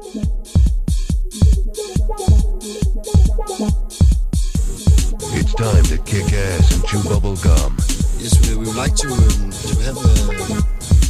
It's 0.00 0.14
time 5.54 5.82
to 5.84 5.98
kick 6.04 6.32
ass 6.32 6.72
and 6.72 6.84
chew 6.86 7.02
bubble 7.02 7.34
gum. 7.36 7.76
Yes, 8.18 8.38
we, 8.48 8.54
we 8.54 8.66
would 8.66 8.76
like 8.76 8.94
to, 8.94 9.08
um, 9.08 9.50
to 9.50 9.74
have 9.82 9.96
a 9.96 9.98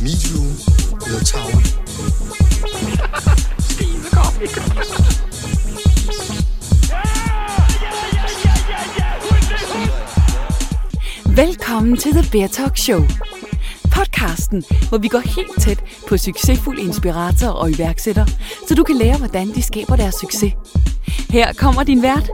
meet 0.03 0.31
you 0.31 0.41
with 0.93 1.21
a 1.21 1.23
tower. 1.23 1.63
Velkommen 11.27 11.97
til 11.97 12.13
The 12.13 12.29
Beer 12.31 12.49
Talk 12.49 12.77
Show. 12.77 13.28
Podcasten, 13.99 14.65
hvor 14.89 14.99
vi 14.99 15.09
går 15.09 15.19
helt 15.19 15.61
tæt 15.61 15.85
på 16.09 16.17
succesfulde 16.17 16.83
inspiratorer 16.83 17.53
og 17.53 17.71
iværksættere, 17.71 18.27
så 18.69 18.75
du 18.75 18.83
kan 18.83 18.97
lære, 18.97 19.19
hvordan 19.19 19.49
de 19.49 19.63
skaber 19.63 19.97
deres 19.97 20.15
succes. 20.15 20.53
Her 21.31 21.53
kommer 21.53 21.83
din 21.83 22.03
vært, 22.03 22.31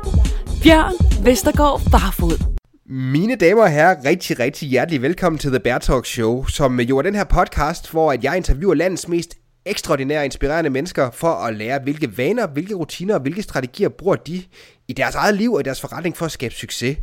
Bjørn 0.62 1.24
Vestergaard 1.24 1.80
Barfod. 1.90 2.56
Mine 2.86 3.36
damer 3.36 3.62
og 3.62 3.70
herrer, 3.70 3.96
rigtig, 4.04 4.38
rigtig 4.38 4.68
hjertelig 4.68 5.02
velkommen 5.02 5.38
til 5.38 5.50
The 5.50 5.60
Bear 5.60 5.78
Talk 5.78 6.06
Show, 6.06 6.46
som 6.46 6.80
jo 6.80 6.98
er 6.98 7.02
den 7.02 7.14
her 7.14 7.24
podcast, 7.24 7.90
hvor 7.90 8.12
at 8.12 8.24
jeg 8.24 8.36
interviewer 8.36 8.74
landets 8.74 9.08
mest 9.08 9.34
ekstraordinære 9.66 10.18
og 10.18 10.24
inspirerende 10.24 10.70
mennesker 10.70 11.10
for 11.10 11.32
at 11.32 11.56
lære, 11.56 11.80
hvilke 11.82 12.18
vaner, 12.18 12.46
hvilke 12.46 12.74
rutiner 12.74 13.14
og 13.14 13.20
hvilke 13.20 13.42
strategier 13.42 13.88
bruger 13.88 14.16
de 14.16 14.42
i 14.88 14.92
deres 14.92 15.14
eget 15.14 15.34
liv 15.34 15.52
og 15.52 15.60
i 15.60 15.62
deres 15.62 15.80
forretning 15.80 16.16
for 16.16 16.26
at 16.26 16.32
skabe 16.32 16.54
succes. 16.54 16.96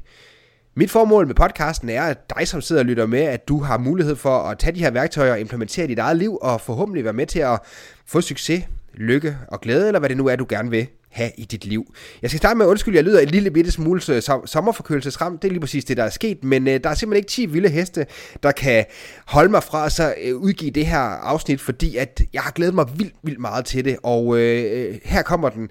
Mit 0.75 0.91
formål 0.91 1.27
med 1.27 1.35
podcasten 1.35 1.89
er, 1.89 2.03
at 2.03 2.17
dig 2.37 2.47
som 2.47 2.61
sidder 2.61 2.81
og 2.81 2.85
lytter 2.85 3.05
med, 3.05 3.19
at 3.19 3.47
du 3.47 3.59
har 3.59 3.77
mulighed 3.77 4.15
for 4.15 4.37
at 4.37 4.59
tage 4.59 4.75
de 4.75 4.79
her 4.79 4.91
værktøjer 4.91 5.31
og 5.31 5.39
implementere 5.39 5.85
i 5.85 5.87
dit 5.87 5.99
eget 5.99 6.17
liv, 6.17 6.37
og 6.41 6.61
forhåbentlig 6.61 7.03
være 7.03 7.13
med 7.13 7.25
til 7.25 7.39
at 7.39 7.59
få 8.05 8.21
succes, 8.21 8.63
lykke 8.93 9.37
og 9.47 9.61
glæde, 9.61 9.87
eller 9.87 9.99
hvad 9.99 10.09
det 10.09 10.17
nu 10.17 10.27
er, 10.27 10.35
du 10.35 10.45
gerne 10.49 10.69
vil 10.69 10.87
have 11.09 11.31
i 11.37 11.45
dit 11.45 11.65
liv. 11.65 11.93
Jeg 12.21 12.29
skal 12.29 12.37
starte 12.37 12.57
med 12.57 12.65
at 12.65 12.69
undskylde, 12.69 12.97
jeg 12.97 13.03
lyder 13.03 13.19
en 13.19 13.27
lille 13.27 13.51
bitte 13.51 13.71
smule 13.71 14.01
sommerforkølelsesramt. 14.45 15.41
Det 15.41 15.47
er 15.47 15.51
lige 15.51 15.61
præcis 15.61 15.85
det, 15.85 15.97
der 15.97 16.03
er 16.03 16.09
sket, 16.09 16.43
men 16.43 16.67
øh, 16.67 16.79
der 16.83 16.89
er 16.89 16.93
simpelthen 16.93 17.17
ikke 17.17 17.29
10 17.29 17.45
vilde 17.45 17.69
heste, 17.69 18.05
der 18.43 18.51
kan 18.51 18.85
holde 19.25 19.51
mig 19.51 19.63
fra 19.63 19.85
at 19.85 19.91
så 19.91 20.13
øh, 20.23 20.35
udgive 20.35 20.71
det 20.71 20.85
her 20.85 20.99
afsnit, 20.99 21.61
fordi 21.61 21.97
at 21.97 22.21
jeg 22.33 22.41
har 22.41 22.51
glædet 22.51 22.73
mig 22.73 22.85
vildt, 22.95 23.15
vildt 23.23 23.39
meget 23.39 23.65
til 23.65 23.85
det, 23.85 23.97
og 24.03 24.37
øh, 24.37 24.89
øh 24.89 24.99
her 25.03 25.21
kommer 25.21 25.49
den. 25.49 25.69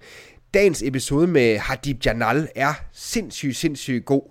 Dagens 0.54 0.82
episode 0.82 1.26
med 1.26 1.58
Hadib 1.58 2.06
Janal 2.06 2.48
er 2.54 2.74
sindssygt, 2.92 3.56
sindssygt 3.56 4.04
god. 4.04 4.22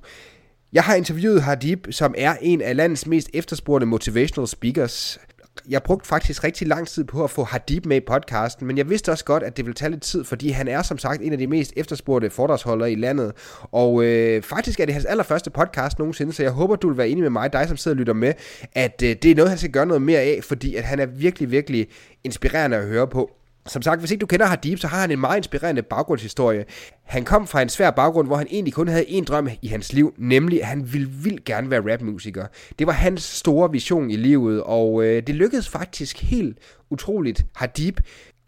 Jeg 0.73 0.83
har 0.83 0.95
interviewet 0.95 1.41
Hadib, 1.41 1.87
som 1.91 2.13
er 2.17 2.35
en 2.41 2.61
af 2.61 2.75
landets 2.75 3.07
mest 3.07 3.29
efterspurgte 3.33 3.85
motivational 3.85 4.47
speakers. 4.47 5.19
Jeg 5.69 5.83
brugte 5.83 6.07
faktisk 6.07 6.43
rigtig 6.43 6.67
lang 6.67 6.87
tid 6.87 7.03
på 7.03 7.23
at 7.23 7.29
få 7.29 7.43
Hadib 7.43 7.85
med 7.85 7.97
i 7.97 7.99
podcasten, 7.99 8.67
men 8.67 8.77
jeg 8.77 8.89
vidste 8.89 9.11
også 9.11 9.25
godt, 9.25 9.43
at 9.43 9.57
det 9.57 9.65
ville 9.65 9.73
tage 9.73 9.91
lidt 9.91 10.01
tid, 10.01 10.23
fordi 10.23 10.49
han 10.49 10.67
er 10.67 10.81
som 10.81 10.97
sagt 10.97 11.21
en 11.21 11.31
af 11.31 11.37
de 11.37 11.47
mest 11.47 11.73
efterspurgte 11.75 12.29
foredragsholdere 12.29 12.91
i 12.91 12.95
landet. 12.95 13.31
Og 13.71 14.03
øh, 14.03 14.43
faktisk 14.43 14.79
er 14.79 14.85
det 14.85 14.93
hans 14.93 15.05
allerførste 15.05 15.49
podcast 15.49 15.99
nogensinde, 15.99 16.33
så 16.33 16.43
jeg 16.43 16.51
håber, 16.51 16.75
du 16.75 16.87
vil 16.87 16.97
være 16.97 17.09
enig 17.09 17.21
med 17.21 17.29
mig, 17.29 17.53
dig 17.53 17.67
som 17.67 17.77
sidder 17.77 17.95
og 17.95 17.99
lytter 17.99 18.13
med, 18.13 18.33
at 18.73 19.01
øh, 19.03 19.15
det 19.23 19.31
er 19.31 19.35
noget, 19.35 19.49
han 19.49 19.57
skal 19.57 19.71
gøre 19.71 19.85
noget 19.85 20.01
mere 20.01 20.19
af, 20.19 20.39
fordi 20.43 20.75
at 20.75 20.83
han 20.83 20.99
er 20.99 21.05
virkelig, 21.05 21.51
virkelig 21.51 21.87
inspirerende 22.23 22.77
at 22.77 22.87
høre 22.87 23.07
på. 23.07 23.38
Som 23.67 23.81
sagt, 23.81 23.99
hvis 23.99 24.11
ikke 24.11 24.21
du 24.21 24.25
kender 24.25 24.45
Hadib, 24.45 24.79
så 24.79 24.87
har 24.87 25.01
han 25.01 25.11
en 25.11 25.19
meget 25.19 25.37
inspirerende 25.37 25.81
baggrundshistorie. 25.81 26.65
Han 27.03 27.25
kom 27.25 27.47
fra 27.47 27.61
en 27.61 27.69
svær 27.69 27.91
baggrund, 27.91 28.27
hvor 28.27 28.37
han 28.37 28.47
egentlig 28.49 28.73
kun 28.73 28.87
havde 28.87 29.05
én 29.05 29.23
drøm 29.23 29.49
i 29.61 29.67
hans 29.67 29.93
liv, 29.93 30.13
nemlig 30.17 30.61
at 30.61 30.67
han 30.67 30.93
ville 30.93 31.09
vildt 31.09 31.45
gerne 31.45 31.71
være 31.71 31.93
rapmusiker. 31.93 32.45
Det 32.79 32.87
var 32.87 32.93
hans 32.93 33.23
store 33.23 33.71
vision 33.71 34.11
i 34.11 34.15
livet, 34.15 34.63
og 34.63 35.03
øh, 35.03 35.27
det 35.27 35.35
lykkedes 35.35 35.69
faktisk 35.69 36.21
helt 36.21 36.57
utroligt 36.89 37.45
Hadib 37.55 37.99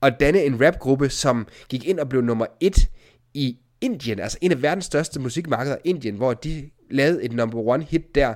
at 0.02 0.20
danne 0.20 0.44
en 0.44 0.66
rapgruppe, 0.66 1.10
som 1.10 1.48
gik 1.70 1.86
ind 1.86 2.00
og 2.00 2.10
blev 2.10 2.22
nummer 2.22 2.46
et 2.60 2.90
i 3.34 3.58
Indien, 3.82 4.20
altså 4.20 4.38
en 4.42 4.52
af 4.52 4.62
verdens 4.62 4.86
største 4.86 5.20
musikmarkeder, 5.20 5.78
Indien, 5.84 6.16
hvor 6.16 6.34
de 6.34 6.70
lavede 6.92 7.24
et 7.24 7.34
number 7.34 7.60
one 7.60 7.84
hit 7.84 8.16
der. 8.16 8.34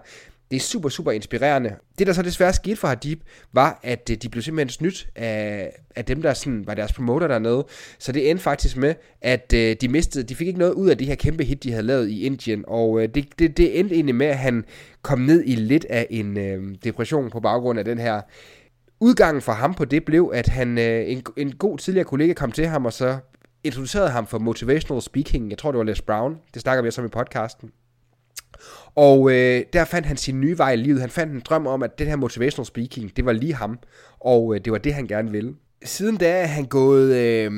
Det 0.51 0.57
er 0.57 0.61
super, 0.61 0.89
super 0.89 1.11
inspirerende. 1.11 1.75
Det, 1.99 2.07
der 2.07 2.13
så 2.13 2.21
desværre 2.21 2.53
skete 2.53 2.75
for 2.75 2.87
Hadib, 2.87 3.21
var, 3.53 3.79
at 3.83 4.09
øh, 4.11 4.17
de 4.17 4.29
blev 4.29 4.43
simpelthen 4.43 4.69
snydt 4.69 5.07
af, 5.15 5.71
af 5.95 6.05
dem, 6.05 6.21
der 6.21 6.33
sådan 6.33 6.67
var 6.67 6.73
deres 6.73 6.93
promoter 6.93 7.27
dernede. 7.27 7.65
Så 7.99 8.11
det 8.11 8.29
endte 8.29 8.43
faktisk 8.43 8.77
med, 8.77 8.95
at 9.21 9.53
øh, 9.55 9.75
de 9.81 9.87
mistede, 9.87 10.23
de 10.23 10.35
fik 10.35 10.47
ikke 10.47 10.59
noget 10.59 10.73
ud 10.73 10.89
af 10.89 10.97
det 10.97 11.07
her 11.07 11.15
kæmpe 11.15 11.43
hit, 11.43 11.63
de 11.63 11.71
havde 11.71 11.83
lavet 11.83 12.09
i 12.09 12.23
Indien. 12.23 12.63
Og 12.67 13.01
øh, 13.01 13.09
det, 13.15 13.39
det, 13.39 13.57
det 13.57 13.79
endte 13.79 13.95
egentlig 13.95 14.15
med, 14.15 14.27
at 14.27 14.37
han 14.37 14.65
kom 15.01 15.19
ned 15.19 15.43
i 15.45 15.55
lidt 15.55 15.85
af 15.89 16.07
en 16.09 16.37
øh, 16.37 16.75
depression 16.83 17.29
på 17.29 17.39
baggrund 17.39 17.79
af 17.79 17.85
den 17.85 17.97
her 17.97 18.21
Udgangen 18.99 19.41
for 19.41 19.51
ham 19.51 19.73
på 19.73 19.85
det 19.85 20.05
blev, 20.05 20.31
at 20.33 20.47
han 20.47 20.77
øh, 20.77 21.11
en, 21.11 21.23
en 21.37 21.55
god 21.55 21.77
tidligere 21.77 22.05
kollega 22.05 22.33
kom 22.33 22.51
til 22.51 22.67
ham 22.67 22.85
og 22.85 22.93
så 22.93 23.17
introducerede 23.63 24.09
ham 24.09 24.27
for 24.27 24.39
motivational 24.39 25.01
speaking. 25.01 25.49
Jeg 25.49 25.57
tror, 25.57 25.71
det 25.71 25.77
var 25.77 25.83
Les 25.83 26.01
Brown. 26.01 26.37
Det 26.53 26.61
snakker 26.61 26.81
vi 26.81 26.87
også 26.87 27.01
om 27.01 27.07
i 27.07 27.09
podcasten. 27.09 27.71
Og 28.95 29.31
øh, 29.31 29.63
der 29.73 29.85
fandt 29.85 30.07
han 30.07 30.17
sin 30.17 30.41
nye 30.41 30.57
vej 30.57 30.71
i 30.71 30.75
livet. 30.75 31.01
Han 31.01 31.09
fandt 31.09 31.33
en 31.33 31.41
drøm 31.45 31.67
om, 31.67 31.83
at 31.83 31.99
den 31.99 32.07
her 32.07 32.15
motivational 32.15 32.65
speaking, 32.65 33.17
det 33.17 33.25
var 33.25 33.31
lige 33.31 33.53
ham. 33.53 33.79
Og 34.19 34.55
øh, 34.55 34.61
det 34.65 34.71
var 34.71 34.77
det, 34.77 34.93
han 34.93 35.07
gerne 35.07 35.31
ville. 35.31 35.55
Siden 35.83 36.17
da 36.17 36.41
er 36.41 36.45
han 36.45 36.65
gået... 36.65 37.15
Øh, 37.15 37.51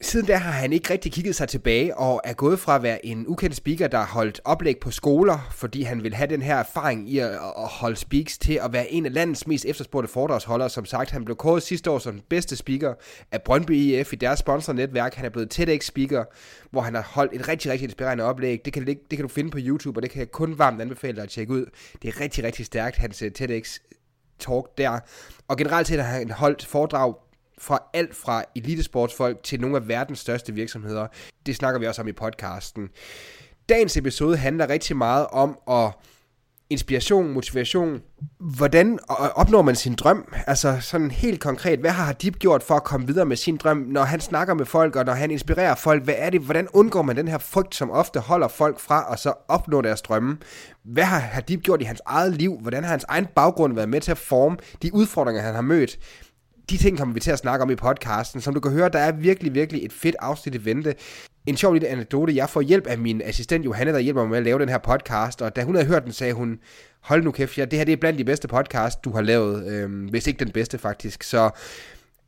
Siden 0.00 0.26
da 0.26 0.36
har 0.36 0.50
han 0.50 0.72
ikke 0.72 0.92
rigtig 0.92 1.12
kigget 1.12 1.36
sig 1.36 1.48
tilbage 1.48 1.96
og 1.96 2.20
er 2.24 2.32
gået 2.32 2.58
fra 2.58 2.76
at 2.76 2.82
være 2.82 3.06
en 3.06 3.26
ukendt 3.26 3.56
speaker, 3.56 3.88
der 3.88 3.98
har 3.98 4.06
holdt 4.06 4.40
oplæg 4.44 4.78
på 4.78 4.90
skoler, 4.90 5.48
fordi 5.50 5.82
han 5.82 6.02
vil 6.02 6.14
have 6.14 6.26
den 6.26 6.42
her 6.42 6.56
erfaring 6.56 7.10
i 7.10 7.18
at, 7.18 7.30
at 7.30 7.40
holde 7.56 7.96
speaks 7.96 8.38
til 8.38 8.60
at 8.62 8.72
være 8.72 8.90
en 8.90 9.06
af 9.06 9.12
landets 9.12 9.46
mest 9.46 9.64
efterspurgte 9.64 10.12
foredragsholdere. 10.12 10.70
Som 10.70 10.84
sagt, 10.84 11.10
han 11.10 11.24
blev 11.24 11.36
kåret 11.36 11.62
sidste 11.62 11.90
år 11.90 11.98
som 11.98 12.12
den 12.12 12.22
bedste 12.28 12.56
speaker 12.56 12.94
af 13.32 13.42
Brøndby 13.42 13.70
IF 13.70 14.12
i 14.12 14.16
deres 14.16 14.38
sponsornetværk. 14.38 15.14
Han 15.14 15.24
er 15.24 15.30
blevet 15.30 15.50
TEDx-speaker, 15.50 16.24
hvor 16.70 16.80
han 16.80 16.94
har 16.94 17.02
holdt 17.02 17.32
et 17.34 17.48
rigtig, 17.48 17.72
rigtig 17.72 17.84
inspirerende 17.84 18.24
oplæg. 18.24 18.64
Det 18.64 18.72
kan, 18.72 18.86
det, 18.86 18.98
det 19.10 19.18
kan 19.18 19.22
du 19.28 19.34
finde 19.34 19.50
på 19.50 19.58
YouTube, 19.60 19.98
og 19.98 20.02
det 20.02 20.10
kan 20.10 20.20
jeg 20.20 20.30
kun 20.30 20.58
varmt 20.58 20.80
anbefale 20.80 21.16
dig 21.16 21.22
at 21.22 21.30
tjekke 21.30 21.52
ud. 21.52 21.66
Det 22.02 22.08
er 22.08 22.20
rigtig, 22.20 22.44
rigtig 22.44 22.66
stærkt, 22.66 22.96
hans 22.96 23.22
øh, 23.22 23.32
TEDx 23.32 23.78
talk 24.38 24.78
der. 24.78 25.00
Og 25.48 25.56
generelt 25.56 25.88
set 25.88 26.04
har 26.04 26.18
han 26.18 26.30
holdt 26.30 26.66
foredrag 26.66 27.14
fra 27.64 27.78
alt 27.94 28.16
fra 28.16 28.44
elitesportsfolk 28.56 29.42
til 29.42 29.60
nogle 29.60 29.76
af 29.76 29.88
verdens 29.88 30.18
største 30.18 30.52
virksomheder. 30.52 31.06
Det 31.46 31.56
snakker 31.56 31.80
vi 31.80 31.86
også 31.86 32.02
om 32.02 32.08
i 32.08 32.12
podcasten. 32.12 32.88
Dagens 33.68 33.96
episode 33.96 34.36
handler 34.36 34.68
rigtig 34.68 34.96
meget 34.96 35.26
om 35.26 35.58
at 35.70 35.92
inspiration, 36.70 37.32
motivation. 37.32 38.00
Hvordan 38.40 38.98
opnår 39.34 39.62
man 39.62 39.76
sin 39.76 39.94
drøm? 39.94 40.34
Altså 40.46 40.78
sådan 40.80 41.10
helt 41.10 41.40
konkret, 41.40 41.78
hvad 41.78 41.90
har 41.90 42.04
Hadib 42.04 42.36
gjort 42.36 42.62
for 42.62 42.74
at 42.74 42.84
komme 42.84 43.06
videre 43.06 43.26
med 43.26 43.36
sin 43.36 43.56
drøm, 43.56 43.76
når 43.76 44.02
han 44.02 44.20
snakker 44.20 44.54
med 44.54 44.66
folk, 44.66 44.96
og 44.96 45.04
når 45.04 45.12
han 45.12 45.30
inspirerer 45.30 45.74
folk? 45.74 46.04
Hvad 46.04 46.14
er 46.18 46.30
det? 46.30 46.40
Hvordan 46.40 46.68
undgår 46.72 47.02
man 47.02 47.16
den 47.16 47.28
her 47.28 47.38
frygt, 47.38 47.74
som 47.74 47.90
ofte 47.90 48.20
holder 48.20 48.48
folk 48.48 48.80
fra 48.80 49.12
at 49.12 49.18
så 49.18 49.32
opnå 49.48 49.82
deres 49.82 50.02
drømme? 50.02 50.38
Hvad 50.84 51.04
har 51.04 51.18
Hadib 51.18 51.62
gjort 51.62 51.80
i 51.80 51.84
hans 51.84 52.02
eget 52.06 52.32
liv? 52.32 52.58
Hvordan 52.60 52.82
har 52.82 52.90
hans 52.90 53.04
egen 53.08 53.26
baggrund 53.26 53.74
været 53.74 53.88
med 53.88 54.00
til 54.00 54.10
at 54.10 54.18
forme 54.18 54.56
de 54.82 54.94
udfordringer, 54.94 55.42
han 55.42 55.54
har 55.54 55.62
mødt? 55.62 55.98
De 56.70 56.76
ting 56.76 56.98
kommer 56.98 57.14
vi 57.14 57.20
til 57.20 57.30
at 57.30 57.38
snakke 57.38 57.62
om 57.62 57.70
i 57.70 57.74
podcasten. 57.74 58.40
Som 58.40 58.54
du 58.54 58.60
kan 58.60 58.72
høre, 58.72 58.88
der 58.88 58.98
er 58.98 59.12
virkelig, 59.12 59.54
virkelig 59.54 59.84
et 59.84 59.92
fedt 59.92 60.16
afsnit 60.18 60.54
i 60.54 60.64
vente. 60.64 60.94
En 61.46 61.56
sjov 61.56 61.72
lille 61.72 61.88
anekdote. 61.88 62.36
Jeg 62.36 62.50
får 62.50 62.60
hjælp 62.60 62.86
af 62.86 62.98
min 62.98 63.22
assistent 63.24 63.64
Johanne, 63.64 63.92
der 63.92 63.98
hjælper 63.98 64.22
mig 64.22 64.30
med 64.30 64.38
at 64.38 64.44
lave 64.44 64.58
den 64.58 64.68
her 64.68 64.78
podcast. 64.78 65.42
Og 65.42 65.56
da 65.56 65.62
hun 65.62 65.74
havde 65.74 65.86
hørt 65.86 66.04
den, 66.04 66.12
sagde 66.12 66.32
hun, 66.32 66.58
hold 67.00 67.22
nu 67.22 67.30
kæft, 67.30 67.58
ja, 67.58 67.64
det 67.64 67.78
her 67.78 67.84
det 67.84 67.92
er 67.92 67.96
blandt 67.96 68.18
de 68.18 68.24
bedste 68.24 68.48
podcast, 68.48 69.04
du 69.04 69.10
har 69.10 69.20
lavet. 69.20 69.66
Øhm, 69.66 70.04
hvis 70.04 70.26
ikke 70.26 70.44
den 70.44 70.52
bedste, 70.52 70.78
faktisk. 70.78 71.22
Så 71.22 71.50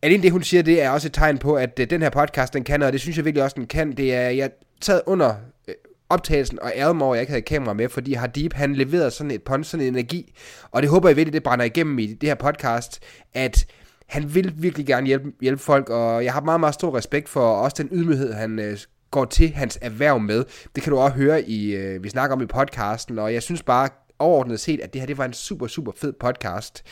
alene 0.03 0.23
det, 0.23 0.33
hun 0.33 0.43
siger, 0.43 0.63
det 0.63 0.83
er 0.83 0.91
også 0.91 1.09
et 1.09 1.13
tegn 1.13 1.39
på, 1.39 1.55
at 1.55 1.81
øh, 1.81 1.91
den 1.91 2.03
her 2.03 2.11
podcast, 2.11 2.55
den 2.55 2.65
kan, 2.65 2.83
og 2.83 2.93
det 2.93 3.01
synes 3.01 3.17
jeg 3.17 3.25
virkelig 3.25 3.45
også, 3.45 3.57
den 3.57 3.67
kan. 3.67 3.93
Det 3.93 4.15
er, 4.15 4.29
jeg 4.29 4.51
taget 4.81 5.03
under 5.07 5.35
øh, 5.69 5.75
optagelsen 6.11 6.59
og 6.63 6.73
ærede 6.77 6.95
mig 6.95 7.05
over, 7.05 7.15
at 7.15 7.17
jeg 7.17 7.23
ikke 7.23 7.33
havde 7.33 7.43
kamera 7.43 7.75
med, 7.75 7.89
fordi 7.89 8.13
Hadib, 8.13 8.53
han 8.53 8.75
leverede 8.75 9.11
sådan 9.11 9.31
et 9.31 9.43
punch, 9.43 9.71
sådan 9.71 9.87
en 9.87 9.95
energi, 9.95 10.35
og 10.71 10.83
det 10.83 10.91
håber 10.91 11.09
jeg 11.09 11.17
virkelig, 11.17 11.33
det 11.33 11.43
brænder 11.43 11.65
igennem 11.65 11.99
i 11.99 12.07
det 12.07 12.29
her 12.29 12.35
podcast, 12.35 13.03
at 13.35 13.67
han 14.07 14.35
vil 14.35 14.53
virkelig 14.57 14.87
gerne 14.87 15.07
hjælpe, 15.07 15.33
hjælpe 15.41 15.63
folk, 15.63 15.91
og 15.91 16.25
jeg 16.25 16.33
har 16.33 16.41
meget, 16.41 16.61
meget 16.61 16.75
stor 16.75 16.97
respekt 16.97 17.29
for 17.29 17.41
også 17.41 17.83
den 17.83 17.89
ydmyghed, 17.93 18.33
han 18.33 18.59
øh, 18.59 18.79
går 19.11 19.25
til 19.25 19.51
hans 19.51 19.79
erhverv 19.83 20.21
med. 20.21 20.45
Det 20.75 20.83
kan 20.83 20.93
du 20.93 20.99
også 20.99 21.17
høre, 21.17 21.43
i 21.43 21.77
øh, 21.77 22.05
vi 22.05 22.09
snakker 22.09 22.37
om 22.37 22.43
i 22.43 22.47
podcasten, 22.47 23.19
og 23.19 23.35
jeg 23.35 23.43
synes 23.43 23.63
bare 23.63 23.89
overordnet 24.19 24.61
set, 24.61 24.81
at 24.81 24.93
det 24.93 25.01
her 25.01 25.07
det 25.07 25.19
var 25.19 25.25
en 25.25 25.33
super, 25.33 25.67
super 25.67 25.93
fed 25.97 26.13
podcast. 26.13 26.83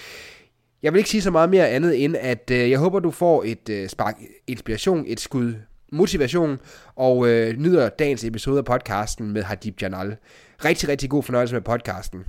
Jeg 0.82 0.93
vil 0.93 0.99
ikke 0.99 1.11
sige 1.11 1.22
så 1.22 1.31
meget 1.31 1.50
mere 1.50 1.69
andet 1.69 2.05
end, 2.05 2.16
at 2.20 2.50
øh, 2.52 2.70
jeg 2.70 2.78
håber, 2.78 3.00
du 3.00 3.11
får 3.11 3.43
et 3.46 3.69
øh, 3.69 3.88
spark 3.88 4.19
inspiration, 4.46 5.05
et 5.06 5.20
skud 5.20 5.55
motivation, 5.93 6.58
og 6.96 7.28
øh, 7.28 7.56
nyder 7.56 7.88
dagens 7.88 8.25
episode 8.25 8.58
af 8.58 8.64
podcasten 8.64 9.32
med 9.32 9.43
Hadib 9.43 9.82
Janal. 9.82 10.16
Rigtig, 10.64 10.88
rigtig 10.88 11.11
god 11.11 11.22
fornøjelse 11.22 11.55
med 11.55 11.62
podcasten. 11.62 12.25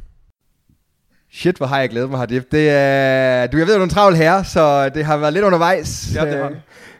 Shit, 1.31 1.57
hvor 1.57 1.65
har 1.65 1.79
jeg 1.79 1.89
glædet 1.89 2.09
mig, 2.09 2.19
Hadib. 2.19 2.51
Det 2.51 2.69
er, 2.69 3.47
du, 3.47 3.57
jeg 3.57 3.67
ved, 3.67 3.73
du 3.73 3.79
er 3.79 3.83
en 3.83 3.89
travl 3.89 4.15
herre, 4.15 4.45
så 4.45 4.89
det 4.89 5.05
har 5.05 5.17
været 5.17 5.33
lidt 5.33 5.45
undervejs. 5.45 6.11
Ja, 6.15 6.25
det 6.25 6.37
har 6.37 6.53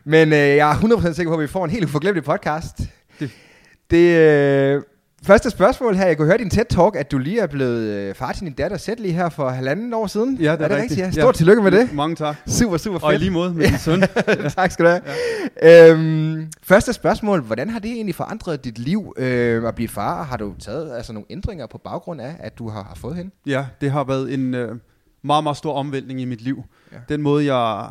Men 0.03 0.33
øh, 0.33 0.39
jeg 0.39 0.71
er 0.71 0.75
100% 0.75 1.13
sikker 1.13 1.31
på, 1.31 1.37
at 1.37 1.41
vi 1.41 1.47
får 1.47 1.65
en 1.65 1.71
helt 1.71 1.85
uforglemmelig 1.85 2.23
podcast. 2.23 2.77
Det, 3.19 3.31
det 3.91 4.17
øh, 4.17 4.81
Første 5.25 5.49
spørgsmål 5.49 5.95
her. 5.95 6.07
Jeg 6.07 6.17
kunne 6.17 6.27
høre 6.27 6.37
din 6.37 6.51
TED-talk, 6.53 6.95
at 6.95 7.11
du 7.11 7.17
lige 7.17 7.39
er 7.39 7.47
blevet 7.47 7.79
øh, 7.83 8.15
far 8.15 8.31
til 8.31 8.45
din 8.45 8.53
datter 8.53 8.77
selv 8.77 9.01
lige 9.01 9.13
her 9.13 9.29
for 9.29 9.49
halvanden 9.49 9.93
år 9.93 10.07
siden. 10.07 10.37
Ja, 10.37 10.51
det 10.51 10.61
er, 10.61 10.63
er 10.63 10.67
det 10.67 10.77
rigtigt. 10.77 10.91
rigtigt? 11.01 11.17
Ja. 11.17 11.21
Stort 11.21 11.35
tillykke 11.35 11.61
med 11.63 11.71
det. 11.71 11.93
Mange 11.93 12.15
tak. 12.15 12.35
Super, 12.47 12.77
super 12.77 12.99
fedt. 12.99 13.03
Og 13.03 13.13
i 13.15 13.17
lige 13.17 13.31
måde 13.31 13.53
med 13.53 13.67
din 13.67 13.77
søn. 13.77 14.03
tak 14.55 14.71
skal 14.71 14.85
du 14.85 14.89
have. 14.89 15.01
Ja. 15.61 15.91
Øhm, 15.91 16.47
første 16.63 16.93
spørgsmål. 16.93 17.41
Hvordan 17.41 17.69
har 17.69 17.79
det 17.79 17.91
egentlig 17.91 18.15
forandret 18.15 18.63
dit 18.63 18.77
liv 18.79 19.13
øh, 19.17 19.67
at 19.67 19.75
blive 19.75 19.87
far? 19.89 20.23
Har 20.23 20.37
du 20.37 20.53
taget 20.59 20.95
altså, 20.97 21.13
nogle 21.13 21.25
ændringer 21.29 21.67
på 21.67 21.77
baggrund 21.77 22.21
af, 22.21 22.35
at 22.39 22.57
du 22.57 22.69
har, 22.69 22.83
har 22.83 22.95
fået 22.95 23.15
hende? 23.15 23.31
Ja, 23.45 23.65
det 23.81 23.91
har 23.91 24.03
været 24.03 24.33
en 24.33 24.53
øh, 24.53 24.75
meget, 25.23 25.43
meget 25.43 25.57
stor 25.57 25.73
omvæltning 25.73 26.21
i 26.21 26.25
mit 26.25 26.41
liv. 26.41 26.63
Ja. 26.91 26.97
Den 27.09 27.21
måde, 27.21 27.53
jeg 27.55 27.87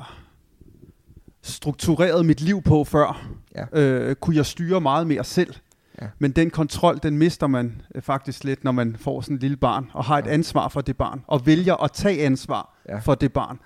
strukturerede 1.43 2.25
mit 2.25 2.41
liv 2.41 2.63
på 2.63 2.85
før, 2.85 3.27
Ja. 3.57 3.81
øh, 3.83 4.15
kunne 4.17 4.37
jeg 4.37 4.47
styre 4.47 4.81
meget 4.81 5.07
mere 5.07 5.25
selv. 5.25 5.55
Ja. 6.03 6.07
Men 6.19 6.31
den 6.31 6.51
kontrol, 6.51 6.99
den 7.03 7.19
mister 7.19 7.47
man 7.47 7.83
øh, 7.95 8.03
faktisk 8.03 8.45
lidt, 8.45 8.65
når 8.65 8.73
man 8.73 8.97
får 9.01 9.21
sådan 9.21 9.35
et 9.37 9.41
lille 9.43 9.57
barn, 9.57 9.91
og 9.93 10.05
har 10.05 10.19
et 10.19 10.27
ansvar 10.27 10.69
for 10.69 10.81
det 10.81 10.97
barn, 10.97 11.23
og 11.27 11.47
vælger 11.47 11.85
at 11.85 11.93
tage 11.93 12.23
ansvar 12.23 12.75
Ja. 12.89 12.99
for 12.99 13.15
det 13.15 13.33
barn. 13.33 13.59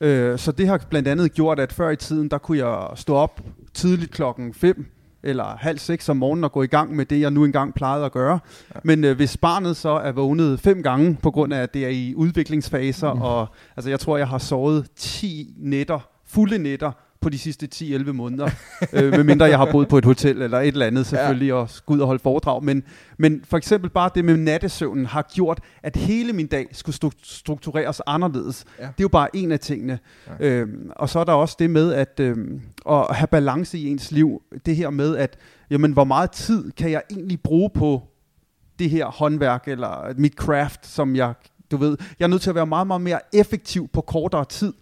Øh, 0.00 0.38
så 0.38 0.52
det 0.52 0.68
har 0.68 0.78
blandt 0.90 1.08
andet 1.08 1.32
gjort, 1.34 1.60
at 1.60 1.72
før 1.72 1.90
i 1.90 1.96
tiden, 1.96 2.28
der 2.28 2.38
kunne 2.38 2.58
jeg 2.58 2.88
stå 2.94 3.14
op 3.14 3.40
tidligt 3.74 4.10
klokken 4.10 4.54
5 4.54 4.86
eller 5.22 5.56
halv 5.56 5.78
seks 5.78 6.08
om 6.08 6.16
morgenen 6.16 6.44
og 6.44 6.52
gå 6.52 6.62
i 6.62 6.66
gang 6.66 6.96
med 6.96 7.04
det, 7.06 7.20
jeg 7.20 7.30
nu 7.30 7.44
engang 7.44 7.74
plejede 7.74 8.04
at 8.04 8.12
gøre. 8.12 8.38
Ja. 8.74 8.80
Men 8.84 9.04
øh, 9.04 9.16
hvis 9.16 9.36
barnet 9.36 9.76
så 9.76 9.88
er 9.90 10.12
vågnet 10.12 10.60
fem 10.60 10.82
gange, 10.82 11.16
på 11.22 11.30
grund 11.30 11.54
af, 11.54 11.62
at 11.62 11.74
det 11.74 11.84
er 11.84 11.88
i 11.88 12.14
udviklingsfaser, 12.16 13.14
mm. 13.14 13.22
og 13.22 13.46
altså, 13.76 13.90
jeg 13.90 14.00
tror, 14.00 14.16
jeg 14.16 14.28
har 14.28 14.38
sovet 14.38 14.86
10 14.96 15.54
nætter, 15.56 16.08
fulde 16.26 16.58
nætter, 16.58 16.92
på 17.24 17.30
de 17.30 17.38
sidste 17.38 17.68
10-11 17.74 18.12
måneder, 18.12 18.50
øh, 18.92 19.10
medmindre 19.10 19.46
jeg 19.46 19.58
har 19.58 19.68
boet 19.72 19.88
på 19.88 19.98
et 19.98 20.04
hotel 20.04 20.42
eller 20.42 20.60
et 20.60 20.68
eller 20.68 20.86
andet 20.86 21.06
selvfølgelig, 21.06 21.46
ja. 21.46 21.54
og 21.54 21.70
skulle 21.70 21.96
ud 21.96 22.00
og 22.00 22.06
holde 22.06 22.22
foredrag. 22.22 22.64
Men, 22.64 22.82
men 23.18 23.42
for 23.44 23.56
eksempel 23.56 23.90
bare 23.90 24.10
det 24.14 24.24
med 24.24 24.36
nattesøvnen 24.36 25.06
har 25.06 25.30
gjort, 25.34 25.60
at 25.82 25.96
hele 25.96 26.32
min 26.32 26.46
dag 26.46 26.66
skulle 26.72 26.96
stru- 27.04 27.20
struktureres 27.22 28.02
anderledes. 28.06 28.64
Ja. 28.78 28.82
Det 28.82 28.88
er 28.88 28.94
jo 29.00 29.08
bare 29.08 29.36
en 29.36 29.52
af 29.52 29.60
tingene. 29.60 29.98
Ja. 30.40 30.46
Øhm, 30.48 30.90
og 30.96 31.08
så 31.08 31.18
er 31.18 31.24
der 31.24 31.32
også 31.32 31.56
det 31.58 31.70
med 31.70 31.92
at, 31.92 32.20
øhm, 32.20 32.60
at 32.90 33.06
have 33.10 33.26
balance 33.26 33.78
i 33.78 33.88
ens 33.88 34.12
liv. 34.12 34.42
Det 34.66 34.76
her 34.76 34.90
med, 34.90 35.16
at 35.16 35.36
jamen, 35.70 35.92
hvor 35.92 36.04
meget 36.04 36.30
tid 36.30 36.72
kan 36.72 36.90
jeg 36.90 37.02
egentlig 37.10 37.40
bruge 37.40 37.70
på 37.74 38.02
det 38.78 38.90
her 38.90 39.06
håndværk, 39.06 39.68
eller 39.68 40.14
mit 40.18 40.34
craft, 40.34 40.86
som 40.86 41.16
jeg, 41.16 41.34
du 41.70 41.76
ved, 41.76 41.96
jeg 42.18 42.24
er 42.24 42.28
nødt 42.28 42.42
til 42.42 42.50
at 42.50 42.56
være 42.56 42.66
meget, 42.66 42.86
meget 42.86 43.02
mere 43.02 43.20
effektiv 43.32 43.88
på 43.88 44.00
kortere 44.00 44.44
tid. 44.44 44.72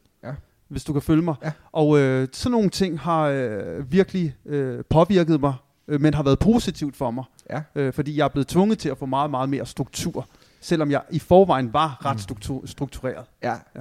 Hvis 0.72 0.84
du 0.84 0.92
kan 0.92 1.02
følge 1.02 1.22
mig. 1.22 1.34
Ja. 1.44 1.50
Og 1.72 1.98
øh, 1.98 2.28
sådan 2.32 2.52
nogle 2.52 2.70
ting 2.70 3.00
har 3.00 3.22
øh, 3.22 3.92
virkelig 3.92 4.34
øh, 4.46 4.84
påvirket 4.90 5.40
mig, 5.40 5.54
øh, 5.88 6.00
men 6.00 6.14
har 6.14 6.22
været 6.22 6.38
positivt 6.38 6.96
for 6.96 7.10
mig. 7.10 7.24
Ja. 7.50 7.62
Øh, 7.74 7.92
fordi 7.92 8.16
jeg 8.16 8.24
er 8.24 8.28
blevet 8.28 8.46
tvunget 8.48 8.78
til 8.78 8.88
at 8.88 8.98
få 8.98 9.06
meget, 9.06 9.30
meget 9.30 9.48
mere 9.48 9.66
struktur, 9.66 10.28
selvom 10.60 10.90
jeg 10.90 11.02
i 11.10 11.19
forvejen 11.19 11.72
var 11.72 11.98
ret 12.04 12.20
struktur- 12.20 12.66
struktureret. 12.66 13.24
Ja. 13.42 13.54
Ja. 13.76 13.80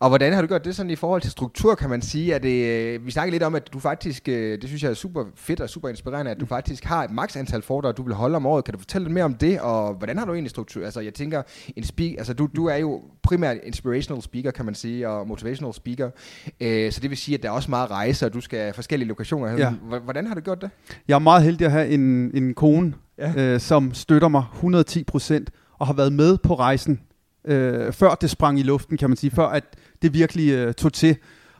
Og 0.00 0.08
hvordan 0.08 0.32
har 0.32 0.40
du 0.42 0.46
gjort 0.48 0.64
det 0.64 0.76
sådan 0.76 0.90
i 0.90 0.96
forhold 0.96 1.22
til 1.22 1.30
struktur, 1.30 1.74
kan 1.74 1.90
man 1.90 2.02
sige? 2.02 2.34
At 2.34 2.42
det, 2.42 2.66
øh, 2.66 3.06
vi 3.06 3.10
snakker 3.10 3.32
lidt 3.32 3.42
om, 3.42 3.54
at 3.54 3.72
du 3.72 3.78
faktisk, 3.78 4.28
øh, 4.28 4.60
det 4.60 4.68
synes 4.68 4.82
jeg 4.82 4.90
er 4.90 4.94
super 4.94 5.24
fedt 5.34 5.60
og 5.60 5.70
super 5.70 5.88
inspirerende, 5.88 6.30
at 6.30 6.40
du 6.40 6.46
faktisk 6.46 6.84
har 6.84 7.04
et 7.04 7.10
maks 7.10 7.36
antal 7.36 7.62
foredrag, 7.62 7.96
du 7.96 8.02
vil 8.02 8.14
holde 8.14 8.36
om 8.36 8.46
året. 8.46 8.64
Kan 8.64 8.74
du 8.74 8.78
fortælle 8.80 9.04
lidt 9.04 9.14
mere 9.14 9.24
om 9.24 9.34
det, 9.34 9.60
og 9.60 9.94
hvordan 9.94 10.18
har 10.18 10.24
du 10.24 10.32
egentlig 10.32 10.50
struktur? 10.50 10.84
Altså 10.84 11.00
jeg 11.00 11.14
tænker, 11.14 11.42
en 11.76 11.84
speak, 11.84 12.10
altså 12.18 12.34
du, 12.34 12.48
du 12.56 12.66
er 12.66 12.76
jo 12.76 13.02
primært 13.22 13.56
inspirational 13.64 14.22
speaker, 14.22 14.50
kan 14.50 14.64
man 14.64 14.74
sige, 14.74 15.08
og 15.08 15.28
motivational 15.28 15.74
speaker. 15.74 16.10
Øh, 16.60 16.92
så 16.92 17.00
det 17.00 17.10
vil 17.10 17.18
sige, 17.18 17.34
at 17.36 17.42
der 17.42 17.48
er 17.48 17.52
også 17.52 17.70
meget 17.70 17.90
rejse, 17.90 18.26
og 18.26 18.34
du 18.34 18.40
skal 18.40 18.74
forskellige 18.74 19.08
lokationer. 19.08 19.52
Ja. 19.52 19.70
Hvordan 20.04 20.26
har 20.26 20.34
du 20.34 20.40
gjort 20.40 20.62
det? 20.62 20.70
Jeg 21.08 21.14
er 21.14 21.18
meget 21.18 21.42
heldig 21.42 21.64
at 21.64 21.72
have 21.72 21.88
en, 21.88 22.30
en 22.34 22.54
kone, 22.54 22.94
Ja. 23.18 23.32
ja. 23.36 23.42
øh, 23.54 23.60
som 23.60 23.94
støtter 23.94 24.28
mig 24.28 24.44
110 24.52 25.04
procent, 25.04 25.50
og 25.78 25.86
har 25.86 25.94
været 25.94 26.12
med 26.12 26.38
på 26.38 26.54
rejsen, 26.54 27.00
øh, 27.44 27.92
før 27.92 28.14
det 28.14 28.30
sprang 28.30 28.58
i 28.58 28.62
luften, 28.62 28.96
kan 28.96 29.10
man 29.10 29.16
sige, 29.16 29.30
før 29.30 29.46
at 29.46 29.64
det 30.02 30.14
virkelig 30.14 30.50
øh, 30.52 30.74
tog 30.74 30.92
til. 30.92 31.16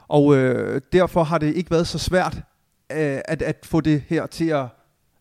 Og 0.08 0.36
øh, 0.36 0.80
derfor 0.92 1.24
har 1.24 1.38
det 1.38 1.54
ikke 1.54 1.70
været 1.70 1.86
så 1.86 1.98
svært 1.98 2.36
øh, 2.92 3.20
at, 3.24 3.42
at 3.42 3.56
få 3.62 3.80
det 3.80 4.02
her 4.08 4.26
til 4.26 4.48
at 4.48 4.66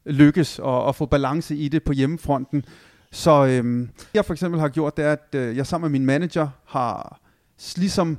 lykkes, 0.05 0.59
og, 0.59 0.83
og 0.83 0.95
få 0.95 1.05
balance 1.05 1.55
i 1.55 1.67
det 1.67 1.83
på 1.83 1.93
hjemmefronten. 1.93 2.65
Så 3.11 3.45
øh, 3.45 3.63
det 3.79 3.89
jeg 4.13 4.25
for 4.25 4.33
eksempel 4.33 4.59
har 4.59 4.69
gjort, 4.69 4.97
det 4.97 5.05
er, 5.05 5.11
at 5.11 5.35
øh, 5.35 5.57
jeg 5.57 5.67
sammen 5.67 5.91
med 5.91 5.99
min 5.99 6.05
manager 6.05 6.47
har 6.65 7.19
ligesom 7.75 8.17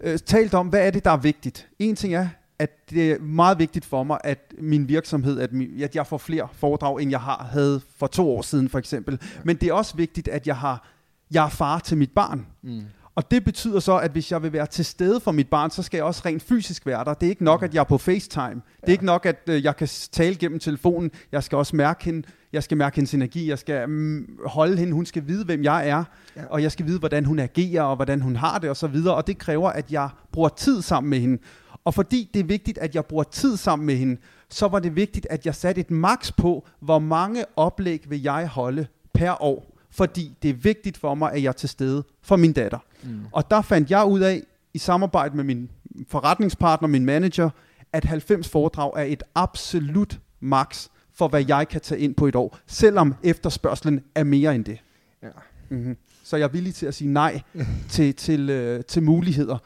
øh, 0.00 0.18
talt 0.18 0.54
om, 0.54 0.68
hvad 0.68 0.86
er 0.86 0.90
det, 0.90 1.04
der 1.04 1.10
er 1.10 1.16
vigtigt. 1.16 1.68
En 1.78 1.96
ting 1.96 2.14
er, 2.14 2.28
at 2.58 2.90
det 2.90 3.12
er 3.12 3.18
meget 3.18 3.58
vigtigt 3.58 3.84
for 3.84 4.02
mig, 4.02 4.18
at 4.24 4.54
min 4.58 4.88
virksomhed, 4.88 5.40
at, 5.40 5.52
min, 5.52 5.82
at 5.82 5.96
jeg 5.96 6.06
får 6.06 6.18
flere 6.18 6.48
foredrag, 6.52 7.02
end 7.02 7.10
jeg 7.10 7.20
har 7.20 7.48
havde 7.50 7.80
for 7.98 8.06
to 8.06 8.36
år 8.36 8.42
siden 8.42 8.68
for 8.68 8.78
eksempel. 8.78 9.20
Men 9.44 9.56
det 9.56 9.68
er 9.68 9.72
også 9.72 9.96
vigtigt, 9.96 10.28
at 10.28 10.46
jeg 10.46 10.56
har 10.56 10.88
jeg 11.32 11.44
er 11.44 11.48
far 11.48 11.78
til 11.78 11.96
mit 11.96 12.10
barn. 12.10 12.46
Mm. 12.62 12.82
Og 13.14 13.30
det 13.30 13.44
betyder 13.44 13.80
så, 13.80 13.98
at 13.98 14.10
hvis 14.10 14.32
jeg 14.32 14.42
vil 14.42 14.52
være 14.52 14.66
til 14.66 14.84
stede 14.84 15.20
for 15.20 15.32
mit 15.32 15.48
barn, 15.48 15.70
så 15.70 15.82
skal 15.82 15.98
jeg 15.98 16.04
også 16.04 16.22
rent 16.24 16.42
fysisk 16.42 16.86
være 16.86 17.04
der. 17.04 17.14
Det 17.14 17.26
er 17.26 17.30
ikke 17.30 17.44
nok, 17.44 17.62
at 17.62 17.74
jeg 17.74 17.80
er 17.80 17.84
på 17.84 17.98
FaceTime. 17.98 18.62
Det 18.80 18.88
er 18.88 18.92
ikke 18.92 19.04
nok, 19.04 19.26
at 19.26 19.36
øh, 19.46 19.64
jeg 19.64 19.76
kan 19.76 19.88
tale 20.12 20.34
gennem 20.34 20.58
telefonen. 20.58 21.10
Jeg 21.32 21.42
skal 21.42 21.58
også 21.58 21.76
mærke 21.76 22.04
hende. 22.04 22.28
Jeg 22.52 22.62
skal 22.62 22.76
mærke 22.76 22.96
hendes 22.96 23.14
energi. 23.14 23.48
Jeg 23.48 23.58
skal 23.58 23.88
mm, 23.88 24.38
holde 24.46 24.76
hende. 24.76 24.92
Hun 24.92 25.06
skal 25.06 25.28
vide, 25.28 25.44
hvem 25.44 25.64
jeg 25.64 25.88
er. 25.88 26.04
Ja. 26.36 26.42
Og 26.50 26.62
jeg 26.62 26.72
skal 26.72 26.86
vide, 26.86 26.98
hvordan 26.98 27.24
hun 27.24 27.38
agerer, 27.38 27.82
og 27.82 27.96
hvordan 27.96 28.20
hun 28.20 28.36
har 28.36 28.58
det, 28.58 28.70
og 28.70 28.76
så 28.76 28.86
videre. 28.86 29.14
Og 29.14 29.26
det 29.26 29.38
kræver, 29.38 29.70
at 29.70 29.92
jeg 29.92 30.08
bruger 30.32 30.48
tid 30.48 30.82
sammen 30.82 31.10
med 31.10 31.18
hende. 31.18 31.38
Og 31.84 31.94
fordi 31.94 32.30
det 32.34 32.40
er 32.40 32.44
vigtigt, 32.44 32.78
at 32.78 32.94
jeg 32.94 33.04
bruger 33.04 33.24
tid 33.24 33.56
sammen 33.56 33.86
med 33.86 33.96
hende, 33.96 34.20
så 34.48 34.68
var 34.68 34.78
det 34.78 34.96
vigtigt, 34.96 35.26
at 35.30 35.46
jeg 35.46 35.54
satte 35.54 35.80
et 35.80 35.90
max 35.90 36.32
på, 36.36 36.66
hvor 36.80 36.98
mange 36.98 37.44
oplæg 37.56 38.04
vil 38.08 38.22
jeg 38.22 38.48
holde 38.48 38.86
per 39.14 39.42
år. 39.42 39.71
Fordi 39.92 40.34
det 40.42 40.50
er 40.50 40.54
vigtigt 40.54 40.98
for 40.98 41.14
mig, 41.14 41.32
at 41.32 41.42
jeg 41.42 41.48
er 41.48 41.52
til 41.52 41.68
stede 41.68 42.04
for 42.22 42.36
min 42.36 42.52
datter. 42.52 42.78
Mm. 43.02 43.20
Og 43.32 43.50
der 43.50 43.62
fandt 43.62 43.90
jeg 43.90 44.04
ud 44.04 44.20
af, 44.20 44.42
i 44.74 44.78
samarbejde 44.78 45.36
med 45.36 45.44
min 45.44 45.70
forretningspartner, 46.08 46.88
min 46.88 47.04
manager, 47.04 47.50
at 47.92 48.04
90 48.04 48.48
foredrag 48.48 48.92
er 48.96 49.02
et 49.04 49.22
absolut 49.34 50.20
max 50.40 50.88
for, 51.14 51.28
hvad 51.28 51.44
jeg 51.48 51.68
kan 51.68 51.80
tage 51.80 52.00
ind 52.00 52.14
på 52.14 52.26
et 52.26 52.36
år, 52.36 52.58
selvom 52.66 53.14
efterspørgselen 53.22 54.00
er 54.14 54.24
mere 54.24 54.54
end 54.54 54.64
det. 54.64 54.78
Ja. 55.22 55.28
Mm-hmm. 55.68 55.96
Så 56.24 56.36
jeg 56.36 56.44
er 56.44 56.48
villig 56.48 56.74
til 56.74 56.86
at 56.86 56.94
sige 56.94 57.12
nej 57.12 57.40
til, 57.88 58.14
til, 58.14 58.50
øh, 58.50 58.84
til 58.84 59.02
muligheder, 59.02 59.58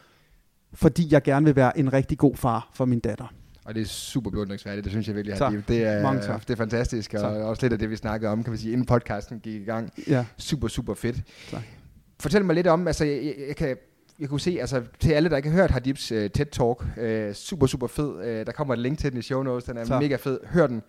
fordi 0.73 1.09
jeg 1.11 1.23
gerne 1.23 1.47
vil 1.47 1.57
være 1.57 1.79
en 1.79 1.93
rigtig 1.93 2.19
god 2.19 2.37
far 2.37 2.71
for 2.75 2.85
min 2.85 3.01
datter. 3.01 3.33
Og 3.67 3.75
det 3.75 3.81
er 3.81 3.87
super 3.87 4.31
beundringsværdigt, 4.31 4.85
det 4.85 4.91
synes 4.93 5.07
jeg 5.09 5.17
virkelig. 5.17 5.39
Habib. 5.39 5.69
Det 5.69 5.85
er, 5.85 6.13
det 6.39 6.51
er 6.51 6.57
fantastisk, 6.57 7.15
og 7.15 7.21
Tak. 7.21 7.33
også 7.33 7.63
lidt 7.63 7.73
af 7.73 7.79
det, 7.79 7.91
vi 7.91 7.97
snakkede 7.97 8.31
om, 8.33 8.43
kan 8.43 8.51
man 8.51 8.59
sige, 8.59 8.73
inden 8.73 8.87
podcasten 8.87 9.41
gik 9.41 9.63
i 9.63 9.65
gang. 9.65 9.93
Ja. 10.09 10.25
Super, 10.39 10.69
super 10.69 10.95
fedt. 10.95 11.17
Tak. 11.51 11.63
Fortæl 12.21 12.45
mig 12.45 12.55
lidt 12.55 12.67
om, 12.67 12.87
altså 12.87 13.05
jeg, 13.05 13.25
jeg, 13.25 13.35
jeg 13.49 13.57
kan 13.57 13.77
jeg 14.19 14.29
kunne 14.29 14.41
se, 14.41 14.59
altså 14.61 14.83
til 15.01 15.13
alle, 15.13 15.29
der 15.31 15.37
ikke 15.37 15.49
har 15.51 15.57
hørt 15.57 15.71
Hadibs 15.71 16.13
uh, 16.13 16.19
TED-talk, 16.39 16.85
uh, 17.29 17.33
super, 17.35 17.67
super 17.67 17.87
fed. 17.87 18.09
Uh, 18.09 18.25
der 18.47 18.53
kommer 18.53 18.75
et 18.75 18.81
link 18.81 18.99
til 18.99 19.11
den 19.11 19.19
i 19.19 19.23
show 19.23 19.43
notes, 19.43 19.65
den 19.65 19.77
er 19.77 19.85
Tak. 19.85 20.03
mega 20.03 20.17
fed. 20.17 20.39
Hør 20.47 20.67
den. 20.67 20.83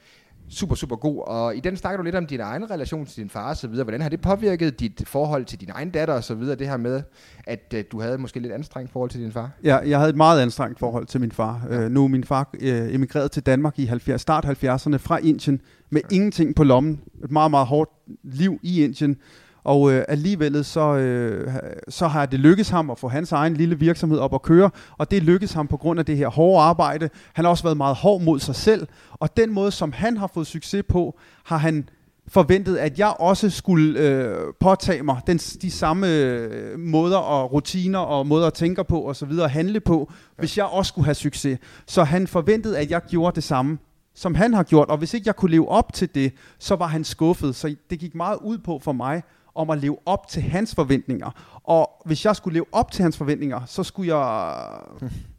Super, 0.49 0.75
super 0.75 0.95
god. 0.95 1.23
Og 1.27 1.55
i 1.55 1.59
den 1.59 1.77
snakker 1.77 1.97
du 1.97 2.03
lidt 2.03 2.15
om 2.15 2.25
din 2.25 2.39
egen 2.39 2.71
relation 2.71 3.05
til 3.05 3.17
din 3.17 3.29
far 3.29 3.49
og 3.49 3.57
så 3.57 3.67
videre. 3.67 3.83
Hvordan 3.83 4.01
har 4.01 4.09
det 4.09 4.21
påvirket 4.21 4.79
dit 4.79 5.03
forhold 5.05 5.45
til 5.45 5.61
din 5.61 5.69
egen 5.71 5.89
datter 5.89 6.13
og 6.13 6.23
så 6.23 6.35
videre? 6.35 6.55
Det 6.55 6.67
her 6.67 6.77
med, 6.77 7.01
at 7.43 7.73
uh, 7.73 7.79
du 7.91 8.01
havde 8.01 8.17
måske 8.17 8.39
lidt 8.39 8.53
anstrengt 8.53 8.91
forhold 8.91 9.09
til 9.09 9.21
din 9.21 9.31
far. 9.31 9.51
Ja, 9.63 9.77
jeg 9.77 9.97
havde 9.97 10.09
et 10.09 10.15
meget 10.15 10.41
anstrengt 10.41 10.79
forhold 10.79 11.05
til 11.05 11.21
min 11.21 11.31
far. 11.31 11.67
Øh, 11.69 11.91
nu 11.91 12.03
er 12.03 12.07
min 12.07 12.23
far 12.23 12.49
øh, 12.61 12.95
emigreret 12.95 13.31
til 13.31 13.43
Danmark 13.43 13.79
i 13.79 13.85
70, 13.85 14.21
start 14.21 14.45
70'erne 14.45 14.97
fra 14.97 15.17
Indien, 15.17 15.61
med 15.89 16.01
ingenting 16.11 16.55
på 16.55 16.63
lommen. 16.63 17.01
Et 17.23 17.31
meget, 17.31 17.51
meget 17.51 17.67
hårdt 17.67 17.91
liv 18.23 18.59
i 18.63 18.83
Indien. 18.83 19.17
Og 19.67 19.91
øh, 19.91 20.05
alligevel 20.07 20.65
så, 20.65 20.95
øh, 20.95 21.53
så 21.89 22.07
har 22.07 22.25
det 22.25 22.39
lykkes 22.39 22.69
ham 22.69 22.89
at 22.89 22.99
få 22.99 23.07
hans 23.07 23.31
egen 23.31 23.53
lille 23.53 23.79
virksomhed 23.79 24.19
op 24.19 24.33
at 24.33 24.41
køre, 24.41 24.69
og 24.97 25.11
det 25.11 25.23
lykkes 25.23 25.53
ham 25.53 25.67
på 25.67 25.77
grund 25.77 25.99
af 25.99 26.05
det 26.05 26.17
her 26.17 26.27
hårde 26.27 26.63
arbejde. 26.63 27.09
Han 27.33 27.45
har 27.45 27.49
også 27.49 27.63
været 27.63 27.77
meget 27.77 27.95
hård 27.95 28.21
mod 28.21 28.39
sig 28.39 28.55
selv, 28.55 28.87
og 29.11 29.37
den 29.37 29.53
måde, 29.53 29.71
som 29.71 29.91
han 29.91 30.17
har 30.17 30.27
fået 30.33 30.47
succes 30.47 30.83
på, 30.89 31.19
har 31.43 31.57
han 31.57 31.89
forventet, 32.27 32.77
at 32.77 32.99
jeg 32.99 33.13
også 33.19 33.49
skulle 33.49 33.99
øh, 33.99 34.35
påtage 34.59 35.03
mig 35.03 35.21
den, 35.27 35.37
de 35.37 35.71
samme 35.71 36.07
øh, 36.07 36.79
måder 36.79 37.17
og 37.17 37.53
rutiner 37.53 37.99
og 37.99 38.27
måder 38.27 38.47
at 38.47 38.53
tænke 38.53 38.83
på 38.83 38.99
og 38.99 39.15
så 39.15 39.25
videre 39.25 39.45
at 39.45 39.51
handle 39.51 39.79
på, 39.79 40.09
ja. 40.09 40.41
hvis 40.41 40.57
jeg 40.57 40.65
også 40.65 40.89
skulle 40.89 41.05
have 41.05 41.15
succes. 41.15 41.59
Så 41.87 42.03
han 42.03 42.27
forventede, 42.27 42.79
at 42.79 42.91
jeg 42.91 43.01
gjorde 43.09 43.35
det 43.35 43.43
samme 43.43 43.77
som 44.17 44.35
han 44.35 44.53
har 44.53 44.63
gjort, 44.63 44.89
og 44.89 44.97
hvis 44.97 45.13
ikke 45.13 45.27
jeg 45.27 45.35
kunne 45.35 45.51
leve 45.51 45.69
op 45.69 45.93
til 45.93 46.15
det, 46.15 46.33
så 46.59 46.75
var 46.75 46.87
han 46.87 47.03
skuffet. 47.03 47.55
Så 47.55 47.75
det 47.89 47.99
gik 47.99 48.15
meget 48.15 48.37
ud 48.43 48.57
på 48.57 48.79
for 48.83 48.91
mig, 48.91 49.23
om 49.57 49.69
at 49.69 49.77
leve 49.77 49.97
op 50.05 50.27
til 50.27 50.41
hans 50.41 50.75
forventninger. 50.75 51.59
Og 51.63 52.01
hvis 52.05 52.25
jeg 52.25 52.35
skulle 52.35 52.53
leve 52.53 52.65
op 52.71 52.91
til 52.91 53.03
hans 53.03 53.17
forventninger, 53.17 53.65
så 53.65 53.83
skulle 53.83 54.15
jeg 54.15 54.65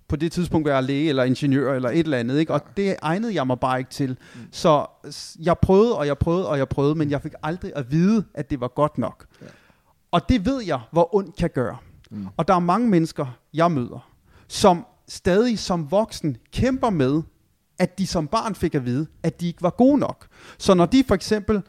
på 0.09 0.17
det 0.17 0.33
tidspunkt 0.33 0.69
være 0.69 0.83
læge 0.83 1.09
eller 1.09 1.25
ingeniør 1.25 1.75
eller 1.75 1.89
et 1.91 1.99
eller 1.99 2.19
andet. 2.19 2.39
Ikke? 2.39 2.53
Og 2.55 2.61
det 2.77 2.97
egnede 3.03 3.35
jeg 3.35 3.47
mig 3.47 3.61
bare 3.61 3.79
ikke 3.79 3.91
til. 3.91 4.17
Så 4.53 4.87
s- 5.11 5.37
jeg 5.43 5.59
prøvede, 5.59 5.99
og 5.99 6.07
jeg 6.07 6.19
prøvede, 6.19 6.49
og 6.49 6.59
jeg 6.59 6.69
prøvede, 6.69 6.95
men 6.95 7.11
jeg 7.11 7.23
fik 7.23 7.33
aldrig 7.43 7.73
at 7.77 7.91
vide, 7.91 8.25
at 8.35 8.51
det 8.51 8.61
var 8.61 8.69
godt 8.69 8.99
nok. 8.99 9.27
Og 10.11 10.29
det 10.29 10.47
ved 10.47 10.63
jeg, 10.63 10.81
hvor 10.93 11.15
ondt 11.15 11.37
kan 11.37 11.51
gøre. 11.55 11.77
Mm. 12.11 12.27
Og 12.37 12.49
der 12.49 12.55
er 12.55 12.59
mange 12.59 12.89
mennesker, 12.89 13.27
jeg 13.55 13.73
møder, 13.73 14.11
som 14.49 14.87
stadig 15.09 15.59
som 15.59 15.91
voksen 15.91 16.37
kæmper 16.53 16.91
med, 16.91 17.23
at 17.79 17.99
de 17.99 18.07
som 18.07 18.27
barn 18.29 18.55
fik 18.55 18.75
at 18.75 18.85
vide, 18.85 19.07
at 19.23 19.41
de 19.41 19.47
ikke 19.47 19.63
var 19.63 19.71
gode 19.71 19.99
nok. 19.99 20.27
Så 20.59 20.75
når 20.75 20.87
de 20.87 21.05
for 21.09 21.15
eksempel 21.15 21.63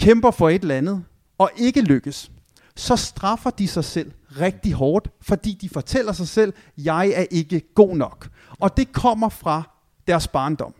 kæmper 0.00 0.30
for 0.30 0.48
et 0.48 0.62
eller 0.62 0.74
andet, 0.76 1.04
og 1.38 1.50
ikke 1.56 1.80
lykkes, 1.80 2.30
så 2.76 2.96
straffer 2.96 3.50
de 3.50 3.68
sig 3.68 3.84
selv 3.84 4.12
rigtig 4.40 4.72
hårdt, 4.72 5.10
fordi 5.20 5.58
de 5.60 5.68
fortæller 5.68 6.12
sig 6.12 6.28
selv, 6.28 6.52
jeg 6.78 7.08
er 7.08 7.24
ikke 7.30 7.60
god 7.74 7.96
nok. 7.96 8.28
Og 8.60 8.76
det 8.76 8.92
kommer 8.92 9.28
fra 9.28 9.62
deres 10.06 10.28
barndom. 10.28 10.74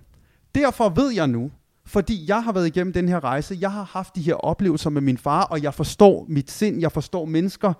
Derfor 0.55 0.88
ved 0.88 1.11
jeg 1.11 1.29
nu, 1.29 1.50
fordi 1.87 2.25
jeg 2.29 2.43
har 2.45 2.53
været 2.53 2.67
igennem 2.67 2.93
den 2.93 3.09
her 3.09 3.25
rejse, 3.25 3.59
jeg 3.61 3.73
har 3.73 3.83
haft 3.83 4.17
de 4.17 4.23
her 4.23 4.35
oplevelser 4.35 4.91
med 4.91 5.00
min 5.00 5.19
far, 5.19 5.45
og 5.45 5.62
jeg 5.62 5.75
forstår 5.75 6.27
mit 6.29 6.50
sind, 6.50 6.81
jeg 6.81 6.93
forstår 6.93 7.25
mennesker 7.25 7.73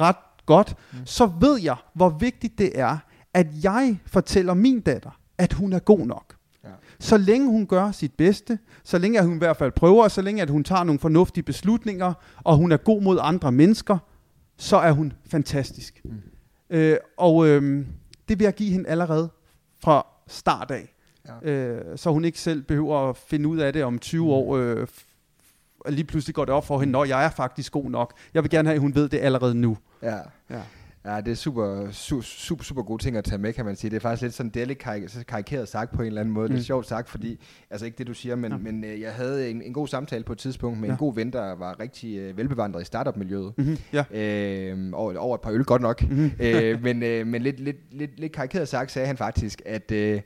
ret 0.00 0.16
godt, 0.46 0.76
mm. 0.92 0.98
så 1.06 1.26
ved 1.40 1.60
jeg, 1.60 1.76
hvor 1.94 2.08
vigtigt 2.08 2.58
det 2.58 2.78
er, 2.78 2.98
at 3.34 3.46
jeg 3.62 3.98
fortæller 4.06 4.54
min 4.54 4.80
datter, 4.80 5.10
at 5.38 5.52
hun 5.52 5.72
er 5.72 5.78
god 5.78 6.06
nok. 6.06 6.36
Så 7.02 7.16
længe 7.16 7.50
hun 7.50 7.66
gør 7.66 7.90
sit 7.90 8.14
bedste, 8.14 8.58
så 8.84 8.98
længe 8.98 9.18
at 9.18 9.24
hun 9.26 9.34
i 9.34 9.38
hvert 9.38 9.56
fald 9.56 9.72
prøver, 9.72 10.08
så 10.08 10.22
længe 10.22 10.42
at 10.42 10.50
hun 10.50 10.64
tager 10.64 10.84
nogle 10.84 10.98
fornuftige 10.98 11.44
beslutninger, 11.44 12.14
og 12.44 12.56
hun 12.56 12.72
er 12.72 12.76
god 12.76 13.02
mod 13.02 13.18
andre 13.20 13.52
mennesker, 13.52 13.98
så 14.56 14.76
er 14.76 14.92
hun 14.92 15.12
fantastisk. 15.30 16.00
Mm. 16.04 16.22
Øh, 16.70 16.96
og 17.16 17.48
øh, 17.48 17.86
det 18.28 18.38
vil 18.38 18.44
jeg 18.44 18.54
give 18.54 18.72
hende 18.72 18.88
allerede 18.88 19.30
fra 19.80 20.06
start 20.26 20.70
af. 20.70 20.94
Ja. 21.44 21.50
Øh, 21.50 21.98
så 21.98 22.10
hun 22.10 22.24
ikke 22.24 22.40
selv 22.40 22.62
behøver 22.62 23.10
at 23.10 23.16
finde 23.16 23.48
ud 23.48 23.58
af 23.58 23.72
det 23.72 23.84
om 23.84 23.98
20 23.98 24.24
mm. 24.24 24.30
år. 24.30 24.56
Øh, 24.56 24.86
lige 25.88 26.04
pludselig 26.04 26.34
går 26.34 26.44
det 26.44 26.54
op 26.54 26.66
for 26.66 26.78
hende, 26.78 26.92
når 26.92 27.04
jeg 27.04 27.24
er 27.24 27.30
faktisk 27.30 27.72
god 27.72 27.90
nok. 27.90 28.14
Jeg 28.34 28.42
vil 28.42 28.50
gerne 28.50 28.68
have, 28.68 28.74
at 28.74 28.80
hun 28.80 28.94
ved 28.94 29.08
det 29.08 29.18
allerede 29.18 29.54
nu. 29.54 29.78
Ja. 30.02 30.18
ja. 30.50 30.60
Ja, 31.04 31.20
det 31.20 31.30
er 31.30 31.34
super, 31.34 31.90
super, 31.90 32.22
super, 32.22 32.64
super 32.64 32.82
gode 32.82 33.02
ting 33.02 33.16
at 33.16 33.24
tage 33.24 33.38
med, 33.38 33.52
kan 33.52 33.64
man 33.64 33.76
sige. 33.76 33.90
Det 33.90 33.96
er 33.96 34.00
faktisk 34.00 34.22
lidt 34.22 34.34
sådan, 34.34 34.50
det 34.50 34.68
lidt 34.68 34.78
karik- 34.78 35.24
karikeret 35.28 35.68
sagt 35.68 35.92
på 35.92 36.02
en 36.02 36.06
eller 36.06 36.20
anden 36.20 36.34
måde. 36.34 36.48
Mm. 36.48 36.52
Det 36.52 36.58
er 36.58 36.60
mm. 36.60 36.64
sjovt 36.64 36.86
sagt, 36.86 37.08
fordi, 37.08 37.40
altså 37.70 37.86
ikke 37.86 37.98
det 37.98 38.06
du 38.06 38.14
siger, 38.14 38.36
men, 38.36 38.52
ja. 38.52 38.58
men 38.58 38.84
øh, 38.84 39.00
jeg 39.00 39.12
havde 39.12 39.50
en, 39.50 39.62
en 39.62 39.72
god 39.72 39.88
samtale 39.88 40.24
på 40.24 40.32
et 40.32 40.38
tidspunkt 40.38 40.80
med 40.80 40.88
ja. 40.88 40.92
en 40.92 40.98
god 40.98 41.14
ven, 41.14 41.32
der 41.32 41.54
var 41.54 41.80
rigtig 41.80 42.18
øh, 42.18 42.36
velbevandret 42.36 42.82
i 42.82 42.84
startup-miljøet. 42.84 43.52
Mm-hmm. 43.56 43.78
Ja. 43.92 44.04
Øh, 44.14 44.90
over, 44.92 45.18
over 45.18 45.34
et 45.34 45.40
par 45.40 45.50
øl, 45.50 45.64
godt 45.64 45.82
nok. 45.82 46.02
Mm-hmm. 46.02 46.30
øh, 46.40 46.82
men 46.82 47.02
øh, 47.02 47.26
men 47.26 47.42
lidt, 47.42 47.60
lidt, 47.60 47.76
lidt, 47.90 48.20
lidt 48.20 48.32
karikeret 48.32 48.68
sagt, 48.68 48.90
sagde 48.90 49.06
han 49.06 49.16
faktisk, 49.16 49.62
at... 49.66 49.92
Øh, 49.92 50.20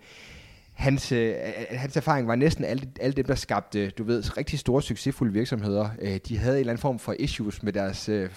hans, 0.76 1.12
øh, 1.12 1.34
hans 1.70 1.96
erfaring 1.96 2.28
var 2.28 2.34
næsten 2.34 2.64
alle, 2.64 2.88
alle 3.00 3.14
dem, 3.14 3.24
der 3.24 3.34
skabte, 3.34 3.90
du 3.90 4.04
ved, 4.04 4.36
rigtig 4.36 4.58
store, 4.58 4.82
succesfulde 4.82 5.32
virksomheder. 5.32 5.88
Øh, 6.02 6.18
de 6.28 6.38
havde 6.38 6.56
en 6.56 6.60
eller 6.60 6.72
anden 6.72 6.80
form 6.80 6.98
for 6.98 7.14
issues 7.18 7.62
med 7.62 7.72
deres, 7.72 8.08
øh, 8.08 8.30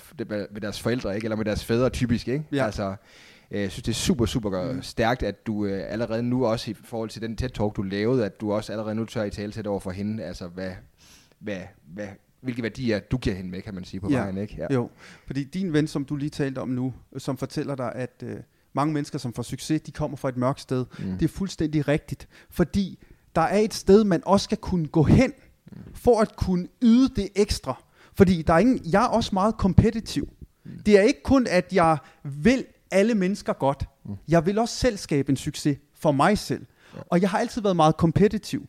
med 0.52 0.62
deres 0.62 0.82
forældre, 0.82 1.16
ikke? 1.16 1.26
eller 1.26 1.36
med 1.36 1.46
deres 1.46 1.66
fædre 1.66 1.90
typisk. 1.90 2.28
Ikke? 2.28 2.46
Ja. 2.52 2.66
Altså, 2.66 2.96
øh, 3.52 3.62
jeg 3.62 3.72
synes, 3.72 3.84
det 3.84 3.92
er 3.92 3.96
super, 3.96 4.26
super 4.26 4.74
mm. 4.74 4.82
stærkt, 4.82 5.24
at 5.24 5.48
du 5.48 5.66
øh, 5.66 5.84
allerede 5.92 6.24
nu 6.24 6.46
også 6.46 6.72
i 6.72 6.74
forhold 6.74 7.10
til 7.10 7.22
den 7.22 7.38
TED-talk, 7.42 7.76
du 7.76 7.82
lavede, 7.82 8.26
at 8.26 8.42
du 8.42 8.54
også 8.54 8.72
allerede 8.72 8.96
nu 8.96 9.06
tør 9.06 9.24
i 9.24 9.30
tale 9.30 9.70
over 9.70 9.80
for 9.80 9.92
hende, 9.92 10.24
altså 10.24 10.48
hvad, 10.48 10.72
hvad, 11.40 11.62
hvad, 11.94 12.08
hvilke 12.42 12.64
værdier 12.64 13.00
du 13.00 13.18
giver 13.18 13.36
hende 13.36 13.52
med, 13.52 13.62
kan 13.62 13.74
man 13.74 13.84
sige, 13.84 14.02
på 14.02 14.10
ja. 14.10 14.20
vejen. 14.20 14.38
Ikke? 14.38 14.56
Ja. 14.58 14.74
Jo, 14.74 14.90
fordi 15.28 15.44
din 15.44 15.74
ven, 15.74 15.88
som 15.88 16.06
du 16.06 16.16
lige 16.16 16.30
talte 16.30 16.60
om 16.60 16.70
nu, 16.70 16.94
som 17.18 17.38
fortæller 17.38 17.76
dig, 17.76 17.92
at... 17.96 18.24
Øh, 18.24 18.38
mange 18.74 18.94
mennesker, 18.94 19.20
som 19.20 19.34
får 19.34 19.44
succes, 19.44 19.82
de 19.82 19.92
kommer 19.92 20.18
fra 20.18 20.30
et 20.30 20.38
mørkt 20.38 20.62
sted. 20.62 20.86
Mm. 21.00 21.18
Det 21.18 21.26
er 21.26 21.30
fuldstændig 21.30 21.88
rigtigt, 21.88 22.28
fordi 22.50 23.00
der 23.36 23.42
er 23.42 23.58
et 23.58 23.74
sted, 23.74 24.04
man 24.04 24.22
også 24.26 24.44
skal 24.44 24.58
kunne 24.58 24.88
gå 24.88 25.04
hen, 25.04 25.34
mm. 25.72 25.78
for 25.94 26.22
at 26.22 26.36
kunne 26.36 26.68
yde 26.82 27.10
det 27.16 27.30
ekstra. 27.36 27.84
Fordi 28.14 28.42
der 28.42 28.54
er 28.54 28.60
ingen, 28.60 28.82
jeg 28.92 29.04
er 29.04 29.08
også 29.08 29.30
meget 29.34 29.58
kompetitiv. 29.58 30.30
Mm. 30.66 30.72
Det 30.86 30.98
er 30.98 31.02
ikke 31.02 31.24
kun, 31.24 31.48
at 31.48 31.74
jeg 31.74 31.98
vil 32.24 32.66
alle 32.92 33.16
mennesker 33.16 33.54
godt. 33.54 33.86
Mm. 34.06 34.16
Jeg 34.28 34.46
vil 34.46 34.58
også 34.60 34.76
selv 34.76 34.98
skabe 34.98 35.30
en 35.30 35.38
succes 35.38 35.78
for 35.94 36.12
mig 36.12 36.38
selv. 36.38 36.66
Ja. 36.96 37.00
Og 37.10 37.22
jeg 37.22 37.30
har 37.30 37.40
altid 37.40 37.62
været 37.62 37.76
meget 37.76 37.98
kompetitiv. 37.98 38.68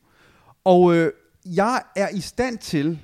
Og 0.64 0.94
øh, 0.94 1.12
jeg 1.46 1.82
er 1.96 2.08
i 2.08 2.20
stand 2.20 2.58
til 2.58 2.98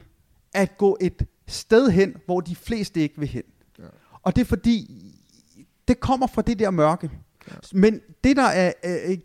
at 0.54 0.78
gå 0.78 0.98
et 1.00 1.26
sted 1.46 1.90
hen, 1.90 2.16
hvor 2.26 2.40
de 2.40 2.56
fleste 2.56 3.00
ikke 3.00 3.18
vil 3.18 3.28
hen. 3.28 3.42
Ja. 3.78 3.84
Og 4.22 4.36
det 4.36 4.42
er 4.42 4.46
fordi, 4.46 4.90
det 5.88 6.00
kommer 6.00 6.26
fra 6.26 6.42
det 6.42 6.58
der 6.58 6.70
mørke. 6.70 7.10
Ja. 7.48 7.54
Men 7.72 8.00
det 8.24 8.36
der, 8.36 8.42
er, 8.42 8.72
øh, 8.84 9.18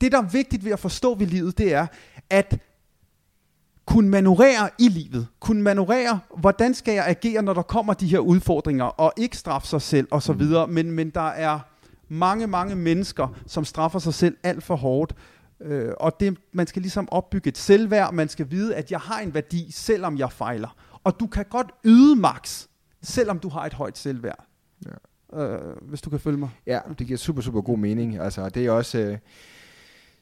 det, 0.00 0.12
der 0.12 0.18
er 0.18 0.28
vigtigt 0.28 0.64
ved 0.64 0.72
at 0.72 0.78
forstå 0.78 1.14
ved 1.14 1.26
livet, 1.26 1.58
det 1.58 1.74
er, 1.74 1.86
at 2.30 2.58
kunne 3.86 4.08
manøvrere 4.08 4.70
i 4.78 4.88
livet, 4.88 5.26
kunne 5.40 5.62
manøvrere, 5.62 6.20
hvordan 6.36 6.74
skal 6.74 6.94
jeg 6.94 7.06
agere, 7.06 7.42
når 7.42 7.54
der 7.54 7.62
kommer 7.62 7.94
de 7.94 8.06
her 8.06 8.18
udfordringer, 8.18 8.84
og 8.84 9.12
ikke 9.16 9.36
straffe 9.36 9.68
sig 9.68 9.82
selv 9.82 10.08
og 10.10 10.22
så 10.22 10.32
mm. 10.32 10.38
videre, 10.38 10.66
men, 10.66 10.90
men 10.90 11.10
der 11.10 11.28
er 11.28 11.60
mange, 12.08 12.46
mange 12.46 12.76
mennesker, 12.76 13.28
som 13.46 13.64
straffer 13.64 13.98
sig 13.98 14.14
selv 14.14 14.36
alt 14.42 14.62
for 14.62 14.76
hårdt, 14.76 15.14
øh, 15.60 15.92
og 16.00 16.20
det, 16.20 16.38
man 16.52 16.66
skal 16.66 16.82
ligesom 16.82 17.08
opbygge 17.10 17.48
et 17.48 17.58
selvværd, 17.58 18.14
man 18.14 18.28
skal 18.28 18.50
vide, 18.50 18.74
at 18.74 18.90
jeg 18.90 19.00
har 19.00 19.20
en 19.20 19.34
værdi, 19.34 19.70
selvom 19.70 20.18
jeg 20.18 20.32
fejler, 20.32 20.76
og 21.04 21.20
du 21.20 21.26
kan 21.26 21.44
godt 21.50 21.72
yde 21.84 22.16
max, 22.16 22.66
selvom 23.02 23.38
du 23.38 23.48
har 23.48 23.66
et 23.66 23.74
højt 23.74 23.98
selvværd. 23.98 24.46
Ja 24.86 25.11
øh, 25.36 25.58
hvis 25.82 26.00
du 26.00 26.10
kan 26.10 26.20
følge 26.20 26.38
mig. 26.38 26.50
Ja, 26.66 26.80
det 26.98 27.06
giver 27.06 27.18
super, 27.18 27.42
super 27.42 27.60
god 27.60 27.78
mening. 27.78 28.18
Altså, 28.18 28.48
det 28.48 28.66
er 28.66 28.70
også 28.70 28.98
øh, 28.98 29.18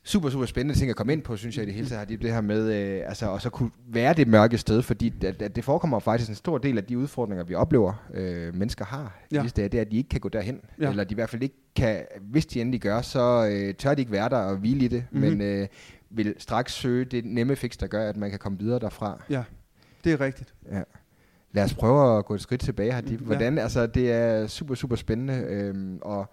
super, 0.02 0.30
super 0.30 0.46
spændende 0.46 0.78
ting 0.80 0.90
at 0.90 0.96
komme 0.96 1.12
ind 1.12 1.22
på, 1.22 1.36
synes 1.36 1.56
jeg 1.56 1.62
i 1.62 1.66
det 1.66 1.74
hele 1.74 1.88
taget. 1.88 2.08
Det, 2.08 2.22
det 2.22 2.32
her 2.32 2.40
med, 2.40 2.72
øh, 2.72 3.02
altså, 3.06 3.26
og 3.26 3.42
så 3.42 3.50
kunne 3.50 3.70
være 3.88 4.14
det 4.14 4.28
mørke 4.28 4.58
sted, 4.58 4.82
fordi 4.82 5.12
at, 5.24 5.42
at 5.42 5.56
det 5.56 5.64
forekommer 5.64 5.98
faktisk 5.98 6.30
en 6.30 6.36
stor 6.36 6.58
del 6.58 6.78
af 6.78 6.84
de 6.84 6.98
udfordringer, 6.98 7.44
vi 7.44 7.54
oplever, 7.54 8.06
øh, 8.14 8.54
mennesker 8.54 8.84
har, 8.84 9.18
ja. 9.32 9.38
er, 9.38 9.48
det 9.48 9.74
er, 9.74 9.80
at 9.80 9.90
de 9.90 9.96
ikke 9.96 10.08
kan 10.08 10.20
gå 10.20 10.28
derhen, 10.28 10.60
ja. 10.80 10.90
eller 10.90 11.04
de 11.04 11.12
i 11.12 11.14
hvert 11.14 11.30
fald 11.30 11.42
ikke 11.42 11.56
kan, 11.76 12.04
hvis 12.20 12.46
de 12.46 12.60
endelig 12.60 12.80
gør, 12.80 13.02
så 13.02 13.48
øh, 13.52 13.74
tør 13.74 13.94
de 13.94 14.02
ikke 14.02 14.12
være 14.12 14.28
der 14.28 14.36
og 14.36 14.56
hvile 14.56 14.84
i 14.84 14.88
det, 14.88 15.04
mm-hmm. 15.10 15.30
men 15.30 15.40
øh, 15.40 15.68
vil 16.10 16.34
straks 16.38 16.72
søge 16.72 17.04
det 17.04 17.24
nemme 17.24 17.56
fix, 17.56 17.76
der 17.76 17.86
gør, 17.86 18.08
at 18.08 18.16
man 18.16 18.30
kan 18.30 18.38
komme 18.38 18.58
videre 18.58 18.78
derfra. 18.78 19.22
Ja, 19.30 19.42
det 20.04 20.12
er 20.12 20.20
rigtigt. 20.20 20.54
Ja. 20.72 20.82
Lad 21.52 21.64
os 21.64 21.74
prøve 21.74 22.18
at 22.18 22.24
gå 22.24 22.34
et 22.34 22.40
skridt 22.40 22.60
tilbage 22.60 22.92
her. 22.92 23.16
Hvordan, 23.18 23.56
ja. 23.56 23.62
altså, 23.62 23.86
det 23.86 24.12
er 24.12 24.46
super, 24.46 24.74
super 24.74 24.96
spændende, 24.96 25.44
øhm, 25.48 25.98
og 26.02 26.26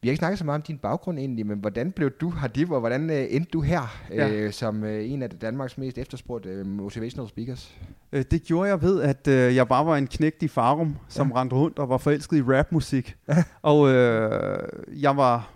vi 0.00 0.08
har 0.08 0.12
ikke 0.12 0.18
snakket 0.18 0.38
så 0.38 0.44
meget 0.44 0.58
om 0.58 0.62
din 0.62 0.78
baggrund 0.78 1.18
egentlig, 1.18 1.46
men 1.46 1.58
hvordan 1.58 1.92
blev 1.92 2.10
du 2.10 2.30
Hadib, 2.30 2.70
og 2.70 2.80
hvordan 2.80 3.10
øh, 3.10 3.26
endte 3.30 3.50
du 3.52 3.60
her 3.60 3.96
ja. 4.10 4.28
øh, 4.28 4.52
som 4.52 4.84
øh, 4.84 5.10
en 5.10 5.22
af 5.22 5.30
Danmarks 5.30 5.78
mest 5.78 5.98
efterspurgte 5.98 6.48
øh, 6.48 6.66
motivational 6.66 7.28
speakers? 7.28 7.74
Øh, 8.12 8.24
det 8.30 8.42
gjorde 8.42 8.68
jeg 8.68 8.82
ved, 8.82 9.02
at 9.02 9.28
øh, 9.28 9.56
jeg 9.56 9.68
bare 9.68 9.86
var 9.86 9.96
en 9.96 10.06
knægt 10.06 10.42
i 10.42 10.48
Farum, 10.48 10.96
som 11.08 11.28
ja. 11.28 11.40
rendte 11.40 11.56
rundt 11.56 11.78
og 11.78 11.88
var 11.88 11.98
forelsket 11.98 12.36
i 12.36 12.42
rapmusik. 12.42 13.16
Ja. 13.28 13.44
Og 13.62 13.88
øh, 13.88 14.58
jeg 15.02 15.16
var 15.16 15.55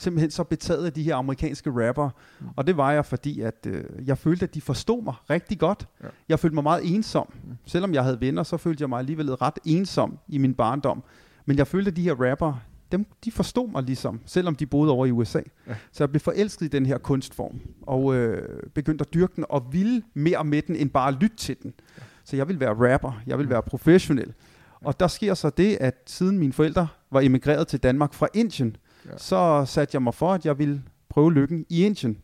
simpelthen 0.00 0.30
så 0.30 0.44
betaget 0.44 0.86
af 0.86 0.92
de 0.92 1.02
her 1.02 1.16
amerikanske 1.16 1.88
rapper. 1.88 2.10
Mm. 2.40 2.46
Og 2.56 2.66
det 2.66 2.76
var 2.76 2.92
jeg, 2.92 3.06
fordi 3.06 3.40
at 3.40 3.66
øh, 3.66 3.84
jeg 4.04 4.18
følte, 4.18 4.44
at 4.44 4.54
de 4.54 4.60
forstod 4.60 5.02
mig 5.02 5.14
rigtig 5.30 5.58
godt. 5.58 5.88
Ja. 6.02 6.08
Jeg 6.28 6.38
følte 6.38 6.54
mig 6.54 6.64
meget 6.64 6.94
ensom. 6.94 7.32
Mm. 7.44 7.56
Selvom 7.66 7.94
jeg 7.94 8.04
havde 8.04 8.20
venner, 8.20 8.42
så 8.42 8.56
følte 8.56 8.82
jeg 8.82 8.88
mig 8.88 8.98
alligevel 8.98 9.34
ret 9.34 9.58
ensom 9.64 10.18
i 10.28 10.38
min 10.38 10.54
barndom. 10.54 11.02
Men 11.46 11.58
jeg 11.58 11.66
følte, 11.66 11.90
at 11.90 11.96
de 11.96 12.02
her 12.02 12.30
rapper, 12.30 12.62
dem, 12.92 13.06
de 13.24 13.32
forstod 13.32 13.68
mig 13.68 13.82
ligesom, 13.82 14.20
selvom 14.26 14.54
de 14.54 14.66
boede 14.66 14.92
over 14.92 15.06
i 15.06 15.10
USA. 15.10 15.40
Ja. 15.66 15.74
Så 15.92 16.04
jeg 16.04 16.10
blev 16.10 16.20
forelsket 16.20 16.66
i 16.66 16.68
den 16.68 16.86
her 16.86 16.98
kunstform, 16.98 17.60
og 17.82 18.14
øh, 18.14 18.62
begyndte 18.74 19.02
at 19.02 19.14
dyrke 19.14 19.32
den, 19.36 19.44
og 19.48 19.66
ville 19.72 20.02
mere 20.14 20.44
med 20.44 20.62
den, 20.62 20.76
end 20.76 20.90
bare 20.90 21.08
at 21.08 21.14
lytte 21.20 21.36
til 21.36 21.56
den. 21.62 21.74
Ja. 21.98 22.02
Så 22.24 22.36
jeg 22.36 22.48
vil 22.48 22.60
være 22.60 22.92
rapper, 22.92 23.22
jeg 23.26 23.38
vil 23.38 23.50
være 23.50 23.62
professionel. 23.62 24.32
Og 24.84 25.00
der 25.00 25.08
sker 25.08 25.34
så 25.34 25.50
det, 25.50 25.78
at 25.80 26.02
siden 26.06 26.38
mine 26.38 26.52
forældre 26.52 26.88
var 27.10 27.20
emigreret 27.20 27.68
til 27.68 27.82
Danmark 27.82 28.14
fra 28.14 28.28
Indien, 28.34 28.76
ja. 29.06 29.18
så 29.18 29.64
satte 29.66 29.94
jeg 29.94 30.02
mig 30.02 30.14
for, 30.14 30.32
at 30.32 30.46
jeg 30.46 30.58
ville 30.58 30.82
prøve 31.08 31.32
lykken 31.32 31.66
i 31.68 31.84
Indien. 31.84 32.18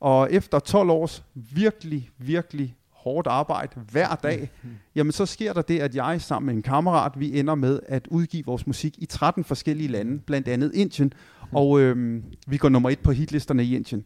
Og 0.00 0.32
efter 0.32 0.58
12 0.58 0.90
års 0.90 1.24
virkelig, 1.34 2.10
virkelig 2.18 2.76
hårdt 2.90 3.26
arbejde 3.26 3.80
hver 3.90 4.14
dag, 4.14 4.50
jamen 4.96 5.12
så 5.12 5.26
sker 5.26 5.52
der 5.52 5.62
det, 5.62 5.80
at 5.80 5.94
jeg 5.94 6.22
sammen 6.22 6.46
med 6.46 6.54
en 6.54 6.62
kammerat, 6.62 7.12
vi 7.20 7.38
ender 7.38 7.54
med 7.54 7.80
at 7.88 8.06
udgive 8.06 8.44
vores 8.46 8.66
musik 8.66 8.94
i 8.98 9.06
13 9.06 9.44
forskellige 9.44 9.88
lande, 9.88 10.18
blandt 10.18 10.48
andet 10.48 10.74
Indien, 10.74 11.12
og 11.54 11.80
øhm, 11.80 12.22
vi 12.46 12.56
går 12.56 12.68
nummer 12.68 12.90
et 12.90 12.98
på 12.98 13.12
hitlisterne 13.12 13.64
i 13.64 13.76
Indien. 13.76 14.04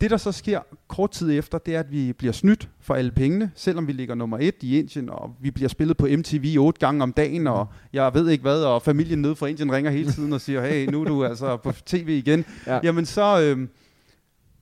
Det, 0.00 0.10
der 0.10 0.16
så 0.16 0.32
sker 0.32 0.60
kort 0.88 1.10
tid 1.10 1.38
efter, 1.38 1.58
det 1.58 1.74
er, 1.74 1.80
at 1.80 1.92
vi 1.92 2.12
bliver 2.12 2.32
snydt 2.32 2.68
for 2.80 2.94
alle 2.94 3.10
pengene, 3.10 3.50
selvom 3.54 3.86
vi 3.86 3.92
ligger 3.92 4.14
nummer 4.14 4.38
et 4.40 4.54
i 4.62 4.78
Indien, 4.78 5.10
og 5.10 5.36
vi 5.40 5.50
bliver 5.50 5.68
spillet 5.68 5.96
på 5.96 6.06
MTV 6.06 6.56
otte 6.58 6.80
gange 6.80 7.02
om 7.02 7.12
dagen, 7.12 7.46
og 7.46 7.66
jeg 7.92 8.14
ved 8.14 8.28
ikke 8.28 8.42
hvad, 8.42 8.62
og 8.62 8.82
familien 8.82 9.22
nede 9.22 9.36
fra 9.36 9.46
Indien 9.46 9.72
ringer 9.72 9.90
hele 9.90 10.12
tiden 10.12 10.32
og 10.32 10.40
siger, 10.40 10.66
hey, 10.66 10.88
nu 10.90 11.00
er 11.00 11.04
du 11.04 11.24
altså 11.30 11.56
på 11.56 11.72
tv 11.72 12.08
igen. 12.08 12.44
Ja. 12.66 12.80
Jamen 12.82 13.06
så, 13.06 13.42
øh, 13.42 13.68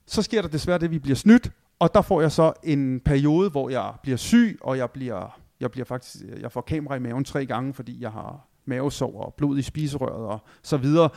så 0.07 0.21
sker 0.21 0.41
der 0.41 0.49
desværre 0.49 0.77
det, 0.77 0.85
at 0.85 0.91
vi 0.91 0.99
bliver 0.99 1.15
snydt, 1.15 1.51
og 1.79 1.93
der 1.93 2.01
får 2.01 2.21
jeg 2.21 2.31
så 2.31 2.53
en 2.63 2.99
periode, 2.99 3.49
hvor 3.49 3.69
jeg 3.69 3.93
bliver 4.03 4.17
syg, 4.17 4.57
og 4.61 4.77
jeg 4.77 4.89
bliver, 4.89 5.39
jeg 5.59 5.71
bliver 5.71 5.85
faktisk, 5.85 6.15
jeg 6.41 6.51
får 6.51 6.61
kamera 6.61 6.95
i 6.95 6.99
maven 6.99 7.23
tre 7.23 7.45
gange, 7.45 7.73
fordi 7.73 8.01
jeg 8.01 8.11
har 8.11 8.47
mavesår 8.65 9.25
og 9.25 9.33
blod 9.33 9.57
i 9.57 9.61
spiserøret 9.61 10.25
og 10.27 10.39
så 10.63 10.77
videre. 10.77 11.09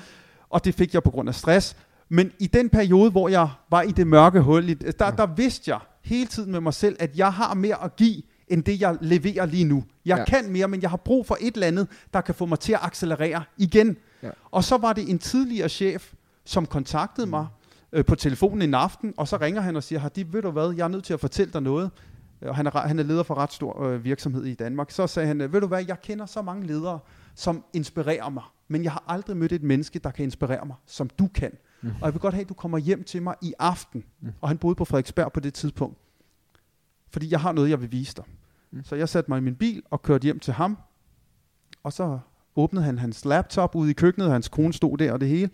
Og 0.50 0.64
det 0.64 0.74
fik 0.74 0.94
jeg 0.94 1.02
på 1.02 1.10
grund 1.10 1.28
af 1.28 1.34
stress. 1.34 1.76
Men 2.08 2.32
i 2.38 2.46
den 2.46 2.68
periode, 2.68 3.10
hvor 3.10 3.28
jeg 3.28 3.48
var 3.70 3.82
i 3.82 3.90
det 3.90 4.06
mørke 4.06 4.40
hul, 4.40 4.68
der, 4.68 5.10
der 5.10 5.26
vidste 5.26 5.70
jeg 5.70 5.78
hele 6.04 6.26
tiden 6.26 6.52
med 6.52 6.60
mig 6.60 6.74
selv, 6.74 6.96
at 6.98 7.18
jeg 7.18 7.32
har 7.32 7.54
mere 7.54 7.84
at 7.84 7.96
give, 7.96 8.22
end 8.48 8.64
det 8.64 8.80
jeg 8.80 8.96
leverer 9.00 9.46
lige 9.46 9.64
nu. 9.64 9.84
Jeg 10.04 10.18
ja. 10.18 10.24
kan 10.24 10.52
mere, 10.52 10.68
men 10.68 10.82
jeg 10.82 10.90
har 10.90 10.96
brug 10.96 11.26
for 11.26 11.36
et 11.40 11.54
eller 11.54 11.66
andet, 11.66 11.88
der 12.14 12.20
kan 12.20 12.34
få 12.34 12.46
mig 12.46 12.60
til 12.60 12.72
at 12.72 12.78
accelerere 12.82 13.42
igen. 13.58 13.96
Ja. 14.22 14.30
Og 14.50 14.64
så 14.64 14.76
var 14.76 14.92
det 14.92 15.10
en 15.10 15.18
tidligere 15.18 15.68
chef, 15.68 16.12
som 16.44 16.66
kontaktede 16.66 17.26
mig 17.26 17.46
øh, 17.92 18.04
på 18.04 18.14
telefonen 18.14 18.62
en 18.62 18.74
aften, 18.74 19.14
og 19.16 19.28
så 19.28 19.36
ringer 19.36 19.60
han 19.60 19.76
og 19.76 19.82
siger, 19.82 19.98
Hardy, 19.98 20.26
ved 20.30 20.42
du 20.42 20.50
hvad, 20.50 20.74
jeg 20.76 20.84
er 20.84 20.88
nødt 20.88 21.04
til 21.04 21.14
at 21.14 21.20
fortælle 21.20 21.52
dig 21.52 21.62
noget. 21.62 21.90
og 22.42 22.56
han 22.56 22.66
er, 22.66 22.86
han 22.86 22.98
er 22.98 23.02
leder 23.02 23.22
for 23.22 23.34
ret 23.34 23.52
stor 23.52 23.86
øh, 23.86 24.04
virksomhed 24.04 24.44
i 24.44 24.54
Danmark, 24.54 24.90
så 24.90 25.06
sagde 25.06 25.26
han, 25.26 25.40
øh, 25.40 25.52
ved 25.52 25.60
du 25.60 25.66
hvad, 25.66 25.84
jeg 25.88 26.00
kender 26.02 26.26
så 26.26 26.42
mange 26.42 26.66
ledere, 26.66 26.98
som 27.34 27.64
inspirerer 27.72 28.30
mig, 28.30 28.42
men 28.68 28.84
jeg 28.84 28.92
har 28.92 29.04
aldrig 29.06 29.36
mødt 29.36 29.52
et 29.52 29.62
menneske, 29.62 29.98
der 29.98 30.10
kan 30.10 30.24
inspirere 30.24 30.66
mig, 30.66 30.76
som 30.86 31.08
du 31.08 31.28
kan. 31.34 31.52
Mm. 31.82 31.88
Og 32.00 32.06
jeg 32.06 32.14
vil 32.14 32.20
godt 32.20 32.34
have, 32.34 32.42
at 32.42 32.48
du 32.48 32.54
kommer 32.54 32.78
hjem 32.78 33.04
til 33.04 33.22
mig 33.22 33.34
i 33.42 33.54
aften. 33.58 34.04
Mm. 34.20 34.32
Og 34.40 34.48
han 34.48 34.58
boede 34.58 34.74
på 34.74 34.84
Frederiksberg 34.84 35.32
på 35.32 35.40
det 35.40 35.54
tidspunkt. 35.54 35.98
Fordi 37.10 37.30
jeg 37.30 37.40
har 37.40 37.52
noget, 37.52 37.70
jeg 37.70 37.80
vil 37.80 37.92
vise 37.92 38.14
dig. 38.16 38.24
Mm. 38.70 38.84
Så 38.84 38.96
jeg 38.96 39.08
satte 39.08 39.30
mig 39.30 39.38
i 39.38 39.40
min 39.40 39.54
bil 39.56 39.82
og 39.90 40.02
kørte 40.02 40.24
hjem 40.24 40.38
til 40.40 40.52
ham, 40.54 40.78
og 41.82 41.92
så 41.92 42.18
åbnede 42.56 42.84
han 42.84 42.98
hans 42.98 43.24
laptop 43.24 43.74
ude 43.74 43.90
i 43.90 43.94
køkkenet, 43.94 44.26
og 44.26 44.32
hans 44.32 44.48
kone 44.48 44.72
stod 44.72 44.98
der 44.98 45.12
og 45.12 45.20
det 45.20 45.28
hele. 45.28 45.50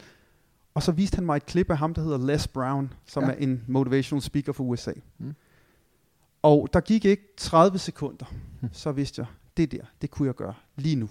Og 0.74 0.82
så 0.82 0.92
viste 0.92 1.14
han 1.14 1.26
mig 1.26 1.36
et 1.36 1.46
klip 1.46 1.70
af 1.70 1.78
ham, 1.78 1.94
der 1.94 2.02
hedder 2.02 2.26
Les 2.26 2.48
Brown, 2.48 2.92
som 3.06 3.22
Ja. 3.24 3.28
er 3.30 3.34
en 3.34 3.64
motivational 3.68 4.22
speaker 4.22 4.52
for 4.52 4.64
USA. 4.64 4.92
Mm. 5.18 5.34
Og 6.42 6.68
der 6.72 6.80
gik 6.80 7.04
ikke 7.04 7.22
30 7.36 7.78
sekunder, 7.78 8.26
så 8.72 8.92
vidste 8.92 9.20
jeg, 9.20 9.26
det 9.56 9.72
der, 9.72 9.84
det 10.02 10.10
kunne 10.10 10.26
jeg 10.26 10.34
gøre 10.34 10.54
lige 10.76 10.96
nu. 10.96 11.08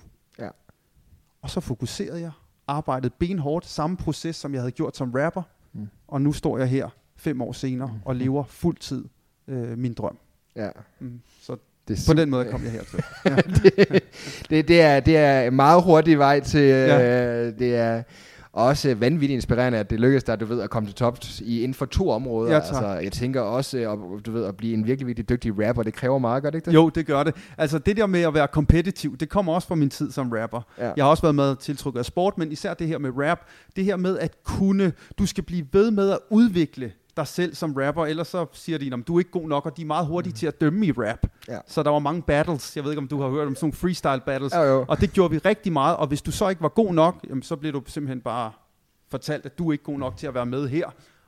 Og 1.42 1.50
så 1.50 1.60
fokuserede 1.60 2.22
jeg, 2.22 2.32
arbejdede 2.68 3.14
benhårdt, 3.20 3.66
samme 3.66 3.98
proces, 3.98 4.36
som 4.36 4.54
jeg 4.54 4.62
havde 4.62 4.72
gjort 4.72 4.98
som 4.98 5.12
rapper. 5.12 5.42
Mm. 5.74 5.88
Og 6.08 6.22
nu 6.22 6.34
står 6.34 6.58
jeg 6.58 6.68
her 6.68 6.90
fem 7.18 7.42
år 7.42 7.52
senere 7.52 8.00
og 8.06 8.16
lever 8.16 8.44
fuldtid 8.44 9.06
øh, 9.48 9.78
min 9.78 9.94
drøm. 9.94 10.18
Ja. 10.56 10.70
Mm. 11.00 11.22
Så 11.42 11.58
Det 11.88 12.00
er 12.00 12.14
på 12.14 12.14
den 12.14 12.30
måde 12.30 12.46
kom 12.52 12.64
jeg 12.64 12.72
hertil. 12.72 13.04
Ja. 13.26 13.36
det, 13.36 14.04
det, 14.50 14.68
det, 14.68 14.82
er, 14.82 15.00
det 15.00 15.18
er 15.18 15.42
en 15.42 15.56
meget 15.56 15.84
hurtig 15.84 16.18
vej 16.18 16.40
til. 16.40 16.62
Ja. 16.62 17.46
øh, 17.48 17.60
det 17.60 17.76
er 17.76 18.04
også 18.54 18.96
vanvittigt 18.96 19.36
inspirerende, 19.36 19.78
at 19.78 19.90
det 19.90 20.00
lykkedes 20.00 20.24
dig, 20.24 20.40
du 20.40 20.46
ved, 20.46 20.62
at 20.62 20.70
komme 20.70 20.90
til 20.90 20.96
tops 20.96 21.42
i, 21.42 21.62
inden 21.62 21.74
for 21.74 21.86
to 21.86 22.10
områder. 22.10 22.54
Ja, 22.54 22.60
tak. 22.60 22.68
altså, 22.68 22.88
jeg 22.88 23.12
tænker 23.12 23.42
også, 23.42 23.78
at, 23.78 24.26
du 24.26 24.32
ved, 24.32 24.46
at 24.46 24.58
blive 24.58 24.74
en 24.74 24.88
virkelig, 24.88 25.08
virkelig 25.08 25.30
dygtig 25.30 25.68
rapper, 25.68 25.84
det 25.84 25.94
kræver 25.94 26.20
meget, 26.20 26.44
gør 26.44 26.50
det 26.50 26.58
ikke 26.58 26.66
det? 26.66 26.74
Jo, 26.74 26.90
det 26.90 27.06
gør 27.06 27.24
det. 27.24 27.36
Altså 27.58 27.80
det 27.80 27.98
der 27.98 28.06
med 28.06 28.22
at 28.22 28.34
være 28.34 28.48
kompetitiv, 28.48 29.18
det 29.18 29.30
kommer 29.30 29.54
også 29.54 29.68
fra 29.68 29.76
min 29.76 29.90
tid 29.90 30.12
som 30.12 30.32
rapper. 30.32 30.62
Ja. 30.78 30.92
Jeg 30.96 31.06
har 31.06 31.10
også 31.10 31.24
været 31.24 31.36
med 31.36 31.56
tiltrukket 31.56 32.00
af 32.00 32.06
sport, 32.06 32.38
men 32.38 32.52
især 32.52 32.74
det 32.74 32.88
her 32.88 32.98
med 32.98 33.12
rap, 33.18 33.40
det 33.76 33.86
her 33.86 33.96
med 33.96 34.20
at 34.20 34.44
kunne, 34.44 34.94
du 35.20 35.26
skal 35.26 35.44
blive 35.44 35.66
ved 35.72 35.92
med 35.92 36.10
at 36.10 36.20
udvikle 36.30 36.92
dig 37.22 37.28
selv 37.28 37.56
som 37.56 37.74
rapper, 37.74 38.06
ellers 38.06 38.28
så 38.28 38.46
siger 38.54 38.78
de, 38.78 38.94
at 38.94 39.08
du 39.08 39.16
er 39.16 39.20
ikke 39.20 39.32
god 39.32 39.48
nok, 39.48 39.66
og 39.66 39.78
de 39.78 39.82
er 39.82 39.86
meget 39.86 40.08
hurtige 40.08 40.32
mm. 40.32 40.36
til 40.36 40.48
at 40.48 40.62
dømme 40.62 40.86
i 40.86 40.92
rap. 40.92 41.20
Ja. 41.48 41.60
Så 41.68 41.84
der 41.84 41.90
var 41.90 42.00
mange 42.00 42.22
battles, 42.22 42.76
jeg 42.76 42.84
ved 42.84 42.92
ikke 42.92 43.02
om 43.02 43.08
du 43.08 43.22
har 43.22 43.30
hørt 43.30 43.48
om 43.48 43.56
sådan 43.56 43.66
nogle 43.66 43.74
freestyle 43.74 44.22
battles, 44.26 44.54
jo. 44.56 44.86
og 44.88 45.02
det 45.02 45.14
gjorde 45.14 45.32
vi 45.32 45.38
rigtig 45.38 45.74
meget, 45.74 45.98
og 45.98 46.08
hvis 46.08 46.22
du 46.22 46.32
så 46.32 46.50
ikke 46.50 46.62
var 46.62 46.70
god 46.70 46.94
nok, 46.94 47.26
jamen, 47.30 47.44
så 47.44 47.56
blev 47.56 47.74
du 47.74 47.82
simpelthen 47.86 48.22
bare 48.22 48.52
fortalt, 49.12 49.46
at 49.46 49.58
du 49.58 49.68
er 49.68 49.72
ikke 49.72 49.84
god 49.84 50.00
nok 50.00 50.18
til 50.18 50.28
at 50.28 50.34
være 50.34 50.46
med 50.46 50.68
her, 50.70 50.86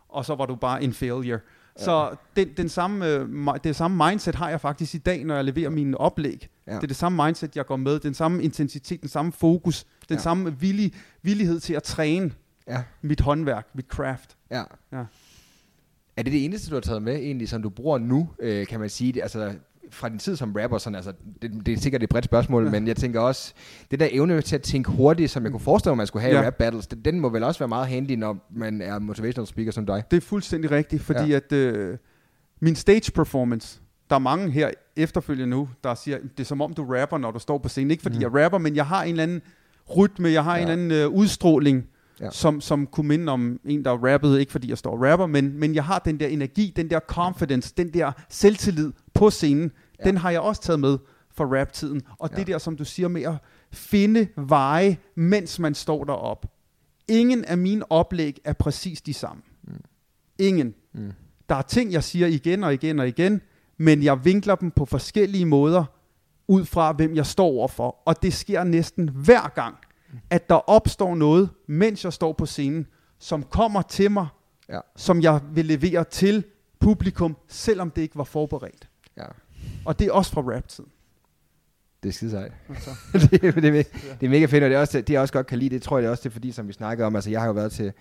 og 0.09 0.25
så 0.25 0.35
var 0.35 0.45
du 0.45 0.55
bare 0.55 0.83
en 0.83 0.93
failure. 0.93 1.39
Ja. 1.79 1.83
Så 1.83 2.15
den, 2.35 2.49
den 2.57 2.69
samme, 2.69 3.07
øh, 3.07 3.29
det 3.63 3.75
samme 3.75 4.09
mindset 4.09 4.35
har 4.35 4.49
jeg 4.49 4.61
faktisk 4.61 4.95
i 4.95 4.97
dag, 4.97 5.23
når 5.25 5.35
jeg 5.35 5.43
leverer 5.43 5.69
mine 5.69 5.97
oplæg. 5.97 6.49
Ja. 6.67 6.71
Ja. 6.71 6.77
Det 6.77 6.83
er 6.83 6.87
det 6.87 6.95
samme 6.95 7.25
mindset, 7.25 7.55
jeg 7.55 7.65
går 7.65 7.75
med, 7.75 7.99
den 7.99 8.13
samme 8.13 8.43
intensitet, 8.43 9.01
den 9.01 9.09
samme 9.09 9.31
fokus, 9.31 9.83
den 9.83 9.89
Ja. 10.09 10.15
ja. 10.15 10.19
samme 10.21 10.59
villig, 10.59 10.93
villighed 11.21 11.59
til 11.59 11.73
at 11.73 11.83
træne 11.83 12.31
Ja. 12.67 12.83
mit 13.01 13.21
håndværk, 13.21 13.67
mit 13.73 13.85
craft. 13.87 14.37
ja. 14.51 14.63
Ja. 14.91 15.03
Er 16.17 16.23
det 16.23 16.33
det 16.33 16.45
eneste, 16.45 16.69
du 16.69 16.75
har 16.75 16.81
taget 16.81 17.01
med, 17.01 17.15
egentlig, 17.15 17.49
som 17.49 17.61
du 17.61 17.69
bruger 17.69 17.97
nu, 17.97 18.29
øh, 18.39 18.67
kan 18.67 18.79
man 18.79 18.89
sige? 18.89 19.11
Det, 19.11 19.21
altså, 19.21 19.53
fra 19.91 20.09
din 20.09 20.19
tid 20.19 20.35
som 20.35 20.55
rapper, 20.61 20.77
sådan, 20.77 20.95
altså, 20.95 21.13
det, 21.41 21.65
det 21.65 21.73
er 21.73 21.77
sikkert 21.77 22.03
et 22.03 22.09
bredt 22.09 22.25
spørgsmål, 22.25 22.65
ja. 22.65 22.71
men 22.71 22.87
jeg 22.87 22.95
tænker 22.95 23.19
også, 23.19 23.53
det 23.91 23.99
der 23.99 24.07
evne 24.11 24.41
til 24.41 24.55
at 24.55 24.61
tænke 24.61 24.91
hurtigt, 24.91 25.31
som 25.31 25.43
jeg 25.43 25.51
kunne 25.51 25.61
forestille 25.61 25.91
mig, 25.91 25.97
man 25.97 26.07
skulle 26.07 26.23
have 26.23 26.35
ja. 26.35 26.43
i 26.43 26.45
rap 26.45 26.55
battles, 26.55 26.87
det, 26.87 27.05
den 27.05 27.19
må 27.19 27.29
vel 27.29 27.43
også 27.43 27.59
være 27.59 27.67
meget 27.67 27.87
handy, 27.87 28.11
når 28.11 28.47
man 28.55 28.81
er 28.81 28.99
motivational 28.99 29.47
speaker 29.47 29.71
som 29.71 29.85
dig. 29.85 30.03
Det 30.11 30.17
er 30.17 30.21
fuldstændig 30.21 30.71
rigtigt, 30.71 31.01
fordi 31.01 31.29
ja. 31.29 31.35
at 31.35 31.51
øh, 31.51 31.97
min 32.59 32.75
stage 32.75 33.11
performance, 33.11 33.79
der 34.09 34.15
er 34.15 34.19
mange 34.19 34.51
her 34.51 34.69
efterfølgende 34.95 35.49
nu, 35.49 35.69
der 35.83 35.95
siger, 35.95 36.17
det 36.17 36.39
er 36.39 36.43
som 36.43 36.61
om 36.61 36.73
du 36.73 36.85
rapper, 36.85 37.17
når 37.17 37.31
du 37.31 37.39
står 37.39 37.57
på 37.57 37.69
scenen. 37.69 37.91
Ikke 37.91 38.03
fordi 38.03 38.15
mm. 38.15 38.21
jeg 38.21 38.43
rapper, 38.43 38.57
men 38.57 38.75
jeg 38.75 38.85
har 38.85 39.03
en 39.03 39.09
eller 39.09 39.23
anden 39.23 39.41
rytme, 39.97 40.29
jeg 40.29 40.43
har 40.43 40.57
ja. 40.57 40.63
en 40.63 40.69
eller 40.69 40.83
anden 40.83 41.11
øh, 41.11 41.19
udstråling, 41.19 41.87
Ja. 42.19 42.31
som, 42.31 42.61
som 42.61 42.87
kunne 42.87 43.07
minde 43.07 43.31
om 43.31 43.59
en, 43.65 43.85
der 43.85 43.91
rappede, 43.91 44.39
ikke 44.39 44.51
fordi 44.51 44.69
jeg 44.69 44.77
står 44.77 44.91
og 44.91 45.01
rapper, 45.11 45.25
men, 45.25 45.59
men 45.59 45.75
jeg 45.75 45.83
har 45.85 45.99
den 45.99 46.19
der 46.19 46.27
energi, 46.27 46.73
den 46.75 46.89
der 46.89 46.99
confidence, 46.99 47.73
den 47.77 47.93
der 47.93 48.11
selvtillid 48.29 48.91
på 49.13 49.29
scenen, 49.29 49.71
Ja. 49.99 50.03
den 50.09 50.17
har 50.17 50.31
jeg 50.31 50.41
også 50.41 50.61
taget 50.61 50.79
med 50.79 50.97
fra 51.31 51.45
rap-tiden. 51.45 52.01
Og 52.19 52.29
Ja. 52.31 52.37
det 52.37 52.47
der, 52.47 52.57
som 52.57 52.77
du 52.77 52.85
siger 52.85 53.07
med 53.07 53.21
at 53.21 53.33
finde 53.71 54.27
veje, 54.37 54.97
mens 55.15 55.59
man 55.59 55.75
står 55.75 56.03
derop. 56.03 56.45
Ingen 57.07 57.45
af 57.45 57.57
mine 57.57 57.91
oplæg 57.91 58.37
er 58.43 58.53
præcis 58.53 59.01
de 59.01 59.13
samme. 59.13 59.41
Mm. 59.63 59.73
Ingen. 60.39 60.73
Mm. 60.93 61.11
Der 61.49 61.55
er 61.55 61.61
ting, 61.61 61.91
jeg 61.91 62.03
siger 62.03 62.27
igen 62.27 62.63
og 62.63 62.73
igen 62.73 62.99
og 62.99 63.07
igen, 63.07 63.41
men 63.77 64.03
jeg 64.03 64.25
vinkler 64.25 64.55
dem 64.55 64.71
på 64.71 64.85
forskellige 64.85 65.45
måder, 65.45 65.83
ud 66.47 66.65
fra 66.65 66.91
hvem 66.91 67.15
jeg 67.15 67.25
står 67.25 67.45
overfor. 67.45 68.01
Og 68.05 68.21
det 68.23 68.33
sker 68.33 68.63
næsten 68.63 69.09
hver 69.09 69.51
gang, 69.55 69.75
at 70.29 70.49
der 70.49 70.55
opstår 70.69 71.15
noget, 71.15 71.49
mens 71.67 72.03
jeg 72.03 72.13
står 72.13 72.33
på 72.33 72.45
scenen, 72.45 72.87
som 73.19 73.43
kommer 73.43 73.81
til 73.81 74.11
mig, 74.11 74.27
Ja. 74.69 74.79
som 74.95 75.21
jeg 75.21 75.41
vil 75.53 75.65
levere 75.65 76.03
til 76.03 76.43
publikum, 76.79 77.37
selvom 77.47 77.91
det 77.91 78.01
ikke 78.01 78.17
var 78.17 78.23
forberedt. 78.23 78.87
Ja. 79.17 79.25
Og 79.85 79.99
det 79.99 80.07
er 80.07 80.11
også 80.11 80.31
fra 80.31 80.41
rap-tiden. 80.41 80.89
Det 82.03 82.09
er 82.09 82.13
skide 82.13 82.31
sejt. 82.31 82.51
Det, 83.13 83.43
er- 83.43 83.51
det, 83.51 83.65
er, 83.65 83.83
me- 83.83 84.15
det 84.19 84.25
er 84.25 84.29
mega 84.29 84.45
fedt, 84.45 84.63
og 84.63 84.69
det 84.69 84.75
er 84.75 84.79
også 84.79 84.97
det, 85.01 85.09
jeg 85.09 85.21
også 85.21 85.33
godt 85.33 85.47
kan 85.47 85.59
lide, 85.59 85.69
det 85.75 85.81
tror 85.81 85.97
jeg 85.97 86.01
det 86.01 86.07
er 86.07 86.11
også 86.11 86.21
det, 86.23 86.29
er 86.29 86.33
fordi, 86.33 86.51
som 86.51 86.67
vi 86.67 86.73
snakkede 86.73 87.05
om, 87.07 87.15
altså 87.15 87.29
jeg 87.29 87.39
har 87.39 87.47
jo 87.47 87.53
været 87.53 87.71
til 87.71 87.93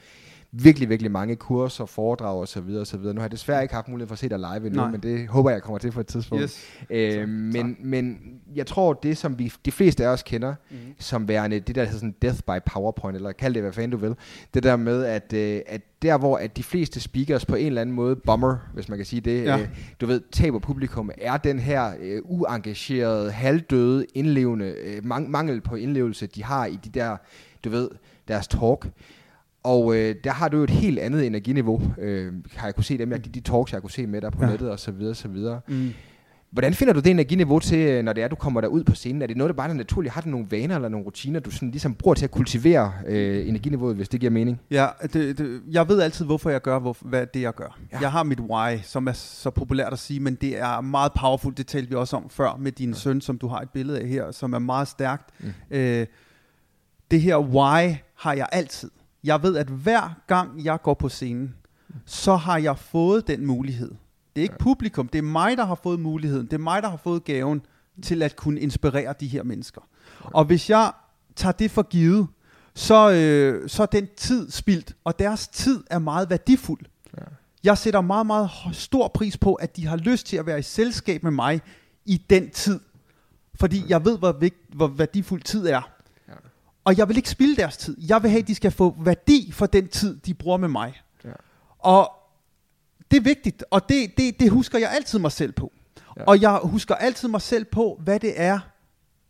virkelig, 0.55 0.89
virkelig 0.89 1.11
mange 1.13 1.37
kurser, 1.37 1.85
foredrag 1.85 2.41
og 2.41 2.49
så 2.49 2.61
videre 2.61 2.81
og 2.81 2.87
så 2.87 2.97
videre. 2.97 3.15
Nu 3.15 3.21
har 3.21 3.25
jeg 3.25 3.33
desværre 3.33 3.63
ikke 3.63 3.75
haft 3.75 3.89
mulighed 3.89 4.09
for 4.09 4.13
at 4.13 4.19
se 4.19 4.29
dig 4.29 4.39
live 4.39 4.67
endnu, 4.67 4.81
Nej. 4.83 4.91
men 4.91 5.01
det 5.01 5.29
håber 5.29 5.51
jeg 5.51 5.63
kommer 5.63 5.79
til 5.79 5.91
på 5.91 6.01
et 6.01 6.07
tidspunkt. 6.07 6.43
Yes. 6.43 6.61
Øh, 6.91 7.13
Tak. 7.21 7.29
men, 7.29 7.77
men 7.81 8.19
jeg 8.55 8.67
tror, 8.67 8.93
det 8.93 9.17
som 9.17 9.39
vi, 9.39 9.53
de 9.65 9.73
fleste 9.73 10.05
af 10.07 10.09
os 10.09 10.23
kender, 10.23 10.55
mm. 10.71 10.77
som 10.99 11.29
værende 11.29 11.61
det 11.61 11.75
der 11.75 11.85
hedder 11.85 11.99
sådan 11.99 12.15
death 12.23 12.39
by 12.47 12.71
powerpoint, 12.73 13.17
eller 13.17 13.33
kald 13.33 13.55
det 13.55 13.63
hvad 13.63 13.73
fanden 13.73 13.91
du 13.91 13.97
vil, 13.97 14.15
det 14.55 14.63
der 14.63 14.77
med, 14.77 15.05
at, 15.05 15.33
øh, 15.33 15.61
at 15.67 15.81
der 16.03 16.19
hvor 16.19 16.37
at 16.37 16.57
de 16.57 16.63
fleste 16.63 17.01
speakers 17.01 17.47
på 17.47 17.55
en 17.55 17.67
eller 17.67 17.81
anden 17.81 17.97
måde 17.97 18.17
bomber, 18.17 18.57
hvis 18.75 18.89
man 18.89 18.99
kan 18.99 19.05
sige 19.07 19.21
det, 19.21 19.45
Ja. 19.45 19.59
øh, 19.59 19.69
du 20.01 20.07
ved, 20.07 20.21
taber 20.33 20.59
publikum, 20.59 21.11
er 21.19 21.37
den 21.37 21.59
her 21.59 21.93
øh, 22.01 22.21
uengagerede, 22.25 23.31
halvdøde, 23.31 24.07
indlevende, 24.15 24.75
øh, 24.85 25.03
mang- 25.05 25.29
mangel 25.31 25.61
på 25.61 25.75
indlevelse, 25.75 26.27
de 26.27 26.45
har 26.45 26.67
i 26.67 26.79
de 26.85 26.91
der, 26.91 27.17
du 27.65 27.71
ved, 27.71 27.89
deres 28.29 28.49
talk. 28.49 28.89
Og 29.63 29.97
øh, 29.97 30.15
der 30.25 30.31
har 30.31 30.49
du 30.49 30.57
jo 30.57 30.65
et 30.65 30.71
helt 30.71 30.99
andet 30.99 31.27
energiniveau, 31.27 31.83
øh, 31.99 32.33
har 32.57 32.67
jeg 32.67 32.75
kunne 32.75 32.85
se 32.85 32.99
dem, 32.99 33.11
jeg, 33.11 33.25
de, 33.25 33.31
de 33.31 33.41
talks, 33.41 33.73
jeg 33.73 33.81
kunne 33.81 33.91
se 33.91 34.07
med 34.07 34.21
dig 34.21 34.33
på 34.33 34.45
ja. 34.45 34.51
Nettet 34.51 34.71
og 34.71 34.79
så 34.79 34.91
videre, 34.91 35.15
så 35.15 35.29
videre. 35.29 35.61
Mm. 35.69 35.91
Hvordan 36.51 36.75
finder 36.75 36.93
du 36.93 37.01
det 37.01 37.11
energiniveau 37.11 37.59
til, 37.59 37.79
øh, 37.79 38.05
når 38.05 38.13
det 38.13 38.25
er, 38.25 38.29
du 38.29 38.37
kommer 38.37 38.61
derud 38.61 38.85
på 38.85 38.95
scenen? 38.95 39.23
Er 39.23 39.27
det 39.27 39.37
noget, 39.37 39.49
der 39.49 39.55
bare 39.55 39.71
er 39.71 39.75
naturligt? 39.75 40.15
Har 40.15 40.21
du 40.21 40.29
nogle 40.29 40.47
vaner 40.51 40.75
eller 40.75 40.89
nogle 40.89 41.07
rutiner, 41.07 41.41
du 41.41 41.51
sådan 41.51 41.71
ligesom 41.71 41.95
bruger 41.95 42.15
til 42.15 42.25
at 42.25 42.31
kultivere 42.31 42.93
øh, 43.07 43.49
energiniveauet, 43.49 43.97
hvis 43.97 44.09
det 44.09 44.21
giver 44.21 44.33
mening? 44.33 44.61
Ja, 44.71 44.87
det, 45.03 45.39
det, 45.39 45.63
jeg 45.71 45.89
ved 45.89 46.01
altid, 46.01 46.25
hvorfor 46.25 46.51
jeg 46.51 46.63
gør, 46.63 46.79
hvor, 46.79 46.97
hvad 47.01 47.27
det 47.35 47.43
jeg 47.43 47.55
gør. 47.55 47.79
Ja. 47.93 47.99
Jeg 48.01 48.13
har 48.13 48.23
mit 48.23 48.41
why, 48.41 48.79
som 48.83 49.07
er 49.07 49.13
så 49.13 49.51
populært 49.51 49.93
at 49.93 49.99
sige, 49.99 50.21
men 50.21 50.35
det 50.35 50.59
er 50.59 50.81
meget 50.81 51.13
powerful. 51.21 51.55
Det 51.57 51.67
talte 51.67 51.89
vi 51.89 51.95
også 51.95 52.17
om 52.17 52.31
før 52.31 52.57
med 52.61 52.73
din 52.73 52.89
ja. 52.89 52.95
søn, 52.95 53.21
som 53.21 53.39
du 53.39 53.47
har 53.47 53.61
et 53.61 53.71
billede 53.71 54.01
af 54.01 54.09
her, 54.09 54.31
som 54.31 54.53
er 54.53 54.59
meget 54.59 54.89
stærkt. 54.89 55.31
Mm. 55.41 55.53
Øh, 55.71 56.07
det 57.11 57.21
her 57.21 57.39
why 57.39 57.95
har 58.15 58.33
jeg 58.33 58.47
altid. 58.53 58.91
Jeg 59.25 59.43
ved, 59.43 59.57
at 59.57 59.67
hver 59.67 60.15
gang 60.27 60.65
jeg 60.65 60.83
går 60.83 60.95
på 60.95 61.09
scenen, 61.09 61.55
så 62.07 62.37
har 62.37 62.59
jeg 62.59 62.79
fået 62.79 63.27
den 63.27 63.47
mulighed. 63.47 63.91
Det 64.37 64.41
er 64.41 64.43
ikke 64.43 64.59
publikum, 64.59 65.09
det 65.09 65.19
er 65.19 65.23
mig, 65.23 65.57
der 65.57 65.65
har 65.65 65.75
fået 65.75 66.01
muligheden. 66.01 66.47
Det 66.47 66.53
er 66.53 66.59
mig, 66.59 66.83
der 66.83 66.89
har 66.89 66.97
fået 66.97 67.25
gaven 67.25 67.63
til 68.03 68.23
at 68.23 68.37
kunne 68.37 68.61
inspirere 68.61 69.15
de 69.21 69.27
her 69.27 69.43
mennesker. 69.43 69.81
Og 70.21 70.45
hvis 70.45 70.71
jeg 70.71 70.93
tager 71.37 71.53
det 71.53 71.71
for 71.71 71.83
givet, 71.83 72.27
så, 72.75 73.11
øh, 73.11 73.69
så 73.69 73.83
er 73.83 73.87
den 73.87 74.09
tid 74.17 74.51
spildt, 74.51 74.97
og 75.05 75.19
deres 75.19 75.49
tid 75.49 75.85
er 75.91 75.99
meget 75.99 76.31
værdifuld. 76.31 76.81
Ja. 77.19 77.23
Jeg 77.65 77.79
sætter 77.79 78.01
meget, 78.01 78.27
meget 78.27 78.51
stor 78.73 79.09
pris 79.09 79.37
på, 79.37 79.55
at 79.55 79.77
de 79.77 79.87
har 79.87 79.97
lyst 79.97 80.27
til 80.27 80.37
at 80.37 80.47
være 80.47 80.59
i 80.59 80.63
selskab 80.63 81.23
med 81.23 81.31
mig 81.31 81.61
i 82.05 82.17
den 82.31 82.51
tid. 82.51 82.81
Fordi 83.55 83.85
jeg 83.89 84.05
ved, 84.05 84.19
hvor, 84.19 84.33
vigt, 84.33 84.57
hvor 84.75 84.87
værdifuld 84.87 85.43
tid 85.43 85.67
er. 85.67 85.92
Og 86.85 86.99
jeg 86.99 87.09
vil 87.09 87.17
ikke 87.17 87.31
spilde 87.31 87.57
deres 87.57 87.77
tid. 87.77 87.97
Jeg 88.09 88.23
vil 88.23 88.31
have, 88.31 88.41
at 88.43 88.49
de 88.49 88.55
skal 88.55 88.71
få 88.71 88.95
værdi 88.99 89.51
for 89.53 89.67
den 89.67 89.89
tid, 89.89 90.17
de 90.17 90.35
bruger 90.35 90.57
med 90.57 90.69
mig. 90.69 91.03
Ja. 91.25 91.31
Og 91.79 92.11
det 93.11 93.17
er 93.17 93.21
vigtigt, 93.23 93.65
og 93.71 93.89
det, 93.89 94.17
det, 94.17 94.41
det 94.41 94.51
husker 94.51 94.79
jeg 94.79 94.91
altid 94.91 95.19
mig 95.19 95.33
selv 95.33 95.53
på. 95.53 95.73
Ja. 96.17 96.25
Og 96.25 96.41
jeg 96.41 96.61
husker 96.63 96.95
altid 96.95 97.29
mig 97.29 97.43
selv 97.43 97.65
på, 97.65 98.01
hvad 98.05 98.21
det 98.21 98.33
er, 98.41 98.59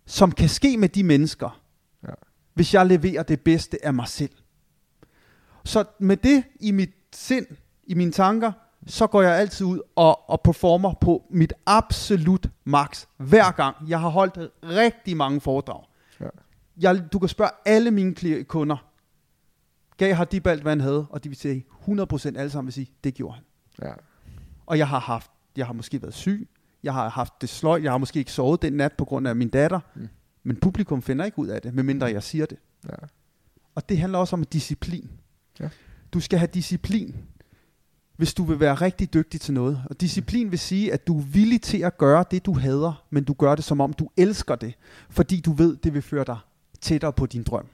som 0.06 0.32
kan 0.32 0.48
ske 0.48 0.76
med 0.76 0.88
de 0.88 1.02
mennesker, 1.04 1.60
Ja. 2.02 2.12
hvis 2.54 2.74
jeg 2.74 2.86
leverer 2.86 3.22
det 3.22 3.40
bedste 3.40 3.84
af 3.86 3.94
mig 3.94 4.08
selv. 4.08 4.30
Så 5.64 5.84
med 5.98 6.16
det 6.16 6.44
i 6.60 6.70
mit 6.70 6.90
sind, 7.14 7.46
i 7.84 7.94
mine 7.94 8.12
tanker, 8.12 8.52
så 8.86 9.06
går 9.06 9.22
jeg 9.22 9.36
altid 9.38 9.66
ud 9.66 9.80
og, 9.96 10.30
og 10.30 10.40
performer 10.40 10.94
på 11.00 11.24
mit 11.30 11.52
absolut 11.66 12.46
max 12.64 13.04
hver 13.16 13.50
gang. 13.50 13.76
Jeg 13.88 14.00
har 14.00 14.08
holdt 14.08 14.50
rigtig 14.64 15.16
mange 15.16 15.40
foredrag. 15.40 15.84
Ja. 16.20 16.26
Jeg, 16.76 17.12
du 17.12 17.18
kan 17.18 17.28
spørge 17.28 17.50
alle 17.64 17.90
mine 17.90 18.44
kunder, 18.44 18.76
gav 19.96 20.14
har 20.14 20.24
de 20.24 20.40
alt, 20.44 20.62
hvad 20.62 20.72
han 20.72 20.80
havde, 20.80 21.06
og 21.10 21.24
de 21.24 21.28
vil 21.28 21.38
sige 21.38 21.66
100% 21.88 22.26
alle 22.26 22.50
sammen 22.50 22.66
vil 22.66 22.72
sige, 22.72 22.90
det 23.04 23.14
gjorde 23.14 23.34
han. 23.34 23.44
Ja. 23.82 23.92
Og 24.66 24.78
jeg 24.78 24.88
har 24.88 24.98
haft, 24.98 25.30
jeg 25.56 25.66
har 25.66 25.72
måske 25.72 26.02
været 26.02 26.14
syg, 26.14 26.48
Jeg 26.82 26.94
har 26.94 27.08
haft 27.08 27.40
det 27.40 27.48
sløjt. 27.48 27.82
Jeg 27.82 27.92
har 27.92 27.98
måske 27.98 28.18
ikke 28.18 28.32
sovet 28.32 28.62
den 28.62 28.72
nat 28.72 28.92
på 28.92 29.04
grund 29.04 29.28
af 29.28 29.36
min 29.36 29.48
datter. 29.48 29.80
Mm. 29.94 30.08
Men 30.42 30.56
publikum 30.56 31.02
finder 31.02 31.24
ikke 31.24 31.38
ud 31.38 31.48
af 31.48 31.62
det, 31.62 31.74
medmindre 31.74 32.06
jeg 32.06 32.22
siger 32.22 32.46
det. 32.46 32.58
Ja. 32.88 32.94
Og 33.74 33.88
det 33.88 33.98
handler 33.98 34.18
også 34.18 34.36
om 34.36 34.44
disciplin. 34.44 35.10
Ja. 35.60 35.68
Du 36.12 36.20
skal 36.20 36.38
have 36.38 36.50
disciplin, 36.54 37.16
hvis 38.16 38.34
du 38.34 38.44
vil 38.44 38.60
være 38.60 38.74
rigtig 38.74 39.14
dygtig 39.14 39.40
til 39.40 39.54
noget. 39.54 39.82
Og 39.90 40.00
disciplin 40.00 40.50
vil 40.50 40.58
sige, 40.58 40.92
at 40.92 41.06
du 41.06 41.18
er 41.18 41.22
villig 41.22 41.62
til 41.62 41.78
at 41.78 41.98
gøre 41.98 42.24
det, 42.30 42.46
du 42.46 42.58
hader, 42.58 43.04
men 43.10 43.24
du 43.24 43.32
gør 43.32 43.54
det, 43.54 43.64
som 43.64 43.80
om 43.80 43.92
du 43.92 44.08
elsker 44.16 44.54
det, 44.54 44.74
fordi 45.10 45.40
du 45.40 45.52
ved, 45.52 45.76
det 45.76 45.94
vil 45.94 46.02
føre 46.02 46.24
dig 46.24 46.38
tættere 46.82 47.12
på 47.12 47.26
din 47.26 47.42
drøm. 47.42 47.66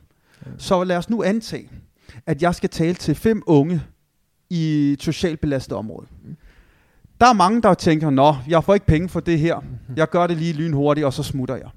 Ja. 0.46 0.50
Så 0.58 0.84
lad 0.84 0.96
os 0.96 1.10
nu 1.10 1.22
antage, 1.22 1.70
at 2.26 2.42
jeg 2.42 2.54
skal 2.54 2.70
tale 2.70 2.94
til 2.94 3.14
fem 3.14 3.42
unge 3.46 3.82
i 4.50 4.92
et 4.92 5.02
socialt 5.02 5.40
belastet 5.40 5.76
område. 5.76 6.06
Der 7.20 7.26
er 7.26 7.32
mange, 7.32 7.62
der 7.62 7.74
tænker, 7.74 8.10
nå, 8.10 8.36
jeg 8.48 8.64
får 8.64 8.74
ikke 8.74 8.86
penge 8.86 9.08
for 9.08 9.20
det 9.20 9.38
her. 9.38 9.64
Jeg 9.96 10.10
gør 10.10 10.26
det 10.26 10.36
lige 10.36 10.52
lynhurtigt, 10.52 11.04
og 11.04 11.12
så 11.12 11.22
smutter 11.22 11.56
jeg. 11.56 11.68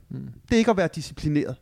Det 0.49 0.55
er 0.55 0.57
ikke 0.57 0.71
at 0.71 0.77
være 0.77 0.89
disciplineret. 0.95 1.55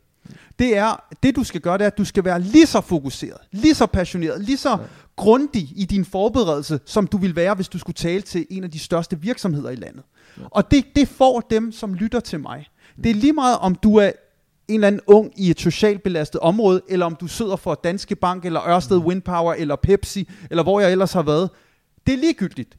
Det 0.58 0.76
er, 0.76 1.04
det 1.22 1.36
du 1.36 1.44
skal 1.44 1.60
gøre, 1.60 1.78
det 1.78 1.84
er, 1.84 1.86
at 1.86 1.98
du 1.98 2.04
skal 2.04 2.24
være 2.24 2.40
lige 2.40 2.66
så 2.66 2.80
fokuseret, 2.80 3.38
lige 3.52 3.74
så 3.74 3.86
passioneret, 3.86 4.44
lige 4.44 4.58
så 4.58 4.78
grundig 5.16 5.72
i 5.76 5.84
din 5.84 6.04
forberedelse, 6.04 6.80
som 6.86 7.06
du 7.06 7.16
vil 7.16 7.36
være, 7.36 7.54
hvis 7.54 7.68
du 7.68 7.78
skulle 7.78 7.94
tale 7.94 8.22
til 8.22 8.46
en 8.50 8.64
af 8.64 8.70
de 8.70 8.78
største 8.78 9.20
virksomheder 9.20 9.70
i 9.70 9.74
landet. 9.74 10.02
Og 10.50 10.70
det, 10.70 10.84
det 10.96 11.08
får 11.08 11.40
dem, 11.40 11.72
som 11.72 11.94
lytter 11.94 12.20
til 12.20 12.40
mig. 12.40 12.66
Det 13.04 13.10
er 13.10 13.14
lige 13.14 13.32
meget, 13.32 13.58
om 13.58 13.74
du 13.74 13.96
er 13.96 14.10
en 14.70 14.74
eller 14.74 14.86
anden 14.86 15.00
ung 15.06 15.32
i 15.36 15.50
et 15.50 15.60
socialt 15.60 16.02
belastet 16.02 16.40
område, 16.40 16.82
eller 16.88 17.06
om 17.06 17.16
du 17.16 17.26
sidder 17.26 17.56
for 17.56 17.74
Danske 17.74 18.16
Bank, 18.16 18.44
eller 18.44 18.68
Ørsted 18.68 18.96
Windpower, 18.98 19.52
eller 19.54 19.76
Pepsi, 19.76 20.28
eller 20.50 20.62
hvor 20.62 20.80
jeg 20.80 20.92
ellers 20.92 21.12
har 21.12 21.22
været. 21.22 21.50
Det 22.06 22.14
er 22.14 22.18
ligegyldigt. 22.18 22.78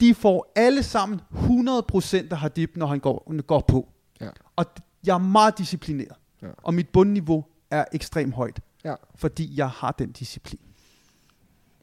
De 0.00 0.14
får 0.14 0.52
alle 0.56 0.82
sammen 0.82 1.20
100% 1.32 2.28
der 2.28 2.34
har 2.34 2.48
dip, 2.48 2.76
når 2.76 2.86
han 2.86 2.98
går, 3.00 3.42
går 3.46 3.64
på. 3.68 3.88
Ja. 4.20 4.28
Og 4.56 4.66
jeg 5.06 5.14
er 5.14 5.18
meget 5.18 5.58
disciplineret. 5.58 6.16
Ja. 6.42 6.46
Og 6.62 6.74
mit 6.74 6.88
bundniveau 6.88 7.44
er 7.70 7.84
ekstremt 7.92 8.34
højt, 8.34 8.60
Ja. 8.84 8.94
fordi 9.14 9.58
jeg 9.58 9.68
har 9.68 9.92
den 9.92 10.12
disciplin. 10.12 10.60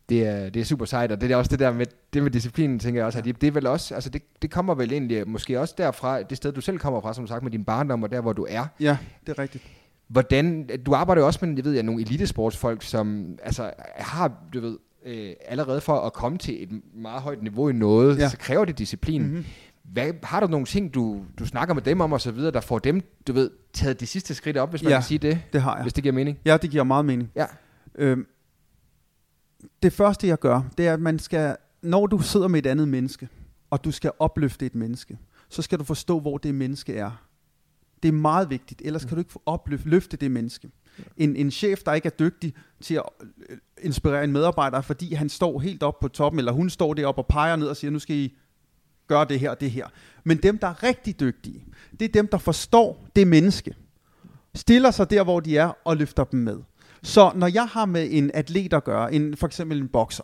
Det 0.10 0.28
er, 0.28 0.50
det 0.50 0.60
er 0.60 0.64
super 0.66 0.86
sejt, 0.86 1.12
og 1.12 1.22
det 1.22 1.32
er 1.32 1.36
også 1.36 1.50
det 1.52 1.60
der 1.60 1.74
med, 1.74 1.86
det 2.14 2.24
med 2.24 2.32
disciplinen, 2.32 2.80
tænker 2.80 3.00
jeg 3.00 3.06
også, 3.06 3.20
at 3.20 3.26
det, 3.26 3.44
er 3.44 3.52
vel 3.52 3.68
også, 3.68 3.96
altså 3.96 4.10
det, 4.10 4.22
det 4.42 4.52
kommer 4.52 4.76
vel 4.76 4.92
egentlig 4.92 5.28
måske 5.30 5.60
også 5.60 5.76
derfra, 5.78 6.22
det 6.24 6.38
sted 6.38 6.52
du 6.52 6.62
selv 6.62 6.80
kommer 6.80 7.02
fra, 7.02 7.14
som 7.14 7.28
sagt, 7.28 7.44
med 7.44 7.52
din 7.52 7.64
barndom 7.64 8.04
og 8.04 8.12
der, 8.12 8.22
hvor 8.22 8.34
du 8.34 8.46
er. 8.50 8.66
Ja, 8.80 8.98
det 9.28 9.38
er 9.38 9.40
rigtigt. 9.42 9.64
Hvordan, 10.08 10.70
du 10.86 10.94
arbejder 10.94 11.22
jo 11.22 11.26
også 11.26 11.46
med, 11.46 11.56
jeg 11.56 11.66
ved, 11.66 11.72
jeg, 11.74 11.84
nogle 11.84 12.02
elitesportsfolk, 12.02 12.84
som 12.84 13.38
altså, 13.44 13.72
har, 13.96 14.32
du 14.54 14.60
ved, 14.60 14.78
øh, 15.06 15.30
allerede 15.46 15.82
for 15.82 16.00
at 16.00 16.14
komme 16.14 16.38
til 16.38 16.64
et 16.64 16.70
meget 16.96 17.22
højt 17.22 17.44
niveau 17.44 17.70
i 17.70 17.74
noget, 17.74 18.18
Ja. 18.20 18.30
så 18.30 18.38
kræver 18.38 18.66
det 18.66 18.78
disciplin. 18.78 19.22
Mhm. 19.22 19.30
Mm-hmm. 19.32 19.46
Hvad, 19.84 20.12
har 20.24 20.40
du 20.40 20.48
nogle 20.48 20.66
ting, 20.66 20.94
du, 20.94 21.22
du 21.40 21.46
snakker 21.46 21.74
med 21.74 21.82
dem 21.82 22.02
om 22.02 22.14
og 22.14 22.22
så 22.22 22.32
videre, 22.32 22.52
der 22.52 22.62
får 22.62 22.80
dem, 22.80 23.02
du 23.28 23.34
ved, 23.34 23.50
taget 23.74 24.00
de 24.00 24.06
sidste 24.06 24.34
skridt 24.36 24.58
op, 24.58 24.70
hvis 24.70 24.84
man 24.84 24.90
Ja. 24.92 24.96
kan 24.98 25.04
sige 25.04 25.18
det, 25.18 25.40
Det 25.54 25.62
har 25.62 25.76
jeg. 25.76 25.82
hvis 25.84 25.94
det 25.94 26.04
giver 26.04 26.14
mening? 26.16 26.38
Ja, 26.46 26.58
det 26.58 26.70
giver 26.70 26.84
meget 26.84 27.06
mening. 27.06 27.32
Ja. 27.36 27.46
Øhm, 27.96 28.26
det 29.84 29.94
første, 29.94 30.28
jeg 30.28 30.40
gør, 30.40 30.62
det 30.78 30.88
er, 30.88 30.94
at 30.94 31.00
man 31.00 31.20
skal, 31.20 31.56
når 31.82 32.08
du 32.08 32.20
sidder 32.20 32.48
med 32.48 32.60
et 32.60 32.70
andet 32.70 32.88
menneske, 32.88 33.30
og 33.70 33.84
du 33.84 33.92
skal 33.92 34.12
opløfte 34.20 34.66
et 34.66 34.76
menneske, 34.76 35.18
så 35.50 35.62
skal 35.62 35.80
du 35.80 35.84
forstå, 35.84 36.20
hvor 36.20 36.38
det 36.38 36.56
menneske 36.56 36.96
er. 36.96 37.26
Det 38.04 38.10
er 38.10 38.14
meget 38.14 38.50
vigtigt, 38.50 38.82
ellers 38.86 39.06
kan 39.06 39.16
du 39.16 39.20
ikke 39.20 39.32
få 39.32 39.42
opløfte 39.46 40.18
det 40.18 40.32
menneske. 40.32 40.70
En, 41.18 41.36
en 41.36 41.52
chef, 41.52 41.84
der 41.84 41.94
ikke 41.94 42.06
er 42.06 42.16
dygtig 42.20 42.54
til 42.82 42.96
at 42.96 43.04
øh, 43.50 43.58
inspirere 43.82 44.24
en 44.24 44.32
medarbejder, 44.32 44.82
fordi 44.82 45.14
han 45.14 45.30
står 45.30 45.60
helt 45.60 45.84
op 45.84 46.00
på 46.00 46.08
toppen, 46.08 46.40
eller 46.40 46.52
hun 46.52 46.70
står 46.70 46.94
deroppe 46.94 47.22
og 47.22 47.28
peger 47.28 47.56
ned 47.56 47.68
og 47.68 47.78
siger, 47.78 47.92
nu 47.92 48.00
skal 48.00 48.16
I 48.16 48.38
gøre 49.08 49.26
det 49.26 49.40
her 49.40 49.50
og 49.50 49.62
det 49.62 49.72
her. 49.72 49.88
Men 50.24 50.38
dem, 50.38 50.58
der 50.58 50.68
er 50.68 50.84
rigtig 50.84 51.20
dygtige, 51.20 51.66
det 52.00 52.06
er 52.06 52.12
dem, 52.12 52.28
der 52.28 52.38
forstår 52.38 53.08
det 53.16 53.28
menneske 53.28 53.76
stiller 54.56 54.92
sig 54.92 55.10
der, 55.10 55.24
hvor 55.24 55.40
de 55.40 55.58
er, 55.58 55.72
og 55.86 55.98
løfter 55.98 56.24
dem 56.24 56.40
med. 56.40 56.58
Så 57.04 57.32
når 57.36 57.48
jeg 57.48 57.68
har 57.68 57.86
med 57.86 58.08
en 58.12 58.32
atlet 58.34 58.74
at 58.74 58.84
gøre, 58.84 59.14
en, 59.14 59.38
for 59.38 59.48
eksempel 59.48 59.82
en 59.82 59.88
bokser, 59.88 60.24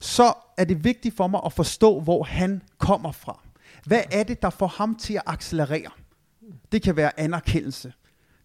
så 0.00 0.32
er 0.56 0.64
det 0.64 0.84
vigtigt 0.84 1.16
for 1.16 1.26
mig 1.26 1.40
at 1.46 1.52
forstå, 1.52 2.00
hvor 2.00 2.22
han 2.22 2.62
kommer 2.78 3.12
fra. 3.12 3.40
Hvad 3.84 4.02
er 4.12 4.22
det, 4.22 4.42
der 4.42 4.50
får 4.50 4.66
ham 4.66 4.94
til 4.94 5.14
at 5.14 5.22
accelerere? 5.26 5.90
Det 6.72 6.82
kan 6.82 6.96
være 6.96 7.20
anerkendelse. 7.20 7.92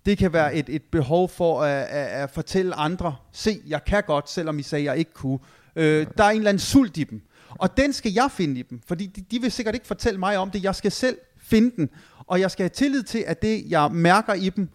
Det 0.06 0.18
kan 0.18 0.34
være 0.34 0.56
et, 0.56 0.70
et 0.70 0.84
behov 0.92 1.30
for 1.30 1.62
at, 1.62 1.84
at, 1.84 2.08
at 2.08 2.30
fortælle 2.30 2.76
andre, 2.76 3.16
se, 3.32 3.62
jeg 3.68 3.86
kan 3.86 4.04
godt, 4.08 4.30
selvom 4.30 4.60
I 4.60 4.64
sagde, 4.64 4.86
jeg 4.86 4.98
ikke 4.98 5.14
kunne. 5.14 5.40
Øh, 5.76 6.08
der 6.18 6.24
er 6.24 6.30
en 6.30 6.38
eller 6.38 6.50
anden 6.50 6.60
sult 6.60 6.98
i 6.98 7.04
dem. 7.04 7.22
Og 7.50 7.78
den 7.78 7.94
skal 7.94 8.12
jeg 8.12 8.32
finde 8.32 8.60
i 8.60 8.64
dem, 8.64 8.82
fordi 8.88 9.06
de, 9.06 9.22
de 9.32 9.42
vil 9.42 9.52
sikkert 9.52 9.76
ikke 9.76 9.88
fortælle 9.88 10.20
mig 10.20 10.38
om 10.38 10.52
det. 10.52 10.64
Jeg 10.64 10.76
skal 10.76 10.92
selv 10.92 11.18
finde 11.38 11.76
den, 11.76 11.90
og 12.28 12.40
jeg 12.40 12.52
skal 12.52 12.64
have 12.64 12.70
tillid 12.70 13.04
til, 13.04 13.24
at 13.28 13.42
det, 13.42 13.64
jeg 13.70 13.92
mærker 13.92 14.34
i 14.34 14.50
dem, 14.50 14.70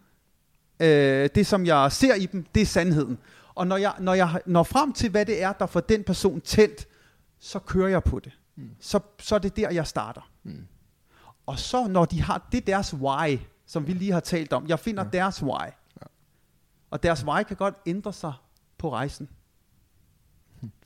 øh, 0.80 1.28
det 1.34 1.46
som 1.46 1.66
jeg 1.66 1.92
ser 1.92 2.14
i 2.14 2.26
dem, 2.26 2.46
det 2.54 2.60
er 2.62 2.66
sandheden. 2.66 3.18
Og 3.54 3.66
når 3.66 3.76
jeg, 3.76 3.94
når 3.98 4.14
jeg 4.14 4.42
når 4.46 4.62
frem 4.62 4.92
til, 4.92 5.10
hvad 5.10 5.26
det 5.26 5.42
er, 5.42 5.52
der 5.52 5.66
får 5.66 5.80
den 5.80 6.04
person 6.04 6.40
tændt, 6.40 6.86
så 7.38 7.58
kører 7.58 7.88
jeg 7.88 8.02
på 8.02 8.18
det. 8.18 8.32
Mm. 8.56 8.70
Så, 8.80 9.00
så 9.18 9.34
er 9.34 9.38
det 9.38 9.56
der, 9.56 9.70
jeg 9.70 9.86
starter. 9.86 10.30
Mm. 10.42 10.66
Og 11.46 11.58
så 11.58 11.86
når 11.86 12.04
de 12.04 12.22
har, 12.22 12.48
det 12.52 12.58
er 12.58 12.64
deres 12.64 12.94
why, 12.94 13.38
som 13.66 13.86
vi 13.86 13.92
lige 13.92 14.12
har 14.12 14.20
talt 14.20 14.52
om. 14.52 14.68
Jeg 14.68 14.78
finder 14.78 15.04
ja. 15.04 15.10
deres 15.10 15.42
why. 15.42 15.66
Ja. 16.00 16.06
Og 16.90 17.02
deres 17.02 17.24
why 17.24 17.42
kan 17.42 17.56
godt 17.56 17.74
ændre 17.86 18.12
sig 18.12 18.32
på 18.78 18.92
rejsen. 18.92 19.28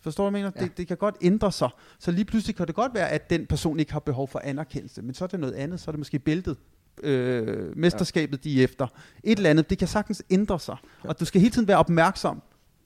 Forstår 0.00 0.24
du, 0.24 0.30
hvad 0.30 0.40
jeg 0.40 0.46
mener? 0.46 0.60
Ja. 0.60 0.68
Det, 0.68 0.76
det 0.76 0.88
kan 0.88 0.96
godt 0.96 1.16
ændre 1.20 1.52
sig. 1.52 1.70
Så 1.98 2.10
lige 2.10 2.24
pludselig 2.24 2.56
kan 2.56 2.66
det 2.66 2.74
godt 2.74 2.94
være, 2.94 3.08
at 3.08 3.30
den 3.30 3.46
person 3.46 3.80
ikke 3.80 3.92
har 3.92 4.00
behov 4.00 4.28
for 4.28 4.40
anerkendelse, 4.44 5.02
men 5.02 5.14
så 5.14 5.24
er 5.24 5.28
det 5.28 5.40
noget 5.40 5.54
andet. 5.54 5.80
Så 5.80 5.90
er 5.90 5.92
det 5.92 5.98
måske 5.98 6.18
bæltet, 6.18 6.56
øh, 7.02 7.76
mesterskabet, 7.76 8.44
de 8.44 8.60
er 8.60 8.64
efter. 8.64 8.86
Et 9.24 9.36
eller 9.36 9.50
andet. 9.50 9.70
Det 9.70 9.78
kan 9.78 9.88
sagtens 9.88 10.22
ændre 10.30 10.60
sig. 10.60 10.76
Ja. 11.04 11.08
Og 11.08 11.20
du 11.20 11.24
skal 11.24 11.40
hele 11.40 11.52
tiden 11.52 11.68
være 11.68 11.78
opmærksom, 11.78 12.42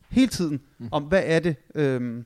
hele 0.09 0.29
tiden, 0.29 0.61
mm. 0.79 0.89
om 0.93 1.03
hvad 1.03 1.23
er 1.25 1.41
det, 1.41 1.57
øh, 1.75 2.25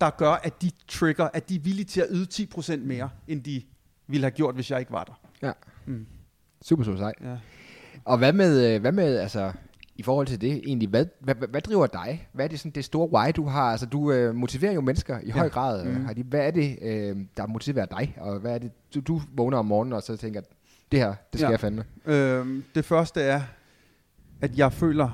der 0.00 0.10
gør, 0.10 0.30
at 0.32 0.62
de 0.62 0.70
trigger, 0.88 1.28
at 1.32 1.48
de 1.48 1.56
er 1.56 1.60
villige 1.60 1.84
til 1.84 2.00
at 2.00 2.06
yde 2.10 2.26
10% 2.56 2.76
mere, 2.76 3.10
end 3.28 3.42
de 3.42 3.62
ville 4.06 4.24
have 4.24 4.30
gjort, 4.30 4.54
hvis 4.54 4.70
jeg 4.70 4.80
ikke 4.80 4.92
var 4.92 5.04
der. 5.04 5.20
Ja. 5.42 5.52
Mm. 5.86 6.06
Super, 6.62 6.84
super 6.84 6.98
sej. 6.98 7.12
Ja. 7.20 7.36
Og 8.04 8.18
hvad 8.18 8.32
med, 8.32 8.74
øh, 8.74 8.80
hvad 8.80 8.92
med, 8.92 9.16
altså, 9.16 9.52
i 9.96 10.02
forhold 10.02 10.26
til 10.26 10.40
det 10.40 10.52
egentlig, 10.52 10.88
hvad, 10.88 11.06
hvad, 11.20 11.34
hvad, 11.34 11.60
driver 11.60 11.86
dig? 11.86 12.28
Hvad 12.32 12.44
er 12.44 12.48
det, 12.48 12.58
sådan, 12.58 12.72
det 12.72 12.84
store 12.84 13.12
why, 13.12 13.32
du 13.36 13.46
har? 13.46 13.70
Altså, 13.70 13.86
du 13.86 14.12
øh, 14.12 14.34
motiverer 14.34 14.72
jo 14.72 14.80
mennesker 14.80 15.20
i 15.20 15.26
ja. 15.26 15.32
høj 15.32 15.48
grad. 15.48 15.84
Mm. 15.84 15.90
Mm. 15.90 16.04
Har 16.04 16.12
de, 16.12 16.22
hvad 16.22 16.46
er 16.46 16.50
det, 16.50 16.78
øh, 16.82 17.16
der 17.36 17.46
motiverer 17.46 17.86
dig? 17.86 18.16
Og 18.20 18.38
hvad 18.38 18.54
er 18.54 18.58
det, 18.58 18.70
du, 18.94 19.00
du 19.00 19.20
vågner 19.32 19.58
om 19.58 19.66
morgenen 19.66 19.92
og 19.92 20.02
så 20.02 20.16
tænker, 20.16 20.40
det 20.92 21.00
her, 21.00 21.08
det 21.32 21.40
skal 21.40 21.46
Ja. 21.46 21.50
jeg 21.50 21.60
fandme. 21.60 21.84
Øhm, 22.06 22.64
det 22.74 22.84
første 22.84 23.20
er, 23.22 23.42
at 24.40 24.58
jeg 24.58 24.72
føler, 24.72 25.10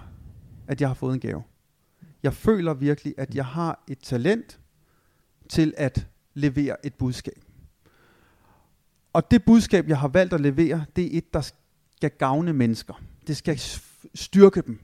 at 0.69 0.81
jeg 0.81 0.89
har 0.89 0.95
fået 0.95 1.15
en 1.15 1.21
gave. 1.21 1.43
Jeg 2.23 2.35
skal 2.35 2.75
virkelig, 2.75 3.15
at 3.19 3.35
jeg 3.35 3.45
har 3.47 3.85
et 3.89 3.99
talent 3.99 4.59
til 5.49 5.75
at 5.77 6.07
levere 6.35 6.87
et 6.87 6.95
budskab. 6.95 7.45
Og 9.13 9.31
det 9.31 9.45
budskab, 9.45 9.89
jeg 9.89 9.99
har 9.99 10.09
valgt 10.09 10.33
at 10.35 10.41
levere, 10.41 10.85
det 10.97 11.05
er 11.15 11.19
et, 11.19 11.35
der 11.35 11.51
skal 11.97 12.11
gavne 12.11 12.53
mennesker. 12.53 13.03
Det 13.27 13.37
skal 13.37 13.61
styrke 14.15 14.61
dem. 14.67 14.81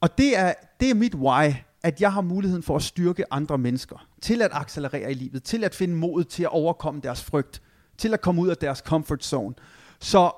Og 0.00 0.18
det 0.18 0.38
er, 0.38 0.52
det 0.80 0.90
er 0.90 0.94
mit 0.94 1.14
why, 1.14 1.52
at 1.82 2.00
jeg 2.00 2.12
har 2.12 2.20
muligheden 2.20 2.62
for 2.62 2.76
at 2.76 2.82
styrke 2.82 3.32
andre 3.32 3.58
mennesker. 3.58 4.08
Til 4.20 4.42
at 4.42 4.50
accelerere 4.52 5.10
i 5.10 5.14
livet. 5.14 5.42
Til 5.42 5.64
at 5.64 5.74
finde 5.74 5.94
modet 5.94 6.28
til 6.28 6.42
at 6.42 6.48
overkomme 6.48 7.00
deres 7.00 7.22
frygt. 7.22 7.62
Til 7.98 8.14
at 8.14 8.20
komme 8.20 8.42
ud 8.42 8.48
af 8.48 8.56
deres 8.56 8.78
comfort 8.78 9.24
zone. 9.24 9.54
Så 10.00 10.32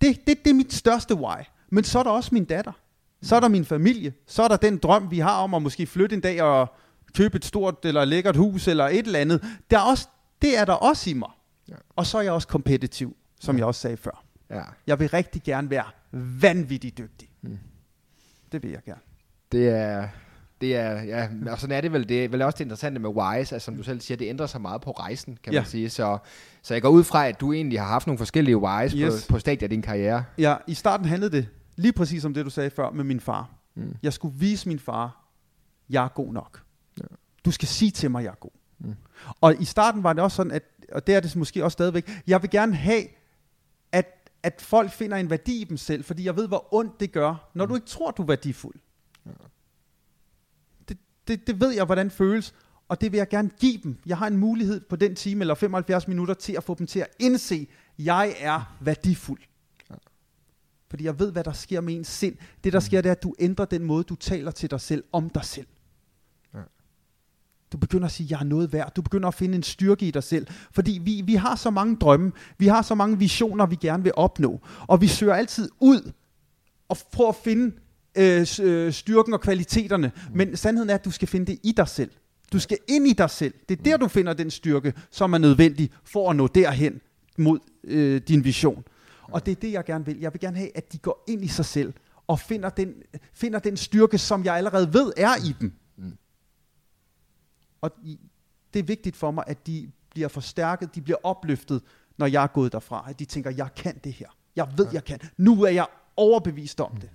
det, 0.00 0.26
det, 0.26 0.44
det 0.44 0.50
er 0.50 0.54
mit 0.54 0.72
største 0.72 1.14
why. 1.14 1.42
Men 1.70 1.84
så 1.84 1.98
er 1.98 2.02
der 2.02 2.10
også 2.10 2.30
min 2.32 2.44
datter. 2.44 2.72
Så 3.22 3.36
er 3.36 3.40
der 3.40 3.48
min 3.48 3.64
familie. 3.64 4.12
Så 4.26 4.42
er 4.42 4.48
der 4.48 4.56
den 4.56 4.78
drøm, 4.78 5.10
vi 5.10 5.18
har 5.18 5.42
om 5.42 5.54
at 5.54 5.62
måske 5.62 5.86
flytte 5.86 6.16
en 6.16 6.20
dag 6.20 6.42
og 6.42 6.74
købe 7.16 7.36
et 7.36 7.44
stort 7.44 7.84
eller 7.84 8.04
lækkert 8.04 8.36
hus 8.36 8.68
eller 8.68 8.84
et 8.84 9.06
eller 9.06 9.18
andet. 9.18 9.44
Der 9.70 9.78
er 9.78 9.82
også, 9.82 10.08
det 10.42 10.58
er 10.58 10.64
der 10.64 10.72
også 10.72 11.10
i 11.10 11.12
mig. 11.12 11.30
Ja. 11.68 11.74
Og 11.96 12.06
så 12.06 12.18
er 12.18 12.22
jeg 12.22 12.32
også 12.32 12.48
kompetitiv, 12.48 13.16
som 13.40 13.58
jeg 13.58 13.66
også 13.66 13.80
sagde 13.80 13.96
før. 13.96 14.24
Ja. 14.50 14.62
Jeg 14.86 14.98
vil 14.98 15.08
rigtig 15.08 15.42
gerne 15.42 15.70
være 15.70 15.84
vanvittigt 16.12 16.98
dygtig. 16.98 17.28
Mm. 17.42 17.58
Det 18.52 18.62
vil 18.62 18.70
jeg 18.70 18.82
gerne. 18.84 19.00
Det 19.52 19.68
er, 19.68 20.08
det 20.60 20.76
er, 20.76 21.02
ja, 21.02 21.28
og 21.50 21.58
sådan 21.60 21.76
er 21.76 21.80
det 21.80 21.92
vel. 21.92 22.08
Det 22.08 22.24
er 22.24 22.28
vel 22.28 22.42
også 22.42 22.56
det 22.58 22.64
interessante 22.64 23.00
med 23.00 23.10
wise, 23.10 23.54
altså, 23.54 23.58
som 23.58 23.76
du 23.76 23.82
selv 23.82 24.00
siger, 24.00 24.18
det 24.18 24.28
ændrer 24.28 24.46
sig 24.46 24.60
meget 24.60 24.80
på 24.80 24.90
rejsen, 24.90 25.38
kan 25.44 25.52
Ja. 25.52 25.60
man 25.60 25.66
sige. 25.66 25.90
Så, 25.90 26.18
så 26.62 26.74
jeg 26.74 26.82
går 26.82 26.88
ud 26.88 27.04
fra, 27.04 27.26
at 27.28 27.40
du 27.40 27.52
egentlig 27.52 27.80
har 27.80 27.86
haft 27.86 28.06
nogle 28.06 28.18
forskellige 28.18 28.56
wise 28.56 28.96
Yes. 28.98 29.26
på, 29.26 29.32
på 29.32 29.38
stadiet 29.38 29.62
af 29.62 29.70
din 29.70 29.82
karriere. 29.82 30.24
Ja, 30.38 30.56
I 30.66 30.74
starten 30.74 31.06
handlede 31.06 31.36
det 31.36 31.48
lige 31.76 31.92
præcis 31.92 32.24
om 32.24 32.34
det, 32.34 32.44
du 32.44 32.50
sagde 32.50 32.70
før 32.70 32.90
med 32.90 33.04
min 33.04 33.20
far. 33.20 33.50
Mm. 33.74 33.96
Jeg 34.02 34.12
skulle 34.12 34.34
vise 34.38 34.68
min 34.68 34.78
far, 34.78 35.24
jeg 35.90 36.04
er 36.04 36.08
god 36.08 36.32
nok. 36.32 36.62
Ja. 37.00 37.04
Du 37.44 37.50
skal 37.50 37.68
sige 37.68 37.90
til 37.90 38.10
mig, 38.10 38.24
jeg 38.24 38.30
er 38.30 38.34
god. 38.40 38.50
Mm. 38.78 38.94
Og 39.40 39.54
i 39.60 39.64
starten 39.64 40.02
var 40.02 40.12
det 40.12 40.22
også 40.22 40.34
sådan, 40.36 40.52
at, 40.52 40.62
og 40.92 41.06
det 41.06 41.14
er 41.14 41.20
det 41.20 41.36
måske 41.36 41.64
også 41.64 41.72
stadigvæk, 41.72 42.10
jeg 42.26 42.42
vil 42.42 42.50
gerne 42.50 42.74
have, 42.74 43.02
at, 43.92 44.06
at 44.42 44.62
folk 44.62 44.90
finder 44.90 45.16
en 45.16 45.30
værdi 45.30 45.60
i 45.60 45.64
dem 45.64 45.76
selv, 45.76 46.04
fordi 46.04 46.24
jeg 46.24 46.36
ved, 46.36 46.48
hvor 46.48 46.74
ondt 46.74 47.00
det 47.00 47.12
gør, 47.12 47.48
når 47.54 47.66
du 47.66 47.74
ikke 47.74 47.86
tror, 47.86 48.10
du 48.10 48.22
er 48.22 48.26
værdifuld. 48.26 48.74
Det, 49.24 49.34
det, 51.28 51.46
det 51.46 51.60
ved 51.60 51.70
jeg, 51.70 51.84
hvordan 51.84 52.10
føles. 52.10 52.54
Og 52.88 53.00
det 53.00 53.12
vil 53.12 53.18
jeg 53.18 53.28
gerne 53.28 53.50
give 53.60 53.80
dem. 53.82 53.96
Jeg 54.06 54.18
har 54.18 54.26
en 54.26 54.36
mulighed 54.36 54.80
på 54.80 54.96
den 54.96 55.14
time 55.14 55.40
eller 55.40 55.54
75 55.54 56.08
minutter 56.08 56.34
til 56.34 56.52
at 56.52 56.64
få 56.64 56.74
dem 56.74 56.86
til 56.86 57.00
at 57.00 57.08
indse, 57.18 57.66
jeg 57.98 58.34
er 58.38 58.76
værdifuld. 58.80 59.40
Fordi 60.90 61.04
jeg 61.04 61.18
ved, 61.18 61.32
hvad 61.32 61.44
der 61.44 61.52
sker 61.52 61.80
med 61.80 61.94
ens 61.94 62.08
sind. 62.08 62.36
Det, 62.64 62.72
der 62.72 62.80
sker, 62.80 63.00
det 63.00 63.08
er, 63.08 63.12
at 63.12 63.22
du 63.22 63.34
ændrer 63.38 63.64
den 63.64 63.84
måde, 63.84 64.04
du 64.04 64.14
taler 64.14 64.50
til 64.50 64.70
dig 64.70 64.80
selv 64.80 65.04
om 65.12 65.30
dig 65.30 65.44
selv. 65.44 65.66
Du 67.72 67.78
begynder 67.78 68.06
at 68.06 68.12
sige, 68.12 68.26
jeg 68.30 68.40
er 68.40 68.44
noget 68.44 68.72
værd. 68.72 68.94
Du 68.94 69.02
begynder 69.02 69.28
at 69.28 69.34
finde 69.34 69.56
en 69.56 69.62
styrke 69.62 70.06
i 70.06 70.10
dig 70.10 70.22
selv. 70.22 70.46
Fordi 70.72 71.00
vi, 71.02 71.22
vi 71.24 71.34
har 71.34 71.56
så 71.56 71.70
mange 71.70 71.96
drømme. 71.96 72.32
Vi 72.58 72.66
har 72.66 72.82
så 72.82 72.94
mange 72.94 73.18
visioner, 73.18 73.66
vi 73.66 73.76
gerne 73.76 74.02
vil 74.02 74.12
opnå. 74.16 74.60
Og 74.86 75.00
vi 75.00 75.06
søger 75.06 75.34
altid 75.34 75.70
ud 75.80 76.12
og 76.88 76.96
prøver 77.12 77.30
at 77.30 77.36
finde 77.36 77.76
øh, 78.18 78.46
øh, 78.62 78.92
styrken 78.92 79.34
og 79.34 79.40
kvaliteterne. 79.40 80.12
Men 80.34 80.56
sandheden 80.56 80.90
er, 80.90 80.94
at 80.94 81.04
du 81.04 81.10
skal 81.10 81.28
finde 81.28 81.46
det 81.46 81.58
i 81.62 81.72
dig 81.72 81.88
selv. 81.88 82.10
Du 82.52 82.58
skal 82.58 82.78
ind 82.88 83.06
i 83.08 83.12
dig 83.12 83.30
selv. 83.30 83.54
Det 83.68 83.78
er 83.78 83.82
der, 83.82 83.96
du 83.96 84.08
finder 84.08 84.32
den 84.32 84.50
styrke, 84.50 84.92
som 85.10 85.32
er 85.32 85.38
nødvendig 85.38 85.90
for 86.04 86.30
at 86.30 86.36
nå 86.36 86.46
derhen 86.46 87.00
mod 87.38 87.58
øh, 87.84 88.20
din 88.28 88.44
vision. 88.44 88.84
Og 89.22 89.46
det 89.46 89.52
er 89.52 89.60
det, 89.60 89.72
jeg 89.72 89.84
gerne 89.84 90.04
vil. 90.06 90.18
Jeg 90.20 90.32
vil 90.32 90.40
gerne 90.40 90.56
have, 90.56 90.76
at 90.76 90.92
de 90.92 90.98
går 90.98 91.24
ind 91.28 91.44
i 91.44 91.48
sig 91.48 91.64
selv 91.64 91.92
og 92.26 92.40
finder 92.40 92.68
den, 92.68 92.94
finder 93.32 93.58
den 93.58 93.76
styrke, 93.76 94.18
som 94.18 94.44
jeg 94.44 94.56
allerede 94.56 94.92
ved 94.94 95.12
er 95.16 95.36
i 95.36 95.54
dem. 95.60 95.72
Og 97.80 97.90
i- 98.04 98.18
det 98.74 98.78
er 98.80 98.84
vigtigt 98.84 99.16
for 99.16 99.30
mig, 99.30 99.44
at 99.46 99.66
de 99.66 99.90
bliver 100.10 100.28
forstærket, 100.28 100.94
de 100.94 101.00
bliver 101.02 101.18
opløftet, 101.22 101.82
når 102.18 102.26
jeg 102.26 102.42
er 102.42 102.46
gået 102.46 102.72
derfra. 102.72 103.04
At 103.08 103.18
de 103.18 103.24
tænker, 103.24 103.50
jeg 103.50 103.68
kan 103.76 103.98
det 104.04 104.12
her. 104.12 104.26
Jeg 104.56 104.68
ved, 104.76 104.86
jeg 104.92 105.04
kan. 105.04 105.18
Nu 105.36 105.62
er 105.64 105.70
jeg 105.70 105.86
overbevist 106.16 106.80
om 106.80 106.96
det, 106.96 107.10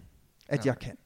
at 0.47 0.65
jeg 0.65 0.79
kan. 0.79 0.97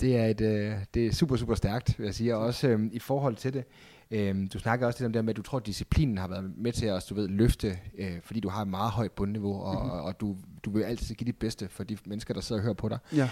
Det 0.00 0.16
er, 0.16 0.26
et, 0.26 0.40
øh, 0.40 0.74
det 0.94 1.06
er 1.06 1.12
super, 1.12 1.36
super 1.36 1.54
stærkt, 1.54 1.98
vil 1.98 2.04
jeg 2.04 2.14
sige. 2.14 2.36
Og 2.36 2.42
også 2.42 2.68
øh, 2.68 2.80
i 2.92 2.98
forhold 2.98 3.36
til 3.36 3.52
det, 3.52 3.64
øh, 4.10 4.48
du 4.52 4.58
snakker 4.58 4.86
også 4.86 4.98
lidt 4.98 5.06
om 5.06 5.12
det 5.12 5.18
der 5.18 5.22
med, 5.22 5.30
at 5.30 5.36
du 5.36 5.42
tror, 5.42 5.58
at 5.58 5.66
disciplinen 5.66 6.18
har 6.18 6.28
været 6.28 6.52
med 6.56 6.72
til 6.72 6.86
at 6.86 7.06
du 7.10 7.14
ved, 7.14 7.28
løfte, 7.28 7.78
øh, 7.98 8.20
fordi 8.22 8.40
du 8.40 8.48
har 8.48 8.62
et 8.62 8.68
meget 8.68 8.90
højt 8.90 9.12
bundniveau, 9.12 9.62
og, 9.62 9.84
mm-hmm. 9.84 10.00
og 10.00 10.20
du, 10.20 10.36
du 10.64 10.70
vil 10.70 10.82
altid 10.82 11.14
give 11.14 11.26
dit 11.26 11.36
bedste 11.36 11.68
for 11.68 11.84
de 11.84 11.96
mennesker, 12.06 12.34
der 12.34 12.40
sidder 12.40 12.60
og 12.60 12.64
hører 12.64 12.74
på 12.74 12.88
dig. 12.88 12.98
Ja. 13.14 13.30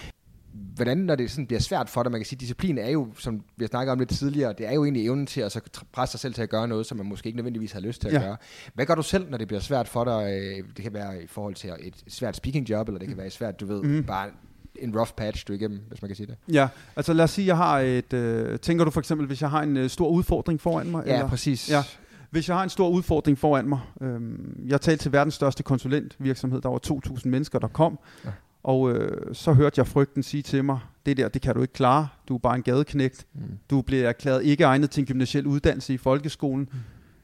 Hvordan, 0.75 0.99
når 0.99 1.15
det 1.15 1.31
sådan 1.31 1.47
bliver 1.47 1.61
svært 1.61 1.89
for 1.91 2.03
dig, 2.03 2.13
man 2.13 2.21
kan 2.21 2.27
sige, 2.27 2.39
disciplin 2.39 2.79
er 2.79 2.91
jo, 2.91 3.09
som 3.19 3.35
vi 3.57 3.65
har 3.65 3.69
snakket 3.69 3.93
om 3.93 3.99
lidt 3.99 4.09
tidligere, 4.11 4.53
det 4.59 4.67
er 4.69 4.73
jo 4.73 4.85
egentlig 4.85 5.05
evnen 5.07 5.27
til 5.27 5.41
at 5.41 5.53
så 5.53 5.61
presse 5.93 6.11
sig 6.11 6.21
selv 6.21 6.35
til 6.35 6.43
at 6.43 6.49
gøre 6.51 6.69
noget, 6.69 6.87
som 6.87 6.97
man 6.99 7.07
måske 7.07 7.27
ikke 7.27 7.37
nødvendigvis 7.37 7.73
har 7.73 7.81
lyst 7.81 8.01
til 8.01 8.09
at 8.09 8.15
Ja. 8.15 8.21
gøre. 8.21 8.37
Hvad 8.75 8.87
gør 8.87 8.95
du 8.95 9.03
selv, 9.03 9.31
når 9.31 9.39
det 9.39 9.49
bliver 9.49 9.61
svært 9.61 9.89
for 9.89 10.05
dig? 10.05 10.41
Øh, 10.59 10.65
Det 10.77 10.83
kan 10.83 10.93
være 10.95 11.23
i 11.23 11.27
forhold 11.27 11.55
til 11.55 11.71
et 11.81 11.95
svært 12.09 12.37
speaking 12.37 12.71
job, 12.71 12.89
eller 12.89 12.99
det 12.99 13.09
kan 13.09 13.17
være 13.17 13.27
et 13.27 13.33
svært, 13.33 13.61
du 13.61 13.67
ved, 13.67 13.83
mm. 13.83 14.05
bare 14.05 14.29
en 14.77 14.97
rough 14.99 15.11
patch, 15.17 15.49
du 15.49 15.53
igennem, 15.53 15.81
hvis 15.89 16.03
man 16.03 16.09
kan 16.09 16.17
sige 16.17 16.27
det. 16.27 16.37
Ja, 16.53 16.69
altså 16.97 17.13
lad 17.13 17.25
os 17.25 17.31
sige, 17.31 17.47
jeg 17.47 17.57
har 17.57 17.79
et... 17.81 18.13
Øh, 18.13 18.59
tænker 18.59 18.85
du 18.85 18.91
for 18.91 19.01
eksempel, 19.01 19.27
hvis 19.27 19.41
jeg 19.43 19.51
har 19.51 19.63
en 19.63 19.77
øh, 19.77 19.91
stor 19.91 20.09
udfordring 20.09 20.61
foran 20.61 20.91
mig? 20.91 21.03
Ja, 21.07 21.13
eller? 21.15 21.29
præcis. 21.29 21.71
Ja. 21.71 21.83
Hvis 22.31 22.49
jeg 22.49 22.57
har 22.57 22.63
en 22.63 22.71
stor 22.71 22.89
udfordring 22.89 23.39
foran 23.39 23.69
mig, 23.69 23.81
øhm, 24.01 24.65
jeg 24.67 24.81
talte 24.81 25.03
til 25.05 25.13
verdens 25.13 25.35
største 25.35 25.63
konsulentvirksomhed, 25.63 26.61
der 26.61 26.69
var 26.69 26.79
2.000 26.87 27.29
mennesker, 27.29 27.59
der 27.59 27.69
kom, 27.69 27.99
Ja. 28.25 28.31
Og 28.63 28.93
øh, 28.93 29.35
så 29.35 29.53
hørte 29.53 29.79
jeg 29.79 29.87
frygten 29.87 30.23
sige 30.23 30.43
til 30.43 30.65
mig, 30.65 30.79
det 31.07 31.17
der, 31.17 31.29
det 31.29 31.43
kan 31.43 31.55
du 31.55 31.63
ikke 31.63 31.75
klare, 31.75 32.09
du 32.29 32.35
er 32.35 32.39
bare 32.39 32.57
en 32.57 32.63
gadeknægt, 32.63 33.27
Mm. 33.35 33.41
du 33.71 33.83
bliver 33.83 34.09
erklæret 34.09 34.45
ikke 34.45 34.65
egnet 34.65 34.91
til 34.91 35.01
en 35.01 35.07
gymnasiel 35.07 35.47
uddannelse 35.47 35.95
i 35.95 35.97
folkeskolen, 35.97 36.69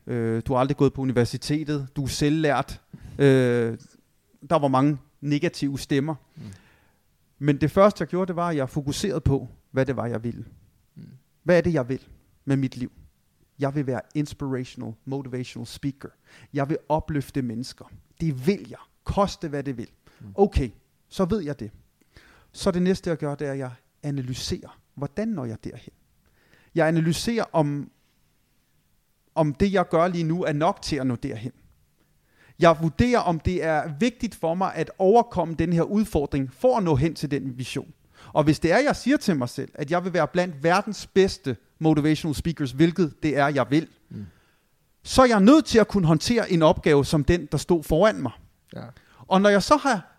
øh, 0.07 0.42
du 0.47 0.53
har 0.53 0.61
aldrig 0.61 0.77
gået 0.77 0.92
på 0.92 1.03
universitetet, 1.03 1.88
du 1.97 2.03
er 2.03 2.09
selvlært, 2.09 2.81
øh, 3.18 3.79
der 4.51 4.59
var 4.59 4.68
mange 4.68 4.99
negative 5.20 5.79
stemmer. 5.79 6.14
Mm. 6.37 6.42
Men 7.38 7.61
det 7.61 7.70
første, 7.70 8.03
jeg 8.03 8.09
gjorde, 8.09 8.27
det 8.29 8.37
var, 8.37 8.49
at 8.49 8.57
jeg 8.57 8.68
fokuserede 8.68 9.20
på, 9.20 9.49
hvad 9.70 9.87
det 9.87 9.97
var, 9.97 10.07
jeg 10.07 10.25
ville. 10.25 10.44
Mm. 10.97 11.03
Hvad 11.42 11.57
er 11.57 11.61
det, 11.61 11.73
jeg 11.75 11.88
vil 11.88 12.01
med 12.44 12.57
mit 12.57 12.77
liv? 12.77 12.92
Jeg 13.59 13.75
vil 13.75 13.87
være 13.87 14.01
inspirational, 14.14 14.92
motivational 15.05 15.66
speaker. 15.66 16.09
Jeg 16.53 16.68
vil 16.68 16.79
opløfte 16.88 17.42
mennesker. 17.42 17.85
Det 18.20 18.47
vil 18.47 18.66
jeg. 18.70 18.79
Koste 19.05 19.49
hvad 19.49 19.62
det 19.62 19.77
vil. 19.77 19.88
Okay, 20.35 20.70
så 21.14 21.24
ved 21.24 21.40
jeg 21.40 21.61
det. 21.61 21.70
Så 22.53 22.70
det 22.70 22.83
næste, 22.83 23.11
jeg 23.11 23.18
gør, 23.18 23.35
det 23.35 23.46
er, 23.46 23.53
at 23.53 23.59
jeg 23.59 23.70
analyserer. 24.03 24.79
Hvordan 24.94 25.29
når 25.29 25.44
jeg 25.44 25.64
derhen? 25.64 25.92
Jeg 26.74 26.88
analyserer, 26.88 27.44
om, 27.53 27.90
om 29.35 29.55
det, 29.55 29.72
jeg 29.72 29.88
gør 29.88 30.09
lige 30.09 30.24
nu, 30.24 30.44
er 30.44 30.53
nok 30.53 30.83
til 30.83 30.96
at 30.96 31.07
nå 31.07 31.16
derhen. 31.16 31.53
Jeg 32.59 32.77
vurderer, 32.81 33.18
om 33.18 33.40
det 33.40 33.64
er 33.64 33.92
vigtigt 34.00 34.35
for 34.35 34.55
mig 34.55 34.74
at 34.74 34.90
overkomme 34.98 35.55
den 35.55 35.72
her 35.72 35.83
udfordring 35.83 36.53
for 36.53 36.77
at 36.77 36.83
nå 36.83 36.96
hen 36.96 37.14
til 37.14 37.31
den 37.31 37.59
vision. 37.59 37.92
Og 38.33 38.44
hvis 38.44 38.61
det 38.61 38.72
er, 38.72 38.79
jeg 38.79 38.96
siger 38.96 39.16
til 39.16 39.37
mig 39.37 39.48
selv, 39.48 39.70
at 39.74 39.90
jeg 39.90 40.05
vil 40.05 40.12
være 40.12 40.29
blandt 40.29 40.62
verdens 40.62 41.07
bedste 41.07 41.57
motivational 41.79 42.35
speakers, 42.35 42.70
hvilket 42.70 43.22
det 43.22 43.37
er, 43.37 43.48
jeg 43.48 43.66
vil, 43.70 43.88
mm. 44.09 44.27
så 45.03 45.22
er 45.22 45.27
jeg 45.27 45.40
nødt 45.40 45.64
til 45.64 45.79
at 45.79 45.88
kunne 45.88 46.07
håndtere 46.07 46.53
en 46.53 46.62
opgave 46.62 47.05
som 47.05 47.24
den, 47.24 47.46
der 47.53 47.59
stod 47.59 47.83
foran 47.83 48.22
mig. 48.22 48.33
Ja. 48.77 48.85
Og 49.18 49.40
når 49.40 49.48
jeg 49.48 49.62
så 49.62 49.77
har 49.77 50.13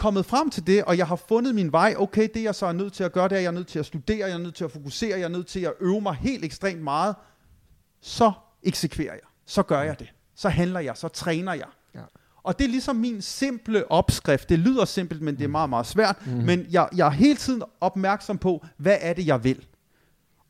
kommet 0.00 0.26
frem 0.26 0.50
til 0.50 0.66
det, 0.66 0.84
og 0.84 0.98
jeg 0.98 1.06
har 1.06 1.16
fundet 1.16 1.54
min 1.54 1.72
vej, 1.72 1.94
okay, 1.98 2.28
det 2.34 2.42
jeg 2.42 2.54
så 2.54 2.66
er 2.66 2.72
nødt 2.72 2.92
til 2.92 3.04
at 3.04 3.12
gøre, 3.12 3.28
det 3.28 3.36
er, 3.36 3.40
jeg 3.40 3.46
er 3.46 3.52
nødt 3.52 3.66
til 3.66 3.78
at 3.78 3.86
studere, 3.86 4.28
jeg 4.28 4.34
er 4.34 4.38
nødt 4.38 4.54
til 4.54 4.64
at 4.64 4.70
fokusere, 4.70 5.18
jeg 5.18 5.24
er 5.24 5.28
nødt 5.28 5.46
til 5.46 5.60
at 5.60 5.72
øve 5.80 6.00
mig 6.00 6.14
helt 6.14 6.44
ekstremt 6.44 6.82
meget, 6.82 7.14
så 8.00 8.32
eksekverer 8.62 9.12
jeg. 9.12 9.28
Så 9.46 9.62
gør 9.62 9.82
jeg 9.82 9.98
det. 9.98 10.12
Så 10.34 10.48
handler 10.48 10.80
jeg, 10.80 10.96
så 10.96 11.08
træner 11.08 11.52
jeg. 11.52 11.66
Ja. 11.94 12.00
Og 12.42 12.58
det 12.58 12.64
er 12.64 12.68
ligesom 12.68 12.96
min 12.96 13.22
simple 13.22 13.90
opskrift. 13.90 14.48
Det 14.48 14.58
lyder 14.58 14.84
simpelt, 14.84 15.22
men 15.22 15.36
det 15.36 15.44
er 15.44 15.48
meget, 15.48 15.70
meget 15.70 15.86
svært. 15.86 16.26
Mm. 16.26 16.32
Men 16.32 16.66
jeg, 16.70 16.88
jeg 16.96 17.06
er 17.06 17.10
hele 17.10 17.36
tiden 17.36 17.62
opmærksom 17.80 18.38
på, 18.38 18.64
hvad 18.76 18.96
er 19.00 19.12
det, 19.12 19.26
jeg 19.26 19.44
vil. 19.44 19.66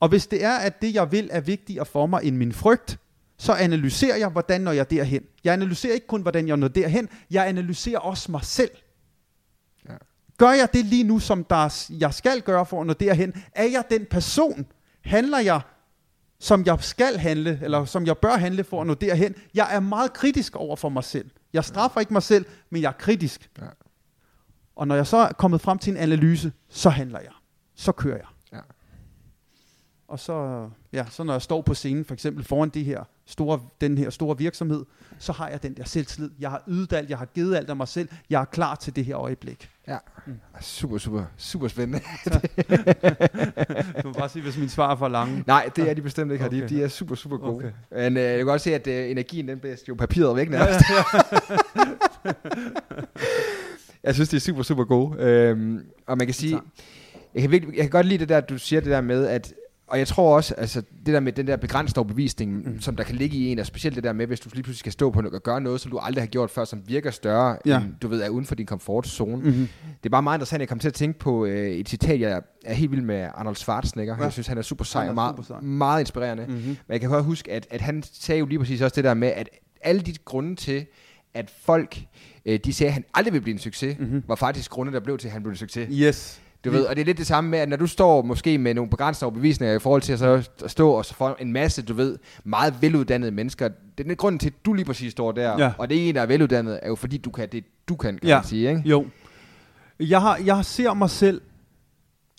Og 0.01 0.09
hvis 0.09 0.27
det 0.27 0.45
er, 0.45 0.57
at 0.57 0.83
det, 0.83 0.95
jeg 0.95 1.13
vil, 1.13 1.29
er 1.33 1.41
vigtigere 1.41 1.87
for 1.87 2.07
mig 2.07 2.25
end 2.25 2.37
min 2.37 2.53
frygt, 2.53 2.99
så 3.39 3.53
analyserer 3.53 4.17
jeg, 4.17 4.29
hvordan 4.29 4.61
når 4.61 4.73
jeg 4.73 4.91
derhen. 4.91 5.23
Jeg 5.45 5.53
analyserer 5.53 5.95
ikke 5.95 6.07
kun, 6.07 6.23
hvordan 6.23 6.49
jeg 6.49 6.57
når 6.57 6.69
derhen, 6.69 7.09
jeg 7.31 7.49
analyserer 7.49 7.99
også 7.99 8.31
mig 8.31 8.45
selv. 8.45 8.71
Gør 10.41 10.51
jeg 10.51 10.69
det 10.73 10.85
lige 10.87 11.05
nu, 11.05 11.19
som 11.19 11.45
der, 11.45 11.57
er- 11.57 11.91
jeg 12.01 12.15
skal 12.15 12.41
gøre 12.43 12.67
for 12.67 12.81
at 12.81 12.87
nå 12.87 12.93
derhen? 12.93 13.45
Er 13.55 13.65
jeg 13.65 13.85
den 13.91 14.07
person? 14.11 14.67
Handler 15.05 15.39
jeg, 15.39 15.61
som 16.39 16.65
jeg 16.67 16.79
skal 16.81 17.19
handle, 17.19 17.61
eller 17.63 17.85
som 17.85 18.07
jeg 18.07 18.19
bør 18.19 18.37
handle 18.37 18.65
for 18.65 18.81
at 18.81 18.87
nå 18.87 18.95
derhen? 18.95 19.35
Jeg 19.55 19.69
er 19.75 19.81
meget 19.81 20.13
kritisk 20.13 20.57
over 20.57 20.77
for 20.77 20.89
mig 20.89 21.05
selv. 21.05 21.31
Jeg 21.53 21.65
straffer 21.65 22.01
ikke 22.01 22.13
mig 22.13 22.23
selv, 22.23 22.47
men 22.71 22.83
jeg 22.83 22.89
er 22.89 22.93
kritisk. 22.93 23.51
Ja. 23.59 23.67
Og 24.77 24.89
når 24.89 24.95
jeg 24.95 25.07
så 25.07 25.17
er 25.17 25.33
kommet 25.33 25.61
frem 25.61 25.79
til 25.79 25.91
en 25.91 25.97
analyse, 25.97 26.53
så 26.69 26.91
handler 26.91 27.21
jeg. 27.21 27.33
Så 27.75 27.93
kører 27.93 28.17
jeg. 28.17 28.27
Ja. 28.53 28.59
Og 30.09 30.19
så, 30.21 30.69
ja, 30.93 31.07
så 31.11 31.23
når 31.25 31.33
jeg 31.35 31.43
står 31.43 31.63
på 31.63 31.75
scenen, 31.75 32.05
for 32.05 32.15
eksempel 32.15 32.45
foran 32.45 32.69
de 32.69 32.85
her 32.85 33.05
store, 33.27 33.61
den 33.81 33.99
her 33.99 34.11
store 34.11 34.39
virksomhed, 34.39 34.85
så 35.19 35.33
har 35.33 35.49
jeg 35.49 35.63
den 35.63 35.75
der 35.77 35.85
selvtillid. 35.85 36.31
Jeg 36.39 36.51
har 36.51 36.63
ydet 36.69 36.93
alt, 36.93 37.11
jeg 37.11 37.19
har 37.19 37.25
givet 37.27 37.57
alt 37.57 37.71
af 37.71 37.77
mig 37.77 37.89
selv. 37.89 38.09
Jeg 38.31 38.41
er 38.41 38.45
klar 38.45 38.75
til 38.75 38.97
det 38.97 39.05
her 39.05 39.19
øjeblik. 39.19 39.71
Ja. 39.91 39.99
Super, 40.61 40.99
super, 40.99 41.25
super 41.37 41.69
spændende. 41.69 42.01
Du 44.03 44.09
må 44.09 44.13
bare 44.13 44.29
sige, 44.29 44.43
hvis 44.43 44.59
min 44.59 44.69
svar 44.69 44.93
er 44.93 44.97
for 44.97 45.09
lange. 45.09 45.45
Nej, 45.47 45.71
det 45.77 45.91
er 45.91 45.95
de 45.95 46.03
bestemt 46.03 46.33
ikke. 46.33 46.45
Okay. 46.45 46.63
De, 46.63 46.69
de 46.69 46.83
er 46.83 46.89
super, 46.89 47.15
super 47.15 47.37
gode. 47.37 47.55
Okay. 47.55 47.71
Men 47.91 48.17
øh, 48.17 48.23
jeg 48.23 48.37
kan 48.37 48.47
godt 48.47 48.61
se, 48.61 48.75
at 48.75 48.87
øh, 48.87 49.11
energien 49.11 49.49
den 49.49 49.59
bliver 49.59 49.77
jo 49.89 49.95
papiret 49.95 50.37
væk 50.37 50.51
nærmest. 50.51 50.81
jeg 54.05 54.15
synes, 54.15 54.29
de 54.29 54.37
er 54.37 54.41
super, 54.41 54.63
super 54.63 54.85
gode. 54.85 55.17
Øhm, 55.19 55.81
og 56.07 56.19
man 56.19 56.27
kan 56.27 56.35
sige, 56.35 56.61
jeg 57.35 57.43
kan, 57.43 57.51
virkelig, 57.51 57.77
jeg 57.77 57.83
kan 57.83 57.91
godt 57.91 58.07
lide 58.07 58.19
det 58.19 58.29
der, 58.29 58.41
du 58.41 58.59
siger 58.59 58.81
det 58.81 58.91
der 58.91 59.01
med, 59.01 59.27
at 59.27 59.55
og 59.91 59.99
jeg 59.99 60.07
tror 60.07 60.37
også, 60.37 60.55
altså 60.55 60.81
det 61.07 61.15
der 61.15 61.21
med 61.21 61.33
den 61.33 61.47
der 61.47 61.57
begrænsede 61.57 61.99
overbevisning, 61.99 62.69
mm. 62.69 62.81
som 62.81 62.97
der 62.97 63.05
kan 63.05 63.15
ligge 63.17 63.37
i 63.37 63.47
en, 63.53 63.59
og 63.59 63.67
specielt 63.67 63.97
det 63.97 64.05
der 64.05 64.13
med, 64.13 64.27
hvis 64.27 64.41
du 64.41 64.49
lige 64.53 64.63
pludselig 64.63 64.79
skal 64.79 64.93
stå 64.93 65.11
på 65.11 65.21
noget 65.21 65.35
og 65.35 65.43
gøre 65.43 65.61
noget, 65.61 65.81
som 65.81 65.91
du 65.91 65.99
aldrig 65.99 66.23
har 66.23 66.27
gjort 66.27 66.51
før, 66.51 66.65
som 66.65 66.83
virker 66.87 67.11
større, 67.11 67.57
Ja. 67.67 67.81
end 67.81 67.95
du 68.03 68.09
ved, 68.09 68.23
er 68.23 68.29
uden 68.29 68.45
for 68.45 68.55
din 68.55 68.67
komfortzone. 68.67 69.37
Mm. 69.37 69.43
Mm-hmm. 69.49 69.69
Det 70.03 70.07
er 70.07 70.11
bare 70.11 70.23
meget 70.23 70.37
interessant, 70.39 70.61
jeg 70.61 70.69
kom 70.69 70.79
til 70.79 70.89
at 70.89 70.95
tænke 70.95 71.19
på 71.19 71.45
øh, 71.45 71.71
et 71.71 71.89
citat, 71.89 72.21
jeg 72.21 72.43
er 72.65 72.75
helt 72.75 72.91
vild 72.91 73.03
med 73.03 73.29
Arnold 73.35 73.57
Schwarzenegger. 73.57 74.17
Ja. 74.17 74.23
Jeg 74.23 74.33
synes, 74.33 74.47
han 74.47 74.59
er 74.59 74.63
super 74.63 74.85
sej 74.85 75.09
og 75.09 75.15
meget, 75.15 75.47
sej. 75.47 75.61
meget 75.61 76.01
inspirerende. 76.01 76.45
Mm. 76.49 76.53
Mm-hmm. 76.53 76.67
Men 76.69 76.77
jeg 76.93 77.01
kan 77.01 77.11
godt 77.11 77.25
huske, 77.25 77.53
at, 77.53 77.67
at 77.71 77.81
han 77.81 78.03
sagde 78.13 78.39
jo 78.39 78.47
lige 78.47 78.59
præcis 78.59 78.81
også 78.81 78.95
det 78.97 79.05
der 79.05 79.15
med, 79.15 79.29
at 79.29 79.49
alle 79.83 80.01
de 80.01 80.15
grunde 80.25 80.57
til, 80.57 80.87
at 81.35 81.51
folk, 81.65 82.01
øh, 82.47 82.61
de 82.65 82.73
sagde, 82.73 82.89
at 82.89 82.95
han 82.95 83.05
aldrig 83.15 83.33
ville 83.33 83.43
blive 83.43 83.53
en 83.55 83.59
succes, 83.59 83.99
Mhm. 83.99 84.07
mm-hmm. 84.09 84.23
var 84.29 84.35
faktisk 84.35 84.71
grunde, 84.71 84.93
der 84.93 85.01
blev 85.01 85.19
til, 85.19 85.29
at 85.29 85.33
han 85.33 85.43
blev 85.43 85.51
en 85.51 85.57
succes. 85.57 85.89
Yes. 85.93 86.41
Du 86.65 86.71
ved, 86.71 86.85
og 86.87 86.97
det 86.97 87.01
er 87.03 87.07
lidt 87.07 87.19
det 87.19 87.27
samme 87.27 87.51
med, 87.51 87.59
at 87.59 87.69
når 87.69 87.77
du 87.77 87.87
står 87.87 88.23
måske 88.23 88.59
med 88.59 88.75
nogle 88.75 88.91
begrænsede 88.91 89.27
overbevisninger 89.27 89.77
i 89.77 89.79
forhold 89.79 90.03
til 90.03 90.13
at 90.13 90.19
så 90.19 90.51
stå 90.67 90.91
og 90.91 91.05
så 91.05 91.15
få 91.15 91.37
en 91.41 91.53
masse, 91.53 91.83
du 91.83 91.95
ved, 91.95 92.19
meget 92.45 92.75
veluddannede 92.83 93.31
mennesker. 93.31 93.69
Det 93.69 93.77
er 93.99 94.03
den 94.09 94.17
grund 94.17 94.39
til, 94.39 94.47
at 94.49 94.55
du 94.65 94.73
lige 94.73 94.85
præcis 94.85 95.13
står 95.13 95.33
der, 95.33 95.59
Ja. 95.65 95.73
og 95.79 95.91
det 95.91 96.05
er 96.05 96.09
en, 96.09 96.15
der 96.15 96.21
er 96.23 96.27
veluddannet, 96.27 96.81
er 96.83 96.89
jo 96.89 96.95
fordi, 96.95 97.17
du 97.19 97.31
kan 97.31 97.49
det, 97.53 97.65
du 97.89 97.97
kan, 97.97 98.19
kan 98.19 98.29
Ja. 98.29 98.37
man 98.37 98.45
sige, 98.45 98.69
ikke? 98.69 98.83
Jo. 98.85 99.07
Jeg, 100.01 100.21
har, 100.21 100.37
jeg 100.45 100.65
ser 100.65 100.95
mig 100.95 101.11
selv 101.11 101.41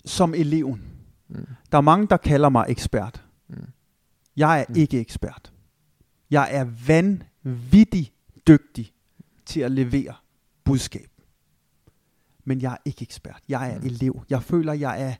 som 0.04 0.34
eleven. 0.34 0.82
Mm. 1.28 1.46
Der 1.72 1.78
er 1.78 1.82
mange, 1.82 2.06
der 2.06 2.16
kalder 2.16 2.48
mig 2.48 2.64
ekspert. 2.68 3.22
Mm. 3.48 3.56
Jeg 4.36 4.60
er 4.60 4.64
mm. 4.68 4.74
ikke 4.76 5.00
ekspert. 5.00 5.52
Jeg 6.30 6.48
er 6.52 6.66
vanvittig 6.86 8.12
dygtig 8.48 8.92
til 9.46 9.60
at 9.60 9.72
levere 9.72 10.14
budskab. 10.64 11.08
Men 12.44 12.62
jeg 12.62 12.72
er 12.72 12.76
ikke 12.84 13.02
ekspert. 13.02 13.42
Jeg 13.48 13.70
er 13.70 13.78
mm. 13.78 13.86
elev. 13.86 14.24
Jeg 14.30 14.42
føler, 14.42 14.72
jeg 14.72 15.02
er 15.02 15.14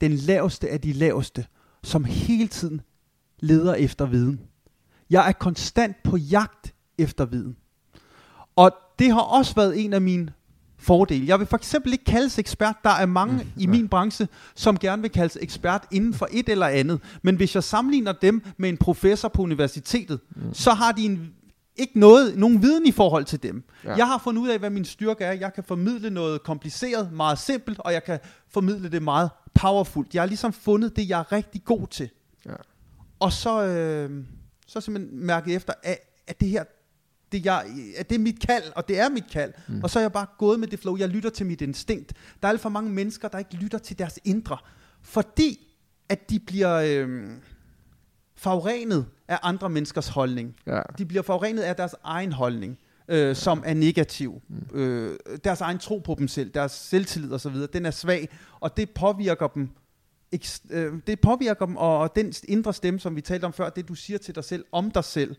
den 0.00 0.12
laveste 0.12 0.68
af 0.68 0.80
de 0.80 0.92
laveste, 0.92 1.46
som 1.82 2.04
hele 2.04 2.48
tiden 2.48 2.80
leder 3.40 3.74
efter 3.74 4.06
viden. 4.06 4.40
Jeg 5.10 5.28
er 5.28 5.32
konstant 5.32 5.96
på 6.04 6.16
jagt 6.16 6.74
efter 6.98 7.24
viden. 7.24 7.56
Og 8.56 8.72
det 8.98 9.12
har 9.12 9.20
også 9.20 9.54
været 9.54 9.84
en 9.84 9.92
af 9.92 10.00
mine 10.00 10.32
fordele. 10.78 11.26
Jeg 11.26 11.38
vil 11.38 11.46
for 11.46 11.56
eksempel 11.56 11.92
ikke 11.92 12.04
kaldes 12.04 12.38
ekspert. 12.38 12.76
Der 12.84 12.90
er 12.90 13.06
mange 13.06 13.34
mm, 13.34 13.50
i 13.56 13.66
min 13.66 13.88
branche, 13.88 14.28
som 14.54 14.78
gerne 14.78 15.02
vil 15.02 15.10
kaldes 15.10 15.38
ekspert 15.40 15.86
inden 15.90 16.14
for 16.14 16.28
et 16.30 16.48
eller 16.48 16.66
andet. 16.66 17.00
Men 17.22 17.36
hvis 17.36 17.54
jeg 17.54 17.64
sammenligner 17.64 18.12
dem 18.12 18.42
med 18.56 18.68
en 18.68 18.76
professor 18.76 19.28
på 19.28 19.42
universitetet, 19.42 20.20
mm. 20.36 20.54
så 20.54 20.70
har 20.70 20.92
de 20.92 21.04
en, 21.04 21.32
ikke 21.76 21.98
noget, 21.98 22.38
nogen 22.38 22.62
viden 22.62 22.86
i 22.86 22.92
forhold 22.92 23.24
til 23.24 23.42
dem. 23.42 23.64
Ja. 23.84 23.94
Jeg 23.96 24.06
har 24.06 24.18
fundet 24.18 24.42
ud 24.42 24.48
af, 24.48 24.58
hvad 24.58 24.70
min 24.70 24.84
styrke 24.84 25.24
er. 25.24 25.32
Jeg 25.32 25.54
kan 25.54 25.64
formidle 25.64 26.10
noget 26.10 26.42
kompliceret, 26.42 27.12
meget 27.12 27.38
simpelt, 27.38 27.78
og 27.78 27.92
jeg 27.92 28.04
kan 28.04 28.18
formidle 28.48 28.90
det 28.90 29.02
meget 29.02 29.30
powerfult. 29.54 30.14
Jeg 30.14 30.22
har 30.22 30.26
ligesom 30.26 30.52
fundet 30.52 30.96
det, 30.96 31.08
jeg 31.08 31.20
er 31.20 31.32
rigtig 31.32 31.64
god 31.64 31.86
til. 31.86 32.10
Ja. 32.46 32.54
Og 33.20 33.32
så, 33.32 33.64
øh, 33.64 34.24
så 34.66 34.80
simpelthen 34.80 35.26
mærket 35.26 35.54
efter, 35.54 35.72
at, 35.82 35.98
at 36.26 36.40
det 36.40 36.48
her, 36.48 36.64
det, 37.32 37.44
jeg, 37.44 37.64
at 37.96 38.08
det 38.10 38.14
er 38.14 38.20
mit 38.20 38.40
kald, 38.40 38.64
og 38.76 38.88
det 38.88 39.00
er 39.00 39.08
mit 39.08 39.30
kald. 39.32 39.52
Mm. 39.68 39.80
Og 39.82 39.90
så 39.90 39.98
er 39.98 40.02
jeg 40.02 40.12
bare 40.12 40.26
gået 40.38 40.60
med 40.60 40.68
det 40.68 40.78
flow. 40.78 40.96
Jeg 40.96 41.08
lytter 41.08 41.30
til 41.30 41.46
mit 41.46 41.60
instinkt. 41.60 42.12
Der 42.42 42.48
er 42.48 42.52
alt 42.52 42.60
for 42.60 42.68
mange 42.68 42.90
mennesker, 42.90 43.28
der 43.28 43.38
ikke 43.38 43.54
lytter 43.54 43.78
til 43.78 43.98
deres 43.98 44.18
indre. 44.24 44.58
Fordi 45.02 45.58
at 46.08 46.30
de 46.30 46.38
bliver 46.38 46.74
øh, 46.74 47.30
forurenet 48.36 49.06
af 49.28 49.38
andre 49.42 49.70
menneskers 49.70 50.08
holdning. 50.08 50.56
Ja. 50.66 50.80
De 50.98 51.06
bliver 51.06 51.22
forurenet 51.22 51.62
af 51.62 51.76
deres 51.76 51.94
egen 52.04 52.32
holdning, 52.32 52.78
øh, 53.08 53.36
som 53.36 53.62
er 53.66 53.74
negativ. 53.74 54.42
Mm. 54.48 54.78
Øh, 54.78 55.18
deres 55.44 55.60
egen 55.60 55.78
tro 55.78 55.98
på 55.98 56.16
dem 56.18 56.28
selv, 56.28 56.50
deres 56.50 56.72
selvtillid 56.72 57.32
osv., 57.32 57.56
den 57.72 57.86
er 57.86 57.90
svag, 57.90 58.28
og 58.60 58.76
det 58.76 58.90
påvirker 58.90 59.46
dem 59.46 59.70
øh, 60.70 60.92
det 61.06 61.20
påvirker 61.20 61.66
dem, 61.66 61.76
og, 61.76 61.98
og 61.98 62.16
den 62.16 62.32
indre 62.48 62.72
stemme, 62.72 63.00
som 63.00 63.16
vi 63.16 63.20
talte 63.20 63.44
om 63.44 63.52
før, 63.52 63.70
det 63.70 63.88
du 63.88 63.94
siger 63.94 64.18
til 64.18 64.34
dig 64.34 64.44
selv 64.44 64.64
om 64.72 64.90
dig 64.90 65.04
selv, 65.04 65.36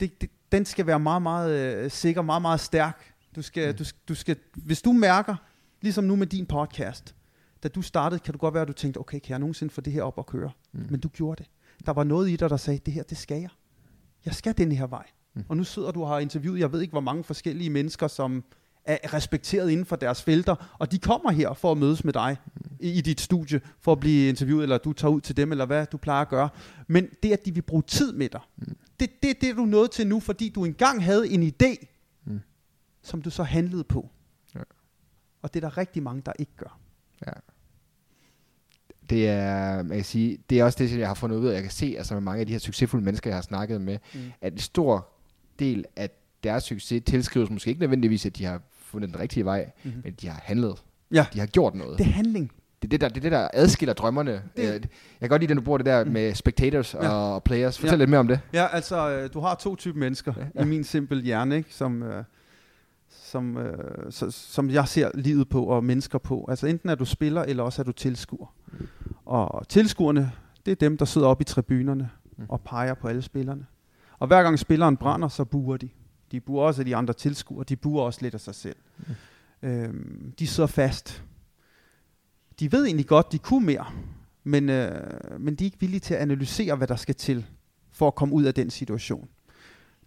det, 0.00 0.20
det, 0.20 0.30
den 0.52 0.64
skal 0.64 0.86
være 0.86 1.00
meget, 1.00 1.22
meget 1.22 1.76
øh, 1.76 1.90
sikker, 1.90 2.22
meget, 2.22 2.42
meget 2.42 2.60
stærk. 2.60 3.14
Du 3.36 3.42
skal, 3.42 3.70
mm. 3.70 3.76
du, 3.76 3.84
du 4.08 4.14
skal, 4.14 4.36
hvis 4.54 4.82
du 4.82 4.92
mærker, 4.92 5.36
ligesom 5.80 6.04
nu 6.04 6.16
med 6.16 6.26
din 6.26 6.46
podcast, 6.46 7.14
da 7.62 7.68
du 7.68 7.82
startede, 7.82 8.20
kan 8.20 8.32
du 8.32 8.38
godt 8.38 8.54
være, 8.54 8.62
at 8.62 8.68
du 8.68 8.72
tænkte, 8.72 8.98
okay, 8.98 9.18
kan 9.18 9.30
jeg 9.30 9.38
nogensinde 9.38 9.74
få 9.74 9.80
det 9.80 9.92
her 9.92 10.02
op 10.02 10.18
at 10.18 10.26
køre? 10.26 10.50
Mm. 10.72 10.86
Men 10.90 11.00
du 11.00 11.08
gjorde 11.08 11.42
det. 11.42 11.50
Der 11.86 11.92
var 11.92 12.04
noget 12.04 12.30
i 12.30 12.36
dig, 12.36 12.50
der 12.50 12.56
sagde, 12.56 12.80
det 12.86 12.94
her, 12.94 13.02
det 13.02 13.18
skal 13.18 13.40
jeg. 13.40 13.50
Jeg 14.24 14.34
skal 14.34 14.58
den 14.58 14.72
her 14.72 14.86
vej. 14.86 15.06
Mm. 15.34 15.44
Og 15.48 15.56
nu 15.56 15.64
sidder 15.64 15.90
du 15.90 16.02
og 16.02 16.08
har 16.08 16.18
interviewet, 16.18 16.60
jeg 16.60 16.72
ved 16.72 16.80
ikke, 16.80 16.92
hvor 16.92 17.00
mange 17.00 17.24
forskellige 17.24 17.70
mennesker, 17.70 18.08
som 18.08 18.44
er 18.84 19.14
respekteret 19.14 19.70
inden 19.70 19.86
for 19.86 19.96
deres 19.96 20.22
felter, 20.22 20.76
og 20.78 20.92
de 20.92 20.98
kommer 20.98 21.30
her 21.30 21.52
for 21.52 21.72
at 21.72 21.78
mødes 21.78 22.04
med 22.04 22.12
dig 22.12 22.36
i, 22.80 22.90
i 22.90 23.00
dit 23.00 23.20
studie, 23.20 23.60
for 23.80 23.92
at 23.92 24.00
blive 24.00 24.28
interviewet, 24.28 24.62
eller 24.62 24.78
du 24.78 24.92
tager 24.92 25.12
ud 25.12 25.20
til 25.20 25.36
dem, 25.36 25.52
eller 25.52 25.66
hvad 25.66 25.86
du 25.86 25.96
plejer 25.96 26.22
at 26.22 26.28
gøre. 26.28 26.48
Men 26.86 27.08
det, 27.22 27.32
at 27.32 27.44
de 27.44 27.54
vil 27.54 27.62
bruge 27.62 27.82
tid 27.82 28.12
med 28.12 28.28
dig, 28.28 28.40
mm. 28.56 28.76
det, 29.00 29.22
det, 29.22 29.40
det 29.40 29.50
er 29.50 29.54
du 29.54 29.64
nået 29.64 29.90
til 29.90 30.06
nu, 30.06 30.20
fordi 30.20 30.48
du 30.48 30.64
engang 30.64 31.04
havde 31.04 31.28
en 31.28 31.42
idé, 31.42 31.86
mm. 32.24 32.40
som 33.02 33.22
du 33.22 33.30
så 33.30 33.42
handlede 33.42 33.84
på. 33.84 34.10
Ja. 34.54 34.60
Og 35.42 35.54
det 35.54 35.64
er 35.64 35.68
der 35.68 35.78
rigtig 35.78 36.02
mange, 36.02 36.22
der 36.26 36.32
ikke 36.38 36.56
gør. 36.56 36.78
Det 39.10 39.28
er, 39.28 39.82
man 39.82 39.98
kan 39.98 40.04
sige, 40.04 40.38
det 40.50 40.60
er 40.60 40.64
også 40.64 40.78
det, 40.78 40.98
jeg 40.98 41.08
har 41.08 41.14
fundet 41.14 41.36
ud 41.36 41.46
af, 41.46 41.54
jeg 41.54 41.62
kan 41.62 41.70
se, 41.70 41.94
altså 41.98 42.14
med 42.14 42.22
mange 42.22 42.40
af 42.40 42.46
de 42.46 42.52
her 42.52 42.58
succesfulde 42.58 43.04
mennesker, 43.04 43.30
jeg 43.30 43.36
har 43.36 43.42
snakket 43.42 43.80
med, 43.80 43.98
mm. 44.14 44.20
at 44.40 44.52
en 44.52 44.58
stor 44.58 45.08
del 45.58 45.84
af 45.96 46.10
deres 46.44 46.64
succes 46.64 47.02
tilskrives 47.06 47.50
måske 47.50 47.68
ikke 47.68 47.80
nødvendigvis, 47.80 48.26
at 48.26 48.36
de 48.36 48.44
har 48.44 48.60
fundet 48.78 49.10
den 49.10 49.20
rigtige 49.20 49.44
vej, 49.44 49.70
mm-hmm. 49.84 50.00
men 50.04 50.14
de 50.20 50.28
har 50.28 50.40
handlet. 50.44 50.82
Ja. 51.12 51.26
De 51.32 51.38
har 51.38 51.46
gjort 51.46 51.74
noget. 51.74 51.98
Det 51.98 52.06
er 52.06 52.10
handling. 52.10 52.52
Det 52.82 52.88
er 52.88 52.88
det, 52.88 53.00
der, 53.00 53.08
det, 53.08 53.16
er 53.16 53.20
det, 53.20 53.32
der 53.32 53.48
adskiller 53.52 53.92
drømmerne. 53.94 54.42
Det. 54.56 54.64
Jeg 54.64 54.80
kan 55.20 55.28
godt 55.28 55.42
lide, 55.42 55.50
at 55.50 55.56
du 55.56 55.62
bruger 55.62 55.78
det 55.78 55.86
der 55.86 56.04
mm. 56.04 56.10
med 56.10 56.34
spectators 56.34 56.94
ja. 56.94 57.08
og 57.08 57.42
players. 57.42 57.78
Fortæl 57.78 57.92
ja. 57.92 57.96
lidt 57.96 58.10
mere 58.10 58.20
om 58.20 58.28
det. 58.28 58.40
Ja, 58.52 58.66
altså, 58.72 59.10
øh, 59.10 59.30
du 59.34 59.40
har 59.40 59.54
to 59.54 59.76
typer 59.76 59.98
mennesker 59.98 60.32
ja, 60.36 60.44
ja. 60.54 60.62
i 60.62 60.64
min 60.64 60.84
simpel 60.84 61.22
hjerne, 61.22 61.56
ikke? 61.56 61.74
som, 61.74 62.02
øh, 62.02 62.24
som, 63.08 63.56
øh, 63.56 64.12
så, 64.12 64.30
som 64.30 64.70
jeg 64.70 64.88
ser 64.88 65.10
livet 65.14 65.48
på 65.48 65.64
og 65.64 65.84
mennesker 65.84 66.18
på. 66.18 66.46
Altså 66.48 66.66
enten 66.66 66.88
er 66.88 66.94
du 66.94 67.04
spiller, 67.04 67.42
eller 67.42 67.62
også 67.62 67.82
er 67.82 67.84
du 67.84 67.92
tilskuer. 67.92 68.54
Mm. 68.72 68.86
Og 69.24 69.68
tilskuerne, 69.68 70.32
det 70.66 70.72
er 70.72 70.76
dem, 70.76 70.98
der 70.98 71.04
sidder 71.04 71.26
oppe 71.26 71.42
i 71.42 71.44
tribunerne 71.44 72.10
mm. 72.36 72.44
og 72.48 72.60
peger 72.60 72.94
på 72.94 73.08
alle 73.08 73.22
spillerne. 73.22 73.66
Og 74.18 74.26
hver 74.26 74.42
gang 74.42 74.58
spilleren 74.58 74.96
brænder, 74.96 75.28
så 75.28 75.44
buer 75.44 75.76
de. 75.76 75.88
De 76.32 76.40
buer 76.40 76.62
også 76.62 76.84
de 76.84 76.96
andre 76.96 77.14
tilskuere. 77.14 77.64
De 77.64 77.76
buer 77.76 78.02
også 78.02 78.18
lidt 78.22 78.34
af 78.34 78.40
sig 78.40 78.54
selv. 78.54 78.76
Mm. 78.98 79.68
Øhm, 79.68 80.32
de 80.38 80.46
sidder 80.46 80.66
fast. 80.66 81.24
De 82.60 82.72
ved 82.72 82.84
egentlig 82.84 83.06
godt, 83.06 83.32
de 83.32 83.38
kunne 83.38 83.66
mere. 83.66 83.86
Men, 84.44 84.68
øh, 84.68 85.40
men 85.40 85.54
de 85.54 85.64
er 85.64 85.66
ikke 85.66 85.80
villige 85.80 86.00
til 86.00 86.14
at 86.14 86.20
analysere, 86.20 86.76
hvad 86.76 86.86
der 86.86 86.96
skal 86.96 87.14
til 87.14 87.46
for 87.92 88.06
at 88.06 88.14
komme 88.14 88.34
ud 88.34 88.44
af 88.44 88.54
den 88.54 88.70
situation. 88.70 89.28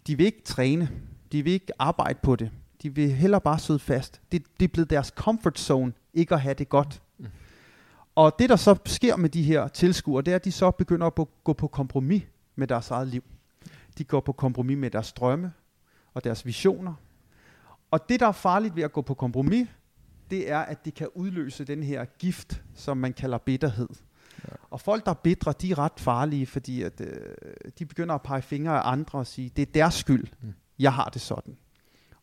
De 0.06 0.16
vil 0.16 0.26
ikke 0.26 0.42
træne. 0.44 0.90
De 1.32 1.42
vil 1.42 1.52
ikke 1.52 1.72
arbejde 1.78 2.18
på 2.22 2.36
det. 2.36 2.50
De 2.82 2.94
vil 2.94 3.12
hellere 3.12 3.40
bare 3.40 3.58
sidde 3.58 3.78
fast. 3.78 4.20
Det, 4.32 4.42
det 4.60 4.64
er 4.64 4.72
blevet 4.72 4.90
deres 4.90 5.06
comfort 5.08 5.58
zone, 5.58 5.92
ikke 6.14 6.34
at 6.34 6.40
have 6.40 6.54
det 6.54 6.68
godt. 6.68 7.02
Mm. 7.18 7.26
Og 8.14 8.38
det, 8.38 8.48
der 8.48 8.56
så 8.56 8.76
sker 8.86 9.16
med 9.16 9.28
de 9.28 9.42
her 9.42 9.68
tilskuere, 9.68 10.22
det 10.22 10.30
er, 10.30 10.36
at 10.36 10.44
de 10.44 10.52
så 10.52 10.70
begynder 10.70 11.06
at 11.06 11.28
gå 11.44 11.52
på 11.52 11.68
kompromis 11.68 12.22
med 12.56 12.66
deres 12.66 12.90
eget 12.90 13.08
liv. 13.08 13.24
De 13.98 14.04
går 14.04 14.20
på 14.20 14.32
kompromis 14.32 14.78
med 14.78 14.90
deres 14.90 15.12
drømme, 15.12 15.52
og 16.14 16.24
deres 16.24 16.46
visioner. 16.46 16.94
Og 17.90 18.08
det, 18.08 18.20
der 18.20 18.26
er 18.26 18.32
farligt 18.32 18.76
ved 18.76 18.82
at 18.82 18.92
gå 18.92 19.02
på 19.02 19.14
kompromis, 19.14 19.68
det 20.30 20.50
er, 20.50 20.58
at 20.58 20.84
det 20.84 20.94
kan 20.94 21.08
udløse 21.14 21.64
den 21.64 21.82
her 21.82 22.04
gift, 22.04 22.62
som 22.74 22.96
man 22.96 23.12
kalder 23.12 23.38
bitterhed. 23.38 23.88
Ja. 24.44 24.54
Og 24.70 24.80
folk, 24.80 25.04
der 25.04 25.10
er 25.10 25.14
bitre, 25.14 25.54
de 25.60 25.70
er 25.70 25.78
ret 25.78 25.92
farlige, 26.00 26.46
fordi 26.46 26.82
at, 26.82 27.00
øh, 27.00 27.34
de 27.78 27.86
begynder 27.86 28.14
at 28.14 28.22
pege 28.22 28.42
fingre 28.42 28.82
af 28.82 28.92
andre 28.92 29.18
og 29.18 29.26
sige, 29.26 29.48
det 29.56 29.62
er 29.62 29.72
deres 29.72 29.94
skyld, 29.94 30.26
mm. 30.40 30.54
jeg 30.78 30.92
har 30.92 31.08
det 31.08 31.20
sådan. 31.20 31.56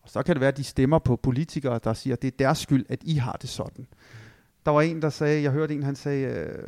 Så 0.07 0.23
kan 0.23 0.35
det 0.35 0.41
være, 0.41 0.47
at 0.47 0.57
de 0.57 0.63
stemmer 0.63 0.99
på 0.99 1.15
politikere, 1.15 1.79
der 1.83 1.93
siger, 1.93 2.15
det 2.15 2.27
er 2.27 2.37
deres 2.39 2.57
skyld, 2.57 2.85
at 2.89 2.99
I 3.03 3.15
har 3.15 3.37
det 3.41 3.49
sådan. 3.49 3.87
Der 4.65 4.71
var 4.71 4.81
en, 4.81 5.01
der 5.01 5.09
sagde, 5.09 5.43
jeg 5.43 5.51
hørte 5.51 5.73
en, 5.73 5.83
han 5.83 5.95
sagde, 5.95 6.25
øh, 6.25 6.67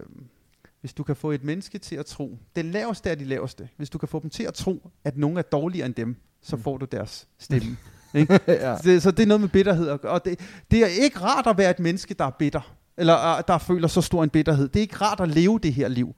hvis 0.81 0.93
du 0.93 1.03
kan 1.03 1.15
få 1.15 1.31
et 1.31 1.43
menneske 1.43 1.77
til 1.77 1.95
at 1.95 2.05
tro, 2.05 2.37
det 2.55 2.65
laveste 2.65 3.09
er 3.09 3.15
de 3.15 3.23
laveste, 3.23 3.69
hvis 3.77 3.89
du 3.89 3.97
kan 3.97 4.07
få 4.07 4.19
dem 4.19 4.29
til 4.29 4.43
at 4.43 4.53
tro, 4.53 4.89
at 5.03 5.17
nogen 5.17 5.37
er 5.37 5.41
dårligere 5.41 5.85
end 5.85 5.95
dem, 5.95 6.15
så 6.41 6.55
mm. 6.55 6.61
får 6.61 6.77
du 6.77 6.85
deres 6.85 7.27
stemme. 7.39 7.77
ikke? 8.13 8.39
ja. 8.47 8.77
så, 8.77 8.99
så 8.99 9.11
det 9.11 9.23
er 9.23 9.27
noget 9.27 9.41
med 9.41 9.49
bitterhed. 9.49 9.89
Og 9.89 10.25
det, 10.25 10.39
det 10.71 10.83
er 10.83 10.87
ikke 10.87 11.19
rart 11.19 11.47
at 11.47 11.57
være 11.57 11.71
et 11.71 11.79
menneske, 11.79 12.13
der 12.13 12.25
er 12.25 12.31
bitter. 12.39 12.75
Eller 12.97 13.41
der 13.47 13.57
føler 13.57 13.87
så 13.87 14.01
stor 14.01 14.23
en 14.23 14.29
bitterhed. 14.29 14.67
Det 14.67 14.75
er 14.75 14.81
ikke 14.81 14.95
rart 14.95 15.19
at 15.19 15.29
leve 15.29 15.59
det 15.63 15.73
her 15.73 15.87
liv. 15.87 16.15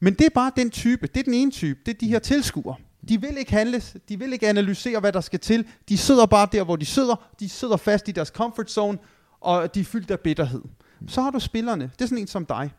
Men 0.00 0.14
det 0.14 0.26
er 0.26 0.30
bare 0.34 0.52
den 0.56 0.70
type. 0.70 1.06
Det 1.06 1.20
er 1.20 1.24
den 1.24 1.34
ene 1.34 1.50
type. 1.50 1.80
Det 1.86 1.94
er 1.94 1.98
de 1.98 2.08
her 2.08 2.18
tilskuere. 2.18 2.76
De 3.08 3.20
vil 3.20 3.38
ikke 3.38 3.52
handle, 3.52 3.82
de 4.08 4.18
vil 4.18 4.32
ikke 4.32 4.48
analysere, 4.48 5.00
hvad 5.00 5.12
der 5.12 5.20
skal 5.20 5.40
til. 5.40 5.66
De 5.88 5.98
sidder 5.98 6.26
bare 6.26 6.48
der, 6.52 6.64
hvor 6.64 6.76
de 6.76 6.86
sidder. 6.86 7.28
De 7.40 7.48
sidder 7.48 7.76
fast 7.76 8.08
i 8.08 8.12
deres 8.12 8.28
comfort 8.28 8.70
zone, 8.70 8.98
og 9.40 9.74
de 9.74 9.80
er 9.80 9.84
fyldt 9.84 10.10
af 10.10 10.20
bitterhed. 10.20 10.62
Så 11.08 11.22
har 11.22 11.30
du 11.30 11.40
spillerne. 11.40 11.90
Det 11.98 12.04
er 12.04 12.06
sådan 12.06 12.18
en 12.18 12.26
som 12.26 12.46
dig. 12.46 12.72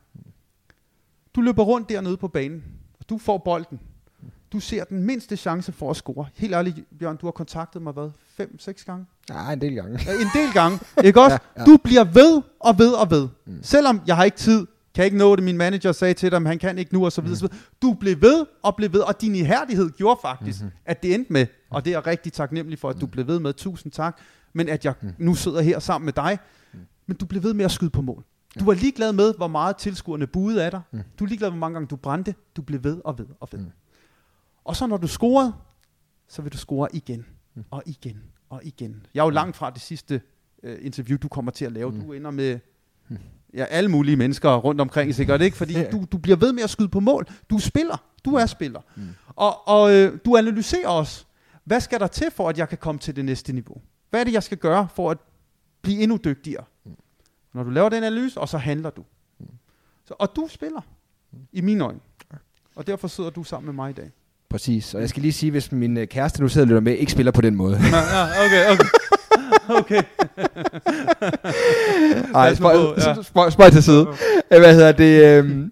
Du 1.36 1.42
løber 1.42 1.64
rundt 1.64 1.90
dernede 1.90 2.18
på 2.18 2.28
banen, 2.28 2.64
og 3.00 3.10
du 3.10 3.18
får 3.18 3.38
bolden 3.38 3.80
du 4.56 4.60
ser 4.60 4.84
den 4.84 5.04
mindste 5.04 5.38
chance 5.38 5.72
for 5.72 5.90
at 5.90 5.96
score. 5.96 6.26
Helt 6.36 6.54
ærligt, 6.54 6.78
Bjørn, 7.00 7.18
du 7.18 7.26
har 7.26 7.32
kontaktet 7.32 7.82
mig, 7.82 7.94
hvad, 7.94 8.10
fem, 8.38 8.60
seks 8.60 8.84
gange? 8.84 9.06
Ja, 9.30 9.52
en 9.52 9.62
del 9.62 9.76
gange. 9.76 9.94
en 10.22 10.28
del 10.34 10.54
gange, 10.54 10.80
ikke 11.04 11.22
også? 11.22 11.38
Ja, 11.56 11.62
ja. 11.62 11.66
Du 11.66 11.78
bliver 11.84 12.04
ved 12.04 12.42
og 12.60 12.80
ved 12.80 12.94
og 12.94 13.12
ved. 13.12 13.30
Mm. 13.46 13.64
Selvom 13.64 14.02
jeg 14.08 14.16
har 14.16 14.24
ikke 14.24 14.38
tid, 14.38 14.68
kan 14.96 15.06
ikke 15.06 15.18
nå 15.18 15.36
det, 15.36 15.44
min 15.44 15.58
manager 15.58 15.92
sagde 15.92 16.14
til 16.14 16.32
dig, 16.32 16.42
han 16.42 16.60
kan 16.60 16.78
ikke 16.78 16.94
nu, 16.94 17.06
og 17.06 17.12
så 17.12 17.22
videre. 17.22 17.50
Mm. 17.52 17.58
Du 17.82 17.94
blev 17.94 18.22
ved 18.22 18.46
og 18.64 18.76
blev 18.76 18.94
ved, 18.94 19.00
og 19.00 19.22
din 19.22 19.36
ihærdighed 19.36 19.90
gjorde 19.90 20.20
faktisk, 20.22 20.62
mm-hmm. 20.62 20.78
at 20.86 21.04
det 21.04 21.14
endte 21.14 21.34
med, 21.34 21.48
og 21.70 21.86
det 21.86 21.92
er 21.92 21.96
jeg 21.98 22.08
rigtig 22.08 22.34
taknemmelig 22.34 22.80
for, 22.80 22.90
at 22.90 23.02
du 23.02 23.06
mm. 23.06 23.12
blev 23.12 23.28
ved 23.28 23.40
med, 23.40 23.54
tusind 23.54 23.92
tak, 23.92 24.20
men 24.54 24.70
at 24.70 24.86
jeg 24.86 24.94
mm. 25.02 25.14
nu 25.18 25.36
sidder 25.36 25.62
her 25.62 25.80
sammen 25.80 26.06
med 26.06 26.14
dig, 26.14 26.38
mm. 26.74 26.80
men 27.06 27.18
du 27.18 27.26
blev 27.26 27.44
ved 27.44 27.54
med 27.54 27.66
at 27.66 27.72
skyde 27.72 27.90
på 27.90 28.02
mål. 28.02 28.24
Du 28.60 28.66
var 28.66 28.74
ligeglad 28.74 29.14
med, 29.14 29.34
hvor 29.38 29.48
meget 29.48 29.78
tilskuerne 29.78 30.28
buede 30.28 30.66
af 30.66 30.72
dig. 30.72 30.82
Mm. 30.92 31.00
Du 31.20 31.24
er 31.24 31.28
ligeglad, 31.28 31.50
hvor 31.50 31.60
mange 31.60 31.74
gange 31.74 31.88
du 31.88 31.96
brændte. 31.96 32.36
Du 32.56 32.62
blev 32.62 32.84
ved 32.84 33.02
og 33.06 33.18
ved 33.18 33.26
og 33.40 33.50
ved. 33.52 33.60
Mm. 33.60 33.72
Og 34.64 34.76
så 34.76 34.88
når 34.88 34.98
du 34.98 35.08
scorede, 35.08 35.54
så 36.28 36.42
vil 36.42 36.52
du 36.52 36.58
score 36.58 36.88
igen 36.94 37.26
mm. 37.56 37.64
og 37.72 37.84
igen 37.86 38.24
og 38.50 38.62
igen. 38.64 39.06
Jeg 39.14 39.22
er 39.22 39.26
jo 39.26 39.30
langt 39.30 39.56
fra 39.58 39.70
det 39.70 39.82
sidste 39.82 40.22
øh, 40.64 40.78
interview, 40.82 41.18
du 41.18 41.28
kommer 41.28 41.52
til 41.52 41.66
at 41.66 41.72
lave. 41.72 41.92
Mm. 41.92 42.02
Du 42.02 42.14
ender 42.14 42.32
med. 42.32 42.60
Ja, 43.56 43.64
alle 43.64 43.92
mulige 43.92 44.16
mennesker 44.16 44.56
rundt 44.56 44.82
omkring, 44.82 45.16
sikkert 45.16 45.42
ikke? 45.42 45.58
Fordi 45.58 45.74
du, 45.92 46.06
du 46.12 46.18
bliver 46.18 46.36
ved 46.36 46.54
med 46.54 46.64
at 46.64 46.70
skyde 46.70 46.90
på 46.90 47.00
mål. 47.00 47.28
Du 47.50 47.60
spiller. 47.60 48.04
Du 48.26 48.36
er 48.36 48.46
spiller. 48.46 48.82
Mm. 48.96 49.08
Og, 49.36 49.68
og 49.68 49.94
øh, 49.94 50.20
du 50.26 50.38
analyserer 50.38 50.88
også, 50.88 51.26
hvad 51.64 51.80
skal 51.80 52.00
der 52.00 52.08
til 52.08 52.32
for, 52.32 52.50
at 52.50 52.58
jeg 52.58 52.70
kan 52.70 52.78
komme 52.78 53.00
til 53.00 53.16
det 53.16 53.26
næste 53.26 53.54
niveau? 53.54 53.82
Hvad 54.10 54.20
er 54.20 54.24
det, 54.24 54.34
jeg 54.34 54.44
skal 54.44 54.58
gøre 54.58 54.88
for 54.96 55.12
at 55.12 55.18
blive 55.82 56.02
endnu 56.02 56.20
dygtigere? 56.24 56.64
Mm. 56.86 56.92
Når 57.54 57.64
du 57.64 57.70
laver 57.70 57.90
den 57.90 58.04
analyse, 58.04 58.40
og 58.40 58.50
så 58.50 58.58
handler 58.58 58.90
du. 58.90 59.04
Mm. 59.40 59.46
Så, 60.06 60.14
og 60.20 60.36
du 60.36 60.48
spiller, 60.50 60.82
mm. 61.32 61.40
i 61.52 61.62
mine 61.62 61.84
øjne. 61.84 62.00
Og 62.76 62.88
derfor 62.88 63.08
sidder 63.08 63.30
du 63.30 63.44
sammen 63.44 63.66
med 63.66 63.74
mig 63.74 63.90
i 63.90 63.94
dag. 63.94 64.12
Præcis, 64.50 64.94
og 64.94 65.02
jeg 65.02 65.10
skal 65.10 65.22
lige 65.22 65.34
sige, 65.34 65.52
hvis 65.52 65.72
min 65.72 65.98
øh, 65.98 66.08
kæreste 66.08 66.42
nu 66.42 66.48
sidder 66.48 66.66
og 66.66 66.68
lytter 66.68 66.82
med, 66.82 66.94
ikke 66.98 67.12
spiller 67.12 67.32
på 67.32 67.42
den 67.42 67.56
måde. 67.56 67.78
ja, 67.78 68.46
okay, 68.46 68.72
okay. 68.72 68.86
Okay. 69.80 70.02
Ej, 72.36 72.54
spøj, 72.56 72.74
ja. 72.98 73.22
spøj, 73.24 73.50
spøj 73.50 73.70
til 73.70 73.84
side. 73.84 74.08
Hvad 74.48 74.74
hedder 74.74 74.92
det? 74.92 75.38
Øhm, 75.38 75.72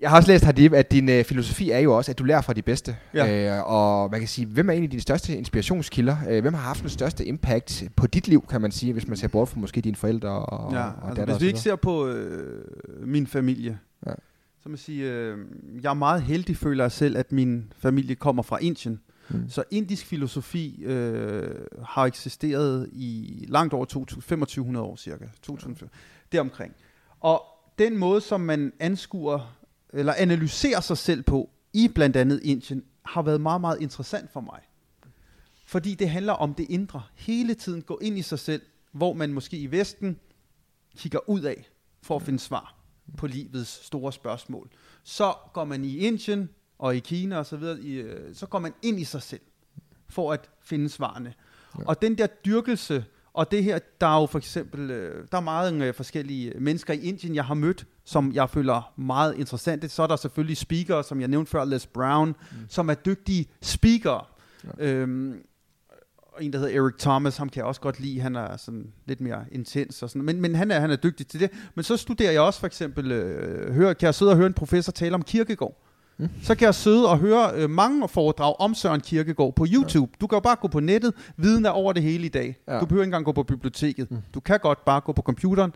Jeg 0.00 0.10
har 0.10 0.16
også 0.16 0.30
læst, 0.32 0.44
Hadib, 0.44 0.72
at 0.72 0.90
din 0.92 1.08
øh, 1.08 1.24
filosofi 1.24 1.70
er 1.70 1.78
jo 1.78 1.96
også, 1.96 2.10
at 2.10 2.18
du 2.18 2.24
lærer 2.24 2.40
fra 2.40 2.52
de 2.52 2.62
bedste. 2.62 2.96
Ja. 3.14 3.56
Øh, 3.58 3.72
og 3.72 4.10
man 4.10 4.20
kan 4.20 4.28
sige, 4.28 4.46
hvem 4.46 4.68
er 4.68 4.72
egentlig 4.72 4.90
dine 4.90 5.02
største 5.02 5.36
inspirationskilder? 5.36 6.16
Øh, 6.30 6.40
hvem 6.42 6.54
har 6.54 6.60
haft 6.62 6.80
den 6.80 6.88
største 6.90 7.24
impact 7.26 7.82
på 7.96 8.06
dit 8.06 8.28
liv, 8.28 8.44
kan 8.50 8.60
man 8.60 8.70
sige, 8.72 8.92
hvis 8.92 9.08
man 9.08 9.16
ser 9.16 9.28
bort 9.28 9.48
fra 9.48 9.60
måske 9.60 9.80
dine 9.80 9.96
forældre 9.96 10.28
og, 10.28 10.72
Ja, 10.72 10.78
og 10.84 10.86
altså, 11.08 11.14
datter 11.20 11.34
hvis 11.34 11.42
vi 11.42 11.46
ikke 11.46 11.60
ser 11.60 11.76
på 11.76 12.06
øh, 12.08 12.64
min 13.06 13.26
familie, 13.26 13.78
Ja. 14.06 14.10
ja. 14.10 14.14
så 14.62 14.68
må 14.68 14.72
jeg 14.72 14.78
sige, 14.78 15.04
øh, 15.12 15.38
jeg 15.82 15.90
er 15.90 15.94
meget 15.94 16.22
heldig, 16.22 16.56
føler 16.56 16.84
jeg 16.84 16.92
selv, 16.92 17.16
at 17.16 17.32
min 17.32 17.72
familie 17.78 18.14
kommer 18.14 18.42
fra 18.42 18.58
Indien. 18.60 18.92
Mm. 18.92 18.98
Mm. 19.28 19.48
Så 19.48 19.64
indisk 19.70 20.06
filosofi 20.06 20.82
øh, 20.82 21.66
har 21.84 22.04
eksisteret 22.04 22.88
i 22.92 23.44
langt 23.48 23.74
over 23.74 23.84
2500 23.84 24.86
år 24.86 24.96
cirka. 24.96 25.24
2000, 25.42 25.88
deromkring. 26.32 26.74
Og 27.20 27.42
den 27.78 27.98
måde, 27.98 28.20
som 28.20 28.40
man 28.40 28.72
anskuer 28.80 29.56
eller 29.92 30.14
analyserer 30.16 30.80
sig 30.80 30.98
selv 30.98 31.22
på 31.22 31.50
i 31.72 31.88
blandt 31.88 32.16
andet 32.16 32.40
Indien, 32.42 32.84
har 33.04 33.22
været 33.22 33.40
meget, 33.40 33.60
meget 33.60 33.80
interessant 33.80 34.32
for 34.32 34.40
mig. 34.40 34.60
Fordi 35.66 35.94
det 35.94 36.10
handler 36.10 36.32
om 36.32 36.54
det 36.54 36.66
indre. 36.70 37.02
Hele 37.14 37.54
tiden 37.54 37.82
gå 37.82 37.98
ind 38.02 38.18
i 38.18 38.22
sig 38.22 38.38
selv, 38.38 38.62
hvor 38.92 39.12
man 39.12 39.32
måske 39.32 39.56
i 39.56 39.70
Vesten 39.70 40.18
kigger 40.96 41.28
ud 41.28 41.40
af 41.40 41.68
for 42.02 42.16
at 42.16 42.22
finde 42.22 42.38
svar 42.38 42.74
på 43.16 43.26
livets 43.26 43.86
store 43.86 44.12
spørgsmål. 44.12 44.70
Så 45.02 45.34
går 45.52 45.64
man 45.64 45.84
i 45.84 45.96
Indien 45.96 46.48
og 46.78 46.96
i 46.96 46.98
Kina 46.98 47.38
og 47.38 47.46
så 47.46 47.56
videre, 47.56 47.80
i, 47.80 47.94
øh, 47.94 48.34
så 48.34 48.46
går 48.46 48.58
man 48.58 48.72
ind 48.82 49.00
i 49.00 49.04
sig 49.04 49.22
selv 49.22 49.40
for 50.08 50.32
at 50.32 50.50
finde 50.62 50.88
svarene. 50.88 51.34
Ja. 51.78 51.84
Og 51.86 52.02
den 52.02 52.18
der 52.18 52.26
dyrkelse, 52.26 53.04
og 53.32 53.50
det 53.50 53.64
her, 53.64 53.78
der 54.00 54.06
er 54.06 54.20
jo 54.20 54.26
for 54.26 54.38
eksempel, 54.38 54.90
øh, 54.90 55.26
der 55.32 55.38
er 55.38 55.42
meget 55.42 55.82
øh, 55.82 55.94
forskellige 55.94 56.52
mennesker 56.60 56.94
i 56.94 57.00
Indien, 57.00 57.34
jeg 57.34 57.44
har 57.44 57.54
mødt, 57.54 57.86
som 58.04 58.32
jeg 58.32 58.50
føler 58.50 58.92
meget 58.96 59.36
interessante. 59.36 59.88
Så 59.88 60.02
er 60.02 60.06
der 60.06 60.16
selvfølgelig 60.16 60.56
speakere, 60.56 61.04
som 61.04 61.20
jeg 61.20 61.28
nævnte 61.28 61.50
før, 61.50 61.64
Les 61.64 61.86
Brown, 61.86 62.28
mm. 62.28 62.56
som 62.68 62.90
er 62.90 62.94
dygtige 62.94 63.46
speakere. 63.62 64.24
Ja. 64.78 64.86
Øhm, 64.86 65.42
og 66.22 66.44
en, 66.44 66.52
der 66.52 66.58
hedder 66.58 66.82
Eric 66.82 66.94
Thomas, 66.98 67.36
ham 67.36 67.48
kan 67.48 67.58
jeg 67.58 67.66
også 67.66 67.80
godt 67.80 68.00
lide. 68.00 68.20
Han 68.20 68.36
er 68.36 68.56
sådan 68.56 68.92
lidt 69.06 69.20
mere 69.20 69.44
intens 69.52 70.02
og 70.02 70.10
sådan. 70.10 70.22
Men, 70.22 70.40
men 70.40 70.54
han, 70.54 70.70
er, 70.70 70.80
han 70.80 70.90
er 70.90 70.96
dygtig 70.96 71.26
til 71.26 71.40
det. 71.40 71.50
Men 71.74 71.82
så 71.82 71.96
studerer 71.96 72.32
jeg 72.32 72.40
også 72.40 72.60
for 72.60 72.66
eksempel, 72.66 73.12
øh, 73.12 73.74
høre, 73.74 73.94
kan 73.94 74.06
jeg 74.06 74.14
sidde 74.14 74.30
og 74.32 74.36
høre 74.36 74.46
en 74.46 74.54
professor 74.54 74.92
tale 74.92 75.14
om 75.14 75.22
kirkegård. 75.22 75.83
Mm. 76.18 76.28
Så 76.42 76.54
kan 76.54 76.66
jeg 76.66 76.74
sidde 76.74 77.08
og 77.10 77.18
høre 77.18 77.50
øh, 77.54 77.70
mange 77.70 78.08
foredrag 78.08 78.54
om 78.60 78.74
Søren 78.74 79.00
Kierkegaard 79.00 79.54
på 79.54 79.66
YouTube. 79.72 80.10
Ja. 80.12 80.16
Du 80.20 80.26
kan 80.26 80.36
jo 80.36 80.40
bare 80.40 80.56
gå 80.60 80.68
på 80.68 80.80
nettet, 80.80 81.12
viden 81.36 81.66
er 81.66 81.70
over 81.70 81.92
det 81.92 82.02
hele 82.02 82.26
i 82.26 82.28
dag. 82.28 82.56
Ja. 82.68 82.78
Du 82.80 82.86
behøver 82.86 83.02
ikke 83.02 83.08
engang 83.08 83.24
gå 83.24 83.32
på 83.32 83.42
biblioteket. 83.42 84.10
Mm. 84.10 84.18
Du 84.34 84.40
kan 84.40 84.58
godt 84.62 84.84
bare 84.84 85.00
gå 85.00 85.12
på 85.12 85.22
computeren. 85.22 85.72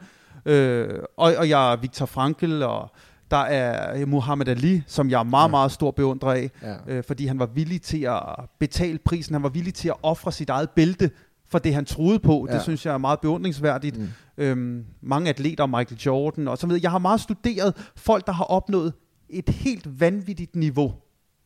Øh, 0.46 0.88
og, 1.16 1.34
og 1.38 1.48
jeg 1.48 1.72
er 1.72 1.76
Viktor 1.76 2.06
Frankl, 2.06 2.62
og 2.62 2.90
der 3.30 3.36
er 3.36 4.06
Muhammad 4.06 4.48
Ali, 4.48 4.82
som 4.86 5.10
jeg 5.10 5.18
er 5.20 5.24
meget, 5.24 5.48
Ja. 5.48 5.50
meget 5.50 5.72
stor 5.72 5.90
beundrer 5.90 6.30
af 6.32 6.50
Ja. 6.62 6.74
øh, 6.88 7.04
fordi 7.04 7.26
han 7.26 7.38
var 7.38 7.46
villig 7.46 7.82
til 7.82 8.02
at 8.02 8.22
betale 8.58 8.98
prisen, 9.04 9.34
han 9.34 9.42
var 9.42 9.48
villig 9.48 9.74
til 9.74 9.88
at 9.88 9.94
ofre 10.02 10.32
sit 10.32 10.50
eget 10.50 10.70
bælte 10.70 11.10
for 11.50 11.58
det, 11.58 11.74
han 11.74 11.84
troede 11.84 12.18
på. 12.18 12.46
Ja. 12.48 12.54
Det 12.54 12.62
synes 12.62 12.86
jeg 12.86 12.94
er 12.94 12.98
meget 12.98 13.20
beundringsværdigt. 13.20 13.98
Mm. 13.98 14.08
Øhm, 14.38 14.84
mange 15.02 15.28
atleter, 15.28 15.66
Michael 15.66 16.00
Jordan 16.06 16.48
og 16.48 16.58
så 16.58 16.66
videre. 16.66 16.80
Jeg 16.82 16.90
har 16.90 16.98
meget 16.98 17.20
studeret 17.20 17.74
folk, 17.96 18.26
der 18.26 18.32
har 18.32 18.44
opnået 18.44 18.92
et 19.30 19.48
helt 19.48 20.00
vanvittigt 20.00 20.56
niveau. 20.56 20.94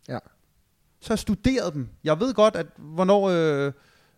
Ja. 0.08 0.18
Så 1.00 1.12
jeg 1.12 1.18
studeret 1.18 1.74
dem. 1.74 1.88
Jeg 2.04 2.20
ved 2.20 2.34
godt, 2.34 2.56
at 2.56 2.66
hvornår 2.78 3.28
øh, 3.28 3.72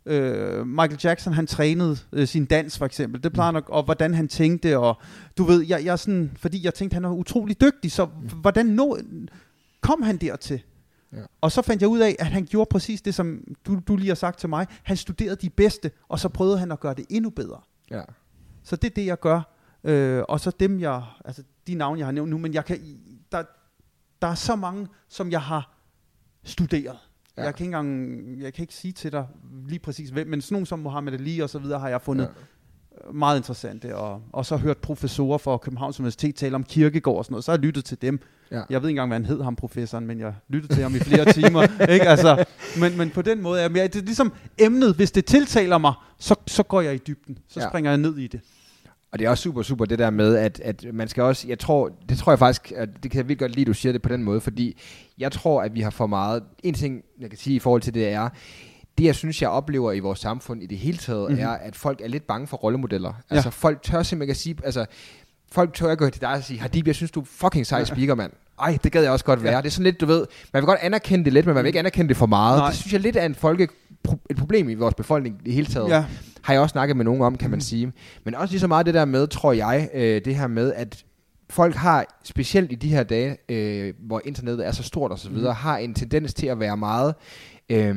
øh, 0.06 0.66
Michael 0.66 1.00
Jackson 1.04 1.32
han 1.32 1.46
trænede 1.46 1.96
øh, 2.12 2.26
sin 2.26 2.44
dans 2.44 2.78
for 2.78 2.86
eksempel. 2.86 3.22
Det 3.22 3.32
plejer 3.32 3.50
nok, 3.50 3.68
og 3.68 3.82
hvordan 3.82 4.14
han 4.14 4.28
tænkte. 4.28 4.78
Og 4.78 4.96
du 5.38 5.44
ved, 5.44 5.66
jeg, 5.66 5.84
jeg 5.84 5.98
sådan, 5.98 6.32
fordi 6.36 6.64
jeg 6.64 6.74
tænkte, 6.74 6.94
han 6.94 7.02
var 7.02 7.10
utrolig 7.10 7.60
dygtig. 7.60 7.92
Så 7.92 8.04
hvordan 8.40 8.66
nå, 8.66 8.98
kom 9.80 10.02
han 10.02 10.16
dertil? 10.16 10.62
Ja. 11.12 11.22
Og 11.40 11.52
så 11.52 11.62
fandt 11.62 11.82
jeg 11.82 11.88
ud 11.88 11.98
af, 11.98 12.16
at 12.18 12.26
han 12.26 12.44
gjorde 12.44 12.68
præcis 12.70 13.02
det, 13.02 13.14
som 13.14 13.44
du, 13.66 13.80
du 13.88 13.96
lige 13.96 14.08
har 14.08 14.14
sagt 14.14 14.38
til 14.38 14.48
mig. 14.48 14.66
Han 14.82 14.96
studerede 14.96 15.36
de 15.36 15.50
bedste, 15.50 15.90
og 16.08 16.18
så 16.18 16.28
prøvede 16.28 16.58
han 16.58 16.72
at 16.72 16.80
gøre 16.80 16.94
det 16.94 17.04
endnu 17.10 17.30
bedre. 17.30 17.60
Ja. 17.90 18.02
Så 18.62 18.76
det 18.76 18.90
er 18.90 18.94
det, 18.94 19.06
jeg 19.06 19.20
gør. 19.20 19.54
Øh, 19.84 20.22
og 20.28 20.40
så 20.40 20.50
dem, 20.60 20.80
jeg, 20.80 21.02
altså 21.24 21.42
de 21.66 21.74
navne, 21.74 21.98
jeg 21.98 22.06
har 22.06 22.12
nævnt 22.12 22.30
nu, 22.30 22.38
men 22.38 22.54
jeg 22.54 22.64
kan, 22.64 22.78
der, 23.32 23.42
der 24.22 24.28
er 24.28 24.34
så 24.34 24.56
mange, 24.56 24.88
som 25.08 25.30
jeg 25.30 25.40
har 25.40 25.74
studeret. 26.44 26.98
Ja. 27.36 27.42
Jeg, 27.42 27.54
kan 27.54 27.66
ikke 27.66 27.76
engang, 27.76 28.42
jeg 28.42 28.54
kan 28.54 28.62
ikke 28.62 28.74
sige 28.74 28.92
til 28.92 29.12
dig 29.12 29.26
lige 29.68 29.78
præcis 29.78 30.10
hvem, 30.10 30.26
men 30.26 30.40
sådan 30.40 30.54
nogen 30.54 30.66
som 30.66 30.78
Mohammed 30.78 31.12
Ali 31.12 31.40
og 31.40 31.50
så 31.50 31.58
videre 31.58 31.80
har 31.80 31.88
jeg 31.88 32.02
fundet 32.02 32.28
ja. 33.04 33.12
meget 33.12 33.36
interessante. 33.36 33.96
Og, 33.96 34.22
og 34.32 34.46
så 34.46 34.56
hørt 34.56 34.78
professorer 34.78 35.38
fra 35.38 35.56
Københavns 35.56 36.00
Universitet 36.00 36.34
tale 36.34 36.54
om 36.54 36.64
kirkegård 36.64 37.18
og 37.18 37.24
sådan 37.24 37.32
noget. 37.32 37.44
Så 37.44 37.50
har 37.50 37.58
jeg 37.58 37.64
lyttet 37.64 37.84
til 37.84 38.02
dem. 38.02 38.20
Ja. 38.50 38.62
Jeg 38.70 38.82
ved 38.82 38.88
ikke 38.88 39.00
engang, 39.00 39.08
hvad 39.08 39.18
han 39.18 39.26
hed, 39.26 39.42
ham 39.42 39.56
professoren, 39.56 40.06
men 40.06 40.20
jeg 40.20 40.34
lyttede 40.48 40.74
til 40.74 40.82
ham 40.82 40.94
i 40.94 40.98
flere 40.98 41.32
timer. 41.32 41.62
Ikke? 41.94 42.08
Altså, 42.08 42.44
men, 42.80 42.98
men 42.98 43.10
på 43.10 43.22
den 43.22 43.42
måde 43.42 43.60
er 43.60 43.68
jeg 43.74 43.92
det 43.92 44.00
er 44.00 44.04
ligesom 44.04 44.32
emnet, 44.58 44.94
hvis 44.94 45.12
det 45.12 45.24
tiltaler 45.24 45.78
mig, 45.78 45.92
så, 46.18 46.34
så 46.46 46.62
går 46.62 46.80
jeg 46.80 46.94
i 46.94 46.98
dybden. 46.98 47.38
Så 47.48 47.60
ja. 47.60 47.68
springer 47.68 47.90
jeg 47.90 47.98
ned 47.98 48.18
i 48.18 48.26
det. 48.26 48.40
Og 49.14 49.18
det 49.18 49.26
er 49.26 49.30
også 49.30 49.42
super, 49.42 49.62
super 49.62 49.84
det 49.84 49.98
der 49.98 50.10
med, 50.10 50.36
at, 50.36 50.60
at 50.64 50.84
man 50.92 51.08
skal 51.08 51.22
også, 51.22 51.48
jeg 51.48 51.58
tror, 51.58 51.90
det 52.08 52.18
tror 52.18 52.32
jeg 52.32 52.38
faktisk, 52.38 52.72
at 52.76 52.88
det 53.02 53.10
kan 53.10 53.18
jeg 53.18 53.28
virkelig 53.28 53.38
godt 53.38 53.52
lide, 53.52 53.60
at 53.60 53.66
du 53.66 53.74
siger 53.74 53.92
det 53.92 54.02
på 54.02 54.08
den 54.08 54.22
måde, 54.22 54.40
fordi 54.40 54.80
jeg 55.18 55.32
tror, 55.32 55.62
at 55.62 55.74
vi 55.74 55.80
har 55.80 55.90
for 55.90 56.06
meget, 56.06 56.42
en 56.62 56.74
ting, 56.74 57.02
jeg 57.20 57.30
kan 57.30 57.38
sige 57.38 57.56
i 57.56 57.58
forhold 57.58 57.82
til 57.82 57.94
det 57.94 58.08
er, 58.08 58.28
det 58.98 59.04
jeg 59.04 59.14
synes, 59.14 59.42
jeg 59.42 59.50
oplever 59.50 59.92
i 59.92 59.98
vores 59.98 60.18
samfund 60.18 60.62
i 60.62 60.66
det 60.66 60.78
hele 60.78 60.98
taget, 60.98 61.20
mm-hmm. 61.20 61.34
Mhm. 61.34 61.52
er, 61.52 61.54
at 61.54 61.76
folk 61.76 62.00
er 62.00 62.08
lidt 62.08 62.26
bange 62.26 62.46
for 62.46 62.56
rollemodeller. 62.56 63.12
Ja. 63.30 63.34
Altså 63.34 63.50
folk 63.50 63.82
tør 63.82 64.02
simpelthen 64.02 64.30
at 64.30 64.36
sige, 64.36 64.56
altså 64.64 64.86
folk 65.52 65.74
tør 65.74 65.90
ikke 65.90 66.04
gå 66.04 66.10
til 66.10 66.20
dig 66.20 66.32
og 66.32 66.44
sige, 66.44 66.60
Hadib, 66.60 66.86
jeg 66.86 66.94
synes, 66.94 67.10
du 67.10 67.20
er 67.20 67.24
fucking 67.24 67.66
sej 67.66 67.84
speaker, 67.84 68.14
mand. 68.14 68.32
Ej, 68.60 68.78
det 68.84 68.92
gad 68.92 69.02
jeg 69.02 69.12
også 69.12 69.24
godt 69.24 69.42
være. 69.42 69.52
Ja. 69.52 69.60
Det 69.60 69.66
er 69.66 69.70
sådan 69.70 69.84
lidt, 69.84 70.00
du 70.00 70.06
ved, 70.06 70.26
man 70.52 70.62
vil 70.62 70.66
godt 70.66 70.80
anerkende 70.82 71.24
det 71.24 71.32
lidt, 71.32 71.46
men 71.46 71.54
man 71.54 71.64
vil 71.64 71.68
ikke 71.68 71.78
anerkende 71.78 72.08
det 72.08 72.16
for 72.16 72.26
meget. 72.26 72.58
Nej. 72.58 72.68
Det 72.68 72.76
synes 72.76 72.92
jeg 72.92 73.00
lidt 73.00 73.16
er 73.16 73.26
en 73.26 73.34
folke, 73.34 73.68
et 74.30 74.36
problem 74.36 74.68
i 74.68 74.74
vores 74.74 74.94
befolkning 74.94 75.36
i 75.40 75.44
det 75.44 75.52
hele 75.52 75.66
taget 75.66 75.88
Ja, 75.88 76.04
har 76.44 76.52
jeg 76.54 76.60
også 76.62 76.72
snakket 76.72 76.96
med 76.96 77.04
nogen 77.04 77.22
om, 77.22 77.36
kan 77.36 77.50
man 77.50 77.60
sige. 77.60 77.92
Men 78.24 78.34
også 78.34 78.52
lige 78.52 78.60
så 78.60 78.66
meget 78.66 78.86
det 78.86 78.94
der 78.94 79.04
med, 79.04 79.26
tror 79.26 79.52
jeg, 79.52 79.88
øh, 79.94 80.24
det 80.24 80.36
her 80.36 80.46
med, 80.46 80.72
at 80.74 81.04
folk 81.50 81.74
har, 81.74 82.06
specielt 82.24 82.72
i 82.72 82.74
de 82.74 82.88
her 82.88 83.02
dage, 83.02 83.36
øh, 83.48 83.94
hvor 83.98 84.20
internettet 84.24 84.66
er 84.66 84.72
så 84.72 84.82
stort 84.82 85.10
og 85.10 85.18
så 85.18 85.30
videre, 85.30 85.52
Mhm. 85.52 85.56
har 85.62 85.76
en 85.76 85.94
tendens 85.94 86.34
til 86.34 86.46
at 86.46 86.60
være 86.60 86.76
meget, 86.76 87.14
øh, 87.68 87.94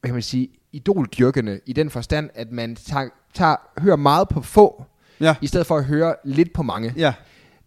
hvad 0.00 0.08
kan 0.08 0.12
man 0.14 0.22
sige, 0.22 0.48
idoldyrkende 0.72 1.60
i 1.66 1.72
den 1.72 1.90
forstand, 1.90 2.30
at 2.34 2.52
man 2.52 2.76
tager, 2.76 3.08
tager, 3.34 3.56
hører 3.80 3.96
meget 3.96 4.28
på 4.28 4.40
få, 4.42 4.84
ja, 5.20 5.36
i 5.42 5.46
stedet 5.46 5.66
for 5.66 5.76
at 5.76 5.84
høre 5.84 6.14
lidt 6.24 6.52
på 6.52 6.62
mange. 6.62 6.92
ja. 6.96 7.12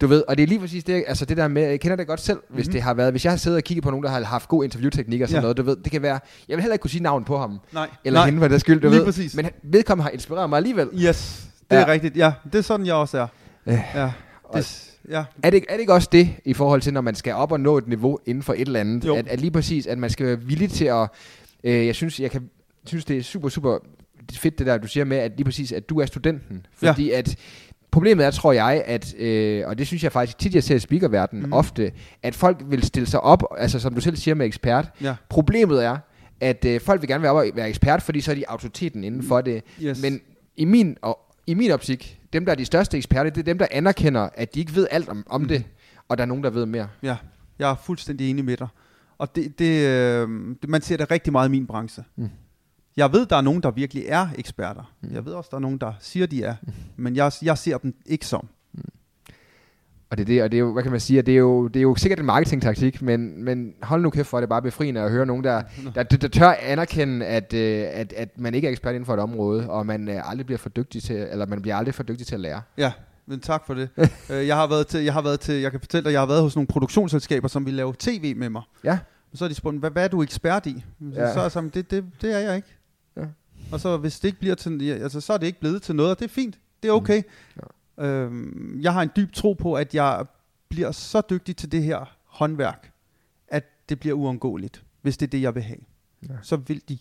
Du 0.02 0.08
ved, 0.08 0.24
og 0.28 0.38
det 0.38 0.44
er 0.44 0.48
lige 0.48 0.60
præcis 0.60 0.84
det, 0.84 1.04
altså 1.08 1.26
det 1.26 1.38
der 1.38 1.48
med, 1.48 1.62
jeg 1.64 1.80
kender 1.80 1.96
det 1.96 2.08
godt 2.08 2.20
selv, 2.22 2.38
mm-hmm. 2.38 2.56
hvis 2.56 2.66
Mhm. 2.68 2.72
det 2.74 2.82
har 2.82 2.94
været, 2.94 3.14
hvis 3.14 3.24
jeg 3.26 3.32
har 3.32 3.38
siddet 3.38 3.58
og 3.58 3.64
kigget 3.64 3.84
på 3.84 3.90
nogen, 3.90 4.04
der 4.04 4.10
har 4.10 4.24
haft 4.24 4.48
god 4.50 4.64
interviewteknik 4.64 5.22
og 5.22 5.28
sådan 5.28 5.38
Ja. 5.38 5.42
noget, 5.42 5.58
du 5.58 5.64
ved, 5.64 5.76
det 5.84 5.92
kan 5.92 6.02
være, 6.02 6.20
jeg 6.50 6.58
vil 6.58 6.62
heller 6.62 6.74
ikke 6.74 6.82
kunne 6.82 6.90
sige 6.92 7.04
navn 7.04 7.24
på 7.24 7.38
ham, 7.38 7.60
Nej. 7.74 7.90
eller 8.06 8.20
Nej. 8.20 8.26
hende 8.26 8.40
for 8.42 8.48
det 8.48 8.62
skyld, 8.62 8.82
du 8.82 8.88
Lige 8.90 8.98
ved, 9.00 9.06
præcis. 9.06 9.36
men 9.36 9.50
vedkommende 9.64 10.04
har 10.04 10.10
inspireret 10.10 10.50
mig 10.50 10.58
alligevel. 10.58 10.90
Yes, 10.94 11.48
det 11.72 11.78
er 11.78 11.80
Ja. 11.82 11.88
rigtigt. 11.88 12.18
Ja, 12.18 12.32
det 12.46 12.56
er 12.56 12.62
sådan, 12.62 12.86
jeg 12.86 12.96
også 12.96 13.18
er. 13.20 13.28
Øh, 13.68 13.80
Ja, 13.96 14.12
det, 14.56 14.92
ja. 15.10 15.24
Er 15.44 15.50
det, 15.50 15.64
er 15.70 15.74
det 15.74 15.80
ikke 15.80 15.94
også 15.94 16.10
det, 16.12 16.30
i 16.46 16.54
forhold 16.54 16.82
til, 16.82 16.94
når 16.94 17.02
man 17.02 17.16
skal 17.16 17.34
op 17.34 17.52
og 17.52 17.60
nå 17.60 17.78
et 17.78 17.88
niveau 17.88 18.20
inden 18.26 18.44
for 18.44 18.54
et 18.54 18.62
eller 18.62 18.80
andet? 18.80 19.06
Jo. 19.06 19.16
At, 19.16 19.28
at 19.28 19.40
lige 19.42 19.52
præcis, 19.52 19.88
at 19.88 19.98
man 19.98 20.10
skal 20.10 20.26
være 20.26 20.40
villig 20.40 20.72
til 20.72 20.86
at... 20.86 21.10
Øh, 21.64 21.86
jeg 21.88 21.96
synes, 21.96 22.20
jeg 22.20 22.32
kan, 22.32 22.50
synes, 22.86 23.06
det 23.06 23.18
er 23.18 23.24
super, 23.24 23.50
super 23.50 23.78
fedt, 24.34 24.60
det 24.60 24.68
der, 24.68 24.78
du 24.78 24.88
siger 24.88 25.04
med, 25.06 25.18
at 25.18 25.32
lige 25.38 25.46
præcis, 25.46 25.72
at 25.72 25.90
du 25.90 26.00
er 26.00 26.06
studenten. 26.06 26.66
Ja. 26.82 26.90
Fordi 26.92 27.12
at 27.12 27.36
problemet 27.92 28.26
er, 28.26 28.32
tror 28.32 28.52
jeg, 28.52 28.84
at, 28.86 29.16
øh, 29.18 29.64
og 29.68 29.78
det 29.78 29.88
synes 29.88 30.04
jeg 30.04 30.12
faktisk 30.12 30.38
tit, 30.38 30.56
jeg 30.56 30.64
ser 30.64 30.76
i 30.76 30.80
speakerverdenen 30.80 31.42
Mhm. 31.42 31.50
mm. 31.50 31.54
ofte, 31.54 31.92
at 32.24 32.36
folk 32.36 32.64
vil 32.66 32.84
stille 32.84 33.08
sig 33.08 33.22
op, 33.22 33.44
altså 33.58 33.80
som 33.80 33.94
du 33.94 34.02
selv 34.02 34.16
siger 34.16 34.36
med 34.36 34.46
ekspert. 34.46 34.90
Ja. 35.02 35.16
Problemet 35.30 35.86
er, 35.86 35.98
at 36.42 36.66
øh, 36.66 36.82
folk 36.82 37.02
vil 37.02 37.08
gerne 37.08 37.22
være 37.24 37.32
op 37.32 37.38
og 37.38 37.46
være 37.56 37.70
ekspert, 37.70 38.02
fordi 38.02 38.22
så 38.22 38.32
er 38.32 38.36
de 38.36 38.50
autoriteten 38.50 39.04
inden 39.04 39.24
for 39.24 39.42
det. 39.42 39.64
Yes. 39.84 40.02
Men 40.02 40.22
i 40.58 40.66
min, 40.66 40.98
og, 41.02 41.20
i 41.48 41.54
min 41.54 41.72
optik, 41.72 42.20
dem 42.34 42.46
der 42.46 42.52
er 42.52 42.56
de 42.56 42.66
største 42.66 42.98
eksperter, 42.98 43.30
det 43.30 43.40
er 43.40 43.44
dem, 43.44 43.58
der 43.58 43.68
anerkender, 43.72 44.30
at 44.36 44.56
de 44.56 44.60
ikke 44.60 44.76
ved 44.76 44.88
alt 44.92 45.10
om, 45.10 45.24
om 45.30 45.42
Mhm. 45.42 45.48
det, 45.48 45.64
og 46.10 46.18
der 46.18 46.22
er 46.22 46.26
nogen, 46.28 46.44
der 46.44 46.50
ved 46.50 46.66
mere. 46.66 46.88
Ja, 47.04 47.16
jeg 47.60 47.72
er 47.72 47.76
fuldstændig 47.84 48.30
enig 48.30 48.46
med 48.46 48.58
dig. 48.58 48.68
Og 49.18 49.36
det, 49.36 49.60
det, 49.60 49.88
øh, 49.88 50.30
man 50.68 50.82
ser 50.82 50.98
det 50.98 51.12
rigtig 51.12 51.32
meget 51.34 51.48
i 51.48 51.52
min 51.52 51.68
branche. 51.68 52.04
Mm. 52.16 52.30
Jeg 52.98 53.14
ved, 53.14 53.26
der 53.26 53.36
er 53.36 53.42
nogen, 53.42 53.64
der 53.64 53.72
virkelig 53.72 54.04
er 54.08 54.28
eksperter. 54.38 54.94
Mm. 55.02 55.14
Jeg 55.14 55.26
ved 55.26 55.34
også, 55.34 55.48
der 55.52 55.58
er 55.58 55.62
nogen, 55.62 55.78
der 55.78 55.94
siger, 56.00 56.28
de 56.28 56.44
er. 56.44 56.56
Men 56.96 57.16
jeg, 57.16 57.32
jeg 57.42 57.58
ser 57.58 57.78
dem 57.78 57.96
ikke 58.06 58.26
som. 58.26 58.48
Og 60.10 60.18
det 60.18 60.24
er 60.24 60.26
det, 60.26 60.44
og 60.44 60.52
det 60.52 60.58
er 60.58 60.60
jo, 60.60 60.74
hvad 60.74 60.84
kan 60.84 60.92
man 60.92 61.00
sige, 61.02 61.22
det 61.22 61.32
er 61.34 61.38
jo, 61.38 61.68
det 61.68 61.76
er 61.80 61.82
jo 61.84 61.96
sikkert 61.96 62.20
en 62.20 62.26
marketingtaktik, 62.26 63.02
men, 63.02 63.44
men 63.44 63.74
hold 63.84 64.02
nu 64.02 64.10
kæft 64.10 64.28
for, 64.28 64.38
at 64.38 64.42
det 64.42 64.46
er 64.46 64.50
bare 64.50 64.62
befriende 64.62 65.02
at 65.02 65.12
høre 65.12 65.26
nogen, 65.26 65.44
der, 65.44 65.64
der, 65.96 66.04
der, 66.12 66.18
der 66.18 66.28
tør 66.28 66.54
anerkende, 66.62 67.26
at, 67.26 67.54
øh, 67.54 67.86
at, 67.92 68.14
at 68.14 68.30
man 68.40 68.54
ikke 68.54 68.68
er 68.68 68.72
ekspert 68.72 68.94
inden 68.96 69.06
for 69.06 69.14
et 69.14 69.20
område, 69.20 69.70
og 69.70 69.86
man 69.86 70.10
øh, 70.10 70.30
aldrig 70.30 70.46
bliver 70.46 70.58
for 70.60 70.70
dygtig 70.70 71.04
til, 71.04 71.16
eller 71.16 71.46
man 71.46 71.62
bliver 71.62 71.76
aldrig 71.76 71.96
for 71.96 72.04
dygtig 72.04 72.28
til 72.28 72.36
at 72.36 72.42
lære. 72.42 72.62
Ja, 72.78 72.92
men 73.26 73.40
tak 73.40 73.66
for 73.68 73.74
det. 73.74 73.90
Øh, 74.32 74.48
jeg 74.48 74.56
har 74.56 74.68
været 74.68 74.88
til, 74.88 75.04
jeg 75.04 75.14
har 75.14 75.22
været 75.22 75.40
til, 75.40 75.56
jeg 75.56 75.72
kan 75.72 75.80
fortælle 75.80 76.04
dig, 76.06 76.12
jeg 76.14 76.22
har 76.22 76.26
været 76.28 76.42
hos 76.42 76.56
nogle 76.56 76.68
produktionsselskaber, 76.68 77.48
som 77.48 77.66
vil 77.66 77.74
lave 77.74 77.94
tv 78.00 78.36
med 78.38 78.50
mig. 78.50 78.62
Ja. 78.84 79.00
Så 79.34 79.44
har 79.44 79.50
de 79.50 79.56
spurgt, 79.56 79.78
hvad, 79.78 79.92
hvad 79.92 80.04
er 80.04 80.08
du 80.08 80.24
ekspert 80.24 80.66
i? 80.66 80.84
Så, 81.14 81.20
Ja. 81.22 81.34
så 81.34 81.40
er 81.40 81.44
jeg 81.44 81.52
sådan, 81.52 81.70
det, 81.70 81.92
det, 81.92 82.06
det 82.22 82.36
er 82.36 82.40
jeg 82.40 82.56
ikke. 82.56 82.68
Og 83.74 83.80
så 83.80 83.98
hvis 83.98 84.20
det 84.20 84.28
ikke 84.28 84.40
bliver 84.40 84.56
til, 84.56 84.90
altså, 84.92 85.22
så 85.22 85.34
er 85.34 85.38
det 85.38 85.48
ikke 85.48 85.60
blevet 85.60 85.82
til 85.82 85.96
noget, 85.96 86.12
og 86.12 86.20
det 86.20 86.26
er 86.26 86.30
fint. 86.30 86.60
Det 86.84 86.90
er 86.90 86.94
okay. 86.94 87.22
Mm. 87.56 87.62
Ja. 87.98 88.06
Øhm, 88.06 88.80
jeg 88.82 88.94
har 88.94 89.02
en 89.02 89.10
dyb 89.16 89.34
tro 89.34 89.54
på, 89.54 89.74
at 89.74 89.96
jeg 89.96 90.26
bliver 90.70 90.92
så 90.92 91.22
dygtig 91.30 91.56
til 91.58 91.72
det 91.72 91.84
her 91.84 92.18
håndværk, 92.26 92.92
at 93.48 93.90
det 93.90 94.00
bliver 94.00 94.14
uundgåeligt, 94.16 94.84
hvis 95.02 95.18
det 95.18 95.26
er 95.28 95.30
det, 95.30 95.42
jeg 95.42 95.56
vil 95.56 95.64
have. 95.64 95.80
Ja. 96.30 96.34
Så 96.42 96.56
vil 96.56 96.82
de, 96.90 96.98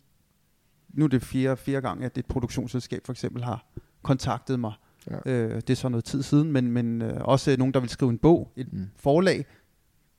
nu 0.89 1.05
er 1.05 1.09
det 1.09 1.23
fjerde, 1.23 1.57
fjerde 1.57 1.81
gang, 1.89 2.05
at 2.05 2.19
et 2.19 2.27
produktionsselskab 2.27 3.07
for 3.07 3.13
eksempel 3.13 3.45
har 3.45 3.67
kontaktet 4.03 4.61
mig. 4.61 4.73
Ja. 5.11 5.31
Øh, 5.33 5.55
det 5.55 5.71
er 5.71 5.75
så 5.75 5.89
noget 5.89 6.05
tid 6.05 6.23
siden, 6.23 6.53
men, 6.53 6.73
men 6.73 7.03
øh, 7.03 7.21
også 7.21 7.57
nogen, 7.59 7.75
der 7.75 7.81
vil 7.81 7.89
skrive 7.89 8.11
en 8.11 8.19
bog, 8.19 8.53
et 8.57 8.73
Mm. 8.73 8.87
forlag. 8.97 9.47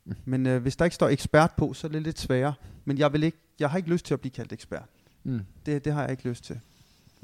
Mm. 0.06 0.14
Men 0.26 0.46
øh, 0.46 0.62
hvis 0.62 0.76
der 0.76 0.86
ikke 0.86 0.96
står 0.96 1.10
ekspert 1.10 1.52
på, 1.58 1.74
så 1.74 1.88
er 1.88 1.92
det 1.92 2.02
lidt 2.02 2.20
sværere. 2.20 2.54
Men 2.86 2.98
jeg, 2.98 3.14
vil 3.14 3.24
ikke, 3.24 3.38
jeg 3.60 3.70
har 3.70 3.78
ikke 3.78 3.90
lyst 3.90 4.06
til 4.06 4.14
at 4.14 4.22
blive 4.22 4.32
kaldt 4.32 4.54
ekspert. 4.54 4.86
Mm. 5.24 5.40
Det, 5.66 5.86
det 5.86 5.94
har 5.94 6.02
jeg 6.02 6.12
ikke 6.12 6.30
lyst 6.30 6.44
til. 6.44 6.60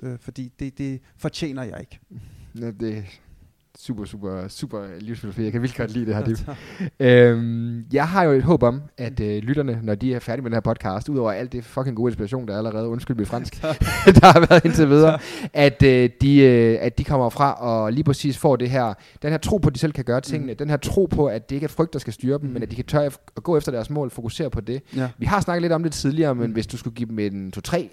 Øh, 0.03 0.19
fordi 0.19 0.51
det, 0.59 0.77
det 0.77 1.01
fortjener 1.17 1.63
jeg 1.63 1.79
ikke. 1.79 1.99
Ja, 2.59 2.71
det 2.71 3.05
super, 3.79 4.05
super, 4.05 4.47
super 4.47 4.85
livsfilosofi. 4.99 5.43
Jeg 5.43 5.51
kan 5.51 5.61
virkelig 5.61 5.77
godt 5.77 5.91
lide 5.91 6.05
det 6.05 6.15
her 6.15 6.25
liv. 6.25 6.35
Øhm, 6.99 7.85
jeg 7.93 8.07
har 8.07 8.23
jo 8.23 8.31
et 8.31 8.43
håb 8.43 8.63
om, 8.63 8.81
at 8.97 9.19
øh, 9.19 9.43
lytterne, 9.43 9.79
når 9.83 9.95
de 9.95 10.13
er 10.13 10.19
færdige 10.19 10.43
med 10.43 10.51
den 10.51 10.55
her 10.55 10.61
podcast, 10.61 11.09
udover 11.09 11.31
alt 11.31 11.51
det 11.51 11.65
fucking 11.65 11.95
gode 11.97 12.09
inspiration, 12.09 12.47
der 12.47 12.53
er 12.53 12.57
allerede, 12.57 12.87
undskyld 12.87 13.17
mit 13.17 13.27
fransk, 13.27 13.61
der 14.21 14.31
har 14.31 14.45
været 14.49 14.65
indtil 14.65 14.89
videre, 14.89 15.19
at, 15.53 15.83
øh, 15.83 16.09
de, 16.21 16.39
øh, 16.39 16.77
at 16.81 16.97
de 16.97 17.03
kommer 17.03 17.29
fra 17.29 17.53
og 17.53 17.93
lige 17.93 18.03
præcis 18.03 18.37
får 18.37 18.55
det 18.55 18.69
her, 18.69 18.93
den 19.21 19.31
her 19.31 19.37
tro 19.37 19.57
på, 19.57 19.67
at 19.67 19.73
de 19.73 19.79
selv 19.79 19.91
kan 19.91 20.03
gøre 20.03 20.21
tingene, 20.21 20.53
den 20.53 20.69
her 20.69 20.77
tro 20.77 21.05
på, 21.05 21.25
at 21.25 21.49
det 21.49 21.55
ikke 21.55 21.65
er 21.65 21.69
frygt, 21.69 21.93
der 21.93 21.99
skal 21.99 22.13
styre 22.13 22.39
dem, 22.39 22.49
men 22.49 22.63
at 22.63 22.71
de 22.71 22.75
kan 22.75 22.85
tør 22.85 22.99
at 22.99 23.43
gå 23.43 23.57
efter 23.57 23.71
deres 23.71 23.89
mål, 23.89 24.09
fokusere 24.09 24.49
på 24.49 24.61
det. 24.61 24.81
Ja. 24.95 25.09
Vi 25.17 25.25
har 25.25 25.41
snakket 25.41 25.61
lidt 25.61 25.73
om 25.73 25.83
det 25.83 25.91
tidligere, 25.91 26.35
men 26.35 26.51
hvis 26.51 26.67
du 26.67 26.77
skulle 26.77 26.95
give 26.95 27.09
dem 27.09 27.19
en 27.19 27.51
to-tre 27.51 27.89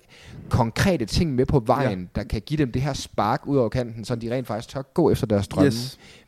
konkrete 0.48 1.06
ting 1.06 1.34
med 1.34 1.46
på 1.46 1.62
vejen, 1.66 2.00
ja. 2.00 2.20
der 2.20 2.28
kan 2.28 2.42
give 2.46 2.58
dem 2.58 2.72
det 2.72 2.82
her 2.82 2.92
spark 2.92 3.46
ud 3.46 3.56
over 3.56 3.68
kanten, 3.68 4.04
så 4.04 4.14
de 4.14 4.34
rent 4.34 4.46
faktisk 4.46 4.68
tør 4.68 4.82
gå 4.82 5.10
efter 5.10 5.26
deres 5.26 5.48
drømme. 5.48 5.66
Yes. 5.66 5.73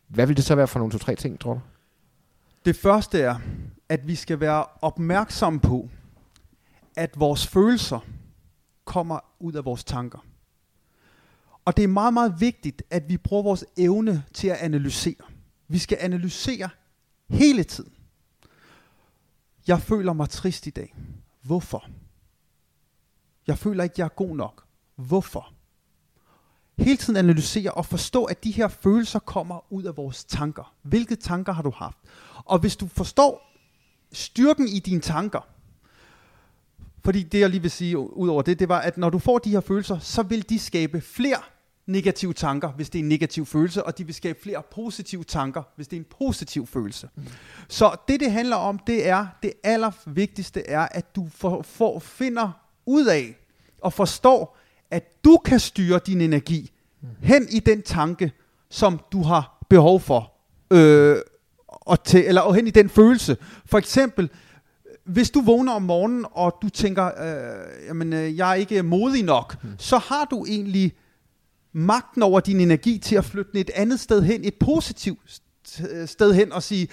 Hvad 0.08 0.26
vil 0.26 0.36
det 0.36 0.44
så 0.44 0.54
være 0.54 0.68
for 0.68 0.78
nogle 0.78 0.92
to-tre 0.92 1.14
ting, 1.14 1.40
tror 1.40 1.52
du? 1.54 1.60
Det 2.64 2.76
første 2.76 3.20
er, 3.20 3.38
at 3.88 4.08
vi 4.08 4.14
skal 4.14 4.40
være 4.40 4.64
opmærksomme 4.82 5.60
på, 5.60 5.88
at 6.96 7.20
vores 7.20 7.46
følelser 7.46 8.00
kommer 8.84 9.18
ud 9.40 9.52
af 9.52 9.64
vores 9.64 9.84
tanker. 9.84 10.18
Og 11.64 11.76
det 11.76 11.84
er 11.84 11.88
meget, 11.88 12.14
meget 12.14 12.40
vigtigt, 12.40 12.82
at 12.90 13.08
vi 13.08 13.16
bruger 13.16 13.42
vores 13.42 13.64
evne 13.76 14.24
til 14.34 14.48
at 14.48 14.56
analysere. 14.56 15.24
Vi 15.68 15.78
skal 15.78 15.98
analysere 16.00 16.68
hele 17.28 17.64
tiden. 17.64 17.92
Jeg 19.66 19.80
føler 19.80 20.12
mig 20.12 20.30
trist 20.30 20.66
i 20.66 20.70
dag. 20.70 20.94
Hvorfor? 21.42 21.88
Jeg 23.46 23.58
føler 23.58 23.84
ikke, 23.84 23.94
jeg 23.98 24.04
er 24.04 24.08
god 24.08 24.36
nok. 24.36 24.64
Hvorfor? 24.96 25.52
Hele 26.78 26.96
tiden 26.96 27.16
analysere 27.16 27.70
og 27.70 27.86
forstå, 27.86 28.24
at 28.24 28.44
de 28.44 28.50
her 28.50 28.68
følelser 28.68 29.18
kommer 29.18 29.72
ud 29.72 29.84
af 29.84 29.96
vores 29.96 30.24
tanker. 30.24 30.74
Hvilke 30.82 31.16
tanker 31.16 31.52
har 31.52 31.62
du 31.62 31.70
haft? 31.70 31.98
Og 32.44 32.58
hvis 32.58 32.76
du 32.76 32.88
forstår 32.88 33.52
styrken 34.12 34.68
i 34.68 34.78
dine 34.78 35.00
tanker, 35.00 35.48
fordi 37.04 37.22
det 37.22 37.40
jeg 37.40 37.50
lige 37.50 37.62
vil 37.62 37.70
sige 37.70 37.98
ud 37.98 38.28
over 38.28 38.42
det, 38.42 38.58
det 38.58 38.68
var, 38.68 38.80
at 38.80 38.98
når 38.98 39.10
du 39.10 39.18
får 39.18 39.38
de 39.38 39.50
her 39.50 39.60
følelser, 39.60 39.98
så 39.98 40.22
vil 40.22 40.48
de 40.48 40.58
skabe 40.58 41.00
flere 41.00 41.38
negative 41.86 42.32
tanker, 42.32 42.68
hvis 42.72 42.90
det 42.90 42.98
er 42.98 43.02
en 43.02 43.08
negativ 43.08 43.46
følelse, 43.46 43.82
og 43.82 43.98
de 43.98 44.04
vil 44.04 44.14
skabe 44.14 44.38
flere 44.42 44.62
positive 44.70 45.24
tanker, 45.24 45.62
hvis 45.76 45.88
det 45.88 45.96
er 45.96 46.00
en 46.00 46.06
positiv 46.18 46.66
følelse. 46.66 47.08
Mm. 47.14 47.26
Så 47.68 47.96
det, 48.08 48.20
det 48.20 48.32
handler 48.32 48.56
om, 48.56 48.78
det 48.78 49.08
er, 49.08 49.26
det 49.42 49.52
allervigtigste 49.64 50.68
er, 50.68 50.88
at 50.90 51.16
du 51.16 51.28
for, 51.34 51.62
for, 51.62 51.98
finder 51.98 52.50
ud 52.86 53.06
af 53.06 53.36
og 53.82 53.92
forstår, 53.92 54.58
at 54.90 55.24
du 55.24 55.38
kan 55.44 55.60
styre 55.60 56.00
din 56.06 56.20
energi 56.20 56.70
hen 57.20 57.46
i 57.50 57.58
den 57.58 57.82
tanke, 57.82 58.32
som 58.70 59.00
du 59.12 59.22
har 59.22 59.66
behov 59.68 60.00
for. 60.00 60.32
Øh, 60.70 61.16
og 61.68 62.04
til, 62.04 62.24
eller 62.26 62.40
og 62.40 62.54
hen 62.54 62.66
i 62.66 62.70
den 62.70 62.88
følelse. 62.88 63.36
For 63.66 63.78
eksempel, 63.78 64.30
hvis 65.04 65.30
du 65.30 65.40
vågner 65.40 65.72
om 65.72 65.82
morgenen, 65.82 66.26
og 66.30 66.58
du 66.62 66.68
tænker, 66.68 67.04
øh, 67.06 67.86
jamen, 67.86 68.12
øh, 68.12 68.36
jeg 68.36 68.50
er 68.50 68.54
ikke 68.54 68.82
modig 68.82 69.22
nok, 69.22 69.56
mm. 69.62 69.70
så 69.78 69.98
har 69.98 70.24
du 70.24 70.44
egentlig 70.48 70.92
magten 71.72 72.22
over 72.22 72.40
din 72.40 72.60
energi 72.60 72.98
til 72.98 73.16
at 73.16 73.24
flytte 73.24 73.52
den 73.52 73.60
et 73.60 73.70
andet 73.74 74.00
sted 74.00 74.22
hen, 74.22 74.44
et 74.44 74.54
positivt 74.54 75.40
st- 75.68 76.06
sted 76.06 76.34
hen, 76.34 76.52
og 76.52 76.62
sige, 76.62 76.88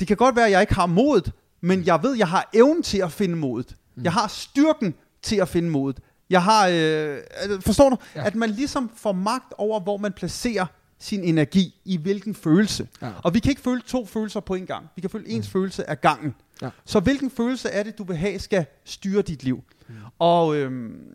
det 0.00 0.08
kan 0.08 0.16
godt 0.16 0.36
være, 0.36 0.46
at 0.46 0.52
jeg 0.52 0.60
ikke 0.60 0.74
har 0.74 0.86
modet, 0.86 1.32
men 1.60 1.86
jeg 1.86 2.02
ved, 2.02 2.16
jeg 2.16 2.28
har 2.28 2.50
evnen 2.54 2.82
til 2.82 2.98
at 2.98 3.12
finde 3.12 3.36
modet. 3.36 3.76
Mm. 3.96 4.04
Jeg 4.04 4.12
har 4.12 4.28
styrken 4.28 4.94
til 5.22 5.36
at 5.36 5.48
finde 5.48 5.70
modet. 5.70 6.00
Jeg 6.30 6.42
har, 6.42 6.68
øh, 6.68 7.18
forstår 7.60 7.90
du, 7.90 7.96
Ja. 8.14 8.26
at 8.26 8.34
man 8.34 8.50
ligesom 8.50 8.90
får 8.96 9.12
magt 9.12 9.52
over, 9.58 9.80
hvor 9.80 9.96
man 9.96 10.12
placerer 10.12 10.66
sin 10.98 11.24
energi 11.24 11.80
i 11.84 11.96
hvilken 11.96 12.34
følelse. 12.34 12.88
Ja. 13.02 13.10
Og 13.24 13.34
vi 13.34 13.38
kan 13.38 13.50
ikke 13.50 13.62
føle 13.62 13.80
to 13.86 14.06
følelser 14.06 14.40
på 14.40 14.54
en 14.54 14.66
gang. 14.66 14.86
Vi 14.96 15.00
kan 15.00 15.10
føle 15.10 15.28
ens 15.28 15.48
følelse 15.48 15.90
af 15.90 16.00
gangen. 16.00 16.34
Ja. 16.62 16.70
Så 16.84 17.00
hvilken 17.00 17.30
følelse 17.30 17.68
er 17.68 17.82
det, 17.82 17.98
du 17.98 18.04
vil 18.04 18.16
have, 18.16 18.38
skal 18.38 18.66
styre 18.84 19.22
dit 19.22 19.42
liv? 19.44 19.64
Mm. 19.88 19.94
Og 20.18 20.56
øhm, 20.56 21.14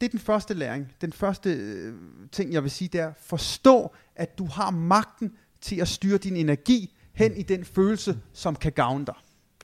det 0.00 0.06
er 0.06 0.10
den 0.10 0.18
første 0.20 0.54
læring. 0.54 0.92
Den 1.00 1.12
første 1.12 1.50
øh, 1.52 1.94
ting, 2.32 2.52
jeg 2.52 2.62
vil 2.62 2.70
sige, 2.70 2.88
det 2.88 3.00
er, 3.00 3.12
forstå, 3.22 3.92
at 4.16 4.38
du 4.38 4.46
har 4.46 4.70
magten 4.70 5.32
til 5.60 5.80
at 5.80 5.88
styre 5.88 6.18
din 6.18 6.36
energi 6.36 6.96
hen 7.12 7.36
i 7.36 7.42
den 7.42 7.64
følelse, 7.64 8.18
som 8.32 8.56
kan 8.56 8.72
gavne 8.72 9.06
dig. 9.06 9.14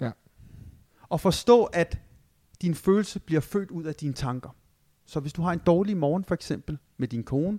Ja. 0.01 0.11
Og 1.09 1.21
forstå, 1.21 1.65
at 1.65 1.99
din 2.63 2.75
følelse 2.75 3.21
bliver 3.21 3.41
født 3.41 3.71
ud 3.71 3.85
af 3.85 3.95
dine 3.95 4.13
tanker. 4.13 4.51
Så 5.07 5.21
hvis 5.21 5.33
du 5.33 5.43
har 5.43 5.53
en 5.53 5.61
dårlig 5.67 5.97
morgen 5.97 6.25
for 6.25 6.35
eksempel 6.35 6.79
med 6.97 7.09
din 7.09 7.25
kone 7.25 7.59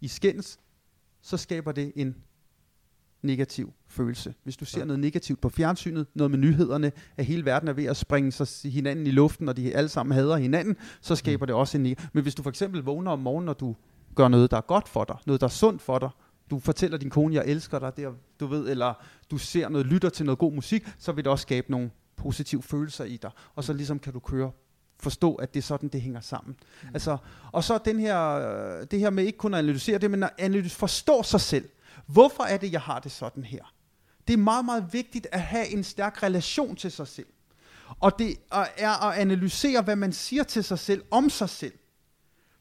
i 0.00 0.08
skændes, 0.08 0.60
så 1.20 1.36
skaber 1.36 1.72
det 1.72 1.92
en 1.96 2.16
negativ 3.22 3.72
følelse. 3.86 4.34
Hvis 4.44 4.56
du 4.56 4.64
ser 4.64 4.78
ja. 4.78 4.84
noget 4.84 5.00
negativt 5.00 5.40
på 5.40 5.48
fjernsynet, 5.48 6.06
noget 6.14 6.30
med 6.30 6.38
nyhederne, 6.38 6.92
at 7.16 7.24
hele 7.24 7.44
verden 7.44 7.68
er 7.68 7.72
ved 7.72 7.84
at 7.84 7.96
springe 7.96 8.32
sig 8.32 8.72
hinanden 8.72 9.06
i 9.06 9.10
luften, 9.10 9.48
og 9.48 9.56
de 9.56 9.74
alle 9.74 9.88
sammen 9.88 10.14
hader 10.14 10.36
hinanden, 10.36 10.76
så 11.00 11.16
skaber 11.16 11.46
det 11.46 11.54
også 11.54 11.78
en 11.78 11.82
negativ. 11.82 12.08
Men 12.12 12.22
hvis 12.22 12.34
du 12.34 12.42
for 12.42 12.50
eksempel 12.50 12.82
vågner 12.82 13.10
om 13.10 13.18
morgenen, 13.18 13.48
og 13.48 13.60
du 13.60 13.76
gør 14.14 14.28
noget, 14.28 14.50
der 14.50 14.56
er 14.56 14.60
godt 14.60 14.88
for 14.88 15.04
dig, 15.04 15.16
noget, 15.26 15.40
der 15.40 15.46
er 15.46 15.50
sundt 15.50 15.82
for 15.82 15.98
dig, 15.98 16.10
du 16.50 16.58
fortæller 16.58 16.98
din 16.98 17.10
kone, 17.10 17.34
jeg 17.34 17.44
elsker 17.46 17.78
dig, 17.78 17.96
der, 17.96 18.12
du 18.40 18.46
ved, 18.46 18.68
eller 18.68 18.94
du 19.30 19.38
ser 19.38 19.68
noget, 19.68 19.86
lytter 19.86 20.08
til 20.08 20.26
noget 20.26 20.38
god 20.38 20.52
musik, 20.52 20.88
så 20.98 21.12
vil 21.12 21.24
det 21.24 21.30
også 21.30 21.42
skabe 21.42 21.70
nogle 21.70 21.90
positive 22.20 22.62
følelser 22.62 23.04
i 23.04 23.16
dig. 23.16 23.30
Og 23.54 23.64
så 23.64 23.72
ligesom 23.72 23.98
kan 23.98 24.12
du 24.12 24.20
køre 24.20 24.50
forstå, 25.02 25.34
at 25.34 25.54
det 25.54 25.60
er 25.60 25.64
sådan, 25.64 25.88
det 25.88 26.00
hænger 26.00 26.20
sammen. 26.20 26.56
Mm. 26.82 26.88
Altså, 26.94 27.16
og 27.52 27.64
så 27.64 27.78
den 27.78 28.00
her, 28.00 28.20
øh, 28.20 28.86
det 28.90 28.98
her 28.98 29.10
med 29.10 29.24
ikke 29.24 29.38
kun 29.38 29.54
at 29.54 29.58
analysere 29.58 29.98
det, 29.98 30.10
men 30.10 30.22
at 30.22 30.30
analysere, 30.38 30.78
forstå 30.78 31.22
sig 31.22 31.40
selv. 31.40 31.68
Hvorfor 32.06 32.42
er 32.42 32.56
det, 32.56 32.72
jeg 32.72 32.80
har 32.80 32.98
det 32.98 33.12
sådan 33.12 33.44
her? 33.44 33.72
Det 34.28 34.32
er 34.32 34.38
meget, 34.38 34.64
meget 34.64 34.92
vigtigt 34.92 35.26
at 35.32 35.40
have 35.40 35.68
en 35.68 35.84
stærk 35.84 36.22
relation 36.22 36.76
til 36.76 36.92
sig 36.92 37.08
selv. 37.08 37.26
Og 38.00 38.18
det 38.18 38.36
er 38.76 39.04
at 39.04 39.18
analysere, 39.18 39.82
hvad 39.82 39.96
man 39.96 40.12
siger 40.12 40.42
til 40.42 40.64
sig 40.64 40.78
selv 40.78 41.02
om 41.10 41.30
sig 41.30 41.48
selv. 41.48 41.72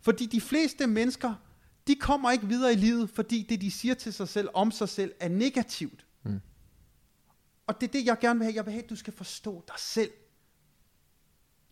Fordi 0.02 0.26
de 0.26 0.42
fleste 0.42 0.88
mennesker, 0.88 1.34
de 1.88 1.96
kommer 1.96 2.32
ikke 2.32 2.48
videre 2.48 2.74
i 2.74 2.76
livet, 2.76 3.10
fordi 3.10 3.46
det, 3.50 3.62
de 3.62 3.72
siger 3.72 3.94
til 3.94 4.14
sig 4.14 4.28
selv 4.28 4.50
om 4.54 4.72
sig 4.72 4.90
selv, 4.90 5.12
er 5.20 5.30
negativt. 5.30 6.06
Og 7.70 7.82
det 7.82 7.88
er 7.88 7.92
det, 7.92 8.06
jeg 8.06 8.20
gerne 8.20 8.40
vil 8.40 8.46
have. 8.46 8.56
Jeg 8.56 8.66
vil 8.66 8.72
have, 8.72 8.84
at 8.84 8.90
du 8.90 8.96
skal 8.96 9.14
forstå 9.14 9.64
dig 9.68 9.76
selv. 9.78 10.12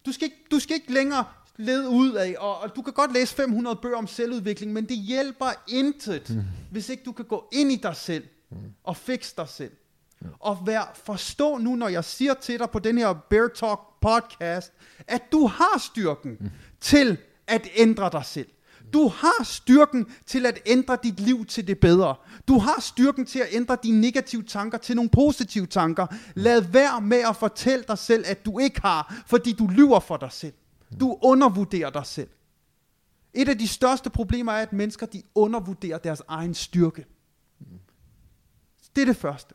Du 0.05 0.11
skal 0.11 0.25
ikke, 0.25 0.37
du 0.51 0.59
skal 0.59 0.75
ikke 0.75 0.93
længere 0.93 1.25
lede 1.55 1.89
ud 1.89 2.13
af, 2.13 2.35
og, 2.37 2.59
og 2.59 2.75
du 2.75 2.81
kan 2.81 2.93
godt 2.93 3.13
læse 3.13 3.35
500 3.35 3.75
bøger 3.75 3.97
om 3.97 4.07
selvudvikling, 4.07 4.73
men 4.73 4.89
det 4.89 4.97
hjælper 4.97 5.45
intet, 5.67 6.29
mm. 6.29 6.43
hvis 6.71 6.89
ikke 6.89 7.03
du 7.03 7.11
kan 7.11 7.25
gå 7.25 7.49
ind 7.51 7.71
i 7.71 7.75
dig 7.75 7.95
selv 7.95 8.27
mm. 8.49 8.57
og 8.83 8.97
fikse 8.97 9.33
dig 9.37 9.49
selv. 9.49 9.71
Mm. 10.19 10.27
Og 10.39 10.57
vær, 10.65 10.91
forstå 11.03 11.57
nu, 11.57 11.75
når 11.75 11.87
jeg 11.87 12.03
siger 12.03 12.33
til 12.33 12.59
dig 12.59 12.69
på 12.69 12.79
den 12.79 12.97
her 12.97 13.13
Bear 13.29 13.47
Talk 13.47 13.79
podcast, 14.01 14.73
at 15.07 15.31
du 15.31 15.47
har 15.47 15.79
styrken 15.79 16.37
mm. 16.39 16.49
til 16.81 17.17
at 17.47 17.67
ændre 17.75 18.09
dig 18.11 18.25
selv. 18.25 18.47
Du 18.93 19.07
har 19.07 19.43
styrken 19.43 20.05
til 20.25 20.45
at 20.45 20.59
ændre 20.65 20.97
dit 21.03 21.19
liv 21.19 21.45
til 21.45 21.67
det 21.67 21.79
bedre. 21.79 22.15
Du 22.47 22.59
har 22.59 22.81
styrken 22.81 23.25
til 23.25 23.39
at 23.39 23.47
ændre 23.51 23.77
dine 23.83 24.01
negative 24.01 24.43
tanker 24.43 24.77
til 24.77 24.95
nogle 24.95 25.09
positive 25.09 25.65
tanker. 25.65 26.07
Lad 26.35 26.61
være 26.61 27.01
med 27.01 27.17
at 27.29 27.35
fortælle 27.35 27.85
dig 27.87 27.97
selv, 27.97 28.23
at 28.27 28.45
du 28.45 28.59
ikke 28.59 28.81
har, 28.81 29.23
fordi 29.27 29.53
du 29.53 29.67
lyver 29.67 29.99
for 29.99 30.17
dig 30.17 30.31
selv. 30.31 30.53
Du 30.99 31.17
undervurderer 31.21 31.89
dig 31.89 32.05
selv. 32.05 32.29
Et 33.33 33.49
af 33.49 33.57
de 33.57 33.67
største 33.67 34.09
problemer 34.09 34.51
er, 34.51 34.61
at 34.61 34.73
mennesker 34.73 35.05
de 35.05 35.23
undervurderer 35.35 35.97
deres 35.97 36.21
egen 36.27 36.53
styrke. 36.53 37.05
Det 38.95 39.01
er 39.01 39.05
det 39.05 39.17
første. 39.17 39.53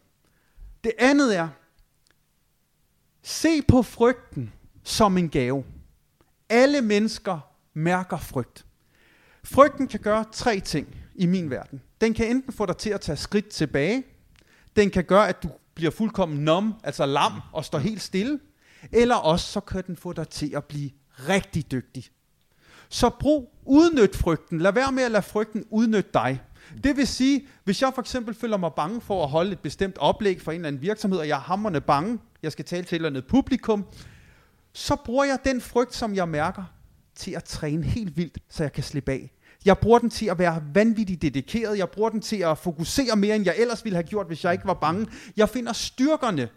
Det 0.84 0.92
andet 0.98 1.36
er, 1.36 1.48
se 3.22 3.62
på 3.62 3.82
frygten 3.82 4.52
som 4.82 5.18
en 5.18 5.28
gave. 5.28 5.64
Alle 6.48 6.80
mennesker 6.80 7.38
mærker 7.74 8.16
frygt. 8.16 8.66
Frygten 9.44 9.88
kan 9.88 10.00
gøre 10.00 10.24
tre 10.32 10.60
ting 10.60 10.96
i 11.14 11.26
min 11.26 11.50
verden. 11.50 11.82
Den 12.00 12.14
kan 12.14 12.26
enten 12.26 12.52
få 12.52 12.66
dig 12.66 12.76
til 12.76 12.90
at 12.90 13.00
tage 13.00 13.16
skridt 13.16 13.48
tilbage. 13.48 14.04
Den 14.76 14.90
kan 14.90 15.04
gøre, 15.04 15.28
at 15.28 15.42
du 15.42 15.50
bliver 15.74 15.90
fuldkommen 15.90 16.44
num, 16.44 16.74
altså 16.84 17.06
lam, 17.06 17.32
og 17.52 17.64
står 17.64 17.78
helt 17.78 18.02
stille. 18.02 18.40
Eller 18.92 19.14
også 19.14 19.52
så 19.52 19.60
kan 19.60 19.82
den 19.86 19.96
få 19.96 20.12
dig 20.12 20.28
til 20.28 20.52
at 20.56 20.64
blive 20.64 20.90
rigtig 21.28 21.70
dygtig. 21.70 22.04
Så 22.88 23.10
brug, 23.20 23.54
udnyt 23.64 24.16
frygten. 24.16 24.58
Lad 24.58 24.72
være 24.72 24.92
med 24.92 25.02
at 25.02 25.10
lade 25.10 25.22
frygten 25.22 25.64
udnytte 25.70 26.10
dig. 26.14 26.40
Det 26.84 26.96
vil 26.96 27.06
sige, 27.06 27.46
hvis 27.64 27.82
jeg 27.82 27.92
for 27.94 28.02
eksempel 28.02 28.34
føler 28.34 28.56
mig 28.56 28.70
bange 28.76 29.00
for 29.00 29.24
at 29.24 29.30
holde 29.30 29.52
et 29.52 29.60
bestemt 29.60 29.98
oplæg 29.98 30.40
for 30.40 30.52
en 30.52 30.56
eller 30.56 30.68
anden 30.68 30.82
virksomhed, 30.82 31.18
og 31.18 31.28
jeg 31.28 31.36
er 31.36 31.40
hammerne 31.40 31.80
bange, 31.80 32.18
jeg 32.42 32.52
skal 32.52 32.64
tale 32.64 32.84
til 32.84 32.96
et 32.96 32.98
eller 32.98 33.08
andet 33.08 33.26
publikum, 33.26 33.84
så 34.72 34.96
bruger 34.96 35.24
jeg 35.24 35.38
den 35.44 35.60
frygt, 35.60 35.94
som 35.94 36.14
jeg 36.14 36.28
mærker, 36.28 36.64
til 37.14 37.30
at 37.30 37.44
træne 37.44 37.84
helt 37.84 38.16
vildt, 38.16 38.38
så 38.48 38.62
jeg 38.62 38.72
kan 38.72 38.84
slippe 38.84 39.12
af. 39.12 39.32
Jeg 39.64 39.78
bruger 39.78 39.98
den 39.98 40.10
til 40.10 40.26
at 40.26 40.38
være 40.38 40.62
vanvittigt 40.74 41.22
dedikeret. 41.22 41.78
Jeg 41.78 41.90
bruger 41.90 42.10
den 42.10 42.20
til 42.20 42.36
at 42.36 42.58
fokusere 42.58 43.16
mere, 43.16 43.36
end 43.36 43.44
jeg 43.44 43.54
ellers 43.58 43.84
ville 43.84 43.96
have 43.96 44.06
gjort, 44.06 44.26
hvis 44.26 44.44
jeg 44.44 44.52
ikke 44.52 44.66
var 44.66 44.74
bange. 44.74 45.06
Jeg 45.36 45.48
finder 45.48 45.72
styrkerne 45.72 46.48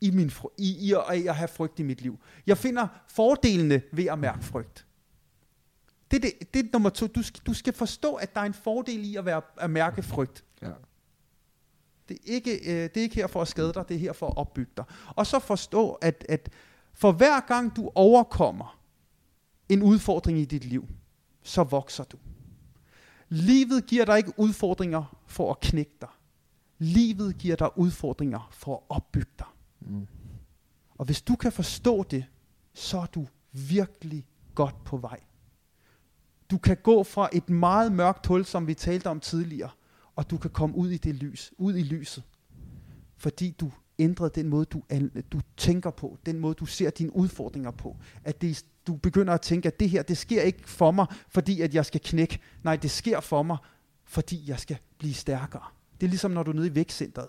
i, 0.00 0.10
min, 0.10 0.32
i, 0.58 0.88
i 0.88 0.92
at, 0.92 1.18
i 1.18 1.26
at 1.26 1.36
have 1.36 1.48
frygt 1.48 1.78
i 1.78 1.82
mit 1.82 2.00
liv. 2.00 2.18
Jeg 2.46 2.58
finder 2.58 2.88
fordelene 3.08 3.82
ved 3.92 4.04
at 4.04 4.18
mærke 4.18 4.44
frygt. 4.44 4.86
Det 6.10 6.16
er, 6.16 6.20
det, 6.20 6.54
det 6.54 6.66
er 6.66 6.70
nummer 6.72 6.90
to. 6.90 7.06
Du 7.06 7.22
skal, 7.22 7.42
du 7.46 7.54
skal 7.54 7.72
forstå, 7.72 8.14
at 8.14 8.34
der 8.34 8.40
er 8.40 8.44
en 8.44 8.54
fordel 8.54 9.04
i 9.04 9.16
at, 9.16 9.24
være, 9.24 9.42
at 9.56 9.70
mærke 9.70 10.02
frygt. 10.02 10.44
Ja. 10.62 10.70
Det 12.08 12.14
er, 12.16 12.20
ikke, 12.24 12.50
øh, 12.52 12.82
det 12.82 12.96
er 12.96 13.02
ikke 13.02 13.14
her 13.14 13.26
for 13.26 13.42
at 13.42 13.48
skade 13.48 13.72
dig, 13.72 13.88
det 13.88 13.94
er 13.94 13.98
her 13.98 14.12
for 14.12 14.26
at 14.26 14.36
opbygge 14.36 14.72
dig. 14.76 14.84
Og 15.08 15.26
så 15.26 15.38
forstå, 15.38 15.92
at, 15.92 16.26
at 16.28 16.48
for 16.94 17.12
hver 17.12 17.40
gang 17.40 17.76
du 17.76 17.90
overkommer 17.94 18.75
en 19.68 19.82
udfordring 19.82 20.38
i 20.38 20.44
dit 20.44 20.64
liv, 20.64 20.88
så 21.42 21.62
vokser 21.62 22.04
du. 22.04 22.16
Livet 23.28 23.86
giver 23.86 24.04
dig 24.04 24.18
ikke 24.18 24.32
udfordringer 24.36 25.22
for 25.26 25.50
at 25.50 25.60
knække 25.60 25.96
dig. 26.00 26.08
Livet 26.78 27.38
giver 27.38 27.56
dig 27.56 27.78
udfordringer 27.78 28.48
for 28.52 28.76
at 28.76 28.82
opbygge 28.88 29.32
dig. 29.38 29.46
Mm. 29.80 30.06
Og 30.98 31.04
hvis 31.04 31.22
du 31.22 31.36
kan 31.36 31.52
forstå 31.52 32.02
det, 32.02 32.24
så 32.74 32.98
er 32.98 33.06
du 33.06 33.26
virkelig 33.52 34.26
godt 34.54 34.84
på 34.84 34.96
vej. 34.96 35.20
Du 36.50 36.58
kan 36.58 36.76
gå 36.82 37.02
fra 37.02 37.28
et 37.32 37.50
meget 37.50 37.92
mørkt 37.92 38.26
hul, 38.26 38.44
som 38.44 38.66
vi 38.66 38.74
talte 38.74 39.06
om 39.06 39.20
tidligere, 39.20 39.70
og 40.16 40.30
du 40.30 40.38
kan 40.38 40.50
komme 40.50 40.76
ud 40.76 40.90
i 40.90 40.96
det 40.96 41.14
lys, 41.14 41.52
ud 41.58 41.76
i 41.76 41.82
lyset. 41.82 42.24
Fordi 43.16 43.50
du 43.50 43.72
ændrede 43.98 44.30
den 44.34 44.48
måde, 44.48 44.64
du, 44.64 44.82
du 45.32 45.40
tænker 45.56 45.90
på, 45.90 46.18
den 46.26 46.38
måde, 46.38 46.54
du 46.54 46.66
ser 46.66 46.90
dine 46.90 47.16
udfordringer 47.16 47.70
på. 47.70 47.96
At 48.24 48.40
det, 48.40 48.64
du 48.86 48.96
begynder 48.96 49.34
at 49.34 49.40
tænke, 49.40 49.66
at 49.66 49.80
det 49.80 49.90
her, 49.90 50.02
det 50.02 50.18
sker 50.18 50.42
ikke 50.42 50.68
for 50.68 50.90
mig, 50.90 51.06
fordi 51.28 51.60
at 51.60 51.74
jeg 51.74 51.86
skal 51.86 52.00
knække. 52.04 52.38
Nej, 52.62 52.76
det 52.76 52.90
sker 52.90 53.20
for 53.20 53.42
mig, 53.42 53.56
fordi 54.04 54.44
jeg 54.46 54.60
skal 54.60 54.76
blive 54.98 55.14
stærkere. 55.14 55.62
Det 56.00 56.06
er 56.06 56.10
ligesom, 56.10 56.30
når 56.30 56.42
du 56.42 56.50
er 56.50 56.54
nede 56.54 56.66
i 56.66 56.74
vækstcentret. 56.74 57.28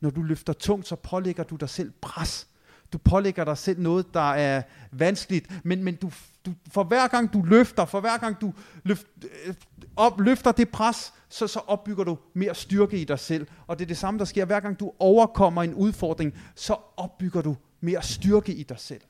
Når 0.00 0.10
du 0.10 0.22
løfter 0.22 0.52
tungt, 0.52 0.86
så 0.86 0.96
pålægger 0.96 1.42
du 1.42 1.56
dig 1.56 1.68
selv 1.68 1.92
pres. 2.00 2.48
Du 2.92 2.98
pålægger 2.98 3.44
dig 3.44 3.58
selv 3.58 3.80
noget, 3.80 4.14
der 4.14 4.32
er 4.32 4.62
vanskeligt, 4.92 5.64
men, 5.64 5.84
men 5.84 5.94
du, 5.94 6.10
du, 6.46 6.54
for 6.72 6.84
hver 6.84 7.08
gang 7.08 7.32
du 7.32 7.42
løfter, 7.42 7.84
for 7.84 8.00
hver 8.00 8.18
gang 8.18 8.40
du 8.40 8.52
løft, 8.84 9.06
øh, 9.46 9.54
op, 9.96 10.20
løfter 10.20 10.52
det 10.52 10.68
pres, 10.68 11.12
så, 11.28 11.46
så 11.46 11.58
opbygger 11.58 12.04
du 12.04 12.18
mere 12.34 12.54
styrke 12.54 12.98
i 12.98 13.04
dig 13.04 13.18
selv. 13.18 13.46
Og 13.66 13.78
det 13.78 13.84
er 13.84 13.86
det 13.86 13.96
samme, 13.96 14.18
der 14.18 14.24
sker. 14.24 14.44
Hver 14.44 14.60
gang 14.60 14.80
du 14.80 14.92
overkommer 14.98 15.62
en 15.62 15.74
udfordring, 15.74 16.34
så 16.54 16.76
opbygger 16.96 17.42
du 17.42 17.56
mere 17.80 18.02
styrke 18.02 18.54
i 18.54 18.62
dig 18.62 18.78
selv. 18.78 19.00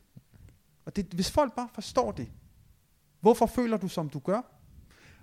Og 0.84 0.96
det, 0.96 1.06
hvis 1.14 1.30
folk 1.30 1.54
bare 1.54 1.68
forstår 1.74 2.12
det, 2.12 2.28
hvorfor 3.20 3.46
føler 3.46 3.76
du, 3.76 3.88
som 3.88 4.08
du 4.08 4.18
gør? 4.18 4.42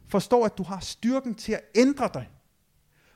Forstår, 0.07 0.45
at 0.45 0.57
du 0.57 0.63
har 0.63 0.79
styrken 0.79 1.35
til 1.35 1.51
at 1.51 1.61
ændre 1.75 2.09
dig. 2.13 2.29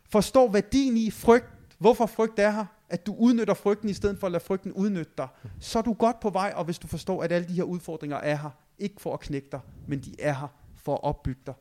Forstår 0.10 0.52
værdien 0.52 0.98
i 0.98 1.12
frygt, 1.12 1.46
hvorfor 1.78 2.06
frygt 2.06 2.40
er 2.40 2.52
her, 2.52 2.66
at 2.90 3.06
du 3.06 3.16
udnytter 3.16 3.54
frygten 3.54 3.90
i 3.90 3.94
stedet 3.94 4.20
for 4.20 4.28
at 4.28 4.32
lade 4.32 4.44
frygten 4.44 4.74
udnytte 4.74 5.12
dig, 5.18 5.28
så 5.60 5.80
er 5.80 5.84
du 5.84 5.94
godt 5.94 6.20
på 6.20 6.30
vej, 6.30 6.54
og 6.56 6.66
hvis 6.66 6.80
du 6.80 6.88
forstår, 6.88 7.24
at 7.24 7.32
alle 7.32 7.48
de 7.48 7.54
her 7.54 7.64
udfordringer 7.64 8.18
er 8.18 8.36
her, 8.36 8.50
ikke 8.78 9.02
for 9.02 9.14
at 9.14 9.20
knække 9.20 9.48
dig, 9.52 9.60
men 9.88 10.00
de 10.00 10.16
er 10.20 10.34
her 10.34 10.48
for 10.76 10.94
at 10.94 11.04
opbygge 11.04 11.42
dig, 11.46 11.54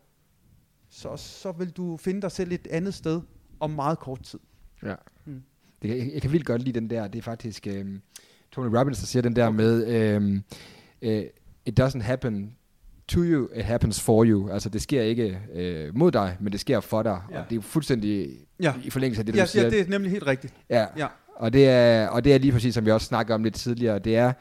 så, 0.89 1.17
så 1.17 1.53
vil 1.53 1.71
du 1.71 1.97
finde 1.97 2.23
dig 2.23 2.33
selv 2.33 2.53
et 2.53 2.67
andet 2.67 2.95
sted 2.95 3.21
om 3.61 3.71
meget 3.71 3.99
kort 3.99 4.23
tid. 4.23 4.41
Ja. 4.83 4.95
Mm. 5.25 5.43
Det, 5.83 5.89
jeg, 5.89 6.13
jeg 6.13 6.23
kan 6.23 6.33
vildt 6.33 6.47
godt 6.47 6.63
lide 6.63 6.81
den 6.81 6.91
der, 6.91 7.09
det 7.09 7.19
er 7.19 7.23
faktisk 7.23 7.67
øhm, 7.67 8.03
Tony 8.55 8.77
Robbins, 8.77 8.99
der 8.99 9.07
siger 9.07 9.23
den 9.23 9.37
der 9.37 9.51
med, 9.51 9.87
øhm, 9.87 10.43
øh, 11.03 11.23
it 11.67 11.81
doesn't 11.81 12.01
happen 12.03 12.55
to 13.09 13.21
you, 13.21 13.49
it 13.57 13.65
happens 13.65 14.01
for 14.01 14.25
you. 14.25 14.51
Altså 14.51 14.69
det 14.69 14.83
sker 14.83 15.03
ikke 15.03 15.39
øh, 15.55 15.97
mod 15.99 16.13
dig, 16.13 16.37
men 16.41 16.53
det 16.53 16.61
sker 16.61 16.81
for 16.81 17.03
dig. 17.03 17.21
Ja. 17.33 17.39
Og 17.41 17.45
det 17.51 17.59
er 17.59 17.63
fuldstændig 17.63 18.29
Ja. 18.63 18.73
i 18.85 18.91
forlængelse 18.91 19.21
af 19.21 19.27
det, 19.27 19.35
du 19.35 19.39
Ja, 19.39 19.47
siger. 19.47 19.63
ja, 19.65 19.71
det 19.71 19.81
er 19.81 19.85
nemlig 19.89 20.11
helt 20.11 20.27
rigtigt. 20.27 20.55
Ja. 20.71 20.87
Ja. 20.97 21.07
Og, 21.37 21.53
det 21.53 21.69
er, 21.69 22.09
og 22.09 22.25
det 22.25 22.35
er 22.35 22.39
lige 22.39 22.53
præcis, 22.53 22.75
som 22.75 22.85
vi 22.87 22.91
også 22.91 23.07
snakkede 23.07 23.35
om 23.35 23.45
lidt 23.45 23.55
tidligere, 23.55 23.99
det 23.99 24.17
er, 24.17 24.33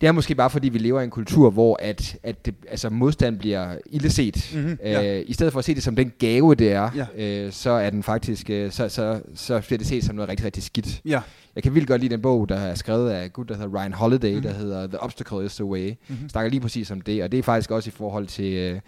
det 0.00 0.06
er 0.06 0.12
måske 0.12 0.34
bare 0.34 0.50
fordi, 0.50 0.68
vi 0.68 0.78
lever 0.78 1.00
i 1.00 1.04
en 1.04 1.10
kultur, 1.10 1.50
hvor 1.50 1.78
at, 1.82 2.16
at 2.22 2.46
det, 2.46 2.54
altså 2.68 2.90
modstand 2.90 3.38
bliver 3.38 3.76
illeset. 3.86 4.50
Mhm, 4.54 4.78
ja. 4.84 5.18
Øh, 5.18 5.24
I 5.26 5.32
stedet 5.32 5.52
for 5.52 5.58
at 5.58 5.64
se 5.64 5.74
det 5.74 5.82
som 5.82 5.96
den 5.96 6.12
gave, 6.18 6.54
det 6.54 6.72
er, 6.72 6.90
Ja. 7.16 7.44
øh, 7.46 7.52
så 7.52 7.70
er 7.70 7.90
den 7.90 8.02
faktisk, 8.02 8.50
øh, 8.50 8.70
så, 8.72 8.88
så, 8.88 9.20
så 9.34 9.60
bliver 9.66 9.78
det 9.78 9.86
set 9.86 10.04
som 10.04 10.14
noget 10.16 10.28
rigtig, 10.28 10.46
rigtig 10.46 10.62
skidt. 10.62 11.00
Ja. 11.04 11.20
Jeg 11.54 11.62
kan 11.62 11.74
vildt 11.74 11.88
godt 11.88 12.00
lide 12.00 12.12
den 12.14 12.22
bog, 12.22 12.48
der 12.48 12.56
er 12.56 12.74
skrevet 12.74 13.10
af 13.10 13.32
gut, 13.32 13.48
der 13.48 13.54
hedder 13.54 13.78
Ryan 13.80 13.92
Holiday, 13.92 14.28
Mhm. 14.28 14.36
mm-hmm. 14.36 14.52
der 14.52 14.58
hedder 14.58 14.86
The 14.86 15.00
Obstacle 15.02 15.44
is 15.44 15.54
the 15.54 15.64
Way. 15.64 15.86
Mhm. 15.88 15.96
Mm-hmm. 16.08 16.28
Snakker 16.28 16.50
lige 16.50 16.60
præcis 16.60 16.90
om 16.90 17.00
det, 17.00 17.22
og 17.22 17.32
det 17.32 17.38
er 17.38 17.42
faktisk 17.42 17.70
også 17.70 17.88
i 17.88 17.92
forhold 17.96 18.26
til 18.26 18.52
øh, 18.54 18.80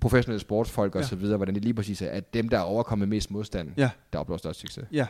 professionelle 0.00 0.40
sportsfolk 0.40 0.94
Ja. 0.94 0.98
og 1.00 1.04
så 1.06 1.16
videre, 1.16 1.36
hvordan 1.36 1.54
det 1.54 1.62
lige 1.62 1.74
præcis 1.74 2.02
er, 2.02 2.08
at 2.10 2.34
dem, 2.34 2.48
der 2.48 2.56
er 2.58 2.62
overkommet 2.62 3.08
mest 3.08 3.30
modstand, 3.30 3.68
Ja. 3.76 3.90
der 4.12 4.18
opnår 4.18 4.36
størst 4.36 4.60
succes. 4.60 4.84
Ja, 4.92 5.06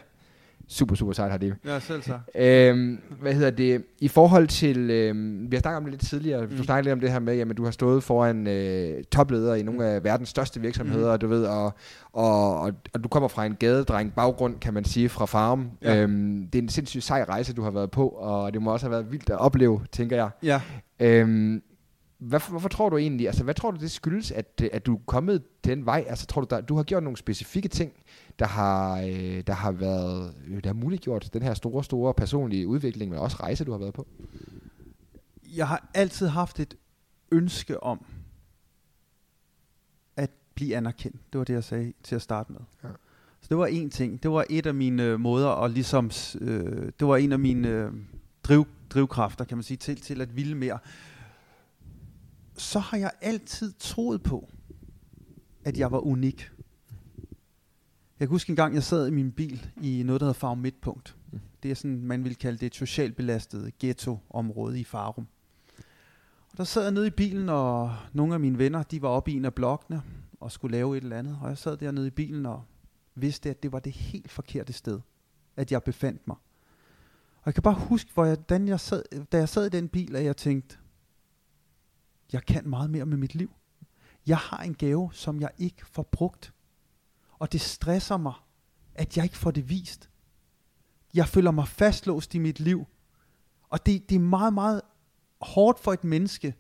Super, 0.73 0.95
super 0.95 1.13
sejt 1.13 1.31
har 1.31 1.39
det. 1.39 1.55
ja 1.67 1.81
selv 1.81 2.03
så. 2.03 2.19
Øhm, 2.35 2.99
hvad 3.21 3.35
hedder 3.35 3.51
det? 3.51 3.85
I 4.01 4.09
forhold 4.09 4.49
til, 4.49 4.91
øhm, 4.91 5.51
vi 5.51 5.57
har 5.57 5.61
snakket 5.61 5.77
om 5.77 5.85
det 5.85 5.93
lidt 5.93 6.07
tidligere, 6.09 6.43
mm. 6.43 6.49
du 6.49 6.57
Mm. 6.57 6.63
snakkede 6.63 6.85
lidt 6.85 6.93
om 6.93 7.01
det 7.01 7.13
her 7.13 7.19
med, 7.19 7.35
jamen 7.37 7.57
du 7.57 7.65
har 7.65 7.71
stået 7.71 8.03
foran 8.03 8.47
øh, 8.47 9.05
topledere 9.05 9.61
i 9.61 9.63
nogle 9.63 9.87
af 9.87 10.05
verdens 10.05 10.29
største 10.29 10.61
virksomheder, 10.61 11.13
Mm. 11.13 11.19
du 11.21 11.29
ved, 11.29 11.45
og, 11.47 11.75
og, 12.13 12.61
og, 12.61 12.73
og 12.95 13.05
du 13.05 13.09
kommer 13.09 13.29
fra 13.29 13.47
en 13.47 13.55
gadedreng 13.57 14.13
baggrund, 14.15 14.59
kan 14.61 14.75
man 14.75 14.85
sige, 14.85 15.09
fra 15.09 15.27
farm. 15.27 15.71
Ja. 15.83 15.97
Øhm, 16.03 16.49
det 16.53 16.59
er 16.59 16.63
en 16.63 16.69
sindssygt 16.69 17.05
sej 17.05 17.25
rejse, 17.29 17.53
du 17.55 17.63
har 17.63 17.71
været 17.71 17.91
på, 17.91 18.09
og 18.09 18.53
det 18.55 18.63
må 18.63 18.73
også 18.73 18.87
have 18.87 18.91
været 18.93 19.13
vildt 19.13 19.31
at 19.31 19.39
opleve, 19.39 19.81
tænker 19.93 20.17
jeg. 20.17 20.31
Ja. 20.43 20.61
Øhm, 21.01 21.63
hvad, 22.19 22.41
hvorfor 22.51 22.69
tror 22.69 22.89
du 22.89 22.97
egentlig, 22.97 23.27
altså 23.27 23.45
hvad 23.45 23.55
tror 23.55 23.71
du 23.71 23.81
det 23.81 23.91
skyldes, 23.91 24.31
at, 24.31 24.63
at 24.73 24.87
du 24.87 24.95
er 24.95 25.01
kommet 25.07 25.43
den 25.65 25.87
vej? 25.87 26.05
Altså 26.09 26.27
tror 26.27 26.41
du, 26.43 26.47
der, 26.51 26.61
du 26.61 26.77
har 26.77 26.83
gjort 26.83 27.03
nogle 27.03 27.17
specifikke 27.17 27.69
ting, 27.69 27.93
der 28.39 28.47
har, 28.47 29.01
øh, 29.01 29.43
der 29.47 29.53
har 29.53 29.73
været, 29.73 30.35
øh, 30.47 30.65
der 30.65 30.69
har 30.69 30.75
muliggjort 30.75 31.31
den 31.33 31.43
her 31.43 31.55
store, 31.55 31.85
store 31.85 32.15
personlige 32.15 32.67
udvikling, 32.67 33.11
men 33.11 33.19
også 33.21 33.37
rejse, 33.41 33.65
du 33.65 33.73
har 33.73 33.79
været 33.79 33.95
på? 33.95 34.07
Jeg 35.57 35.69
har 35.69 35.91
altid 35.95 36.27
haft 36.27 36.61
et 36.61 36.75
ønske 37.31 37.83
om 37.83 38.05
at 40.17 40.31
blive 40.55 40.77
anerkendt. 40.77 41.33
Det 41.33 41.39
var 41.39 41.45
det, 41.45 41.55
jeg 41.55 41.65
sagde 41.65 41.93
til 42.03 42.15
at 42.15 42.23
starte 42.23 42.53
med. 42.53 42.61
Ja. 42.85 42.89
Så 43.41 43.47
det 43.49 43.59
var 43.59 43.67
en 43.67 43.91
ting. 43.91 44.23
Det 44.23 44.31
var 44.31 44.45
et 44.51 44.67
af 44.67 44.75
mine 44.75 45.03
øh, 45.03 45.21
måder 45.21 45.49
at 45.49 45.71
ligesom, 45.71 46.11
øh, 46.41 46.93
det 47.01 47.09
var 47.09 47.17
en 47.17 47.33
af 47.33 47.39
mine 47.39 47.69
øh, 47.69 47.93
driv, 48.43 48.67
drivkræfter, 48.91 49.45
kan 49.45 49.57
man 49.57 49.63
sige, 49.63 49.77
til, 49.77 50.01
til 50.01 50.21
at 50.21 50.37
ville 50.37 50.55
mere. 50.55 50.79
Så 52.57 52.79
har 52.79 52.97
jeg 52.97 53.11
altid 53.21 53.73
troet 53.79 54.23
på, 54.23 54.49
at 55.65 55.79
jeg 55.79 55.93
var 55.93 55.99
unik. 55.99 56.52
Jeg 58.23 58.29
kan 58.29 58.35
huske 58.35 58.51
en 58.51 58.57
gang, 58.57 58.75
jeg 58.75 58.83
sad 58.83 59.07
i 59.07 59.11
min 59.11 59.33
bil 59.33 59.71
i 59.83 60.03
noget, 60.03 60.21
der 60.21 60.25
hedder 60.25 60.39
Farm 60.39 60.59
Midtpunkt. 60.59 61.17
Mm. 61.33 61.41
Det 61.63 61.71
er 61.71 61.75
sådan, 61.75 62.03
man 62.03 62.25
vil 62.25 62.37
kalde 62.37 62.59
det 62.59 62.67
et 62.67 62.75
socialt 62.75 63.17
belastet 63.17 63.79
ghetto-område 63.79 64.81
i 64.81 64.85
Farum. 64.85 65.27
Og 66.51 66.59
der 66.59 66.65
sad 66.65 66.83
jeg 66.83 66.93
nede 66.93 67.07
i 67.07 67.11
bilen, 67.11 67.49
og 67.49 67.97
nogle 68.13 68.35
af 68.35 68.41
mine 68.41 68.59
venner, 68.59 68.83
de 68.83 69.03
var 69.03 69.09
oppe 69.09 69.31
i 69.31 69.35
en 69.35 69.45
af 69.45 69.55
blokkene 69.55 70.03
og 70.41 70.53
skulle 70.53 70.73
lave 70.73 70.97
et 70.97 71.03
eller 71.03 71.19
andet. 71.19 71.39
Og 71.43 71.49
jeg 71.49 71.59
sad 71.59 71.77
dernede 71.77 72.07
i 72.07 72.11
bilen 72.11 72.47
og 72.47 72.63
vidste, 73.15 73.51
at 73.51 73.63
det 73.63 73.73
var 73.73 73.79
det 73.79 73.93
helt 73.93 74.31
forkerte 74.31 74.73
sted, 74.73 75.01
at 75.57 75.73
jeg 75.73 75.83
befandt 75.83 76.27
mig. 76.27 76.37
Og 77.37 77.47
jeg 77.47 77.55
kan 77.55 77.63
bare 77.63 77.75
huske, 77.75 78.11
hvor 78.15 78.25
jeg, 78.25 78.49
da, 78.49 78.61
jeg 78.67 78.81
sad, 78.81 79.03
da 79.33 79.39
jeg 79.39 79.49
sad 79.49 79.67
i 79.67 79.71
den 79.71 79.89
bil, 79.89 80.17
at 80.17 80.25
jeg 80.25 80.37
tænkte, 80.37 80.79
jeg 82.33 82.47
kan 82.47 82.69
meget 82.69 82.91
mere 82.91 83.07
med 83.07 83.17
mit 83.17 83.35
liv. 83.35 83.51
Jeg 84.27 84.39
har 84.39 84.63
en 84.63 84.75
gave, 84.75 85.11
som 85.13 85.41
jeg 85.41 85.51
ikke 85.59 85.87
får 85.87 86.03
brugt. 86.03 86.52
Og 87.43 87.53
det 87.53 87.61
stresser 87.61 88.17
mig, 88.17 88.33
at 88.95 89.17
jeg 89.17 89.25
ikke 89.25 89.39
får 89.39 89.51
det 89.51 89.69
vist. 89.69 90.11
Jeg 91.15 91.29
føler 91.29 91.51
mig 91.51 91.69
fastlåst 91.69 92.35
i 92.35 92.39
mit 92.39 92.61
liv. 92.61 92.87
Og 93.69 93.87
det, 93.87 94.09
det 94.09 94.15
er 94.15 94.21
meget, 94.21 94.55
meget 94.55 94.81
hårdt 95.41 95.81
for 95.81 95.93
et 95.93 96.05
menneske, 96.05 96.55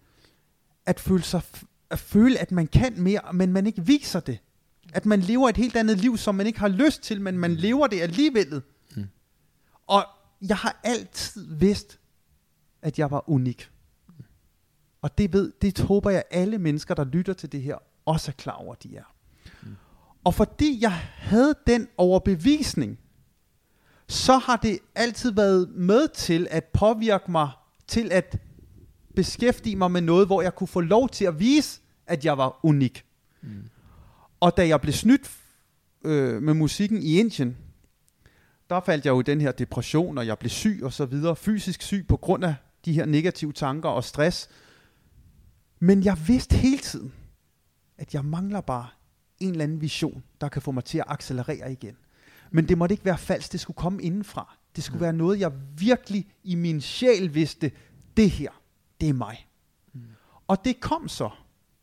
at 0.86 1.00
føle, 1.00 1.22
sig, 1.22 1.42
at 1.90 1.98
føle, 1.98 2.38
at 2.38 2.52
man 2.52 2.66
kan 2.66 3.00
mere, 3.00 3.32
men 3.32 3.52
man 3.52 3.66
ikke 3.66 3.86
viser 3.86 4.20
det. 4.20 4.38
At 4.92 5.06
man 5.06 5.20
lever 5.20 5.48
et 5.48 5.56
helt 5.56 5.76
andet 5.76 5.98
liv, 5.98 6.16
som 6.16 6.34
man 6.34 6.46
ikke 6.46 6.60
har 6.60 6.68
lyst 6.68 7.02
til, 7.02 7.20
men 7.20 7.38
man 7.38 7.54
lever 7.54 7.86
det 7.86 8.00
alligevel. 8.00 8.62
Mm. 8.96 9.08
Og 9.86 10.04
jeg 10.40 10.56
har 10.56 10.80
altid 10.84 11.56
vidst, 11.56 11.98
at 12.82 12.98
jeg 12.98 13.10
var 13.10 13.30
unik. 13.30 13.70
Og 15.02 15.18
det 15.18 15.32
ved, 15.32 15.52
det 15.62 15.78
håber 15.78 16.10
jeg, 16.10 16.24
alle 16.30 16.58
mennesker, 16.58 16.94
der 16.94 17.04
lytter 17.04 17.32
til 17.32 17.52
det 17.52 17.62
her, 17.62 17.76
også 18.04 18.30
er 18.30 18.34
klar 18.36 18.56
over, 18.56 18.74
de 18.74 18.96
er. 18.96 19.11
Og 20.24 20.34
fordi 20.34 20.78
jeg 20.80 20.92
havde 21.16 21.54
den 21.66 21.88
overbevisning, 21.96 22.98
så 24.08 24.38
har 24.38 24.56
det 24.56 24.78
altid 24.94 25.32
været 25.32 25.70
med 25.70 26.08
til 26.08 26.48
at 26.50 26.64
påvirke 26.64 27.30
mig 27.30 27.50
til 27.86 28.12
at 28.12 28.38
beskæftige 29.14 29.76
mig 29.76 29.90
med 29.90 30.00
noget, 30.00 30.26
hvor 30.26 30.42
jeg 30.42 30.54
kunne 30.54 30.68
få 30.68 30.80
lov 30.80 31.08
til 31.08 31.24
at 31.24 31.40
vise, 31.40 31.80
at 32.06 32.24
jeg 32.24 32.38
var 32.38 32.60
unik. 32.62 33.04
Mm. 33.42 33.68
Og 34.40 34.56
da 34.56 34.68
jeg 34.68 34.80
blev 34.80 34.92
snydt 34.92 35.30
øh, 36.04 36.42
med 36.42 36.54
musikken 36.54 37.02
i 37.02 37.18
Indien, 37.18 37.56
der 38.70 38.80
faldt 38.80 39.04
jeg 39.04 39.10
jo 39.10 39.20
i 39.20 39.22
den 39.22 39.40
her 39.40 39.52
depression, 39.52 40.18
og 40.18 40.26
jeg 40.26 40.38
blev 40.38 40.50
syg 40.50 40.80
og 40.82 40.92
så 40.92 41.04
videre, 41.04 41.36
fysisk 41.36 41.82
syg 41.82 42.04
på 42.08 42.16
grund 42.16 42.44
af 42.44 42.54
de 42.84 42.92
her 42.92 43.06
negative 43.06 43.52
tanker 43.52 43.88
og 43.88 44.04
stress. 44.04 44.48
Men 45.78 46.04
jeg 46.04 46.18
vidste 46.26 46.56
hele 46.56 46.78
tiden, 46.78 47.12
at 47.98 48.14
jeg 48.14 48.24
mangler 48.24 48.60
bare 48.60 48.88
en 49.42 49.50
eller 49.50 49.64
anden 49.64 49.80
vision, 49.80 50.22
der 50.40 50.48
kan 50.48 50.62
få 50.62 50.70
mig 50.70 50.84
til 50.84 50.98
at 50.98 51.04
accelerere 51.08 51.72
igen. 51.72 51.96
Men 52.50 52.68
det 52.68 52.78
måtte 52.78 52.92
ikke 52.92 53.04
være 53.04 53.18
falsk, 53.18 53.52
det 53.52 53.60
skulle 53.60 53.76
komme 53.76 54.02
indenfra. 54.02 54.56
Det 54.76 54.84
skulle 54.84 55.00
være 55.00 55.12
noget, 55.12 55.40
jeg 55.40 55.52
virkelig 55.76 56.26
i 56.44 56.54
min 56.54 56.80
sjæl 56.80 57.34
vidste, 57.34 57.70
det 58.16 58.30
her, 58.30 58.50
det 59.00 59.08
er 59.08 59.12
mig. 59.12 59.48
Og 60.48 60.64
det 60.64 60.80
kom 60.80 61.08
så, 61.08 61.30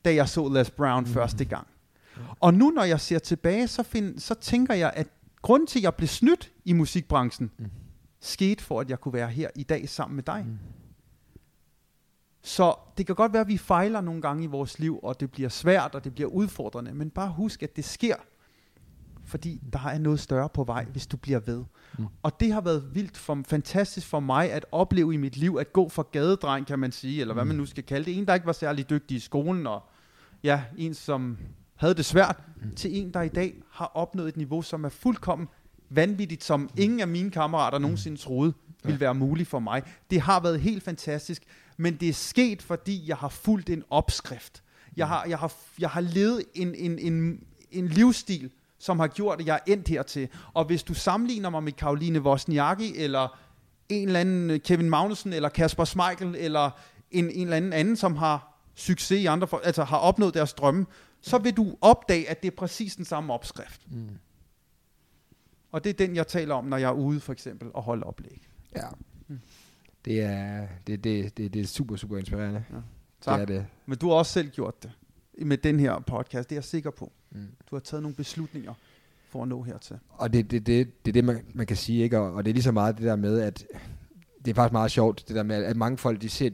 da 0.06 0.14
jeg 0.14 0.30
så 0.30 0.50
Les 0.50 0.72
Brown 0.72 1.04
mm. 1.04 1.10
første 1.10 1.46
gang. 1.46 1.68
Og 2.40 2.54
nu 2.54 2.70
når 2.72 2.84
jeg 2.84 3.00
ser 3.00 3.20
tilbage, 3.20 3.68
så, 3.68 3.84
find, 3.84 4.20
så 4.20 4.36
tænker 4.36 4.74
jeg, 4.74 4.92
at 4.96 5.08
grunden 5.42 5.68
til, 5.68 5.80
at 5.80 5.84
jeg 5.84 5.96
blev 5.96 6.08
snydt 6.08 6.52
i 6.66 6.74
musikbranchen, 6.74 7.52
mm. 7.58 7.66
skete 8.20 8.64
for, 8.64 8.82
at 8.82 8.90
jeg 8.90 9.00
kunne 9.00 9.14
være 9.14 9.30
her 9.30 9.50
i 9.56 9.64
dag 9.64 9.90
sammen 9.90 10.16
med 10.16 10.24
dig. 10.24 10.46
Mm. 10.48 10.58
Så 12.42 12.76
det 12.98 13.06
kan 13.06 13.16
godt 13.16 13.34
være, 13.34 13.42
at 13.42 13.48
vi 13.48 13.58
fejler 13.58 14.02
nogle 14.02 14.22
gange 14.22 14.44
i 14.44 14.48
vores 14.48 14.80
liv, 14.80 15.00
og 15.04 15.20
det 15.20 15.32
bliver 15.32 15.50
svært, 15.50 15.96
og 15.96 16.04
det 16.04 16.16
bliver 16.16 16.30
udfordrende, 16.30 16.94
men 16.94 17.10
bare 17.10 17.30
husk, 17.30 17.64
at 17.64 17.76
det 17.76 17.86
sker, 17.86 18.16
fordi 19.26 19.62
der 19.74 19.80
er 19.80 19.98
noget 19.98 20.20
større 20.20 20.50
på 20.50 20.64
vej, 20.64 20.86
hvis 20.86 21.08
du 21.08 21.18
bliver 21.18 21.40
ved. 21.40 21.64
Mm. 21.98 22.06
Og 22.24 22.40
det 22.40 22.54
har 22.54 22.62
været 22.62 22.96
vildt 22.96 23.18
for, 23.18 23.42
fantastisk 23.48 24.08
for 24.08 24.20
mig 24.20 24.52
at 24.52 24.66
opleve 24.72 25.14
i 25.14 25.18
mit 25.18 25.38
liv, 25.38 25.58
at 25.60 25.74
gå 25.74 25.90
fra 25.90 26.04
gadedreng, 26.12 26.68
kan 26.68 26.80
man 26.80 26.92
sige, 26.92 27.22
eller 27.22 27.34
hvad 27.34 27.46
man 27.46 27.56
nu 27.56 27.66
skal 27.66 27.84
kalde 27.84 28.06
det. 28.06 28.18
En, 28.18 28.28
der 28.28 28.34
ikke 28.34 28.46
var 28.46 28.54
særlig 28.54 28.90
dygtig 28.90 29.18
i 29.18 29.20
skolen, 29.20 29.68
og 29.68 29.84
ja, 30.44 30.64
en, 30.78 30.94
som 30.94 31.38
havde 31.76 31.94
det 31.94 32.06
svært, 32.06 32.44
mm. 32.62 32.76
til 32.76 32.98
en, 32.98 33.14
der 33.14 33.22
i 33.22 33.30
dag 33.30 33.62
har 33.72 33.92
opnået 33.94 34.28
et 34.28 34.38
niveau, 34.38 34.62
som 34.62 34.84
er 34.84 34.90
fuldkommen 34.90 35.48
vanvittigt, 35.90 36.44
som 36.44 36.70
ingen 36.78 37.00
af 37.00 37.08
mine 37.08 37.32
kammerater 37.32 37.78
nogensinde 37.78 38.18
troede 38.18 38.54
ville 38.84 39.00
være 39.00 39.16
muligt 39.16 39.50
for 39.50 39.60
mig. 39.60 39.84
Det 40.10 40.22
har 40.22 40.40
været 40.40 40.60
helt 40.60 40.84
fantastisk, 40.84 41.44
men 41.80 41.96
det 41.96 42.10
er 42.10 42.14
sket, 42.14 42.62
fordi 42.62 43.08
jeg 43.08 43.18
har 43.18 43.30
fulgt 43.30 43.70
en 43.70 43.84
opskrift. 43.90 44.64
Jeg 44.98 45.08
har, 45.08 45.26
jeg 45.26 45.40
har, 45.40 45.54
jeg 45.80 45.90
har 45.90 46.02
levet 46.02 46.44
en, 46.54 46.76
en, 46.76 47.00
en, 47.00 47.44
en 47.72 47.88
livsstil, 47.88 48.52
som 48.80 49.00
har 49.00 49.08
gjort, 49.08 49.42
at 49.42 49.48
jeg 49.48 49.56
er 49.56 49.72
endt 49.72 49.88
hertil. 49.88 50.30
Og 50.54 50.66
hvis 50.66 50.84
du 50.84 50.94
sammenligner 50.94 51.50
mig 51.50 51.64
med 51.64 51.72
Karoline 51.72 52.22
Wozniacki, 52.22 52.98
eller 52.98 53.40
en 53.90 54.08
eller 54.08 54.20
anden 54.20 54.60
Kevin 54.60 54.90
Magnussen, 54.90 55.34
eller 55.34 55.50
Kasper 55.50 55.86
Schmeichel, 55.86 56.36
eller 56.36 56.70
en, 57.12 57.30
en 57.32 57.42
eller 57.42 57.58
anden 57.58 57.74
anden, 57.74 57.96
som 57.96 58.16
har 58.16 58.62
succes 58.76 59.22
i 59.22 59.26
andre, 59.26 59.48
for, 59.48 59.62
altså 59.64 59.84
har 59.84 59.98
opnået 59.98 60.34
deres 60.34 60.54
drømme, 60.54 60.86
så 61.22 61.38
vil 61.38 61.58
du 61.58 61.78
opdage, 61.82 62.30
at 62.30 62.42
det 62.42 62.52
er 62.52 62.56
præcis 62.56 62.96
den 62.96 63.06
samme 63.06 63.34
opskrift. 63.34 63.82
Mm. 63.92 64.10
Og 65.72 65.84
det 65.84 65.90
er 65.90 65.94
den, 65.94 66.16
jeg 66.16 66.28
taler 66.28 66.56
om, 66.56 66.66
når 66.66 66.78
jeg 66.78 66.88
er 66.88 66.94
ude 66.94 67.20
for 67.20 67.34
eksempel 67.34 67.70
og 67.74 67.84
holder 67.84 68.06
oplæg. 68.06 68.48
Ja. 68.76 68.88
Mm. 69.28 69.40
Det 70.06 70.22
er, 70.22 70.68
det, 70.88 71.04
det, 71.04 71.38
det, 71.38 71.54
det 71.54 71.62
er 71.62 71.66
super, 71.68 71.96
super 71.96 72.18
inspirerende. 72.18 72.64
Ja. 72.72 72.76
Tak. 73.22 73.40
Det 73.40 73.42
er 73.42 73.60
det. 73.60 73.66
Men 73.86 73.98
du 73.98 74.10
har 74.10 74.16
også 74.16 74.32
selv 74.32 74.50
gjort 74.50 74.84
det 74.84 74.92
med 75.46 75.58
den 75.58 75.80
her 75.80 76.00
podcast, 76.00 76.50
det 76.50 76.56
er 76.56 76.58
jeg 76.58 76.64
sikker 76.64 76.92
på. 76.92 77.12
Mm. 77.32 77.48
Du 77.70 77.76
har 77.76 77.80
taget 77.80 78.04
nogle 78.04 78.16
beslutninger 78.16 78.74
for 79.30 79.42
at 79.42 79.48
nå 79.48 79.64
hertil. 79.64 80.00
Og 80.10 80.34
det 80.34 80.40
er 80.40 80.44
det, 80.44 80.68
det, 80.68 81.06
det, 81.06 81.14
det 81.14 81.24
man, 81.24 81.46
man 81.54 81.68
kan 81.68 81.78
sige, 81.78 82.04
ikke? 82.04 82.20
Og, 82.20 82.34
og 82.34 82.46
det 82.46 82.52
er 82.52 82.54
lige 82.54 82.64
så 82.64 82.72
meget 82.72 82.98
det 82.98 83.06
der 83.06 83.16
med, 83.16 83.40
at 83.42 83.66
det 84.46 84.52
er 84.52 84.56
faktisk 84.56 84.72
meget 84.72 84.92
sjovt, 84.92 85.24
det 85.28 85.36
der 85.36 85.44
med, 85.44 85.64
at 85.64 85.78
mange 85.78 85.98
folk, 85.98 86.22
de 86.22 86.30
ser, 86.30 86.50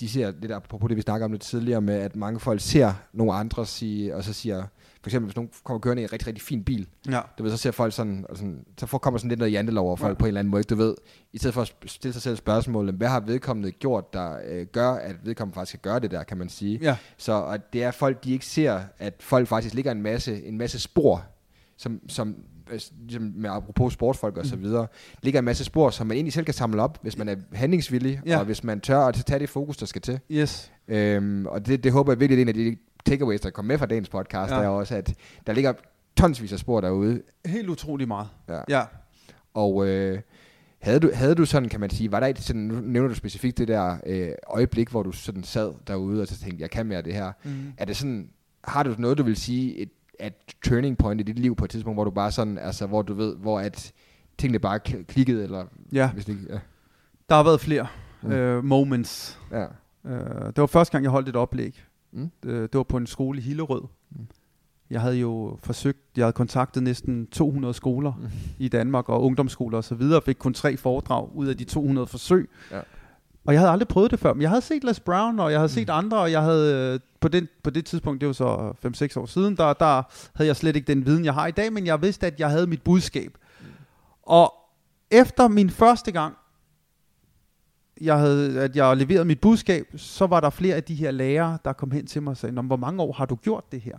de 0.00 0.08
ser 0.08 0.30
det 0.30 0.50
der, 0.50 0.58
på 0.58 0.88
det 0.88 0.96
vi 0.96 1.02
snakker 1.02 1.24
om 1.24 1.32
lidt 1.32 1.42
tidligere 1.42 1.80
med, 1.80 1.94
at 1.94 2.16
mange 2.16 2.40
folk 2.40 2.60
ser 2.60 2.92
nogle 3.12 3.32
andre 3.32 3.66
sige, 3.66 4.16
og 4.16 4.24
så 4.24 4.32
siger, 4.32 4.66
for 5.08 5.16
eksempel 5.16 5.26
hvis 5.26 5.36
nogen 5.36 5.50
kommer 5.64 5.80
kørende 5.80 6.02
i 6.02 6.04
en 6.04 6.12
rigtig, 6.12 6.26
rigtig 6.26 6.42
fin 6.42 6.64
bil, 6.64 6.86
Ja. 7.10 7.20
du 7.38 7.42
ved, 7.42 7.50
så 7.50 7.56
ser 7.56 7.70
folk 7.70 7.92
sådan, 7.92 8.26
og 8.28 8.36
sådan 8.36 8.64
så 8.78 8.86
får, 8.86 8.98
kommer 8.98 9.18
sådan 9.18 9.28
lidt 9.28 9.38
noget 9.38 9.52
jantelov 9.52 9.86
over 9.86 9.96
folk 9.96 10.10
Ja. 10.10 10.18
på 10.18 10.24
en 10.24 10.28
eller 10.28 10.38
anden 10.38 10.50
måde, 10.50 10.62
du 10.62 10.74
ved, 10.74 10.94
i 11.32 11.38
stedet 11.38 11.54
for 11.54 11.62
at 11.62 11.74
stille 11.86 12.12
sig 12.12 12.22
selv 12.22 12.36
spørgsmålet, 12.36 12.94
hvad 12.94 13.08
har 13.08 13.20
vedkommende 13.20 13.70
gjort, 13.70 14.12
der 14.12 14.36
øh, 14.48 14.66
gør, 14.66 14.90
at 14.90 15.16
vedkommende 15.24 15.54
faktisk 15.54 15.70
skal 15.70 15.80
gøre 15.90 16.00
det 16.00 16.10
der, 16.10 16.22
kan 16.22 16.36
man 16.36 16.48
sige. 16.48 16.78
Ja. 16.82 16.96
Så 17.16 17.32
og 17.32 17.72
det 17.72 17.82
er 17.84 17.90
folk, 17.90 18.24
de 18.24 18.32
ikke 18.32 18.46
ser, 18.46 18.80
at 18.98 19.14
folk 19.20 19.48
faktisk 19.48 19.74
ligger 19.74 19.92
en 19.92 20.02
masse, 20.02 20.44
en 20.44 20.58
masse 20.58 20.78
spor, 20.80 21.24
som, 21.76 22.00
som 22.08 22.34
øh, 22.72 22.80
ligesom 23.00 23.32
med 23.36 23.50
apropos 23.50 23.92
sportsfolk 23.92 24.36
og 24.36 24.46
så 24.46 24.56
Mm. 24.56 24.62
videre, 24.62 24.86
ligger 25.22 25.38
en 25.38 25.44
masse 25.44 25.64
spor, 25.64 25.90
som 25.90 26.06
man 26.06 26.14
egentlig 26.16 26.32
selv 26.32 26.44
kan 26.44 26.54
samle 26.54 26.82
op, 26.82 26.98
hvis 27.02 27.18
man 27.18 27.28
er 27.28 27.36
handlingsvillig, 27.52 28.20
Ja. 28.26 28.38
og 28.38 28.44
hvis 28.44 28.64
man 28.64 28.80
tør 28.80 28.98
at 29.00 29.14
tage 29.26 29.38
det 29.38 29.48
fokus, 29.48 29.76
der 29.76 29.86
skal 29.86 30.02
til. 30.02 30.20
Yes. 30.30 30.72
Øhm, 30.88 31.46
og 31.46 31.66
det, 31.66 31.84
det 31.84 31.92
håber 31.92 32.12
jeg 32.12 32.20
virkelig, 32.20 32.46
det 32.46 32.54
er 32.56 32.62
en 32.62 32.68
af 32.68 32.72
de 32.76 32.76
takeaways, 33.08 33.40
der 33.40 33.50
kommer 33.50 33.68
med 33.72 33.78
fra 33.78 33.86
dagens 33.86 34.08
podcast, 34.08 34.52
Ja. 34.52 34.56
er 34.58 34.68
også, 34.68 34.96
at 34.96 35.14
der 35.46 35.52
ligger 35.52 35.72
tonsvis 36.16 36.52
af 36.52 36.58
spor 36.58 36.80
derude. 36.80 37.22
Helt 37.46 37.68
utrolig 37.68 38.08
meget. 38.08 38.28
Ja. 38.48 38.60
Ja. 38.68 38.82
Og 39.54 39.88
øh, 39.88 40.20
havde, 40.78 41.00
du, 41.00 41.10
havde 41.14 41.34
du 41.34 41.44
sådan, 41.44 41.68
kan 41.68 41.80
man 41.80 41.90
sige, 41.90 42.12
var 42.12 42.20
der 42.20 42.26
et, 42.26 42.38
sådan, 42.38 42.62
nu 42.62 42.80
nævner 42.80 43.08
du 43.08 43.14
specifikt 43.14 43.58
det 43.58 43.68
der 43.68 43.96
øh, 44.06 44.28
øjeblik, 44.46 44.88
hvor 44.88 45.02
du 45.02 45.12
sådan 45.12 45.42
sad 45.44 45.72
derude 45.86 46.22
og 46.22 46.26
så 46.28 46.38
tænkte, 46.38 46.62
jeg 46.62 46.70
kan 46.70 46.86
mere 46.86 47.02
det 47.02 47.14
her. 47.14 47.32
Mm. 47.44 47.50
Er 47.78 47.84
det 47.84 47.96
sådan, 47.96 48.28
har 48.64 48.82
du 48.82 48.94
noget, 48.98 49.18
du 49.18 49.22
vil 49.22 49.36
sige, 49.36 49.76
et, 49.76 49.90
et 50.20 50.34
turning 50.64 50.98
point 50.98 51.20
i 51.20 51.24
dit 51.24 51.38
liv 51.38 51.56
på 51.56 51.64
et 51.64 51.70
tidspunkt, 51.70 51.96
hvor 51.96 52.04
du 52.04 52.10
bare 52.10 52.32
sådan, 52.32 52.58
altså 52.58 52.86
hvor 52.86 53.02
du 53.02 53.14
ved, 53.14 53.36
hvor 53.36 53.60
at 53.60 53.92
tingene 54.38 54.58
bare 54.58 54.80
kl- 54.88 55.02
klikkede, 55.04 55.42
eller 55.44 55.64
Ja, 55.92 56.10
hvis 56.10 56.24
det 56.24 56.32
ikke, 56.32 56.44
ja. 56.52 56.58
der 57.28 57.34
har 57.34 57.42
været 57.42 57.60
flere 57.60 57.86
Mm. 58.22 58.32
øh, 58.32 58.64
moments. 58.64 59.38
ja. 59.52 59.64
Øh, 60.06 60.46
det 60.46 60.56
var 60.56 60.66
første 60.66 60.92
gang, 60.92 61.02
jeg 61.04 61.10
holdt 61.10 61.28
et 61.28 61.36
oplæg. 61.36 61.84
Mm. 62.12 62.30
Øh, 62.44 62.62
det 62.62 62.74
var 62.74 62.82
på 62.82 62.96
en 62.96 63.06
skole 63.06 63.38
i 63.38 63.42
Hillerød. 63.42 63.82
Mm. 64.10 64.26
Jeg 64.90 65.00
havde 65.00 65.16
jo 65.16 65.58
forsøgt, 65.62 65.98
jeg 66.16 66.24
havde 66.24 66.32
kontaktet 66.32 66.82
næsten 66.82 67.26
200 67.26 67.74
skoler 67.74 68.12
Mm. 68.12 68.28
i 68.58 68.68
Danmark 68.68 69.08
og 69.08 69.22
ungdomsskoler 69.24 69.78
osv. 69.78 70.02
og 70.02 70.22
fik 70.22 70.36
kun 70.38 70.54
tre 70.54 70.76
foredrag 70.76 71.36
ud 71.36 71.46
af 71.46 71.56
de 71.56 71.64
200 71.64 72.06
forsøg. 72.06 72.50
Ja. 72.70 72.80
Og 73.46 73.52
jeg 73.54 73.60
havde 73.60 73.70
aldrig 73.72 73.88
prøvet 73.88 74.10
det 74.10 74.18
før, 74.20 74.32
men 74.34 74.42
jeg 74.42 74.50
havde 74.50 74.62
set 74.62 74.84
Les 74.84 75.00
Brown, 75.00 75.38
og 75.40 75.50
jeg 75.52 75.58
havde 75.60 75.68
set 75.68 75.90
andre, 75.90 76.18
og 76.18 76.32
jeg 76.32 76.42
havde 76.42 76.92
øh, 76.94 77.00
på, 77.20 77.28
den, 77.28 77.48
på 77.62 77.70
det 77.70 77.84
tidspunkt, 77.86 78.20
det 78.20 78.26
var 78.26 78.32
så 78.32 78.72
5-6 79.16 79.20
år 79.20 79.26
siden, 79.26 79.56
der, 79.56 79.72
der 79.72 80.02
havde 80.34 80.48
jeg 80.48 80.56
slet 80.56 80.76
ikke 80.76 80.86
den 80.86 81.06
viden, 81.06 81.24
jeg 81.24 81.34
har 81.34 81.46
i 81.46 81.50
dag, 81.50 81.72
men 81.72 81.86
jeg 81.86 82.02
vidste, 82.02 82.26
at 82.26 82.40
jeg 82.40 82.50
havde 82.50 82.66
mit 82.66 82.82
budskab. 82.82 83.38
Og 84.22 84.54
efter 85.10 85.48
min 85.48 85.70
første 85.70 86.12
gang, 86.12 86.34
jeg 88.00 88.18
havde, 88.18 88.60
at 88.60 88.76
jeg 88.76 88.96
leverede 88.96 89.24
mit 89.24 89.40
budskab, 89.40 89.86
så 89.96 90.26
var 90.26 90.40
der 90.40 90.50
flere 90.50 90.76
af 90.76 90.84
de 90.84 90.94
her 90.94 91.10
lærere, 91.10 91.58
der 91.64 91.72
kom 91.72 91.90
hen 91.90 92.06
til 92.06 92.22
mig 92.22 92.30
og 92.30 92.36
sagde, 92.36 92.54
"Nå, 92.54 92.62
men 92.62 92.66
hvor 92.66 92.76
mange 92.76 93.02
år 93.02 93.12
har 93.12 93.26
du 93.26 93.34
gjort 93.34 93.72
det 93.72 93.80
her? 93.80 93.96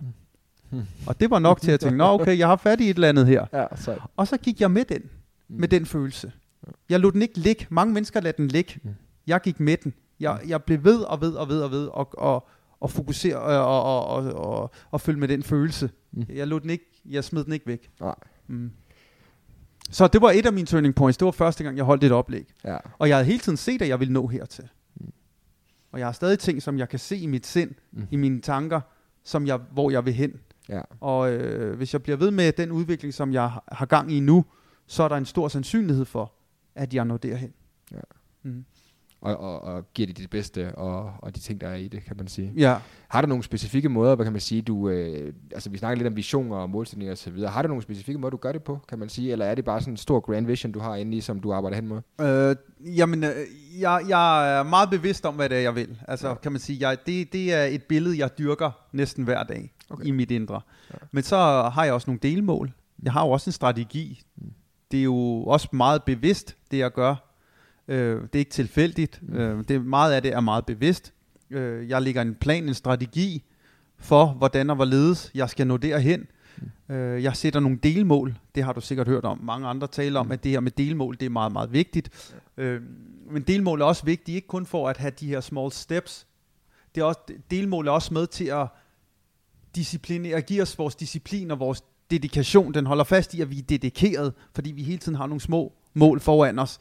Mm. 0.71 0.81
Og 1.07 1.19
det 1.19 1.29
var 1.29 1.39
nok 1.39 1.61
til 1.61 1.71
at 1.71 1.79
tænke, 1.79 1.97
nå 1.97 2.05
okay, 2.05 2.37
jeg 2.37 2.47
har 2.47 2.55
fat 2.55 2.81
i 2.81 2.89
et 2.89 2.95
eller 2.95 3.09
andet 3.09 3.27
her. 3.27 3.45
Ja, 3.53 3.65
så. 3.75 3.95
Og 4.15 4.27
så 4.27 4.37
gik 4.37 4.61
jeg 4.61 4.71
med 4.71 4.85
den, 4.85 5.01
med 5.47 5.67
den 5.67 5.85
følelse. 5.85 6.31
Jeg 6.89 6.99
lod 6.99 7.11
den 7.11 7.21
ikke 7.21 7.37
ligge. 7.37 7.67
Mange 7.69 7.93
mennesker 7.93 8.21
lader 8.21 8.37
den 8.37 8.47
ligge. 8.47 8.79
Mm. 8.83 8.89
Jeg 9.27 9.41
gik 9.41 9.59
med 9.59 9.77
den. 9.77 9.93
Jeg, 10.19 10.39
jeg 10.47 10.63
blev 10.63 10.83
ved 10.83 10.99
og 11.01 11.21
ved 11.21 11.33
og 11.33 11.49
ved 11.49 11.61
og 11.61 11.71
ved 11.71 11.87
og, 11.87 12.09
og, 12.17 12.47
og 12.79 12.91
fokusere 12.91 13.35
og, 13.37 13.83
og, 13.83 14.05
og, 14.05 14.33
og, 14.33 14.71
og 14.91 15.01
følge 15.01 15.19
med 15.19 15.27
den 15.27 15.43
følelse. 15.43 15.89
Mm. 16.11 16.25
Jeg 16.33 16.47
lod 16.47 16.59
den 16.59 16.69
ikke, 16.69 17.01
jeg 17.05 17.23
smed 17.23 17.43
den 17.43 17.53
ikke 17.53 17.67
væk. 17.67 17.89
Nej. 17.99 18.15
Mm. 18.47 18.71
Så 19.89 20.07
det 20.07 20.21
var 20.21 20.31
et 20.31 20.45
af 20.45 20.53
mine 20.53 20.67
turning 20.67 20.95
points. 20.95 21.17
Det 21.17 21.25
var 21.25 21.31
første 21.31 21.63
gang, 21.63 21.77
jeg 21.77 21.85
holdt 21.85 22.03
et 22.03 22.11
oplæg. 22.11 22.47
Ja. 22.63 22.77
Og 22.99 23.09
jeg 23.09 23.17
havde 23.17 23.25
hele 23.25 23.39
tiden 23.39 23.57
set, 23.57 23.81
at 23.81 23.87
jeg 23.87 23.99
ville 23.99 24.13
nå 24.13 24.27
hertil. 24.27 24.67
Mm. 24.95 25.11
Og 25.91 25.99
jeg 25.99 26.07
har 26.07 26.11
stadig 26.11 26.39
ting, 26.39 26.61
som 26.61 26.77
jeg 26.79 26.89
kan 26.89 26.99
se 26.99 27.17
i 27.17 27.25
mit 27.25 27.45
sind, 27.47 27.71
Mm. 27.91 28.07
i 28.11 28.15
mine 28.15 28.41
tanker, 28.41 28.81
som 29.23 29.47
jeg, 29.47 29.57
hvor 29.71 29.91
jeg 29.91 30.05
vil 30.05 30.13
hen. 30.13 30.31
Ja. 30.69 30.81
Og 30.99 31.31
øh, 31.33 31.77
hvis 31.77 31.93
jeg 31.93 32.03
bliver 32.03 32.17
ved 32.17 32.31
med 32.31 32.51
den 32.51 32.71
udvikling, 32.71 33.13
som 33.13 33.33
jeg 33.33 33.49
har- 33.71 33.85
gang 33.85 34.11
i 34.11 34.19
nu, 34.19 34.45
så 34.87 35.03
er 35.03 35.07
der 35.07 35.15
en 35.17 35.25
stor 35.25 35.47
sandsynlighed 35.47 36.05
for, 36.05 36.33
at 36.75 36.93
jeg 36.93 37.05
når 37.05 37.17
derhen. 37.17 37.53
Ja. 37.91 37.97
Mm. 38.43 38.65
Og, 39.21 39.37
og, 39.37 39.61
og 39.61 39.93
giver 39.93 40.07
det 40.07 40.17
dit 40.17 40.29
bedste, 40.29 40.75
og, 40.75 41.13
og 41.17 41.35
de 41.35 41.39
ting, 41.39 41.61
der 41.61 41.67
er 41.67 41.75
i 41.75 41.87
det, 41.87 42.03
kan 42.05 42.17
man 42.17 42.27
sige. 42.27 42.53
Ja. 42.57 42.75
Har 43.07 43.21
du 43.21 43.27
nogle 43.27 43.43
specifikke 43.43 43.89
måder, 43.89 44.15
hvad 44.15 44.25
kan 44.25 44.33
man 44.33 44.41
sige, 44.41 44.61
du, 44.61 44.89
øh, 44.89 45.33
altså 45.51 45.69
vi 45.69 45.77
snakker 45.77 45.97
lidt 45.97 46.07
om 46.07 46.15
visioner 46.15 46.55
og 46.55 46.69
målsætninger 46.69 47.11
og 47.11 47.17
så 47.17 47.29
videre. 47.31 47.51
Har 47.51 47.61
du 47.61 47.67
nogle 47.67 47.83
specifikke 47.83 48.19
måder, 48.19 48.29
du 48.29 48.37
gør 48.37 48.51
det 48.51 48.63
på, 48.63 48.79
kan 48.89 48.99
man 48.99 49.09
sige? 49.09 49.31
Eller 49.31 49.45
er 49.45 49.55
det 49.55 49.65
bare 49.65 49.81
sådan 49.81 49.93
en 49.93 49.97
stor 49.97 50.19
grand 50.19 50.45
vision, 50.45 50.71
du 50.71 50.79
har 50.79 50.95
inde 50.95 51.17
i, 51.17 51.21
som 51.21 51.39
du 51.39 51.53
arbejder 51.53 51.75
hen 51.75 51.87
mod? 51.87 52.01
Øh, 52.21 52.55
jamen, 52.97 53.23
øh, 53.23 53.31
jeg, 53.79 54.01
jeg 54.09 54.57
er 54.59 54.63
meget 54.63 54.89
bevidst 54.89 55.25
om, 55.25 55.35
hvad 55.35 55.49
det 55.49 55.57
er, 55.57 55.61
jeg 55.61 55.75
vil. 55.75 55.97
Altså, 56.07 56.27
Ja. 56.27 56.35
kan 56.35 56.51
man 56.51 56.61
sige, 56.61 56.89
jeg, 56.89 56.97
det, 57.05 57.33
det 57.33 57.53
er 57.53 57.63
et 57.63 57.83
billede, 57.83 58.19
jeg 58.19 58.37
dyrker 58.37 58.71
næsten 58.91 59.23
hver 59.23 59.43
dag 59.43 59.71
Okay. 59.89 60.05
i 60.05 60.11
mit 60.11 60.31
indre. 60.31 60.61
Ja. 60.89 60.95
Ja. 61.01 61.05
Men 61.11 61.23
så 61.23 61.37
har 61.73 61.83
jeg 61.83 61.93
også 61.93 62.09
nogle 62.09 62.19
delmål. 62.23 62.71
Jeg 63.03 63.13
har 63.13 63.25
jo 63.25 63.31
også 63.31 63.49
en 63.49 63.53
strategi. 63.53 64.21
Mm. 64.37 64.51
Det 64.91 64.99
er 64.99 65.03
jo 65.03 65.43
også 65.43 65.67
meget 65.73 66.03
bevidst, 66.03 66.55
det 66.71 66.77
jeg 66.77 66.91
gør. 66.91 67.15
Øh, 67.89 68.21
det 68.21 68.35
er 68.35 68.39
ikke 68.39 68.51
tilfældigt. 68.51 69.19
Mm. 69.21 69.35
Øh, 69.35 69.63
det, 69.67 69.85
meget 69.85 70.13
af 70.13 70.21
det 70.21 70.33
er 70.33 70.39
meget 70.39 70.65
bevidst. 70.65 71.13
Øh, 71.49 71.89
jeg 71.89 72.01
lægger 72.01 72.21
en 72.21 72.35
plan, 72.35 72.67
en 72.67 72.73
strategi 72.73 73.43
for, 73.97 74.25
hvordan 74.25 74.69
og 74.69 74.75
hvorledes 74.75 75.31
jeg 75.35 75.49
skal 75.49 75.67
nå 75.67 75.77
derhen. 75.77 76.27
Mm. 76.89 76.95
Øh, 76.95 77.23
jeg 77.23 77.35
sætter 77.35 77.59
nogle 77.59 77.77
delmål. 77.83 78.35
Det 78.55 78.63
har 78.63 78.73
du 78.73 78.81
sikkert 78.81 79.07
hørt 79.07 79.25
om. 79.25 79.39
Mange 79.43 79.67
andre 79.67 79.87
taler 79.87 80.19
om, 80.19 80.25
Mm. 80.25 80.31
at 80.31 80.43
det 80.43 80.51
her 80.51 80.59
med 80.59 80.71
delmål, 80.71 81.17
det 81.19 81.25
er 81.25 81.29
meget, 81.29 81.51
meget 81.51 81.73
vigtigt. 81.73 82.33
Øh, 82.57 82.81
men 83.31 83.41
delmål 83.41 83.81
er 83.81 83.85
også 83.85 84.05
vigtigt, 84.05 84.35
ikke 84.35 84.47
kun 84.47 84.65
for 84.65 84.89
at 84.89 84.97
have 84.97 85.11
de 85.19 85.27
her 85.27 85.41
small 85.41 85.71
steps. 85.71 86.27
Det 86.95 87.01
er 87.01 87.05
også, 87.05 87.19
delmål 87.51 87.87
er 87.87 87.91
også 87.91 88.13
med 88.13 88.27
til 88.27 88.45
at 88.45 88.67
disciplinerer, 89.75 90.41
giver 90.41 90.61
os 90.61 90.77
vores 90.77 90.95
disciplin 90.95 91.51
og 91.51 91.59
vores 91.59 91.83
dedikation. 92.11 92.73
Den 92.73 92.85
holder 92.85 93.03
fast 93.03 93.33
i, 93.33 93.41
at 93.41 93.49
vi 93.51 93.57
er 93.57 93.63
dedikeret, 93.63 94.33
fordi 94.55 94.71
vi 94.71 94.83
hele 94.83 94.97
tiden 94.97 95.15
har 95.15 95.27
nogle 95.27 95.41
små 95.41 95.73
mål 95.93 96.19
foran 96.19 96.59
os. 96.59 96.79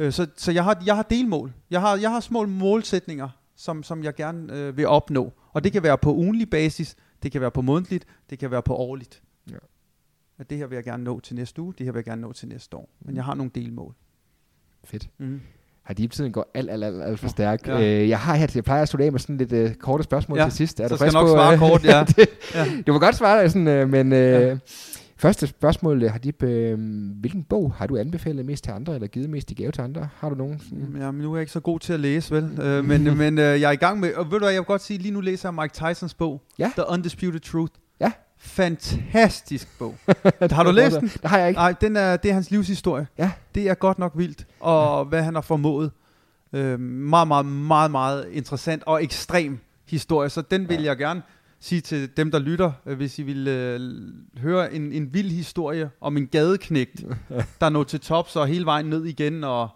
Øh, 0.00 0.12
så 0.12 0.26
så 0.36 0.52
jeg, 0.52 0.64
har, 0.64 0.82
jeg 0.86 0.96
har 0.96 1.02
delmål. 1.02 1.52
Jeg 1.70 1.80
har, 1.80 1.96
jeg 1.96 2.10
har 2.10 2.20
små 2.20 2.46
målsætninger, 2.46 3.28
som, 3.56 3.82
som 3.82 4.04
jeg 4.04 4.14
gerne 4.14 4.52
øh, 4.58 4.76
vil 4.76 4.86
opnå. 4.86 5.32
Og 5.52 5.64
det 5.64 5.72
kan 5.72 5.82
være 5.82 5.98
på 5.98 6.14
ugenlig 6.14 6.50
basis, 6.50 6.96
det 7.22 7.32
kan 7.32 7.40
være 7.40 7.50
på 7.50 7.62
månedligt, 7.62 8.04
det 8.30 8.38
kan 8.38 8.50
være 8.50 8.62
på 8.62 8.74
årligt. 8.74 9.22
Ja. 9.50 9.56
At 10.38 10.50
det 10.50 10.58
her 10.58 10.66
vil 10.66 10.76
jeg 10.76 10.84
gerne 10.84 11.04
nå 11.04 11.20
til 11.20 11.36
næste 11.36 11.62
uge, 11.62 11.74
det 11.78 11.86
her 11.86 11.92
vil 11.92 11.98
jeg 11.98 12.04
gerne 12.04 12.22
nå 12.22 12.32
til 12.32 12.48
næste 12.48 12.76
år. 12.76 12.88
Men 13.00 13.16
jeg 13.16 13.24
har 13.24 13.34
nogle 13.34 13.50
delmål. 13.54 13.94
Fedt. 14.84 15.08
Mm. 15.18 15.40
Har 15.82 15.94
de 15.94 16.06
tiden 16.06 16.32
går 16.32 16.50
alt, 16.54 16.70
alt, 16.70 16.84
alt, 16.84 17.02
alt 17.02 17.20
for 17.20 17.28
stærkt. 17.28 17.66
ja. 17.68 17.80
Øh, 17.80 18.08
jeg 18.08 18.18
har 18.18 18.34
her, 18.34 18.46
jeg 18.54 18.64
plejer 18.64 18.82
at 18.82 18.88
slutte 18.88 19.04
af 19.04 19.12
med 19.12 19.20
sådan 19.20 19.36
lidt 19.36 19.52
øh, 19.52 19.74
korte 19.74 20.04
spørgsmål 20.04 20.38
Ja, 20.38 20.44
til 20.44 20.52
sidst. 20.52 20.80
Er 20.80 20.88
så 20.88 20.94
du 20.94 20.98
skal 20.98 21.12
nok 21.12 21.26
på, 21.26 21.32
svare 21.32 21.52
øh, 21.52 21.58
kort, 21.58 21.84
ja. 21.84 22.04
det, 22.04 22.28
ja. 22.54 22.66
Du 22.86 22.92
må 22.92 22.98
godt 22.98 23.16
svare 23.16 23.42
dig 23.42 23.50
sådan, 23.50 23.68
øh, 23.68 23.88
men 23.88 24.12
øh, 24.12 24.18
Ja. 24.18 24.56
Første 25.20 25.46
spørgsmål, 25.46 26.02
øh, 26.02 26.12
Hadib, 26.12 26.42
øh, 26.42 26.78
hvilken 27.20 27.42
bog 27.44 27.72
har 27.76 27.86
du 27.86 27.96
anbefalet 27.96 28.46
mest 28.46 28.64
til 28.64 28.70
andre, 28.70 28.94
eller 28.94 29.06
givet 29.08 29.30
mest 29.30 29.50
i 29.50 29.54
gave 29.54 29.72
til 29.72 29.80
andre? 29.82 30.08
Har 30.16 30.28
du 30.28 30.34
nogen? 30.34 30.58
Sådan? 30.60 30.96
Ja, 31.00 31.10
men 31.10 31.22
nu 31.22 31.32
er 31.32 31.36
jeg 31.36 31.42
ikke 31.42 31.52
så 31.52 31.60
god 31.60 31.78
til 31.80 31.92
at 31.92 32.00
læse, 32.00 32.34
vel? 32.34 32.58
Øh, 32.62 32.84
men 32.84 33.04
men 33.18 33.38
øh, 33.38 33.60
jeg 33.60 33.68
er 33.68 33.70
i 33.72 33.76
gang 33.76 34.00
med, 34.00 34.14
og 34.14 34.24
ved 34.24 34.32
du 34.32 34.38
hvad, 34.38 34.48
jeg 34.52 34.58
vil 34.60 34.66
godt 34.66 34.82
sige, 34.82 34.98
lige 34.98 35.12
nu 35.12 35.20
læser 35.20 35.48
jeg 35.48 35.54
Mike 35.54 35.74
Tysons 35.74 36.14
bog, 36.14 36.42
Ja. 36.58 36.70
The 36.76 36.84
Undisputed 36.88 37.40
Truth. 37.40 37.72
Ja. 38.00 38.12
Fantastisk 38.38 39.78
bog. 39.78 39.94
har 40.50 40.62
du 40.62 40.70
læst 40.70 41.00
den? 41.00 41.08
Det 41.08 41.20
har 41.24 41.38
jeg 41.38 41.48
ikke. 41.48 41.58
Nej, 41.58 41.72
den 41.80 41.96
er, 41.96 42.16
det 42.16 42.28
er 42.28 42.34
hans 42.34 42.50
livshistorie. 42.50 43.06
Ja. 43.18 43.30
Det 43.54 43.68
er 43.68 43.74
godt 43.74 43.98
nok 43.98 44.12
vildt, 44.16 44.46
og 44.60 45.04
ja. 45.04 45.08
hvad 45.08 45.22
han 45.22 45.34
har 45.34 45.42
formået. 45.42 45.90
Øh, 46.52 46.80
meget, 46.80 47.28
meget, 47.28 47.46
meget, 47.46 47.90
meget 47.90 48.26
interessant 48.32 48.82
og 48.86 49.02
ekstrem 49.04 49.58
historie, 49.88 50.28
så 50.28 50.42
den 50.50 50.68
vil 50.68 50.80
Ja. 50.80 50.84
jeg 50.88 50.96
gerne 50.96 51.22
sige 51.60 51.80
til 51.80 52.16
dem, 52.16 52.30
der 52.30 52.38
lytter, 52.38 52.72
øh, 52.86 52.96
hvis 52.96 53.18
I 53.18 53.22
vil 53.22 53.48
øh, 53.48 53.80
høre 54.38 54.72
en, 54.74 54.92
en 54.92 55.14
vild 55.14 55.30
historie 55.30 55.90
om 56.00 56.16
en 56.16 56.26
gadeknægt, 56.26 57.04
der 57.60 57.68
når 57.68 57.84
til 57.84 58.00
tops 58.00 58.36
og 58.36 58.46
hele 58.46 58.64
vejen 58.66 58.86
ned 58.86 59.04
igen, 59.04 59.44
og 59.44 59.68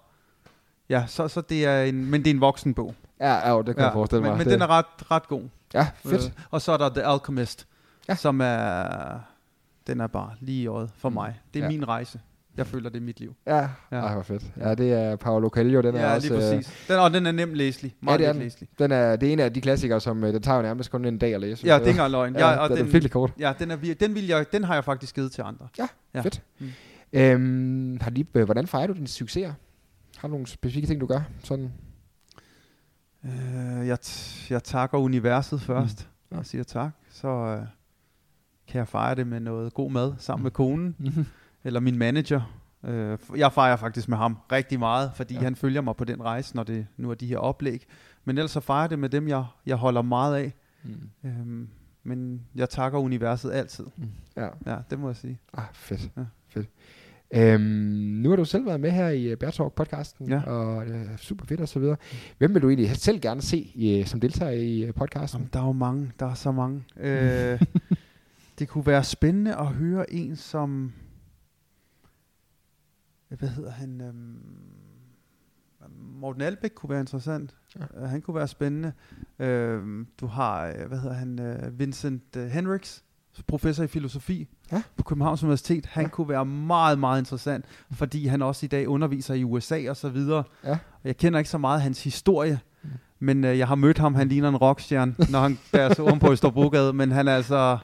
ja, 0.89 1.05
så, 1.07 1.29
så 1.29 1.41
det 1.41 1.65
er 1.65 1.83
en, 1.83 2.11
men 2.11 2.21
det 2.25 2.31
er 2.31 2.35
en 2.35 2.41
voksen 2.41 2.75
bog. 2.75 2.95
Ja, 3.21 3.51
ja, 3.53 3.57
det 3.59 3.67
kan 3.67 3.77
ja, 3.79 3.85
jeg 3.85 3.93
forestille 3.93 4.21
mig. 4.23 4.31
men, 4.31 4.39
men 4.39 4.45
det, 4.47 4.53
den 4.53 4.63
er 4.63 4.67
ret, 4.67 5.11
ret 5.11 5.29
god. 5.29 5.43
Ja, 5.75 5.89
fedt. 6.05 6.25
Øh, 6.25 6.31
og 6.51 6.63
så 6.63 6.73
er 6.73 6.77
der 6.77 6.89
The 6.89 7.03
Alchemist, 7.07 7.67
Ja. 8.09 8.15
som 8.15 8.41
er, 8.41 9.19
den 9.87 10.01
er 10.01 10.07
bare 10.07 10.31
lige 10.41 10.63
i 10.63 10.67
øjet 10.67 10.91
for 10.97 11.09
Mm. 11.09 11.15
mig. 11.15 11.41
Det 11.55 11.61
er 11.61 11.65
ja. 11.65 11.71
min 11.71 11.89
rejse. 11.89 12.21
Jeg 12.57 12.67
føler, 12.67 12.91
det 12.91 12.97
er 13.01 13.05
mit 13.05 13.21
liv. 13.21 13.35
Ja, 13.47 13.57
Ja. 13.57 13.69
ja. 13.93 13.97
Ej, 13.97 14.13
hvor 14.15 14.23
fedt. 14.23 14.43
Ja, 14.57 14.75
det 14.75 14.93
er 14.93 15.17
Paolo 15.17 15.49
Coelho, 15.49 15.81
den 15.83 15.95
er 15.97 16.01
ja, 16.01 16.15
også... 16.15 16.29
lige 16.35 16.47
øh, 16.53 16.57
præcis. 16.59 16.85
Den, 16.89 16.97
og 16.99 17.11
den 17.13 17.27
er 17.27 17.33
nemt 17.33 17.55
læselig. 17.55 17.95
Meget 18.01 18.21
det 18.21 18.29
er 18.29 18.33
læselig. 18.33 18.69
Den 18.79 18.93
er, 18.93 19.17
det 19.17 19.29
er 19.29 19.33
en 19.33 19.41
af 19.41 19.53
de 19.53 19.61
klassikere, 19.61 20.01
som 20.01 20.25
øh, 20.25 20.33
den 20.35 20.43
tager 20.43 20.57
jo 20.57 20.63
nærmest 20.63 20.91
kun 20.91 21.05
en 21.05 21.19
dag 21.19 21.35
at 21.35 21.41
læse. 21.41 21.67
Ja, 21.67 21.75
det 21.79 21.83
er 21.85 21.87
ikke 21.89 22.09
løgn. 22.09 22.35
Ja, 22.37 22.49
Ja, 22.51 22.57
og 22.57 22.69
den, 22.69 22.77
den, 22.79 22.87
er 22.87 22.91
virkelig 22.91 23.11
kort. 23.11 23.33
ja, 23.39 23.53
den, 23.59 23.71
er, 23.71 23.77
den, 24.01 24.15
vil 24.15 24.27
jeg, 24.27 24.47
den 24.53 24.65
har 24.65 24.75
jeg 24.75 24.85
faktisk 24.85 25.15
givet 25.15 25.33
til 25.33 25.43
andre. 25.43 25.69
Ja, 25.79 25.87
Ja. 26.15 26.21
fedt. 26.21 26.43
Mm. 26.59 26.67
Øhm, 27.13 27.99
Hadib, 28.01 28.37
øh, 28.37 28.45
hvordan 28.45 28.67
fejrer 28.67 28.87
du 28.87 28.93
dine 28.93 29.09
succeser? 29.09 29.53
Har 30.17 30.29
du 30.29 30.33
nogle 30.33 30.47
specifikke 30.47 30.87
ting, 30.89 31.01
du 31.01 31.07
gør? 31.07 31.21
Sådan? 31.45 31.73
Øh, 33.25 33.87
jeg, 33.87 33.99
t- 34.05 34.47
jeg 34.51 34.65
takker 34.65 34.99
universet 34.99 35.61
først, 35.61 36.09
Mm. 36.31 36.35
Ja. 36.37 36.39
og 36.39 36.47
siger 36.47 36.65
tak. 36.65 36.91
Så 37.11 37.29
øh, 37.29 37.67
kan 38.69 38.79
jeg 38.79 38.89
fejre 38.89 39.15
det 39.15 39.27
med 39.27 39.41
noget 39.41 39.75
god 39.75 39.91
mad 39.91 40.13
sammen 40.19 40.43
med 40.43 40.51
konen, 40.51 40.97
Mhm. 40.99 41.27
eller 41.65 41.81
min 41.81 41.99
manager. 41.99 42.61
Øh, 42.85 43.19
jeg 43.37 43.53
fejrer 43.53 43.77
faktisk 43.77 44.09
med 44.09 44.17
ham 44.17 44.39
rigtig 44.53 44.79
meget, 44.79 45.11
fordi 45.15 45.35
Ja. 45.35 45.41
han 45.41 45.57
følger 45.57 45.81
mig 45.81 45.97
på 45.97 46.05
den 46.05 46.23
rejse, 46.25 46.57
når 46.57 46.63
det 46.63 46.87
nu 46.97 47.11
er 47.11 47.15
de 47.15 47.27
her 47.27 47.39
oplæg. 47.39 47.87
Men 48.25 48.39
ellers 48.39 48.51
så 48.51 48.61
fejrer 48.61 48.81
jeg 48.83 48.91
det 48.91 48.99
med 48.99 49.09
dem, 49.09 49.29
jeg, 49.29 49.45
jeg 49.67 49.77
holder 49.77 50.03
meget 50.03 50.37
af. 50.37 50.55
Mm. 50.85 51.11
Øhm, 51.25 51.69
men 52.05 52.41
jeg 52.55 52.69
takker 52.69 52.99
universet 52.99 53.53
altid. 53.53 53.85
Ja, 54.37 54.49
Ja, 54.67 54.77
det 54.91 54.99
må 54.99 55.09
jeg 55.09 55.17
sige. 55.17 55.39
ah, 55.55 55.65
fedt. 55.73 56.11
Ja. 56.17 56.23
fedt. 56.49 56.69
Øhm, 57.35 57.61
nu 58.23 58.29
har 58.29 58.37
du 58.37 58.45
selv 58.45 58.67
været 58.67 58.81
med 58.81 58.91
her 58.91 59.09
i 59.09 59.33
uh, 59.33 59.39
Bear 59.39 59.51
Talk 59.51 59.73
podcasten, 59.73 60.29
Ja. 60.29 60.41
og 60.43 60.87
det 60.87 60.95
er 60.97 61.17
super 61.17 61.45
fedt 61.47 61.61
og 61.61 61.69
så 61.69 61.79
videre. 61.79 61.97
Hvem 62.39 62.55
vil 62.55 62.63
du 62.63 62.69
egentlig 62.69 62.97
selv 62.97 63.21
gerne 63.21 63.43
se 63.43 63.59
i, 63.75 64.03
som 64.07 64.21
deltager 64.21 64.53
i 64.53 64.93
podcasten? 64.93 65.39
Jamen, 65.41 65.51
der 65.53 65.61
er 65.61 65.67
jo 65.67 65.73
mange. 65.73 66.13
Der 66.21 66.27
er 66.27 66.35
så 66.35 66.53
mange. 66.53 66.83
Øh, 66.97 67.63
det 68.59 68.69
kunne 68.69 68.87
være 68.87 69.05
spændende 69.05 69.57
at 69.57 69.67
høre 69.67 70.13
en, 70.13 70.37
som... 70.37 70.93
Hvad 73.39 73.49
hedder 73.49 73.71
han? 73.71 74.01
Øhm, 74.01 74.37
Morten 76.21 76.43
Albæk 76.43 76.71
kunne 76.75 76.91
være 76.91 77.01
interessant. 77.01 77.55
Ja. 77.79 77.85
Ja. 78.01 78.07
Han 78.07 78.21
kunne 78.21 78.35
være 78.35 78.49
spændende. 78.49 78.93
Øhm, 79.39 80.07
du 80.21 80.27
har, 80.27 80.67
øh, 80.67 80.89
hvad 80.89 80.99
hedder 80.99 81.15
han? 81.17 81.39
Øh, 81.41 81.79
Vincent 81.79 82.37
øh, 82.37 82.47
Henriks, 82.47 83.05
professor 83.47 83.85
i 83.85 83.87
filosofi 83.87 84.49
Ja. 84.73 84.83
på 84.97 85.03
Københavns 85.03 85.43
Universitet. 85.43 85.87
Han 85.87 86.03
Ja. 86.05 86.09
kunne 86.09 86.29
være 86.29 86.45
meget, 86.47 86.99
meget 86.99 87.21
interessant, 87.21 87.65
fordi 87.93 88.27
han 88.27 88.43
også 88.43 88.67
i 88.67 88.69
dag 88.69 88.89
underviser 88.89 89.35
i 89.35 89.45
USA 89.45 89.91
og 89.91 89.97
så 89.97 90.09
videre. 90.09 90.45
Ja. 90.65 90.71
Og 90.73 90.79
jeg 91.05 91.17
kender 91.17 91.39
ikke 91.39 91.51
så 91.51 91.59
meget 91.59 91.83
hans 91.83 92.05
historie, 92.05 92.61
Mm. 92.83 92.91
men 93.19 93.45
øh, 93.45 93.59
jeg 93.59 93.69
har 93.69 93.75
mødt 93.75 93.99
ham, 93.99 94.15
han 94.15 94.29
ligner 94.29 94.49
en 94.49 94.57
rockstjerne, 94.57 95.15
når 95.31 95.39
han 95.41 95.59
bærer 95.73 95.95
sig 95.95 96.05
om 96.05 96.19
på 96.19 96.33
Østerbrogade, 96.33 96.93
men 96.93 97.11
han 97.11 97.29
er 97.29 97.37
altså, 97.37 97.79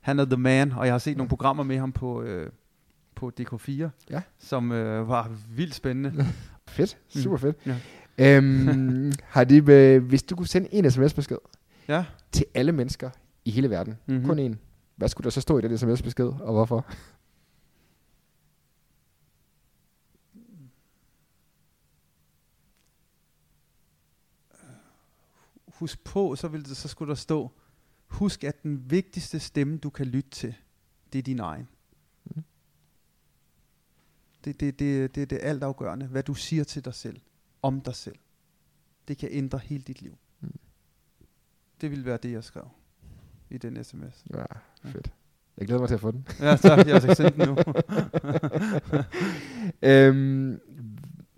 han 0.00 0.18
er 0.18 0.24
the 0.24 0.36
man, 0.36 0.72
og 0.72 0.86
jeg 0.86 0.94
har 0.94 0.98
set 0.98 1.16
nogle 1.16 1.28
programmer 1.28 1.62
med 1.62 1.78
ham 1.78 1.92
på, 1.92 2.22
øh, 2.22 2.50
på 3.16 3.32
DK4, 3.40 3.88
Ja. 4.10 4.22
som 4.38 4.72
øh, 4.72 5.08
var 5.08 5.36
vildt 5.50 5.74
spændende. 5.74 6.26
Fedt, 6.68 6.98
Mm. 7.14 7.20
super 7.20 7.36
fedt. 7.36 7.56
Ja. 7.66 7.76
Øhm, 8.18 9.12
Hadib, 9.34 9.68
øh, 9.68 10.04
hvis 10.04 10.22
du 10.22 10.36
kunne 10.36 10.46
sende 10.46 10.68
en 10.74 10.90
sms-besked 10.90 11.36
Ja. 11.88 12.04
til 12.32 12.46
alle 12.54 12.72
mennesker 12.72 13.10
i 13.44 13.50
hele 13.50 13.70
verden, 13.70 13.92
Mhm. 14.06 14.14
mm-hmm. 14.14 14.28
kun 14.28 14.38
en, 14.38 14.58
hvad 14.96 15.08
skulle 15.08 15.24
der 15.24 15.30
så 15.30 15.40
stå 15.40 15.58
i 15.58 15.62
den 15.62 15.78
sms-besked, 15.78 16.24
og 16.26 16.52
hvorfor? 16.52 16.86
Husk 25.68 26.04
på, 26.04 26.36
så, 26.36 26.48
vil 26.48 26.68
det, 26.68 26.76
så 26.76 26.88
skulle 26.88 27.08
der 27.08 27.14
stå, 27.14 27.50
husk 28.06 28.44
at 28.44 28.62
den 28.62 28.90
vigtigste 28.90 29.40
stemme, 29.40 29.78
du 29.78 29.90
kan 29.90 30.06
lytte 30.06 30.30
til, 30.30 30.54
det 31.12 31.18
er 31.18 31.22
din 31.22 31.40
egen. 31.40 31.68
Det, 34.46 34.60
det, 34.60 34.78
det, 34.78 35.14
det 35.14 35.22
er 35.22 35.26
det 35.26 35.38
altafgørende, 35.42 36.06
hvad 36.06 36.22
du 36.22 36.34
siger 36.34 36.64
til 36.64 36.84
dig 36.84 36.94
selv, 36.94 37.20
om 37.62 37.80
dig 37.80 37.94
selv. 37.94 38.16
Det 39.08 39.18
kan 39.18 39.28
ændre 39.32 39.58
hele 39.58 39.82
dit 39.82 40.02
liv. 40.02 40.18
Mm. 40.40 40.54
Det 41.80 41.90
ville 41.90 42.04
være 42.04 42.18
det, 42.22 42.32
jeg 42.32 42.44
skrev 42.44 42.68
i 43.50 43.58
den 43.58 43.84
sms. 43.84 44.24
Ja, 44.34 44.44
fedt. 44.84 45.12
Jeg 45.58 45.66
glæder 45.66 45.80
mig 45.80 45.88
til 45.88 45.94
at 45.94 46.00
få 46.00 46.10
den. 46.10 46.26
Ja, 46.40 46.56
tak. 46.56 46.86
Jeg 46.86 47.02
skal 47.02 47.16
sende 47.16 47.30
den 47.30 47.48
nu. 47.48 47.56
øhm, 49.90 50.60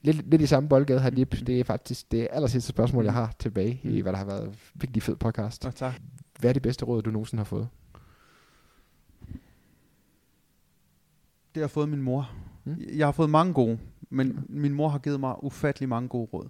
lidt, 0.03 0.31
lidt 0.31 0.43
i 0.43 0.47
samme 0.47 0.69
boldgade, 0.69 1.01
Hadib. 1.01 1.33
Det 1.33 1.61
er 1.61 1.65
faktisk 1.65 2.13
det 2.13 2.29
aller 2.31 2.49
sidste 2.49 2.69
spørgsmål, 2.69 3.05
jeg 3.05 3.13
har 3.13 3.35
tilbage 3.39 3.81
i, 3.83 4.01
hvad 4.01 4.13
der 4.13 4.19
har 4.19 4.25
været 4.25 4.49
en 4.49 4.57
virkelig 4.75 5.03
fed 5.03 5.17
podcast. 5.17 5.65
Nå, 5.65 5.71
tak. 5.71 5.95
Hvad 6.41 6.51
er 6.51 6.53
det 6.53 6.63
bedste 6.63 6.85
råd, 6.85 7.03
du 7.03 7.11
nogensinde 7.11 7.41
har 7.41 7.45
fået? 7.45 7.69
Det 11.55 11.61
har 11.61 11.69
fået 11.69 11.89
min 11.89 12.03
mor. 12.03 12.31
Mm. 12.69 12.83
Jeg 12.99 13.07
har 13.07 13.13
fået 13.13 13.31
mange 13.31 13.53
gode, 13.53 13.79
men 14.11 14.45
min 14.49 14.73
mor 14.75 14.89
har 14.89 14.99
givet 14.99 15.21
mig 15.21 15.45
ufattelig 15.45 15.89
mange 15.89 16.09
gode 16.09 16.29
råd. 16.33 16.49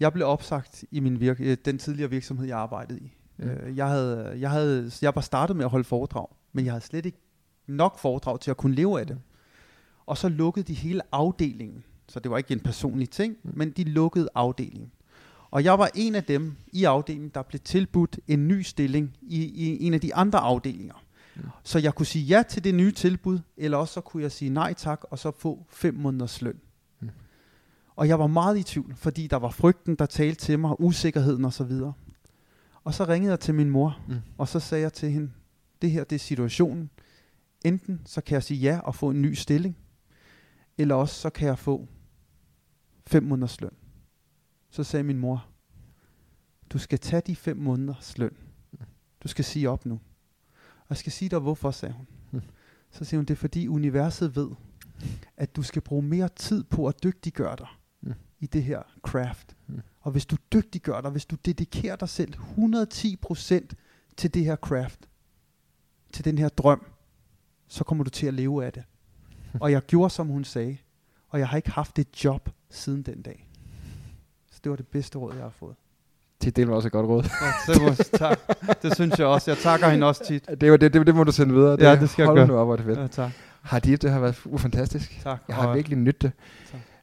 Jeg 0.00 0.12
blev 0.12 0.26
opsagt 0.26 0.84
i 0.90 1.00
min 1.00 1.20
virke, 1.20 1.44
øh, 1.44 1.56
den 1.64 1.78
tidligere 1.78 2.10
virksomhed, 2.10 2.46
jeg 2.46 2.58
arbejdede 2.58 3.00
i. 3.00 3.12
Mm. 3.36 3.44
Øh, 3.48 3.76
Jeg, 3.76 3.88
havde, 3.88 4.36
jeg, 4.40 4.50
havde, 4.50 4.90
jeg 5.02 5.12
var 5.14 5.20
startet 5.20 5.56
med 5.56 5.64
at 5.64 5.70
holde 5.70 5.84
foredrag, 5.84 6.26
men 6.52 6.64
jeg 6.64 6.72
havde 6.72 6.84
slet 6.84 7.06
ikke 7.06 7.18
nok 7.66 7.98
foredrag 7.98 8.40
til 8.40 8.50
at 8.50 8.56
kunne 8.56 8.74
leve 8.74 9.00
af 9.00 9.06
det. 9.06 9.18
Og 10.06 10.18
så 10.18 10.28
lukkede 10.28 10.66
de 10.66 10.74
hele 10.74 11.00
afdelingen. 11.12 11.84
Så 12.08 12.20
det 12.20 12.30
var 12.30 12.38
ikke 12.38 12.52
en 12.52 12.60
personlig 12.60 13.10
ting, 13.10 13.36
Mm. 13.42 13.50
men 13.54 13.70
de 13.70 13.84
lukkede 13.84 14.28
afdelingen. 14.34 14.90
Og 15.50 15.64
jeg 15.64 15.78
var 15.78 15.90
en 15.94 16.14
af 16.14 16.24
dem 16.24 16.56
i 16.72 16.84
afdelingen, 16.84 17.30
der 17.34 17.42
blev 17.42 17.60
tilbudt 17.60 18.18
en 18.28 18.48
ny 18.48 18.62
stilling 18.62 19.16
i, 19.22 19.44
i 19.44 19.84
en 19.86 19.94
af 19.94 20.00
de 20.00 20.14
andre 20.14 20.38
afdelinger. 20.38 21.03
Så 21.64 21.78
jeg 21.78 21.94
kunne 21.94 22.06
sige 22.06 22.24
ja 22.24 22.42
til 22.48 22.64
det 22.64 22.74
nye 22.74 22.92
tilbud, 22.92 23.38
eller 23.56 23.76
også 23.78 23.94
så 23.94 24.00
kunne 24.00 24.22
jeg 24.22 24.32
sige 24.32 24.50
nej 24.50 24.74
tak, 24.74 25.04
og 25.10 25.18
så 25.18 25.30
få 25.30 25.66
fem 25.68 25.94
måneders 25.94 26.42
løn. 26.42 26.60
Mm. 27.00 27.10
Og 27.96 28.08
jeg 28.08 28.18
var 28.18 28.26
meget 28.26 28.58
i 28.58 28.62
tvivl, 28.62 28.94
fordi 28.96 29.26
der 29.26 29.36
var 29.36 29.50
frygten, 29.50 29.94
der 29.94 30.06
talte 30.06 30.40
til 30.40 30.58
mig, 30.58 30.80
usikkerheden 30.80 31.44
osv. 31.44 31.72
Og 32.84 32.94
så 32.94 33.04
ringede 33.04 33.30
jeg 33.30 33.40
til 33.40 33.54
min 33.54 33.70
mor, 33.70 34.00
Mm. 34.08 34.14
og 34.38 34.48
så 34.48 34.60
sagde 34.60 34.82
jeg 34.82 34.92
til 34.92 35.10
hende, 35.10 35.30
det 35.82 35.90
her 35.90 36.04
det 36.04 36.16
er 36.16 36.20
situationen. 36.20 36.90
Enten 37.64 38.00
så 38.06 38.20
kan 38.20 38.34
jeg 38.34 38.42
sige 38.42 38.60
ja 38.60 38.78
og 38.78 38.94
få 38.94 39.10
en 39.10 39.22
ny 39.22 39.32
stilling, 39.34 39.76
eller 40.78 40.94
også 40.94 41.14
så 41.20 41.30
kan 41.30 41.48
jeg 41.48 41.58
få 41.58 41.88
fem 43.06 43.22
måneders 43.22 43.60
løn. 43.60 43.70
Så 44.70 44.84
sagde 44.84 45.04
min 45.04 45.18
mor, 45.18 45.46
du 46.70 46.78
skal 46.78 46.98
tage 46.98 47.22
de 47.26 47.36
fem 47.36 47.56
måneders 47.56 48.18
løn. 48.18 48.36
Du 49.22 49.28
skal 49.28 49.44
sige 49.44 49.70
op 49.70 49.86
nu. 49.86 50.00
Jeg 50.94 50.98
skal 50.98 51.12
sige 51.12 51.28
dig, 51.28 51.38
hvorfor, 51.38 51.70
sagde 51.70 51.94
hun. 51.94 52.06
Mm. 52.30 52.40
Så 52.90 53.04
siger 53.04 53.18
hun, 53.18 53.24
det 53.24 53.34
er 53.34 53.38
fordi 53.38 53.68
universet 53.68 54.36
ved, 54.36 54.50
at 55.36 55.56
du 55.56 55.62
skal 55.62 55.82
bruge 55.82 56.02
mere 56.02 56.28
tid 56.28 56.64
på 56.64 56.86
at 56.86 57.02
dygtiggøre 57.02 57.56
dig 57.56 57.66
Mm. 58.00 58.12
i 58.40 58.46
det 58.46 58.62
her 58.64 58.82
craft. 59.02 59.56
Mm. 59.66 59.80
Og 60.00 60.12
hvis 60.12 60.26
du 60.26 60.36
dygtiggør 60.52 61.00
dig, 61.00 61.10
hvis 61.10 61.26
du 61.26 61.36
dedikerer 61.44 61.96
dig 61.96 62.08
selv 62.08 62.34
110% 62.34 63.74
til 64.16 64.34
det 64.34 64.44
her 64.44 64.56
craft, 64.56 65.08
til 66.12 66.24
den 66.24 66.38
her 66.38 66.48
drøm, 66.48 66.86
så 67.68 67.84
kommer 67.84 68.04
du 68.04 68.10
til 68.10 68.26
at 68.26 68.34
leve 68.34 68.64
af 68.66 68.72
det. 68.72 68.84
og 69.60 69.72
jeg 69.72 69.82
gjorde, 69.82 70.10
som 70.10 70.26
hun 70.26 70.44
sagde. 70.44 70.76
Og 71.28 71.38
jeg 71.38 71.48
har 71.48 71.56
ikke 71.56 71.70
haft 71.70 71.98
et 71.98 72.24
job 72.24 72.50
siden 72.70 73.02
den 73.02 73.22
dag. 73.22 73.48
Så 74.50 74.60
det 74.64 74.70
var 74.70 74.76
det 74.76 74.86
bedste 74.88 75.18
råd, 75.18 75.34
jeg 75.34 75.42
har 75.42 75.50
fået. 75.50 75.76
Det, 76.44 76.56
det 76.56 76.68
var 76.68 76.74
også 76.74 76.88
et 76.88 76.92
godt 76.92 77.06
råd. 77.06 77.22
Ja, 77.66 77.72
det, 77.72 77.82
må, 77.82 78.18
tak. 78.18 78.38
det 78.82 78.94
synes 78.94 79.18
jeg 79.18 79.26
også. 79.26 79.50
Jeg 79.50 79.58
takker 79.58 79.88
hende 79.88 80.06
også 80.06 80.24
tit. 80.26 80.46
Det, 80.60 80.60
det, 80.80 80.80
det, 80.94 81.06
det 81.06 81.14
må 81.14 81.24
du 81.24 81.32
sende 81.32 81.54
videre. 81.54 81.76
Ja, 81.80 81.96
det 82.00 82.10
skal 82.10 82.22
jeg 82.22 82.26
Hold 82.26 82.38
gøre. 82.38 82.46
nu 82.46 82.56
op, 82.56 82.66
hvor 82.66 82.72
er 82.72 82.76
det 82.76 82.86
fedt. 82.86 82.98
Ja, 82.98 83.06
tak. 83.06 83.30
Hardeep, 83.62 84.02
det 84.02 84.10
har 84.10 84.20
været 84.20 84.34
fantastisk. 84.56 85.20
tak. 85.22 85.38
Jeg 85.48 85.56
har 85.56 85.74
virkelig 85.74 85.98
nyttet 85.98 86.22
det. 86.22 86.32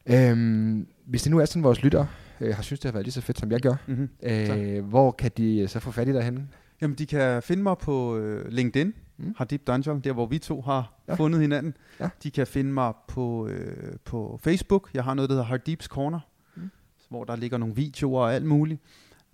Tak. 0.06 0.30
Øhm, 0.30 0.86
hvis 1.06 1.22
det 1.22 1.30
nu 1.30 1.38
er 1.38 1.44
sådan, 1.44 1.62
vores 1.62 1.82
lytter 1.82 2.06
øh, 2.40 2.54
har 2.54 2.62
synes, 2.62 2.80
det 2.80 2.88
har 2.88 2.92
været 2.92 3.06
lige 3.06 3.12
så 3.12 3.20
fedt, 3.20 3.38
som 3.38 3.50
jeg 3.52 3.60
gør, 3.60 3.74
Mhm. 3.86 4.08
Tak. 4.22 4.58
øh, 4.58 4.84
hvor 4.84 5.10
kan 5.10 5.30
de 5.36 5.58
øh, 5.58 5.68
så 5.68 5.80
få 5.80 5.90
fat 5.90 6.08
i 6.08 6.12
dig 6.12 6.22
henne? 6.22 6.46
Jamen, 6.82 6.96
de 6.98 7.06
kan 7.06 7.42
finde 7.42 7.62
mig 7.62 7.78
på 7.78 8.16
øh, 8.18 8.48
LinkedIn, 8.48 8.94
Mm. 9.16 9.34
Hardip 9.38 9.66
Dungeon, 9.66 10.00
der 10.00 10.12
hvor 10.12 10.26
vi 10.26 10.38
to 10.38 10.60
har 10.60 10.92
Ja. 11.08 11.14
fundet 11.14 11.40
hinanden. 11.40 11.74
Ja. 12.00 12.08
De 12.22 12.30
kan 12.30 12.46
finde 12.46 12.72
mig 12.72 12.92
på, 13.08 13.46
øh, 13.48 13.92
på 14.04 14.40
Facebook. 14.42 14.90
Jeg 14.94 15.04
har 15.04 15.14
noget, 15.14 15.28
der 15.28 15.34
hedder 15.34 15.46
Hardeeps 15.46 15.84
Corner, 15.86 16.20
mm. 16.56 16.70
hvor 17.08 17.24
der 17.24 17.36
ligger 17.36 17.58
nogle 17.58 17.74
videoer 17.74 18.22
og 18.22 18.34
alt 18.34 18.44
muligt. 18.46 18.80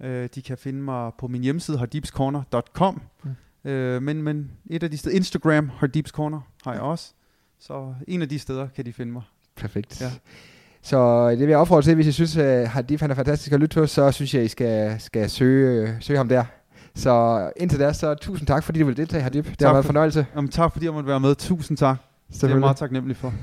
Øh, 0.02 0.28
de 0.34 0.42
kan 0.42 0.58
finde 0.58 0.80
mig 0.82 1.10
på 1.18 1.28
min 1.28 1.42
hjemmeside, 1.42 1.78
hardeepscorner.com. 1.78 3.02
Mm. 3.64 3.70
Øh, 3.70 4.02
men, 4.02 4.22
men 4.22 4.50
et 4.70 4.82
af 4.82 4.90
de 4.90 4.98
steder, 4.98 5.16
Instagram, 5.16 5.70
Hardeeps 5.78 6.10
Corner, 6.10 6.40
har 6.64 6.72
jeg 6.72 6.82
også. 6.82 7.12
Så 7.60 7.94
en 8.08 8.22
af 8.22 8.28
de 8.28 8.38
steder 8.38 8.68
kan 8.76 8.84
de 8.86 8.92
finde 8.92 9.12
mig. 9.12 9.22
Perfekt. 9.56 10.00
Ja. 10.00 10.10
Så 10.82 11.30
det 11.30 11.38
vil 11.38 11.48
jeg 11.48 11.58
opfordre 11.58 11.82
til, 11.82 11.94
hvis 11.94 12.06
I 12.06 12.12
synes, 12.12 12.36
at 12.36 12.68
Hardeep 12.68 13.00
han 13.00 13.10
er 13.10 13.14
fantastisk 13.14 13.52
at 13.52 13.60
lytte 13.60 13.80
til, 13.80 13.88
så 13.88 14.12
synes 14.12 14.34
jeg, 14.34 14.44
I 14.44 14.48
skal, 14.48 15.00
skal 15.00 15.30
søge, 15.30 15.88
øh, 15.88 15.88
søge 16.00 16.16
ham 16.16 16.28
der. 16.28 16.44
Så 16.94 17.50
indtil 17.56 17.78
da, 17.80 17.92
så 17.92 18.14
tusind 18.14 18.46
tak, 18.46 18.64
fordi 18.64 18.80
du 18.80 18.86
vil 18.86 18.96
deltage, 18.96 19.22
Hardeep. 19.22 19.44
Det 19.44 19.50
har 19.50 19.56
Tak 19.56 19.66
været 19.66 19.76
en 19.78 19.82
for- 19.82 19.88
fornøjelse. 19.88 20.26
Jamen, 20.36 20.50
tak 20.50 20.72
fordi 20.72 20.84
jeg 20.84 20.92
måtte 20.94 21.08
være 21.08 21.20
med. 21.20 21.34
Tusind 21.34 21.76
tak. 21.78 21.96
Det 22.32 22.42
er 22.44 22.48
jeg 22.48 22.58
meget 22.58 22.76
taknemmelig 22.76 23.16
for. 23.16 23.34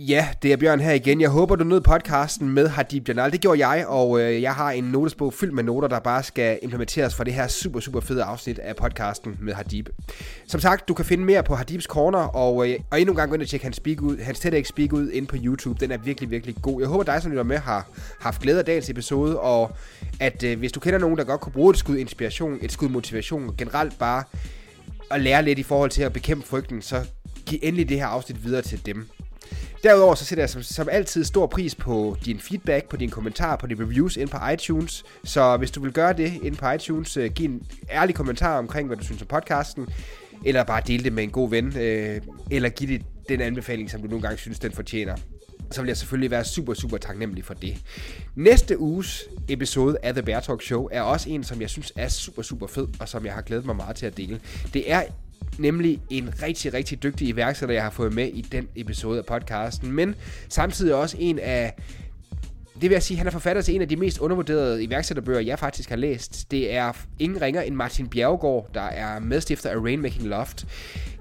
Ja, 0.00 0.28
det 0.42 0.52
er 0.52 0.56
Bjørn 0.56 0.80
her 0.80 0.92
igen. 0.92 1.20
Jeg 1.20 1.30
håber, 1.30 1.56
du 1.56 1.64
nød 1.64 1.80
podcasten 1.80 2.48
med 2.48 2.68
Hadib 2.68 3.08
Janal. 3.08 3.32
Det 3.32 3.40
gjorde 3.40 3.68
jeg, 3.68 3.86
og 3.86 4.20
øh, 4.20 4.42
jeg 4.42 4.54
har 4.54 4.70
en 4.70 4.84
notesbog 4.84 5.34
fyldt 5.34 5.54
med 5.54 5.62
noter, 5.62 5.88
der 5.88 5.98
bare 5.98 6.22
skal 6.22 6.58
implementeres 6.62 7.14
for 7.14 7.24
det 7.24 7.34
her 7.34 7.48
super, 7.48 7.80
super 7.80 8.00
fede 8.00 8.22
afsnit 8.22 8.58
af 8.58 8.76
podcasten 8.76 9.36
med 9.40 9.54
Hadib. 9.54 9.88
Som 10.46 10.60
sagt, 10.60 10.88
du 10.88 10.94
kan 10.94 11.04
finde 11.04 11.24
mere 11.24 11.42
på 11.42 11.54
Hadibs 11.54 11.84
Corner, 11.84 12.18
og, 12.18 12.68
øh, 12.68 12.78
og 12.90 13.00
endnu 13.00 13.12
en 13.12 13.16
gang 13.16 13.28
gå 13.28 13.34
ind 13.34 13.42
og 13.42 13.48
tjekke 13.48 13.64
hans, 13.64 13.76
speak 13.76 14.00
ud, 14.02 14.18
hans 14.18 14.40
TEDx 14.40 14.68
Speak 14.68 14.92
ud 14.92 15.10
ind 15.10 15.26
på 15.26 15.36
YouTube. 15.38 15.80
Den 15.80 15.90
er 15.90 15.98
virkelig, 15.98 16.30
virkelig 16.30 16.56
god. 16.62 16.80
Jeg 16.80 16.88
håber, 16.88 17.04
dig, 17.04 17.22
som 17.22 17.30
lytter 17.30 17.44
med, 17.44 17.58
har 17.58 17.88
haft 18.20 18.42
glæde 18.42 18.58
af 18.58 18.64
dagens 18.64 18.90
episode, 18.90 19.40
og 19.40 19.70
at 20.20 20.42
øh, 20.42 20.58
hvis 20.58 20.72
du 20.72 20.80
kender 20.80 20.98
nogen, 20.98 21.18
der 21.18 21.24
godt 21.24 21.40
kunne 21.40 21.52
bruge 21.52 21.70
et 21.70 21.78
skud 21.78 21.96
inspiration, 21.96 22.58
et 22.62 22.72
skud 22.72 22.88
motivation, 22.88 23.48
og 23.48 23.56
generelt 23.56 23.98
bare 23.98 24.24
at 25.10 25.20
lære 25.20 25.42
lidt 25.42 25.58
i 25.58 25.62
forhold 25.62 25.90
til 25.90 26.02
at 26.02 26.12
bekæmpe 26.12 26.46
frygten, 26.46 26.82
så 26.82 27.04
giv 27.46 27.58
endelig 27.62 27.88
det 27.88 27.96
her 27.96 28.06
afsnit 28.06 28.44
videre 28.44 28.62
til 28.62 28.86
dem. 28.86 29.08
Derudover 29.82 30.14
så 30.14 30.24
sætter 30.24 30.42
jeg 30.42 30.50
som, 30.50 30.62
som 30.62 30.88
altid 30.92 31.24
stor 31.24 31.46
pris 31.46 31.74
på 31.74 32.16
din 32.24 32.40
feedback, 32.40 32.88
på 32.88 32.96
dine 32.96 33.10
kommentarer, 33.10 33.56
på 33.56 33.66
dine 33.66 33.84
reviews 33.84 34.16
ind 34.16 34.28
på 34.28 34.38
iTunes. 34.52 35.04
Så 35.24 35.56
hvis 35.56 35.70
du 35.70 35.80
vil 35.80 35.92
gøre 35.92 36.12
det 36.12 36.32
ind 36.42 36.56
på 36.56 36.70
iTunes, 36.70 37.16
øh, 37.16 37.30
giv 37.32 37.50
en 37.50 37.62
ærlig 37.90 38.14
kommentar 38.14 38.58
omkring, 38.58 38.86
hvad 38.86 38.96
du 38.96 39.04
synes 39.04 39.22
om 39.22 39.28
podcasten. 39.28 39.88
Eller 40.44 40.64
bare 40.64 40.82
del 40.86 41.04
det 41.04 41.12
med 41.12 41.22
en 41.22 41.30
god 41.30 41.50
ven. 41.50 41.78
Øh, 41.78 42.20
eller 42.50 42.68
giv 42.68 42.88
det 42.88 43.02
den 43.28 43.40
anbefaling, 43.40 43.90
som 43.90 44.02
du 44.02 44.08
nogle 44.08 44.22
gange 44.22 44.38
synes, 44.38 44.58
den 44.58 44.72
fortjener. 44.72 45.16
Så 45.70 45.80
vil 45.80 45.88
jeg 45.88 45.96
selvfølgelig 45.96 46.30
være 46.30 46.44
super, 46.44 46.74
super 46.74 46.96
taknemmelig 46.96 47.44
for 47.44 47.54
det. 47.54 47.76
Næste 48.36 48.78
uges 48.78 49.24
episode 49.48 49.96
af 50.02 50.12
The 50.12 50.22
Bear 50.22 50.40
Talk 50.40 50.62
Show 50.62 50.88
er 50.92 51.02
også 51.02 51.30
en, 51.30 51.44
som 51.44 51.60
jeg 51.60 51.70
synes 51.70 51.92
er 51.96 52.08
super, 52.08 52.42
super 52.42 52.66
fed, 52.66 52.88
og 53.00 53.08
som 53.08 53.26
jeg 53.26 53.34
har 53.34 53.42
glædet 53.42 53.66
mig 53.66 53.76
meget 53.76 53.96
til 53.96 54.06
at 54.06 54.16
dele. 54.16 54.40
Det 54.74 54.92
er 54.92 55.02
nemlig 55.58 56.00
en 56.10 56.30
rigtig, 56.42 56.74
rigtig 56.74 57.02
dygtig 57.02 57.28
iværksætter, 57.28 57.74
jeg 57.74 57.82
har 57.82 57.90
fået 57.90 58.14
med 58.14 58.26
i 58.26 58.40
den 58.40 58.68
episode 58.76 59.18
af 59.18 59.24
podcasten, 59.24 59.92
men 59.92 60.14
samtidig 60.48 60.94
også 60.94 61.16
en 61.20 61.38
af 61.38 61.74
det 62.80 62.90
vil 62.90 62.94
jeg 62.94 63.02
sige, 63.02 63.18
han 63.18 63.26
er 63.26 63.30
forfatter 63.30 63.62
til 63.62 63.74
en 63.74 63.82
af 63.82 63.88
de 63.88 63.96
mest 63.96 64.18
undervurderede 64.18 64.84
iværksætterbøger, 64.84 65.40
jeg 65.40 65.58
faktisk 65.58 65.88
har 65.88 65.96
læst. 65.96 66.50
Det 66.50 66.74
er 66.74 66.92
ingen 67.18 67.42
ringer 67.42 67.60
end 67.60 67.74
Martin 67.74 68.08
Bjergård, 68.08 68.70
der 68.74 68.80
er 68.80 69.20
medstifter 69.20 69.70
af 69.70 69.76
Rainmaking 69.76 70.26
Loft. 70.26 70.66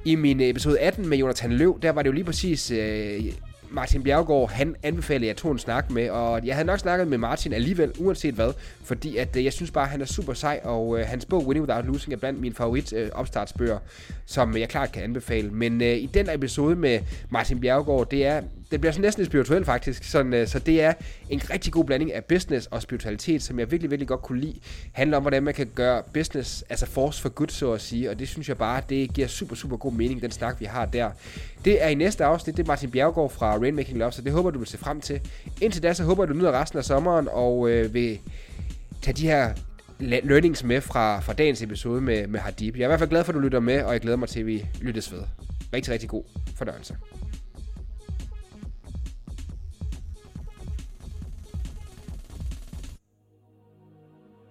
I 0.06 0.16
min 0.16 0.40
episode 0.42 0.80
18 0.80 1.10
med 1.10 1.18
Jonathan 1.18 1.52
Løv, 1.54 1.80
der 1.82 1.90
var 1.90 2.02
det 2.02 2.08
jo 2.08 2.14
lige 2.14 2.24
præcis 2.24 2.72
øh, 2.72 3.24
Martin 3.72 4.04
Bjergård, 4.04 4.52
han 4.52 4.76
anbefalede, 4.84 5.26
at 5.26 5.28
jeg 5.28 5.38
tog 5.38 5.52
en 5.52 5.60
snak 5.60 5.92
med, 5.92 6.10
og 6.10 6.46
jeg 6.46 6.56
havde 6.56 6.66
nok 6.66 6.80
snakket 6.80 7.08
med 7.08 7.18
Martin 7.18 7.54
alligevel, 7.54 7.92
uanset 8.00 8.34
hvad, 8.34 8.54
fordi 8.84 9.18
at, 9.18 9.36
øh, 9.36 9.46
jeg 9.46 9.54
synes 9.54 9.72
bare, 9.72 9.84
at 9.84 9.90
han 9.90 10.02
er 10.02 10.06
super 10.06 10.34
sej, 10.34 10.60
og 10.64 11.00
øh, 11.00 11.08
hans 11.08 11.26
bog 11.26 11.48
Winning 11.48 11.66
Without 11.66 11.86
Losing 11.86 12.14
er 12.14 12.18
blandt 12.18 12.42
mine 12.42 12.56
favorit 12.56 12.94
øh, 12.94 13.10
opstartsbøger, 13.14 13.80
som 14.26 14.58
jeg 14.58 14.70
klart 14.70 14.92
kan 14.92 15.04
anbefale. 15.04 15.50
Men 15.50 15.82
øh, 15.82 15.88
i 15.88 16.06
den 16.06 16.30
episode 16.30 16.76
med 16.76 17.00
Martin 17.30 17.60
Bjergård, 17.60 18.10
det 18.10 18.26
er 18.26 18.42
det 18.72 18.82
bliver 18.82 18.92
sådan 18.92 19.02
næsten 19.02 19.22
lidt 19.22 19.32
spirituel 19.32 19.66
faktisk, 19.66 20.04
sådan, 20.04 20.34
øh, 20.34 20.48
så 20.48 20.60
det 20.60 20.82
er 20.82 20.94
en 21.30 21.42
rigtig 21.50 21.74
god 21.74 21.86
blanding 21.86 22.14
af 22.14 22.26
business 22.26 22.68
og 22.68 22.82
spiritualitet, 22.82 23.44
som 23.44 23.60
jeg 23.60 23.72
virkelig, 23.72 23.92
virkelig 23.92 24.08
godt 24.08 24.22
kunne 24.22 24.42
lide. 24.42 24.60
handler 24.92 25.18
om, 25.18 25.24
hvordan 25.24 25.44
man 25.44 25.54
kan 25.54 25.68
gøre 25.76 26.04
business, 26.14 26.64
altså 26.70 26.86
force 26.86 27.22
for 27.22 27.30
good, 27.30 27.48
så 27.48 27.72
at 27.72 27.82
sige, 27.82 28.10
og 28.10 28.20
det 28.20 28.28
synes 28.28 28.50
jeg 28.50 28.58
bare, 28.58 28.82
det 28.90 29.14
giver 29.14 29.28
super, 29.28 29.56
super 29.56 29.78
god 29.78 29.94
mening, 29.94 30.22
den 30.22 30.32
snak, 30.32 30.60
vi 30.60 30.66
har 30.66 30.86
der. 30.86 31.10
Det 31.66 31.84
er 31.84 31.88
i 31.88 31.96
næste 31.96 32.26
afsnit, 32.26 32.58
det 32.58 32.64
er 32.64 32.68
Martin 32.68 32.92
Bjergård 32.92 33.32
fra 33.32 33.58
Rainmaking 33.58 33.98
Love, 33.98 34.12
så 34.12 34.22
det 34.22 34.32
håber 34.32 34.52
du 34.52 34.60
vil 34.60 34.68
se 34.68 34.78
frem 34.78 35.02
til. 35.02 35.22
Indtil 35.62 35.84
da, 35.84 35.94
så 35.94 36.04
håber 36.04 36.24
jeg, 36.24 36.30
du 36.30 36.34
nyder 36.34 36.62
resten 36.62 36.80
af 36.80 36.86
sommeren, 36.86 37.28
og 37.32 37.70
øh, 37.70 37.94
vil 37.94 38.20
tage 39.02 39.16
de 39.18 39.22
her 39.22 39.54
learnings 40.00 40.64
med 40.64 40.82
fra, 40.82 41.20
fra 41.20 41.34
dagens 41.34 41.62
episode 41.62 42.02
med, 42.02 42.28
med 42.28 42.40
Hadib. 42.40 42.76
Jeg 42.76 42.82
er 42.82 42.88
i 42.88 42.90
hvert 42.90 43.00
fald 43.00 43.10
glad 43.10 43.24
for, 43.24 43.32
at 43.32 43.36
du 43.36 43.40
lytter 43.40 43.60
med, 43.60 43.82
og 43.82 43.94
jeg 43.94 44.02
glæder 44.02 44.18
mig 44.18 44.30
til, 44.30 44.40
at 44.40 44.46
vi 44.46 44.66
lyttes 44.82 45.12
ved. 45.12 45.22
Rigtig, 45.74 45.94
rigtig 45.94 46.10
god 46.10 46.24
fornøjelse. 46.56 46.96